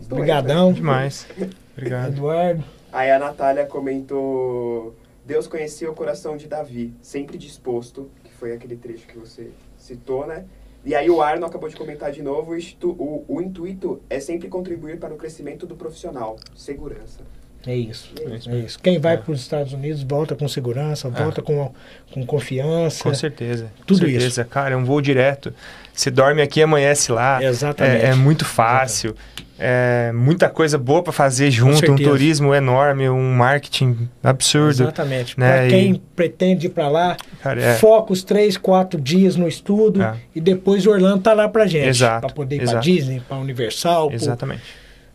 Estou 0.00 0.16
aí, 0.16 0.22
Obrigadão. 0.22 0.72
Demais. 0.72 1.26
Obrigado. 1.76 2.08
Eduardo. 2.08 2.64
Aí 2.90 3.10
a 3.10 3.18
Natália 3.18 3.66
comentou: 3.66 4.96
Deus 5.26 5.46
conhecia 5.46 5.90
o 5.90 5.94
coração 5.94 6.38
de 6.38 6.46
Davi, 6.46 6.94
sempre 7.02 7.36
disposto, 7.36 8.10
que 8.24 8.32
foi 8.32 8.54
aquele 8.54 8.76
trecho 8.76 9.06
que 9.06 9.18
você 9.18 9.50
citou, 9.76 10.26
né? 10.26 10.46
E 10.84 10.94
aí 10.94 11.10
o 11.10 11.20
Arno 11.20 11.44
acabou 11.46 11.68
de 11.68 11.76
comentar 11.76 12.10
de 12.12 12.22
novo: 12.22 12.52
o, 12.54 12.86
o- 12.88 13.24
o 13.28 13.40
intuito 13.42 14.00
é 14.08 14.20
sempre 14.20 14.48
contribuir 14.48 14.98
para 14.98 15.12
o 15.12 15.16
crescimento 15.16 15.66
do 15.66 15.74
profissional, 15.76 16.36
segurança. 16.56 17.20
É 17.66 17.74
isso. 17.74 18.12
É 18.20 18.36
isso. 18.36 18.50
É 18.50 18.56
isso. 18.60 18.78
Quem 18.80 18.98
vai 19.00 19.14
É. 19.14 19.16
para 19.16 19.32
os 19.32 19.40
Estados 19.40 19.72
Unidos 19.72 20.02
volta 20.02 20.34
com 20.36 20.46
segurança, 20.46 21.10
volta 21.10 21.42
com, 21.42 21.72
com 22.12 22.24
confiança. 22.24 23.02
Com 23.02 23.12
certeza. 23.12 23.70
Tudo 23.84 24.00
Com 24.00 24.06
certeza. 24.10 24.44
Cara, 24.44 24.74
é 24.74 24.76
um 24.76 24.84
voo 24.84 25.00
direto. 25.00 25.52
Você 25.98 26.12
dorme 26.12 26.40
aqui 26.40 26.60
e 26.60 26.62
amanhece 26.62 27.10
lá. 27.10 27.42
Exatamente. 27.42 28.04
É, 28.04 28.10
é 28.10 28.14
muito 28.14 28.44
fácil. 28.44 29.16
É 29.58 30.12
muita 30.14 30.48
coisa 30.48 30.78
boa 30.78 31.02
para 31.02 31.12
fazer 31.12 31.50
junto. 31.50 31.90
Um 31.90 31.96
turismo 31.96 32.54
enorme, 32.54 33.08
um 33.08 33.32
marketing 33.34 34.08
absurdo. 34.22 34.84
Exatamente. 34.84 35.34
né? 35.38 35.50
Para 35.50 35.66
E- 35.66 35.70
quem 35.70 36.02
pretende 36.14 36.66
ir 36.66 36.70
para 36.70 36.88
lá, 36.88 37.16
Cara, 37.42 37.60
é. 37.60 37.74
foca 37.74 38.12
os 38.12 38.22
três, 38.22 38.56
quatro 38.56 39.00
dias 39.00 39.34
no 39.34 39.48
estudo 39.48 40.00
É. 40.00 40.14
e 40.36 40.40
depois 40.40 40.86
Orlando 40.86 41.20
tá 41.20 41.32
lá 41.32 41.48
pra 41.48 41.66
gente. 41.66 41.88
Exato, 41.88 42.20
Para 42.28 42.32
poder 42.34 42.62
ir 42.62 42.64
para. 42.64 42.78
Disney, 42.78 43.20
para 43.28 43.36
Universal, 43.38 44.06
pro- 44.06 44.14
Exatamente. 44.16 44.62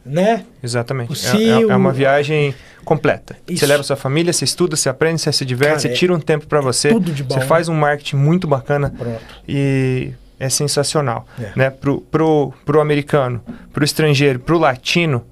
né? 0.05 0.43
Exatamente. 0.61 1.09
O 1.09 1.13
É- 1.13 1.15
é, 1.15 1.37
Cio- 1.59 1.71
é 1.71 1.75
uma 1.77 1.93
viagem 1.93 2.53
completa. 2.83 3.37
Isso. 3.47 3.59
Você 3.61 3.65
leva 3.67 3.81
sua 3.83 3.95
família, 3.95 4.33
você 4.33 4.43
estuda, 4.43 4.75
você 4.75 4.89
aprende, 4.89 5.21
você 5.21 5.31
se 5.31 5.45
diverte, 5.45 5.69
Cara, 5.69 5.79
você 5.79 5.87
é 5.87 5.91
tira 5.93 6.13
um 6.13 6.19
tempo 6.19 6.45
para 6.47 6.59
você. 6.59 6.89
tudo 6.89 7.13
de 7.13 7.23
bom. 7.23 7.35
Você 7.35 7.45
faz 7.45 7.69
um 7.69 7.73
marketing 7.73 8.17
muito 8.17 8.45
bacana 8.45 8.89
Pronto. 8.97 9.21
e 9.47 10.11
é 10.39 10.49
sensacional. 10.49 11.25
É. 11.39 11.51
Né? 11.55 11.69
Pro, 11.69 12.01
pro, 12.01 12.53
pro 12.65 12.79
americano, 12.81 13.41
pro 13.71 13.83
estrangeiro, 13.83 14.39
pro 14.39 14.57
latino, 14.57 15.23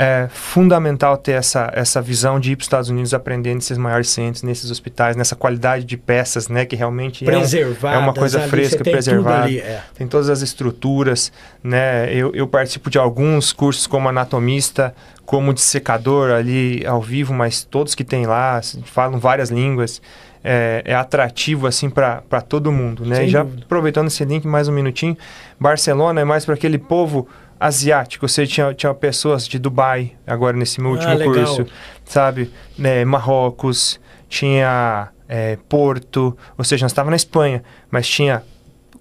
é 0.00 0.28
fundamental 0.30 1.16
ter 1.16 1.32
essa, 1.32 1.72
essa 1.74 2.00
visão 2.00 2.38
de 2.38 2.52
ir 2.52 2.56
para 2.56 2.60
os 2.62 2.66
Estados 2.66 2.88
Unidos 2.88 3.12
aprender 3.12 3.52
nesses 3.52 3.76
maiores 3.76 4.08
centros, 4.10 4.44
nesses 4.44 4.70
hospitais, 4.70 5.16
nessa 5.16 5.34
qualidade 5.34 5.84
de 5.84 5.96
peças, 5.96 6.46
né? 6.48 6.64
Que 6.64 6.76
realmente 6.76 7.24
é 7.24 7.36
um- 7.36 7.40
é 7.96 7.98
uma 7.98 8.14
coisa 8.14 8.38
ali, 8.40 8.48
fresca, 8.48 8.84
tem 8.84 8.92
preservada. 8.92 9.42
ali, 9.44 9.58
é. 9.58 9.82
tem 9.96 10.06
todas 10.06 10.28
as 10.30 10.40
estruturas, 10.40 11.32
né? 11.64 12.14
Eu, 12.14 12.32
eu 12.32 12.46
participo 12.46 12.88
de 12.88 12.96
alguns 12.96 13.52
cursos 13.52 13.88
como 13.88 14.08
anatomista, 14.08 14.94
como 15.26 15.52
dissecador 15.52 16.30
ali 16.30 16.86
ao 16.86 17.02
vivo, 17.02 17.34
mas 17.34 17.64
todos 17.64 17.96
que 17.96 18.04
tem 18.04 18.24
lá 18.24 18.58
s- 18.58 18.80
falam 18.84 19.18
várias 19.18 19.50
línguas. 19.50 20.00
É, 20.42 20.82
é 20.84 20.94
atrativo 20.94 21.66
assim 21.66 21.90
para 21.90 22.20
todo 22.48 22.70
mundo, 22.70 23.04
né? 23.04 23.16
Sem 23.16 23.26
e 23.26 23.28
já 23.30 23.42
dúvida. 23.42 23.62
aproveitando 23.64 24.06
esse 24.06 24.24
link 24.24 24.46
mais 24.46 24.68
um 24.68 24.72
minutinho, 24.72 25.16
Barcelona 25.58 26.20
é 26.20 26.24
mais 26.24 26.44
para 26.44 26.54
aquele 26.54 26.78
povo 26.78 27.26
asiático. 27.58 28.28
Você 28.28 28.46
tinha, 28.46 28.72
tinha 28.72 28.94
pessoas 28.94 29.46
de 29.48 29.58
Dubai 29.58 30.12
agora 30.26 30.56
nesse 30.56 30.80
meu 30.80 30.92
último 30.92 31.12
Ah, 31.12 31.24
curso, 31.24 31.66
sabe? 32.04 32.50
Né, 32.78 33.04
Marrocos, 33.04 34.00
tinha 34.28 35.08
é, 35.28 35.58
Porto, 35.68 36.36
ou 36.56 36.64
seja, 36.64 36.84
nós 36.84 36.92
estávamos 36.92 37.10
na 37.12 37.16
Espanha, 37.16 37.62
mas 37.90 38.08
tinha 38.08 38.42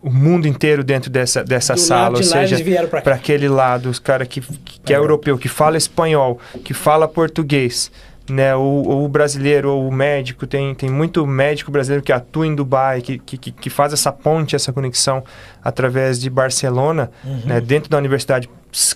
o 0.02 0.12
mundo 0.12 0.48
inteiro 0.48 0.84
dentro 0.84 1.10
dessa, 1.10 1.44
dessa 1.44 1.74
Do 1.74 1.80
sala, 1.80 2.18
ou 2.18 2.24
seja, 2.24 2.58
para 3.04 3.16
aquele 3.16 3.48
lado, 3.50 3.90
os 3.90 4.00
cara 4.00 4.26
que, 4.26 4.42
que 4.42 4.94
É. 4.94 4.98
europeu, 4.98 5.38
que 5.38 5.48
fala 5.48 5.76
espanhol, 5.78 6.40
que 6.64 6.74
fala 6.74 7.08
português, 7.08 7.92
né? 8.30 8.56
Ou, 8.56 8.88
ou 8.88 9.06
o 9.06 9.08
brasileiro, 9.08 9.70
ou 9.72 9.88
o 9.88 9.92
médico, 9.92 10.46
tem, 10.46 10.74
tem 10.76 10.90
muito 10.90 11.26
médico 11.26 11.72
brasileiro 11.72 12.04
que 12.04 12.12
atua 12.12 12.46
em 12.46 12.54
Dubai, 12.56 13.02
que, 13.02 13.18
que, 13.20 13.38
que- 13.52 13.70
faz 13.70 13.94
essa 13.94 14.12
ponte, 14.12 14.56
essa 14.56 14.74
conexão 14.74 15.24
através 15.64 16.20
de 16.20 16.30
Barcelona, 16.30 17.10
Uhum. 17.24 17.42
né? 17.46 17.62
Dentro 17.62 17.90
da 17.90 17.98
universidade, 17.98 18.50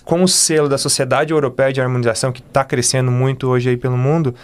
com 0.04 0.22
o 0.22 0.28
selo 0.28 0.68
da 0.68 0.78
Sociedade 0.78 1.32
Europeia 1.32 1.72
de 1.72 1.80
Harmonização, 1.80 2.30
que 2.32 2.40
está 2.40 2.62
crescendo 2.64 3.10
muito 3.10 3.48
hoje 3.48 3.70
aí 3.70 3.76
pelo 3.76 3.96
mundo, 3.96 4.34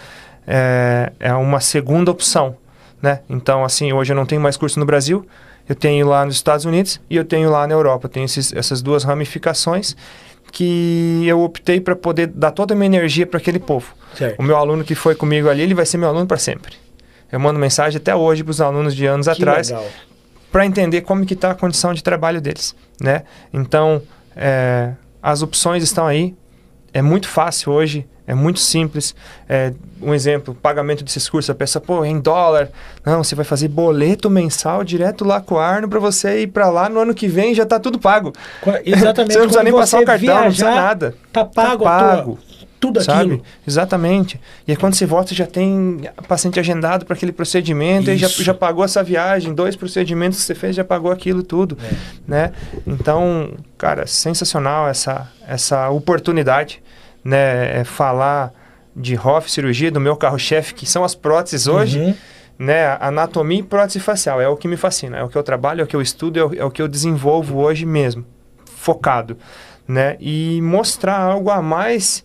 é, 0.47 1.11
é 1.19 1.33
uma 1.33 1.59
segunda 1.59 2.09
opção, 2.11 2.55
né? 3.01 3.19
Então, 3.29 3.63
assim, 3.63 3.93
hoje 3.93 4.11
eu 4.11 4.15
não 4.15 4.25
tenho 4.25 4.41
mais 4.41 4.57
curso 4.57 4.79
no 4.79 4.85
Brasil, 4.85 5.25
eu 5.67 5.75
tenho 5.75 6.07
lá 6.07 6.25
nos 6.25 6.35
Estados 6.35 6.65
Unidos 6.65 6.99
e 7.09 7.15
eu 7.15 7.23
tenho 7.23 7.49
lá 7.49 7.67
na 7.67 7.73
Europa. 7.75 8.09
Esses- 8.15 8.51
essas 8.53 8.81
duas 8.81 9.03
ramificações 9.03 9.95
que 10.51 11.23
eu 11.25 11.41
optei 11.41 11.79
para 11.79 11.95
poder 11.95 12.27
dar 12.27 12.51
toda 12.51 12.73
a 12.73 12.77
minha 12.77 12.87
energia 12.87 13.25
para 13.25 13.37
aquele 13.37 13.59
povo. 13.59 13.93
Certo. 14.15 14.39
O 14.39 14.43
meu 14.43 14.55
aluno 14.55 14.83
que 14.83 14.95
foi 14.95 15.15
comigo 15.15 15.49
ali, 15.49 15.61
ele 15.61 15.73
vai 15.73 15.85
ser 15.85 15.97
meu 15.97 16.09
aluno 16.09 16.25
para 16.25 16.37
sempre. 16.37 16.75
Eu 17.31 17.39
mando 17.39 17.59
mensagem 17.59 17.97
até 17.97 18.15
hoje 18.15 18.43
para 18.43 18.51
os 18.51 18.59
alunos 18.59 18.95
de 18.95 19.05
anos 19.05 19.27
Que 19.27 19.33
atrás 19.33 19.71
para 20.51 20.65
entender 20.65 21.01
como 21.01 21.25
que 21.25 21.33
está 21.33 21.51
a 21.51 21.55
condição 21.55 21.93
de 21.93 22.03
trabalho 22.03 22.41
deles, 22.41 22.75
né? 22.99 23.23
Então, 23.53 24.01
é, 24.35 24.93
as 25.21 25.41
opções 25.41 25.83
estão 25.83 26.07
aí, 26.07 26.35
é 26.93 27.01
muito 27.01 27.27
fácil 27.27 27.71
hoje, 27.71 28.07
é 28.29 28.35
muito 28.35 28.59
simples. 28.59 29.15
É, 29.49 29.73
um 29.99 30.13
exemplo, 30.13 30.53
pagamento 30.53 31.03
desses 31.03 31.27
cursos, 31.27 31.49
a 31.49 31.55
pessoa, 31.55 31.81
pô, 31.81 32.05
em 32.05 32.19
dólar. 32.19 32.69
Não, 33.03 33.23
você 33.23 33.33
vai 33.33 33.43
fazer 33.43 33.67
boleto 33.69 34.29
mensal 34.29 34.83
direto 34.83 35.25
lá 35.25 35.41
com 35.41 35.55
o 35.55 35.57
Arno 35.57 35.89
para 35.89 35.99
você 35.99 36.43
ir 36.43 36.47
para 36.47 36.69
lá 36.69 36.87
no 36.87 36.99
ano 36.99 37.15
que 37.15 37.27
vem 37.27 37.55
já 37.55 37.65
tá 37.65 37.79
tudo 37.79 37.97
pago. 37.97 38.31
Exatamente. 38.85 39.33
você 39.33 39.39
não 39.39 39.45
precisa 39.45 39.63
nem 39.63 39.73
passar 39.73 39.99
o 39.99 40.05
cartão, 40.05 40.19
viajar, 40.19 40.41
não 40.41 40.45
precisa 40.45 40.75
nada. 40.75 41.15
Tá 41.33 41.43
pago, 41.43 41.83
tá 41.83 41.89
pago. 41.89 42.39
Tudo 42.79 43.01
sabe? 43.01 43.19
aquilo. 43.19 43.43
Exatamente. 43.67 44.39
E 44.67 44.71
aí 44.71 44.77
quando 44.77 44.93
você 44.93 45.07
volta, 45.07 45.33
já 45.33 45.47
tem 45.47 46.07
paciente 46.27 46.59
agendado 46.59 47.07
para 47.07 47.15
aquele 47.15 47.31
procedimento, 47.31 48.11
e 48.11 48.15
já, 48.17 48.27
já 48.27 48.53
pagou 48.53 48.85
essa 48.85 49.01
viagem, 49.01 49.55
dois 49.55 49.75
procedimentos 49.75 50.37
que 50.37 50.45
você 50.45 50.53
fez, 50.53 50.75
já 50.75 50.83
pagou 50.83 51.11
aquilo 51.11 51.41
tudo, 51.41 51.75
é. 51.83 51.95
né? 52.27 52.51
Então, 52.85 53.53
cara, 53.75 54.05
sensacional 54.05 54.87
essa, 54.87 55.27
essa 55.47 55.89
oportunidade 55.89 56.79
né, 57.23 57.79
é 57.79 57.83
falar 57.83 58.53
de 58.95 59.15
ROF 59.15 59.49
cirurgia, 59.49 59.91
do 59.91 59.99
meu 59.99 60.15
carro-chefe, 60.15 60.73
que 60.73 60.85
são 60.85 61.03
as 61.03 61.15
próteses 61.15 61.67
hoje, 61.67 61.99
uhum. 61.99 62.15
né, 62.57 62.97
anatomia 62.99 63.59
e 63.59 63.63
prótese 63.63 63.99
facial, 63.99 64.41
é 64.41 64.47
o 64.47 64.57
que 64.57 64.67
me 64.67 64.77
fascina, 64.77 65.17
é 65.17 65.23
o 65.23 65.29
que 65.29 65.37
eu 65.37 65.43
trabalho, 65.43 65.81
é 65.81 65.83
o 65.83 65.87
que 65.87 65.95
eu 65.95 66.01
estudo, 66.01 66.39
é 66.39 66.45
o, 66.45 66.53
é 66.61 66.65
o 66.65 66.71
que 66.71 66.81
eu 66.81 66.87
desenvolvo 66.87 67.59
hoje 67.59 67.85
mesmo, 67.85 68.25
focado, 68.65 69.37
né, 69.87 70.17
e 70.19 70.61
mostrar 70.61 71.17
algo 71.19 71.49
a 71.49 71.61
mais 71.61 72.23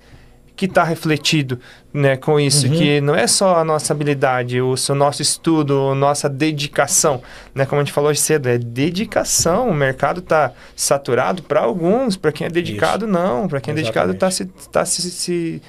que 0.57 0.67
está 0.67 0.85
refletido 0.85 1.59
né, 1.93 2.17
com 2.17 2.39
isso, 2.39 2.67
uhum. 2.69 2.73
que 2.75 3.01
não 3.01 3.15
é 3.15 3.27
só 3.27 3.57
a 3.57 3.65
nossa 3.65 3.93
habilidade, 3.93 4.61
o, 4.61 4.75
o 4.75 4.95
nosso 4.95 5.21
estudo, 5.21 5.95
nossa 5.95 6.29
dedicação, 6.29 7.23
né, 7.55 7.67
como 7.67 7.81
a 7.81 7.85
gente 7.85 7.93
falou 7.93 8.11
hoje 8.11 8.21
cedo, 8.21 8.49
é 8.49 8.57
dedicação. 8.57 9.69
O 9.69 9.75
mercado 9.75 10.21
está 10.21 10.53
saturado 10.77 11.43
para 11.43 11.61
alguns, 11.61 12.17
para 12.17 12.31
quem 12.31 12.47
é 12.47 12.51
dedicado, 12.51 13.05
isso. 13.05 13.13
não. 13.13 13.49
Para 13.49 13.61
quem 13.61 13.73
é 13.73 13.75
dedicado, 13.75 14.13
está 14.13 14.31
se, 14.31 14.45
tá 14.47 14.85
se, 14.85 15.11
se, 15.11 15.63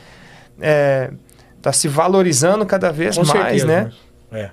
é, 0.60 1.12
tá 1.62 1.74
se 1.74 1.88
valorizando 1.88 2.66
cada 2.66 2.92
vez 2.92 3.18
com 3.18 3.26
mais, 3.26 3.62
certeza, 3.62 3.66
né? 3.66 3.92
É. 4.32 4.50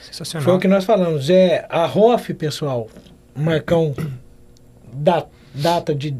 Sensacional. 0.00 0.44
Foi 0.44 0.54
o 0.54 0.58
que 0.58 0.68
nós 0.68 0.84
falamos. 0.84 1.30
É, 1.30 1.64
a 1.68 1.86
ROF, 1.86 2.34
pessoal, 2.34 2.88
Marcão, 3.36 3.94
da, 4.92 5.26
data 5.54 5.94
de 5.94 6.16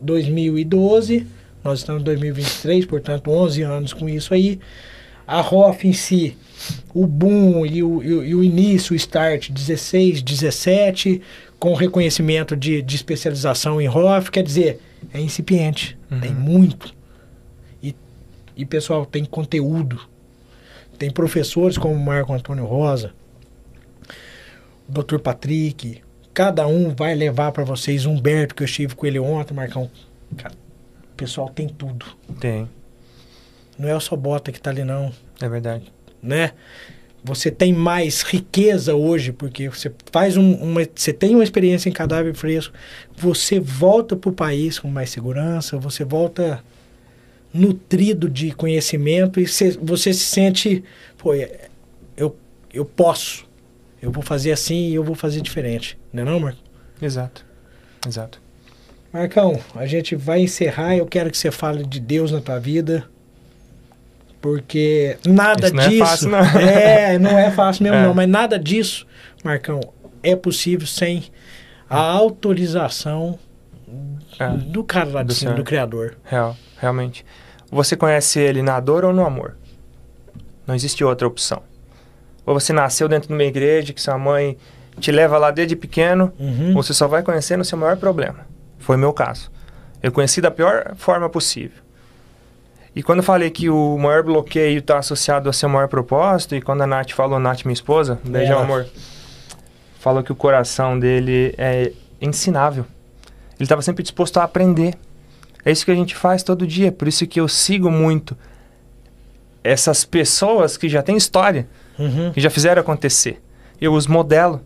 2012 0.00 1.35
nós 1.66 1.80
estamos 1.80 2.02
em 2.02 2.04
2023, 2.04 2.86
portanto, 2.86 3.30
11 3.30 3.62
anos 3.62 3.92
com 3.92 4.08
isso 4.08 4.32
aí. 4.32 4.60
A 5.26 5.40
ROF 5.40 5.86
em 5.86 5.92
si, 5.92 6.36
o 6.94 7.06
boom 7.06 7.66
e 7.66 7.82
o, 7.82 8.02
e 8.02 8.34
o, 8.34 8.44
início, 8.44 8.92
o 8.92 8.96
start, 8.96 9.50
16, 9.50 10.22
17, 10.22 11.20
com 11.58 11.74
reconhecimento 11.74 12.56
de, 12.56 12.80
de 12.80 12.94
especialização 12.94 13.80
em 13.80 13.86
ROF, 13.88 14.30
quer 14.30 14.44
dizer, 14.44 14.78
é 15.12 15.20
incipiente, 15.20 15.98
uhum. 16.10 16.20
tem 16.20 16.32
muito. 16.32 16.94
E, 17.82 17.94
e, 18.56 18.64
pessoal, 18.64 19.04
tem 19.04 19.24
conteúdo. 19.24 20.00
Tem 20.96 21.10
professores 21.10 21.76
como 21.76 21.94
o 21.94 21.98
Marco 21.98 22.32
Antônio 22.32 22.64
Rosa, 22.64 23.12
o 24.88 24.92
Dr. 24.92 25.18
Patrick, 25.18 26.00
cada 26.32 26.66
um 26.66 26.94
vai 26.94 27.14
levar 27.14 27.50
para 27.50 27.64
vocês, 27.64 28.06
Humberto, 28.06 28.54
que 28.54 28.62
eu 28.62 28.66
estive 28.66 28.94
com 28.94 29.06
ele 29.06 29.18
ontem, 29.18 29.52
Marcão. 29.52 29.90
Cara, 30.36 30.54
o 31.16 31.24
pessoal 31.24 31.48
tem 31.48 31.66
tudo. 31.66 32.04
Tem. 32.38 32.68
Não 33.78 33.88
é 33.88 33.98
só 33.98 34.14
bota 34.14 34.52
que 34.52 34.60
tá 34.60 34.68
ali, 34.68 34.84
não. 34.84 35.10
É 35.40 35.48
verdade. 35.48 35.90
Né? 36.22 36.52
Você 37.24 37.50
tem 37.50 37.72
mais 37.72 38.20
riqueza 38.22 38.94
hoje, 38.94 39.32
porque 39.32 39.70
você 39.70 39.90
faz 40.12 40.36
um, 40.36 40.52
uma. 40.56 40.82
Você 40.94 41.14
tem 41.14 41.34
uma 41.34 41.42
experiência 41.42 41.88
em 41.88 41.92
cadáver 41.92 42.34
fresco, 42.34 42.74
você 43.16 43.58
volta 43.58 44.14
para 44.14 44.28
o 44.28 44.32
país 44.32 44.78
com 44.78 44.88
mais 44.88 45.08
segurança, 45.08 45.78
você 45.78 46.04
volta 46.04 46.62
nutrido 47.52 48.28
de 48.28 48.52
conhecimento 48.52 49.40
e 49.40 49.46
cê, 49.48 49.70
você 49.80 50.12
se 50.12 50.24
sente, 50.24 50.84
pô, 51.16 51.32
é, 51.32 51.68
eu, 52.14 52.36
eu 52.72 52.84
posso, 52.84 53.48
eu 54.00 54.12
vou 54.12 54.22
fazer 54.22 54.52
assim 54.52 54.90
e 54.90 54.94
eu 54.94 55.02
vou 55.02 55.14
fazer 55.14 55.40
diferente, 55.40 55.98
não 56.12 56.22
é 56.22 56.26
não, 56.26 56.38
Marco? 56.38 56.60
Exato, 57.00 57.44
exato. 58.06 58.45
Marcão, 59.16 59.58
a 59.74 59.86
gente 59.86 60.14
vai 60.14 60.40
encerrar. 60.40 60.94
Eu 60.94 61.06
quero 61.06 61.30
que 61.30 61.38
você 61.38 61.50
fale 61.50 61.86
de 61.86 61.98
Deus 61.98 62.30
na 62.30 62.40
tua 62.42 62.58
vida. 62.60 63.08
Porque 64.42 65.16
nada 65.26 65.68
Isso 65.68 65.88
disso. 65.88 66.28
Não 66.28 66.38
é, 66.38 66.44
fácil, 66.44 66.60
não. 66.60 66.60
é, 66.60 67.18
não 67.18 67.38
é 67.38 67.50
fácil 67.50 67.82
mesmo, 67.84 67.96
é. 67.98 68.02
não. 68.02 68.12
Mas 68.12 68.28
nada 68.28 68.58
disso, 68.58 69.06
Marcão, 69.42 69.80
é 70.22 70.36
possível 70.36 70.86
sem 70.86 71.24
a 71.88 71.98
autorização 71.98 73.38
é. 74.38 74.48
do 74.48 74.84
cara 74.84 75.08
lá 75.08 75.22
de 75.22 75.28
do 75.28 75.34
cima, 75.34 75.52
senhor. 75.52 75.56
do 75.56 75.64
Criador. 75.64 76.18
Real, 76.22 76.54
realmente. 76.78 77.24
Você 77.70 77.96
conhece 77.96 78.38
ele 78.38 78.60
na 78.60 78.78
dor 78.80 79.02
ou 79.02 79.14
no 79.14 79.24
amor? 79.24 79.56
Não 80.66 80.74
existe 80.74 81.02
outra 81.02 81.26
opção. 81.26 81.62
Ou 82.44 82.52
você 82.52 82.70
nasceu 82.70 83.08
dentro 83.08 83.28
de 83.28 83.34
uma 83.34 83.44
igreja 83.44 83.94
que 83.94 84.00
sua 84.00 84.18
mãe 84.18 84.58
te 85.00 85.10
leva 85.10 85.38
lá 85.38 85.50
desde 85.50 85.74
pequeno, 85.74 86.32
uhum. 86.38 86.76
ou 86.76 86.82
você 86.82 86.92
só 86.92 87.08
vai 87.08 87.22
conhecer 87.22 87.56
no 87.56 87.64
seu 87.64 87.78
maior 87.78 87.96
problema. 87.96 88.46
Foi 88.86 88.96
meu 88.96 89.12
caso. 89.12 89.50
Eu 90.00 90.12
conheci 90.12 90.40
da 90.40 90.48
pior 90.48 90.94
forma 90.94 91.28
possível. 91.28 91.82
E 92.94 93.02
quando 93.02 93.18
eu 93.18 93.24
falei 93.24 93.50
que 93.50 93.68
o 93.68 93.98
maior 93.98 94.22
bloqueio 94.22 94.78
está 94.78 94.98
associado 94.98 95.48
ao 95.48 95.52
seu 95.52 95.68
maior 95.68 95.88
propósito, 95.88 96.54
e 96.54 96.62
quando 96.62 96.82
a 96.82 96.86
Nath 96.86 97.10
falou, 97.10 97.40
Nath, 97.40 97.64
minha 97.64 97.72
esposa, 97.72 98.20
beijo, 98.24 98.52
é. 98.52 98.54
amor, 98.56 98.86
falou 99.98 100.22
que 100.22 100.30
o 100.30 100.36
coração 100.36 100.96
dele 100.96 101.52
é 101.58 101.90
ensinável. 102.20 102.86
Ele 103.56 103.64
estava 103.64 103.82
sempre 103.82 104.04
disposto 104.04 104.38
a 104.38 104.44
aprender. 104.44 104.94
É 105.64 105.72
isso 105.72 105.84
que 105.84 105.90
a 105.90 105.96
gente 105.96 106.14
faz 106.14 106.44
todo 106.44 106.64
dia. 106.64 106.92
Por 106.92 107.08
isso 107.08 107.26
que 107.26 107.40
eu 107.40 107.48
sigo 107.48 107.90
muito 107.90 108.36
essas 109.64 110.04
pessoas 110.04 110.76
que 110.76 110.88
já 110.88 111.02
têm 111.02 111.16
história, 111.16 111.66
uhum. 111.98 112.30
que 112.32 112.40
já 112.40 112.50
fizeram 112.50 112.80
acontecer. 112.80 113.42
Eu 113.80 113.94
os 113.94 114.06
modelo, 114.06 114.60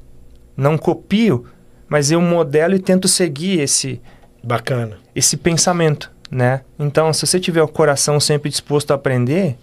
não 0.55 0.77
copio, 0.77 1.47
mas 1.91 2.11
eu 2.11 2.23
modelo 2.23 2.75
e 2.75 2.79
tento 2.79 3.07
seguir 3.07 3.61
esse 3.61 4.01
bacana 4.43 4.97
esse 5.15 5.37
pensamento, 5.37 6.11
né? 6.31 6.62
Então, 6.79 7.12
se 7.12 7.27
você 7.27 7.39
tiver 7.39 7.62
o 7.62 7.69
coração 7.69 8.19
sempre 8.21 8.51
disposto 8.51 8.91
a 8.91 8.95
aprender, 8.95 9.57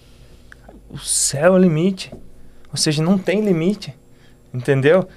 o 0.90 0.98
céu 1.00 1.54
é 1.54 1.58
o 1.58 1.58
limite. 1.58 2.12
Ou 2.72 2.78
seja, 2.78 3.02
não 3.02 3.18
tem 3.18 3.42
limite, 3.42 3.96
entendeu? 4.54 5.08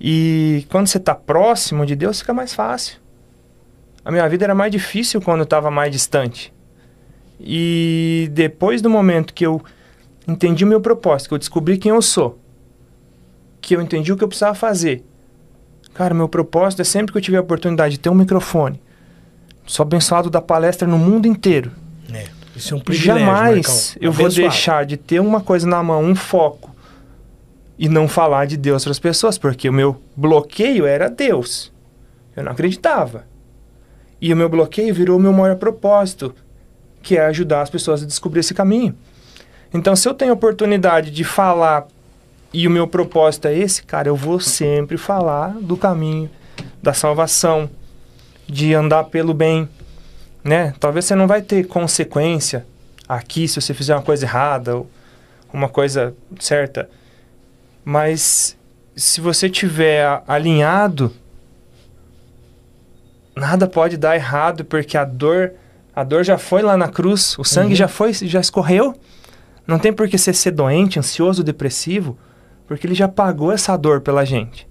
E 0.00 0.64
quando 0.70 0.86
você 0.86 0.98
está 0.98 1.14
próximo 1.14 1.84
de 1.84 1.94
Deus, 1.94 2.20
fica 2.20 2.32
mais 2.32 2.54
fácil. 2.54 2.98
A 4.04 4.10
minha 4.10 4.26
vida 4.28 4.44
era 4.44 4.54
mais 4.54 4.72
difícil 4.72 5.20
quando 5.20 5.40
eu 5.40 5.44
estava 5.44 5.70
mais 5.70 5.92
distante. 5.92 6.52
E 7.38 8.30
depois 8.32 8.80
do 8.80 8.88
momento 8.88 9.34
que 9.34 9.44
eu 9.44 9.62
entendi 10.26 10.64
o 10.64 10.68
meu 10.68 10.80
propósito, 10.80 11.28
que 11.28 11.34
eu 11.34 11.38
descobri 11.38 11.76
quem 11.76 11.90
eu 11.90 12.00
sou, 12.00 12.38
que 13.60 13.74
eu 13.74 13.82
entendi 13.82 14.12
o 14.12 14.16
que 14.16 14.24
eu 14.24 14.28
precisava 14.28 14.54
fazer 14.54 15.04
Cara, 15.94 16.14
meu 16.14 16.28
propósito 16.28 16.82
é 16.82 16.84
sempre 16.84 17.12
que 17.12 17.18
eu 17.18 17.22
tiver 17.22 17.38
a 17.38 17.42
oportunidade 17.42 17.94
de 17.94 18.00
ter 18.00 18.08
um 18.08 18.14
microfone, 18.14 18.80
sou 19.66 19.84
abençoado 19.84 20.30
da 20.30 20.40
palestra 20.40 20.86
no 20.86 20.98
mundo 20.98 21.26
inteiro. 21.26 21.72
É, 22.12 22.26
isso 22.56 22.74
é 22.74 22.76
um 22.76 22.80
privilégio, 22.80 23.24
Jamais 23.24 23.96
eu 24.00 24.12
vou 24.12 24.28
deixar 24.28 24.84
de 24.84 24.96
ter 24.96 25.20
uma 25.20 25.40
coisa 25.40 25.66
na 25.66 25.82
mão, 25.82 26.02
um 26.02 26.14
foco, 26.14 26.74
e 27.78 27.88
não 27.88 28.06
falar 28.06 28.46
de 28.46 28.56
Deus 28.56 28.84
para 28.84 28.90
as 28.90 28.98
pessoas, 28.98 29.38
porque 29.38 29.68
o 29.68 29.72
meu 29.72 30.00
bloqueio 30.14 30.84
era 30.84 31.08
Deus. 31.08 31.72
Eu 32.36 32.44
não 32.44 32.52
acreditava. 32.52 33.24
E 34.20 34.32
o 34.32 34.36
meu 34.36 34.50
bloqueio 34.50 34.94
virou 34.94 35.16
o 35.16 35.20
meu 35.20 35.32
maior 35.32 35.56
propósito, 35.56 36.34
que 37.02 37.16
é 37.16 37.24
ajudar 37.26 37.62
as 37.62 37.70
pessoas 37.70 38.02
a 38.02 38.06
descobrir 38.06 38.40
esse 38.40 38.52
caminho. 38.52 38.94
Então, 39.72 39.96
se 39.96 40.06
eu 40.06 40.12
tenho 40.12 40.32
a 40.32 40.34
oportunidade 40.34 41.10
de 41.10 41.24
falar 41.24 41.86
e 42.52 42.66
o 42.66 42.70
meu 42.70 42.86
propósito 42.86 43.46
é 43.46 43.56
esse, 43.56 43.82
cara, 43.82 44.08
eu 44.08 44.16
vou 44.16 44.40
sempre 44.40 44.96
falar 44.96 45.50
do 45.60 45.76
caminho 45.76 46.28
da 46.82 46.92
salvação, 46.92 47.70
de 48.48 48.74
andar 48.74 49.04
pelo 49.04 49.32
bem, 49.32 49.68
né? 50.42 50.74
Talvez 50.80 51.04
você 51.04 51.14
não 51.14 51.28
vai 51.28 51.42
ter 51.42 51.64
consequência 51.66 52.66
aqui 53.08 53.46
se 53.46 53.60
você 53.60 53.72
fizer 53.72 53.94
uma 53.94 54.02
coisa 54.02 54.24
errada 54.26 54.76
ou 54.76 54.90
uma 55.52 55.68
coisa 55.68 56.14
certa, 56.40 56.90
mas 57.84 58.56
se 58.96 59.20
você 59.20 59.48
tiver 59.48 60.22
alinhado, 60.26 61.14
nada 63.36 63.68
pode 63.68 63.96
dar 63.96 64.16
errado 64.16 64.64
porque 64.64 64.96
a 64.96 65.04
dor, 65.04 65.52
a 65.94 66.02
dor 66.02 66.24
já 66.24 66.36
foi 66.36 66.62
lá 66.62 66.76
na 66.76 66.88
cruz, 66.88 67.38
o 67.38 67.44
sangue 67.44 67.70
uhum. 67.70 67.76
já 67.76 67.88
foi, 67.88 68.12
já 68.12 68.40
escorreu. 68.40 68.94
Não 69.66 69.78
tem 69.78 69.92
por 69.92 70.08
que 70.08 70.18
você 70.18 70.32
ser 70.32 70.50
doente, 70.50 70.98
ansioso, 70.98 71.44
depressivo 71.44 72.18
porque 72.70 72.86
ele 72.86 72.94
já 72.94 73.08
pagou 73.08 73.50
essa 73.50 73.76
dor 73.76 74.00
pela 74.00 74.24
gente. 74.24 74.64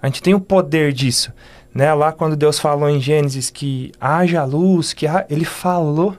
A 0.00 0.06
gente 0.06 0.22
tem 0.22 0.34
o 0.34 0.40
poder 0.40 0.92
disso. 0.92 1.32
Né? 1.74 1.92
Lá 1.92 2.12
quando 2.12 2.36
Deus 2.36 2.60
falou 2.60 2.88
em 2.88 3.00
Gênesis 3.00 3.50
que 3.50 3.90
haja 4.00 4.44
luz, 4.44 4.92
que 4.92 5.04
ha... 5.04 5.26
ele 5.28 5.44
falou. 5.44 6.16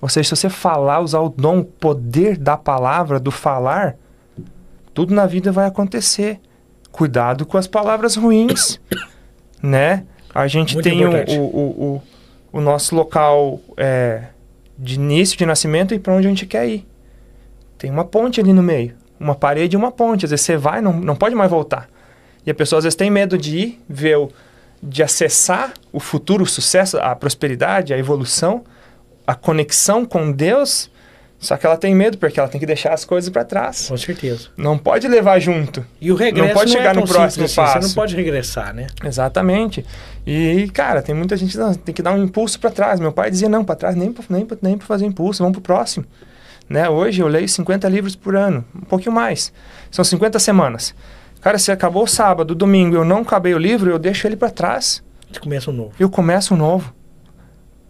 Ou 0.00 0.08
seja, 0.08 0.28
se 0.28 0.36
você 0.36 0.48
falar, 0.48 1.00
usar 1.00 1.18
o 1.18 1.28
dom, 1.28 1.58
o 1.58 1.64
poder 1.64 2.36
da 2.36 2.56
palavra, 2.56 3.18
do 3.18 3.32
falar, 3.32 3.96
tudo 4.94 5.12
na 5.12 5.26
vida 5.26 5.50
vai 5.50 5.66
acontecer. 5.66 6.38
Cuidado 6.92 7.44
com 7.44 7.58
as 7.58 7.66
palavras 7.66 8.14
ruins, 8.14 8.80
né? 9.60 10.04
A 10.32 10.46
gente 10.46 10.74
Muito 10.74 10.84
tem 10.84 11.04
o, 11.04 11.10
o, 11.10 11.94
o, 11.96 12.02
o, 12.52 12.60
nosso 12.60 12.94
local 12.94 13.60
é, 13.76 14.26
de 14.78 14.94
início, 14.94 15.36
de 15.36 15.44
nascimento 15.44 15.94
e 15.94 15.98
para 15.98 16.14
onde 16.14 16.28
a 16.28 16.30
gente 16.30 16.46
quer 16.46 16.68
ir. 16.68 16.86
Tem 17.76 17.90
uma 17.90 18.04
ponte 18.04 18.40
ali 18.40 18.52
no 18.52 18.62
meio, 18.62 18.94
uma 19.18 19.34
parede 19.34 19.76
e 19.76 19.78
uma 19.78 19.90
ponte. 19.90 20.24
Às 20.24 20.30
vezes 20.30 20.44
você 20.46 20.56
vai, 20.56 20.80
não, 20.80 20.92
não 20.92 21.16
pode 21.16 21.34
mais 21.34 21.50
voltar. 21.50 21.88
E 22.44 22.50
a 22.50 22.54
pessoa 22.54 22.78
às 22.78 22.84
vezes 22.84 22.96
tem 22.96 23.10
medo 23.10 23.36
de 23.36 23.58
ir, 23.58 23.80
ver 23.88 24.16
o, 24.16 24.30
de 24.82 25.02
acessar 25.02 25.72
o 25.92 26.00
futuro, 26.00 26.44
o 26.44 26.46
sucesso, 26.46 26.98
a 26.98 27.14
prosperidade, 27.14 27.92
a 27.92 27.98
evolução, 27.98 28.64
a 29.26 29.34
conexão 29.34 30.04
com 30.04 30.32
Deus. 30.32 30.90
Só 31.40 31.56
que 31.56 31.64
ela 31.64 31.76
tem 31.76 31.94
medo 31.94 32.18
porque 32.18 32.40
ela 32.40 32.48
tem 32.48 32.58
que 32.58 32.66
deixar 32.66 32.92
as 32.92 33.04
coisas 33.04 33.30
para 33.30 33.44
trás. 33.44 33.86
Com 33.88 33.96
certeza. 33.96 34.48
Não 34.56 34.76
pode 34.76 35.06
levar 35.06 35.38
junto. 35.38 35.86
E 36.00 36.10
o 36.10 36.16
regresso 36.16 36.48
Não 36.48 36.54
pode 36.54 36.72
chegar 36.72 36.96
é 36.96 36.98
no 36.98 37.06
próximo 37.06 37.44
assim, 37.44 37.54
Você 37.54 37.60
passo. 37.60 37.86
não 37.86 37.94
pode 37.94 38.16
regressar, 38.16 38.74
né? 38.74 38.88
Exatamente. 39.04 39.86
E, 40.26 40.68
cara, 40.74 41.00
tem 41.00 41.14
muita 41.14 41.36
gente 41.36 41.56
que 41.56 41.78
tem 41.78 41.94
que 41.94 42.02
dar 42.02 42.12
um 42.12 42.24
impulso 42.24 42.58
para 42.58 42.70
trás. 42.70 42.98
Meu 42.98 43.12
pai 43.12 43.30
dizia: 43.30 43.48
não, 43.48 43.64
para 43.64 43.76
trás 43.76 43.94
nem 43.94 44.12
para 44.12 44.24
nem 44.30 44.44
pra, 44.44 44.56
nem 44.60 44.76
pra 44.76 44.86
fazer 44.86 45.06
impulso, 45.06 45.44
vamos 45.44 45.52
pro 45.58 45.62
próximo. 45.62 46.04
Né? 46.68 46.88
Hoje 46.88 47.22
eu 47.22 47.28
leio 47.28 47.48
50 47.48 47.88
livros 47.88 48.14
por 48.14 48.36
ano, 48.36 48.64
um 48.74 48.84
pouquinho 48.84 49.12
mais. 49.12 49.52
São 49.90 50.04
50 50.04 50.38
semanas. 50.38 50.94
Cara, 51.40 51.58
se 51.58 51.70
acabou 51.70 52.02
o 52.02 52.06
sábado, 52.06 52.54
domingo, 52.54 52.96
eu 52.96 53.04
não 53.04 53.18
acabei 53.18 53.54
o 53.54 53.58
livro, 53.58 53.90
eu 53.90 53.98
deixo 53.98 54.26
ele 54.26 54.36
para 54.36 54.50
trás. 54.50 55.02
Gente 55.28 55.40
começa 55.40 55.70
um 55.70 55.74
novo. 55.74 55.92
Eu 55.98 56.10
começo 56.10 56.54
um 56.54 56.56
novo. 56.56 56.92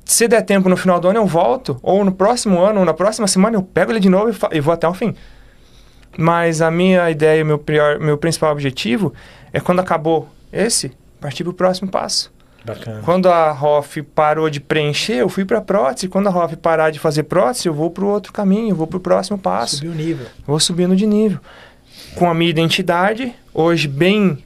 Se 0.04 0.26
der 0.28 0.42
tempo 0.42 0.68
no 0.68 0.76
final 0.76 1.00
do 1.00 1.08
ano, 1.08 1.18
eu 1.18 1.26
volto. 1.26 1.78
Ou 1.82 2.04
no 2.04 2.12
próximo 2.12 2.60
ano, 2.60 2.80
ou 2.80 2.86
na 2.86 2.94
próxima 2.94 3.26
semana, 3.26 3.56
eu 3.56 3.62
pego 3.62 3.92
ele 3.92 4.00
de 4.00 4.08
novo 4.08 4.30
e, 4.30 4.56
e 4.56 4.60
vou 4.60 4.72
até 4.72 4.88
o 4.88 4.94
fim. 4.94 5.14
Mas 6.16 6.60
a 6.60 6.70
minha 6.70 7.10
ideia, 7.10 7.44
meu, 7.44 7.58
prior, 7.58 7.98
meu 8.00 8.16
principal 8.18 8.52
objetivo 8.52 9.12
é 9.52 9.60
quando 9.60 9.80
acabou 9.80 10.28
esse, 10.52 10.92
partir 11.20 11.44
para 11.44 11.50
o 11.50 11.54
próximo 11.54 11.90
passo. 11.90 12.32
Bacana. 12.64 13.00
Quando 13.02 13.28
a 13.28 13.50
ROF 13.50 14.02
parou 14.02 14.50
de 14.50 14.60
preencher, 14.60 15.14
eu 15.16 15.28
fui 15.28 15.44
para 15.44 15.60
prótese. 15.60 16.08
Quando 16.08 16.26
a 16.26 16.30
ROF 16.30 16.54
parar 16.56 16.90
de 16.90 16.98
fazer 16.98 17.22
prótese, 17.22 17.66
eu 17.68 17.72
vou 17.74 17.90
para 17.90 18.04
o 18.04 18.08
outro 18.08 18.32
caminho, 18.32 18.70
eu 18.70 18.76
vou 18.76 18.86
para 18.86 18.96
o 18.98 19.00
próximo 19.00 19.38
passo. 19.38 19.76
Subir 19.76 19.88
o 19.88 19.94
nível. 19.94 20.26
Vou 20.46 20.60
subindo 20.60 20.94
de 20.94 21.06
nível. 21.06 21.38
Com 22.14 22.28
a 22.28 22.34
minha 22.34 22.50
identidade, 22.50 23.34
hoje 23.54 23.88
bem 23.88 24.38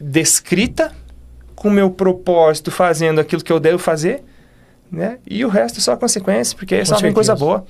descrita, 0.00 0.92
com 1.54 1.68
o 1.68 1.70
meu 1.70 1.90
propósito 1.90 2.70
fazendo 2.70 3.20
aquilo 3.20 3.42
que 3.42 3.52
eu 3.52 3.60
devo 3.60 3.78
fazer, 3.78 4.22
né? 4.90 5.18
E 5.28 5.44
o 5.44 5.48
resto 5.48 5.78
é 5.78 5.80
só 5.82 5.96
consequência, 5.96 6.56
porque 6.56 6.74
aí 6.74 6.80
Com 6.80 6.86
só 6.86 6.98
vem 6.98 7.12
coisa 7.12 7.32
certeza. 7.36 7.44
boa. 7.44 7.64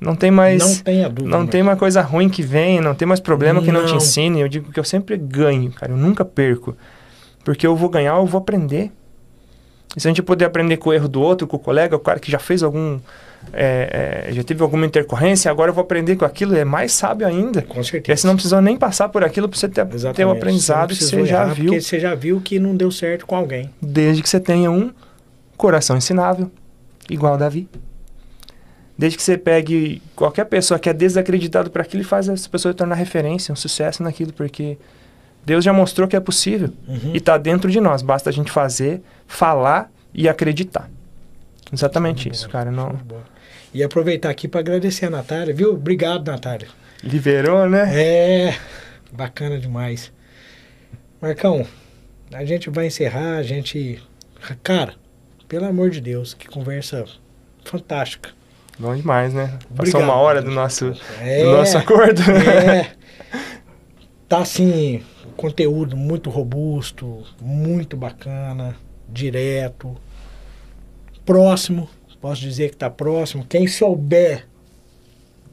Não 0.00 0.14
tem 0.14 0.30
mais... 0.30 0.60
não 0.62 0.74
tenha 0.82 1.08
dúvida. 1.08 1.28
Não 1.36 1.40
mas- 1.42 1.50
tem 1.50 1.62
uma 1.62 1.76
coisa 1.76 2.00
ruim 2.02 2.28
que 2.28 2.42
vem, 2.42 2.80
não 2.80 2.94
tem 2.94 3.06
mais 3.06 3.20
problema 3.20 3.60
que 3.62 3.72
não 3.72 3.84
te 3.84 3.90
Não. 3.90 3.96
ensine. 3.96 4.40
Eu 4.40 4.48
digo 4.48 4.72
que 4.72 4.78
eu 4.78 4.84
sempre 4.84 5.16
ganho, 5.16 5.70
cara, 5.72 5.92
eu 5.92 5.96
nunca 5.96 6.24
perco. 6.24 6.76
Porque 7.48 7.66
eu 7.66 7.74
vou 7.74 7.88
ganhar, 7.88 8.14
eu 8.14 8.26
vou 8.26 8.40
aprender. 8.40 8.92
E 9.96 10.00
se 10.02 10.06
a 10.06 10.10
gente 10.10 10.22
puder 10.22 10.44
aprender 10.44 10.76
com 10.76 10.90
o 10.90 10.92
erro 10.92 11.08
do 11.08 11.22
outro, 11.22 11.46
com 11.46 11.56
o 11.56 11.58
colega, 11.58 11.96
o 11.96 11.98
cara 11.98 12.20
que 12.20 12.30
já 12.30 12.38
fez 12.38 12.62
algum. 12.62 13.00
é, 13.54 14.26
é, 14.28 14.32
já 14.34 14.44
teve 14.44 14.62
alguma 14.62 14.84
intercorrência, 14.84 15.50
agora 15.50 15.70
eu 15.70 15.74
vou 15.74 15.80
aprender 15.80 16.16
com 16.16 16.26
aquilo, 16.26 16.54
é 16.54 16.62
mais 16.62 16.92
sábio 16.92 17.26
ainda. 17.26 17.62
Com 17.62 17.82
certeza. 17.82 18.20
você 18.20 18.26
não 18.26 18.34
precisou 18.34 18.60
nem 18.60 18.76
passar 18.76 19.08
por 19.08 19.24
aquilo 19.24 19.48
para 19.48 19.58
você 19.58 19.66
ter, 19.66 19.86
ter 20.12 20.26
o 20.26 20.30
aprendizado 20.30 20.94
Você 20.94 20.98
que 20.98 21.04
você 21.06 21.24
já 21.24 21.46
viu, 21.46 21.64
Porque 21.72 21.80
você 21.80 21.98
já 21.98 22.14
viu 22.14 22.38
que 22.38 22.58
não 22.58 22.76
deu 22.76 22.90
certo 22.90 23.24
com 23.24 23.34
alguém. 23.34 23.70
desde 23.80 24.22
que 24.22 24.28
você 24.28 24.38
tenha 24.38 24.70
um 24.70 24.92
coração 25.56 25.96
ensinável, 25.96 26.50
igual 27.08 27.38
Davi. 27.38 27.66
Desde 28.98 29.16
que 29.16 29.22
você 29.22 29.38
pegue 29.38 30.02
qualquer 30.14 30.44
pessoa 30.44 30.78
que 30.78 30.90
é 30.90 30.92
desacreditado 30.92 31.70
para 31.70 31.80
aquilo 31.80 32.02
e 32.02 32.04
faz 32.04 32.28
essa 32.28 32.46
pessoa 32.46 32.74
tornar 32.74 32.96
referência, 32.96 33.54
um 33.54 33.56
sucesso 33.56 34.02
naquilo, 34.02 34.34
porque 34.34 34.76
Deus 35.44 35.64
já 35.64 35.72
mostrou 35.72 36.06
que 36.06 36.14
é 36.16 36.20
possível 36.20 36.70
Uhum. 36.86 37.12
e 37.14 37.18
está 37.18 37.38
dentro 37.38 37.70
de 37.70 37.80
nós. 37.80 38.02
Basta 38.02 38.28
a 38.30 38.32
gente 38.32 38.50
fazer, 38.50 39.00
falar 39.26 39.90
e 40.12 40.28
acreditar. 40.28 40.90
Exatamente 41.72 42.28
isso, 42.30 42.48
cara. 42.48 42.70
Não 42.70 42.98
E 43.72 43.82
aproveitar 43.82 44.30
aqui 44.30 44.46
para 44.48 44.60
agradecer 44.60 45.06
a 45.06 45.10
Natália, 45.10 45.54
viu? 45.54 45.72
Obrigado, 45.72 46.26
Natália. 46.30 46.68
liberou, 47.02 47.68
né? 47.68 47.90
É, 47.94 48.54
bacana 49.12 49.58
demais. 49.58 50.10
Marcão, 51.20 51.66
a 52.32 52.44
gente 52.44 52.70
vai 52.70 52.86
encerrar, 52.86 53.36
a 53.36 53.42
gente. 53.42 54.02
Cara, 54.62 54.94
pelo 55.48 55.64
amor 55.66 55.90
de 55.90 56.00
Deus, 56.00 56.32
que 56.34 56.46
conversa 56.46 57.04
fantástica. 57.64 58.30
Bom 58.78 58.94
demais, 58.94 59.34
né? 59.34 59.46
Passou 59.48 59.66
Obrigado. 59.78 60.02
uma 60.04 60.14
hora 60.14 60.40
do 60.40 60.50
nosso, 60.50 60.92
É, 61.20 61.42
do 61.42 61.50
nosso 61.52 61.76
acordo. 61.76 62.22
É. 62.22 62.92
Tá 64.28 64.38
assim, 64.38 65.02
conteúdo 65.38 65.96
muito 65.96 66.30
robusto, 66.30 67.22
muito 67.40 67.96
bacana, 67.96 68.76
direto, 69.08 69.96
próximo. 71.24 71.88
Posso 72.20 72.40
dizer 72.40 72.70
que 72.70 72.76
tá 72.76 72.90
próximo. 72.90 73.46
Quem 73.48 73.68
souber, 73.68 74.48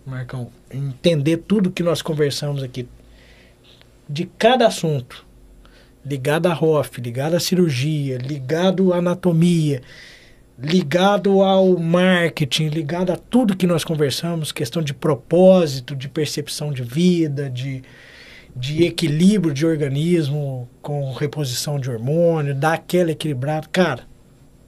Marcão, 0.04 0.50
entender 0.72 1.38
tudo 1.38 1.70
que 1.70 1.84
nós 1.84 2.02
conversamos 2.02 2.64
aqui, 2.64 2.88
de 4.10 4.26
cada 4.26 4.66
assunto, 4.66 5.24
ligado 6.04 6.48
à 6.48 6.54
ROF, 6.54 7.00
ligado 7.00 7.36
à 7.36 7.40
cirurgia, 7.40 8.18
ligado 8.18 8.92
à 8.92 8.98
anatomia, 8.98 9.84
ligado 10.58 11.44
ao 11.44 11.78
marketing, 11.78 12.70
ligado 12.70 13.12
a 13.12 13.18
tudo 13.18 13.56
que 13.56 13.68
nós 13.68 13.84
conversamos, 13.84 14.52
questão 14.52 14.82
de 14.82 14.96
propósito, 14.96 15.96
de 15.96 16.10
percepção 16.10 16.72
de 16.72 16.82
vida, 16.82 17.48
de, 17.52 17.84
de 18.56 18.84
equilíbrio 18.86 19.54
de 19.54 19.66
organismo 19.66 20.70
com 20.82 21.12
reposição 21.12 21.80
de 21.80 21.90
hormônio, 21.92 22.56
dar 22.56 22.74
aquela 22.74 23.12
equilibrada. 23.12 23.68
Cara, 23.72 24.04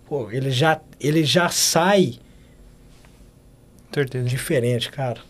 pô, 0.07 0.29
ele 0.29 0.51
já, 0.51 0.81
ele 0.99 1.23
já 1.23 1.47
sai 1.49 2.19
Certeza. 3.93 4.27
diferente, 4.27 4.91
cara. 4.91 5.21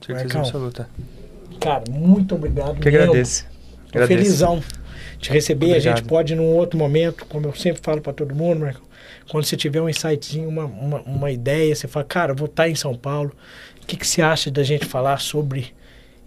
Certeza 0.00 0.24
Marcão, 0.24 0.40
absoluta. 0.40 0.88
Cara, 1.60 1.84
muito 1.90 2.34
obrigado. 2.34 2.80
Que 2.80 2.90
mesmo. 2.90 3.02
agradeço. 3.02 3.46
Agradeço. 3.90 4.08
felizão 4.20 4.62
de 5.18 5.30
receber. 5.30 5.66
A 5.66 5.68
Obrigado. 5.76 5.96
gente 5.98 6.08
pode, 6.08 6.34
num 6.34 6.56
outro 6.56 6.78
momento, 6.78 7.26
como 7.26 7.46
eu 7.46 7.54
sempre 7.54 7.80
falo 7.82 8.00
para 8.00 8.12
todo 8.12 8.34
mundo, 8.34 8.60
Marcão, 8.60 8.82
quando 9.30 9.44
você 9.44 9.56
tiver 9.56 9.80
um 9.80 9.88
insightzinho, 9.88 10.48
uma, 10.48 10.64
uma, 10.64 11.00
uma 11.02 11.30
ideia, 11.30 11.74
você 11.74 11.86
fala, 11.86 12.04
cara, 12.04 12.32
eu 12.32 12.36
vou 12.36 12.46
estar 12.46 12.68
em 12.68 12.74
São 12.74 12.94
Paulo, 12.94 13.32
o 13.82 13.86
que, 13.86 13.96
que 13.96 14.06
você 14.06 14.22
acha 14.22 14.50
da 14.50 14.62
gente 14.62 14.86
falar 14.86 15.18
sobre 15.18 15.72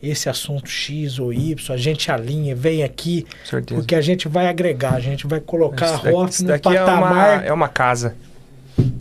esse 0.02 0.30
assunto 0.30 0.70
X 0.70 1.18
ou 1.20 1.32
Y? 1.34 1.56
A 1.74 1.78
gente 1.78 2.12
alinha, 2.12 2.56
vem 2.56 2.84
aqui, 2.84 3.26
Certeza. 3.44 3.80
porque 3.80 3.96
a 3.96 4.02
gente 4.02 4.28
vai 4.28 4.48
agregar, 4.48 4.94
a 4.96 5.00
gente 5.00 5.26
vai 5.28 5.40
colocar 5.40 5.86
a 5.86 5.94
Isso 5.96 6.04
daqui- 6.04 6.16
ROF 6.16 6.42
no 6.42 6.48
daqui 6.48 6.68
é 6.70 6.84
uma, 6.84 6.86
patamar. 6.86 7.46
é 7.46 7.54
uma 7.54 7.68
casa. 7.68 8.16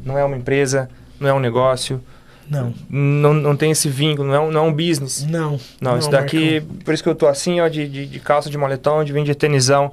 Não 0.04 0.16
é 0.18 0.24
uma 0.24 0.36
empresa, 0.36 0.88
não 1.18 1.28
é 1.28 1.34
um 1.34 1.40
negócio. 1.40 2.00
Não, 2.48 2.74
Não, 2.90 3.32
não 3.32 3.56
tem 3.56 3.70
esse 3.70 3.88
vínculo, 3.88 4.28
não 4.28 4.34
é 4.34 4.40
um, 4.40 4.50
não 4.50 4.64
é 4.66 4.68
um 4.68 4.72
business. 4.72 5.24
não. 5.28 5.58
Não, 5.80 5.98
isso 5.98 6.10
daqui, 6.10 6.60
por 6.84 6.92
isso 6.92 7.02
que 7.02 7.08
eu 7.08 7.14
tô 7.14 7.26
assim, 7.26 7.58
ó, 7.60 7.68
de, 7.68 7.88
de, 7.88 8.06
de 8.06 8.20
calça 8.20 8.50
de 8.50 8.58
moletom, 8.58 9.02
de 9.02 9.12
vim 9.14 9.24
de 9.24 9.34
tenisão, 9.34 9.90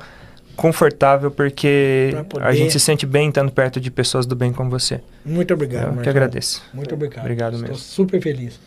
confortável, 0.56 1.32
porque 1.32 2.14
poder- 2.30 2.45
a 2.45 2.53
gente 2.53 2.73
se 2.73 2.80
sente 2.80 3.06
bem 3.06 3.30
estando 3.30 3.52
perto 3.52 3.80
de 3.80 3.90
pessoas 3.90 4.26
do 4.26 4.36
bem 4.36 4.52
como 4.52 4.69
você. 4.69 4.99
Muito 5.26 5.53
obrigado, 5.53 5.84
eu 5.84 5.90
que 5.91 5.95
Marcão. 5.95 6.11
agradeço. 6.11 6.61
Muito 6.73 6.94
obrigado. 6.94 7.22
Obrigado 7.22 7.53
Estou 7.53 7.69
mesmo. 7.69 7.84
super 7.84 8.22
feliz. 8.22 8.60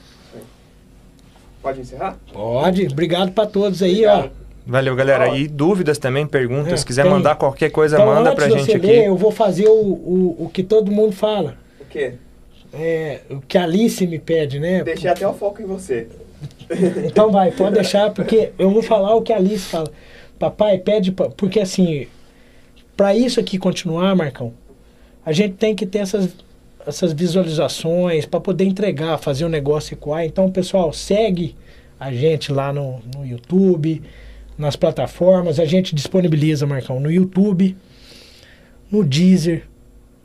Pode 1.65 1.81
encerrar? 1.81 2.16
Pode, 2.32 2.86
obrigado 2.86 3.32
para 3.32 3.47
todos 3.49 3.82
aí, 3.82 3.93
Obrigado. 4.07 4.31
ó. 4.41 4.45
Valeu, 4.66 4.95
galera. 4.95 5.36
E 5.36 5.49
dúvidas 5.49 5.99
também, 5.99 6.27
perguntas, 6.27 6.73
É, 6.74 6.77
se 6.77 6.86
quiser 6.86 7.03
tem. 7.03 7.11
mandar 7.11 7.35
qualquer 7.36 7.70
coisa, 7.70 7.97
Então, 7.97 8.07
manda 8.07 8.35
pra 8.35 8.49
gente 8.49 8.65
você 8.66 8.77
aqui. 8.77 8.86
ler, 8.86 9.07
eu 9.09 9.16
vou 9.16 9.31
fazer 9.32 9.66
o, 9.66 9.73
o, 9.73 10.36
o 10.45 10.49
que 10.53 10.62
todo 10.62 10.93
mundo 10.93 11.12
fala. 11.12 11.57
O 11.81 11.85
quê? 11.86 12.12
É, 12.73 13.20
o 13.31 13.41
que 13.41 13.57
a 13.59 13.62
Alice 13.65 14.07
me 14.07 14.19
pede, 14.19 14.61
né? 14.61 14.85
Deixei 14.85 15.09
até 15.11 15.27
o 15.27 15.32
foco 15.35 15.61
em 15.62 15.66
você. 15.66 16.07
Então 17.07 17.31
vai, 17.31 17.51
pode 17.51 17.74
deixar, 17.74 18.11
porque 18.11 18.51
eu 18.59 18.70
vou 18.70 18.82
falar 18.82 19.15
o 19.15 19.23
que 19.23 19.32
a 19.32 19.36
Alice 19.36 19.65
fala. 19.66 19.91
Papai, 20.39 20.77
pede, 20.78 21.12
pra, 21.12 21.31
porque 21.31 21.61
assim, 21.61 22.07
para 22.97 23.15
isso 23.16 23.41
aqui 23.41 23.57
continuar, 23.59 24.15
Marcão, 24.15 24.53
a 25.24 25.32
gente 25.32 25.55
tem 25.55 25.74
que 25.74 25.86
ter 25.86 25.99
essas, 25.99 26.28
essas 26.86 27.12
visualizações 27.12 28.27
para 28.27 28.40
poder 28.40 28.65
entregar, 28.65 29.19
fazer 29.19 29.44
o 29.44 29.48
negócio 29.48 29.94
ecoar. 29.94 30.24
Então, 30.24 30.51
pessoal, 30.51 30.93
segue 30.93 31.55
a 31.98 32.12
gente 32.12 32.52
lá 32.52 32.73
no, 32.73 33.01
no 33.16 33.24
YouTube, 33.27 34.02
nas 34.59 34.77
plataformas. 34.77 35.59
A 35.59 35.65
gente 35.65 35.94
disponibiliza, 35.94 36.66
Marcão, 36.66 37.01
no 37.01 37.11
YouTube, 37.11 37.77
no 38.90 39.02
Deezer, 39.05 39.65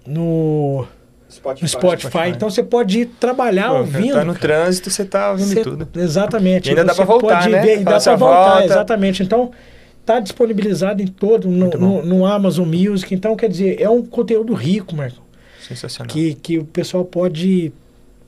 no, 0.06 0.86
Spotify. 1.30 1.62
no 1.64 1.68
Spotify. 1.70 2.08
Spotify. 2.10 2.30
Então 2.30 2.50
você 2.50 2.64
pode 2.64 3.00
ir 3.02 3.06
trabalhar 3.20 3.70
Pô, 3.70 3.78
ouvindo. 3.80 4.14
tá 4.14 4.26
no 4.26 4.34
cara. 4.34 4.40
trânsito, 4.40 4.90
você 4.90 5.06
tá 5.06 5.32
ouvindo 5.32 5.54
Cê- 5.54 5.62
tudo. 5.64 5.88
Exatamente. 5.96 6.68
E 6.68 6.70
ainda 6.72 6.84
dá 6.86 6.96
pra 6.96 7.06
voltar, 7.06 7.40
pode 7.42 7.50
né? 7.50 7.62
ver, 7.62 7.82
e 7.82 7.84
dá 7.84 7.92
Faz 7.92 8.04
pra 8.04 8.14
a 8.14 8.16
voltar, 8.16 8.50
volta. 8.50 8.66
exatamente. 8.66 9.24
Então, 9.24 9.52
tá 10.06 10.20
disponibilizado 10.20 11.02
em 11.02 11.08
todo, 11.08 11.48
no, 11.48 11.70
no, 11.70 12.04
no 12.06 12.26
Amazon 12.26 12.68
Music. 12.68 13.14
Então, 13.14 13.36
quer 13.36 13.48
dizer, 13.50 13.80
é 13.82 13.90
um 13.90 14.04
conteúdo 14.04 14.54
rico, 14.54 14.96
Marco, 14.96 15.22
Sensacional. 15.70 16.14
que, 16.14 16.34
que 16.34 16.58
o 16.58 16.66
pessoal 16.66 17.06
pode, 17.06 17.72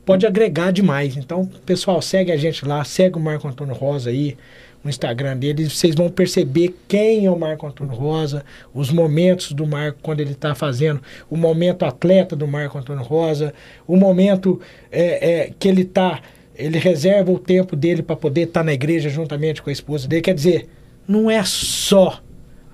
pode 0.05 0.25
agregar 0.25 0.71
demais. 0.71 1.17
Então, 1.17 1.45
pessoal, 1.65 2.01
segue 2.01 2.31
a 2.31 2.37
gente 2.37 2.65
lá, 2.65 2.83
segue 2.83 3.17
o 3.17 3.19
Marco 3.19 3.47
Antônio 3.47 3.73
Rosa 3.73 4.09
aí, 4.09 4.37
no 4.83 4.89
Instagram 4.89 5.37
dele, 5.37 5.69
vocês 5.69 5.93
vão 5.93 6.09
perceber 6.09 6.75
quem 6.87 7.25
é 7.25 7.31
o 7.31 7.37
Marco 7.37 7.67
Antônio 7.67 7.93
Rosa, 7.93 8.43
os 8.73 8.89
momentos 8.89 9.51
do 9.51 9.65
Marco 9.65 9.99
quando 10.01 10.21
ele 10.21 10.31
está 10.31 10.55
fazendo, 10.55 10.99
o 11.29 11.37
momento 11.37 11.85
atleta 11.85 12.35
do 12.35 12.47
Marco 12.47 12.77
Antônio 12.77 13.03
Rosa, 13.03 13.53
o 13.87 13.95
momento 13.95 14.59
é, 14.91 15.29
é, 15.29 15.53
que 15.57 15.67
ele 15.67 15.83
está, 15.83 16.19
ele 16.55 16.79
reserva 16.79 17.31
o 17.31 17.37
tempo 17.37 17.75
dele 17.75 18.01
para 18.01 18.15
poder 18.15 18.41
estar 18.41 18.61
tá 18.61 18.63
na 18.63 18.73
igreja 18.73 19.07
juntamente 19.07 19.61
com 19.61 19.69
a 19.69 19.73
esposa 19.73 20.07
dele. 20.07 20.23
Quer 20.23 20.33
dizer, 20.33 20.67
não 21.07 21.29
é 21.29 21.43
só 21.43 22.19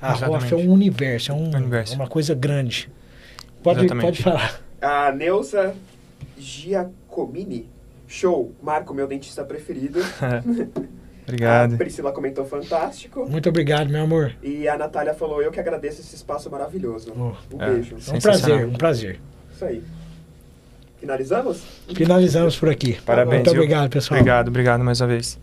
a 0.02 0.14
Exatamente. 0.14 0.44
rocha, 0.44 0.56
é 0.56 0.57
um 0.57 0.72
universo, 0.72 1.31
é 1.31 1.35
um, 1.35 1.56
Universo. 1.56 1.95
uma 1.95 2.07
coisa 2.07 2.34
grande. 2.34 2.89
Pode, 3.73 3.85
Exatamente. 3.85 4.06
pode 4.06 4.23
falar. 4.23 4.61
A 4.81 5.11
Neuza 5.11 5.76
Giacomini. 6.38 7.69
Show. 8.07 8.53
Marco, 8.64 8.94
meu 8.94 9.06
dentista 9.07 9.44
preferido. 9.44 9.99
Obrigado. 11.27 11.73
A 11.73 11.77
Priscila 11.77 12.14
comentou 12.14 12.45
fantástico. 12.45 13.27
Muito 13.30 13.49
obrigado, 13.49 13.89
meu 13.89 14.03
amor. 14.03 14.34
E 14.41 14.65
a 14.69 14.77
Natália 14.77 15.14
falou, 15.14 15.41
eu 15.41 15.52
que 15.52 15.60
agradeço 15.60 15.99
esse 15.99 16.15
espaço 16.15 16.49
maravilhoso. 16.49 17.11
Oh. 17.18 17.34
Um 17.53 17.61
É. 17.61 17.69
beijo. 17.72 17.98
É 18.10 18.14
um 18.15 18.19
prazer, 18.19 18.65
um 18.65 18.73
prazer. 18.73 19.19
Isso 19.53 19.65
aí. 19.65 19.84
Finalizamos? 21.02 21.61
Finalizamos 21.94 22.57
por 22.57 22.69
aqui. 22.69 22.94
Parabéns. 23.06 23.44
Muito 23.44 23.52
obrigado, 23.52 23.89
pessoal. 23.89 24.19
Obrigado, 24.22 24.48
obrigado 24.48 24.84
mais 24.85 25.02
uma 25.02 25.07
vez. 25.07 25.38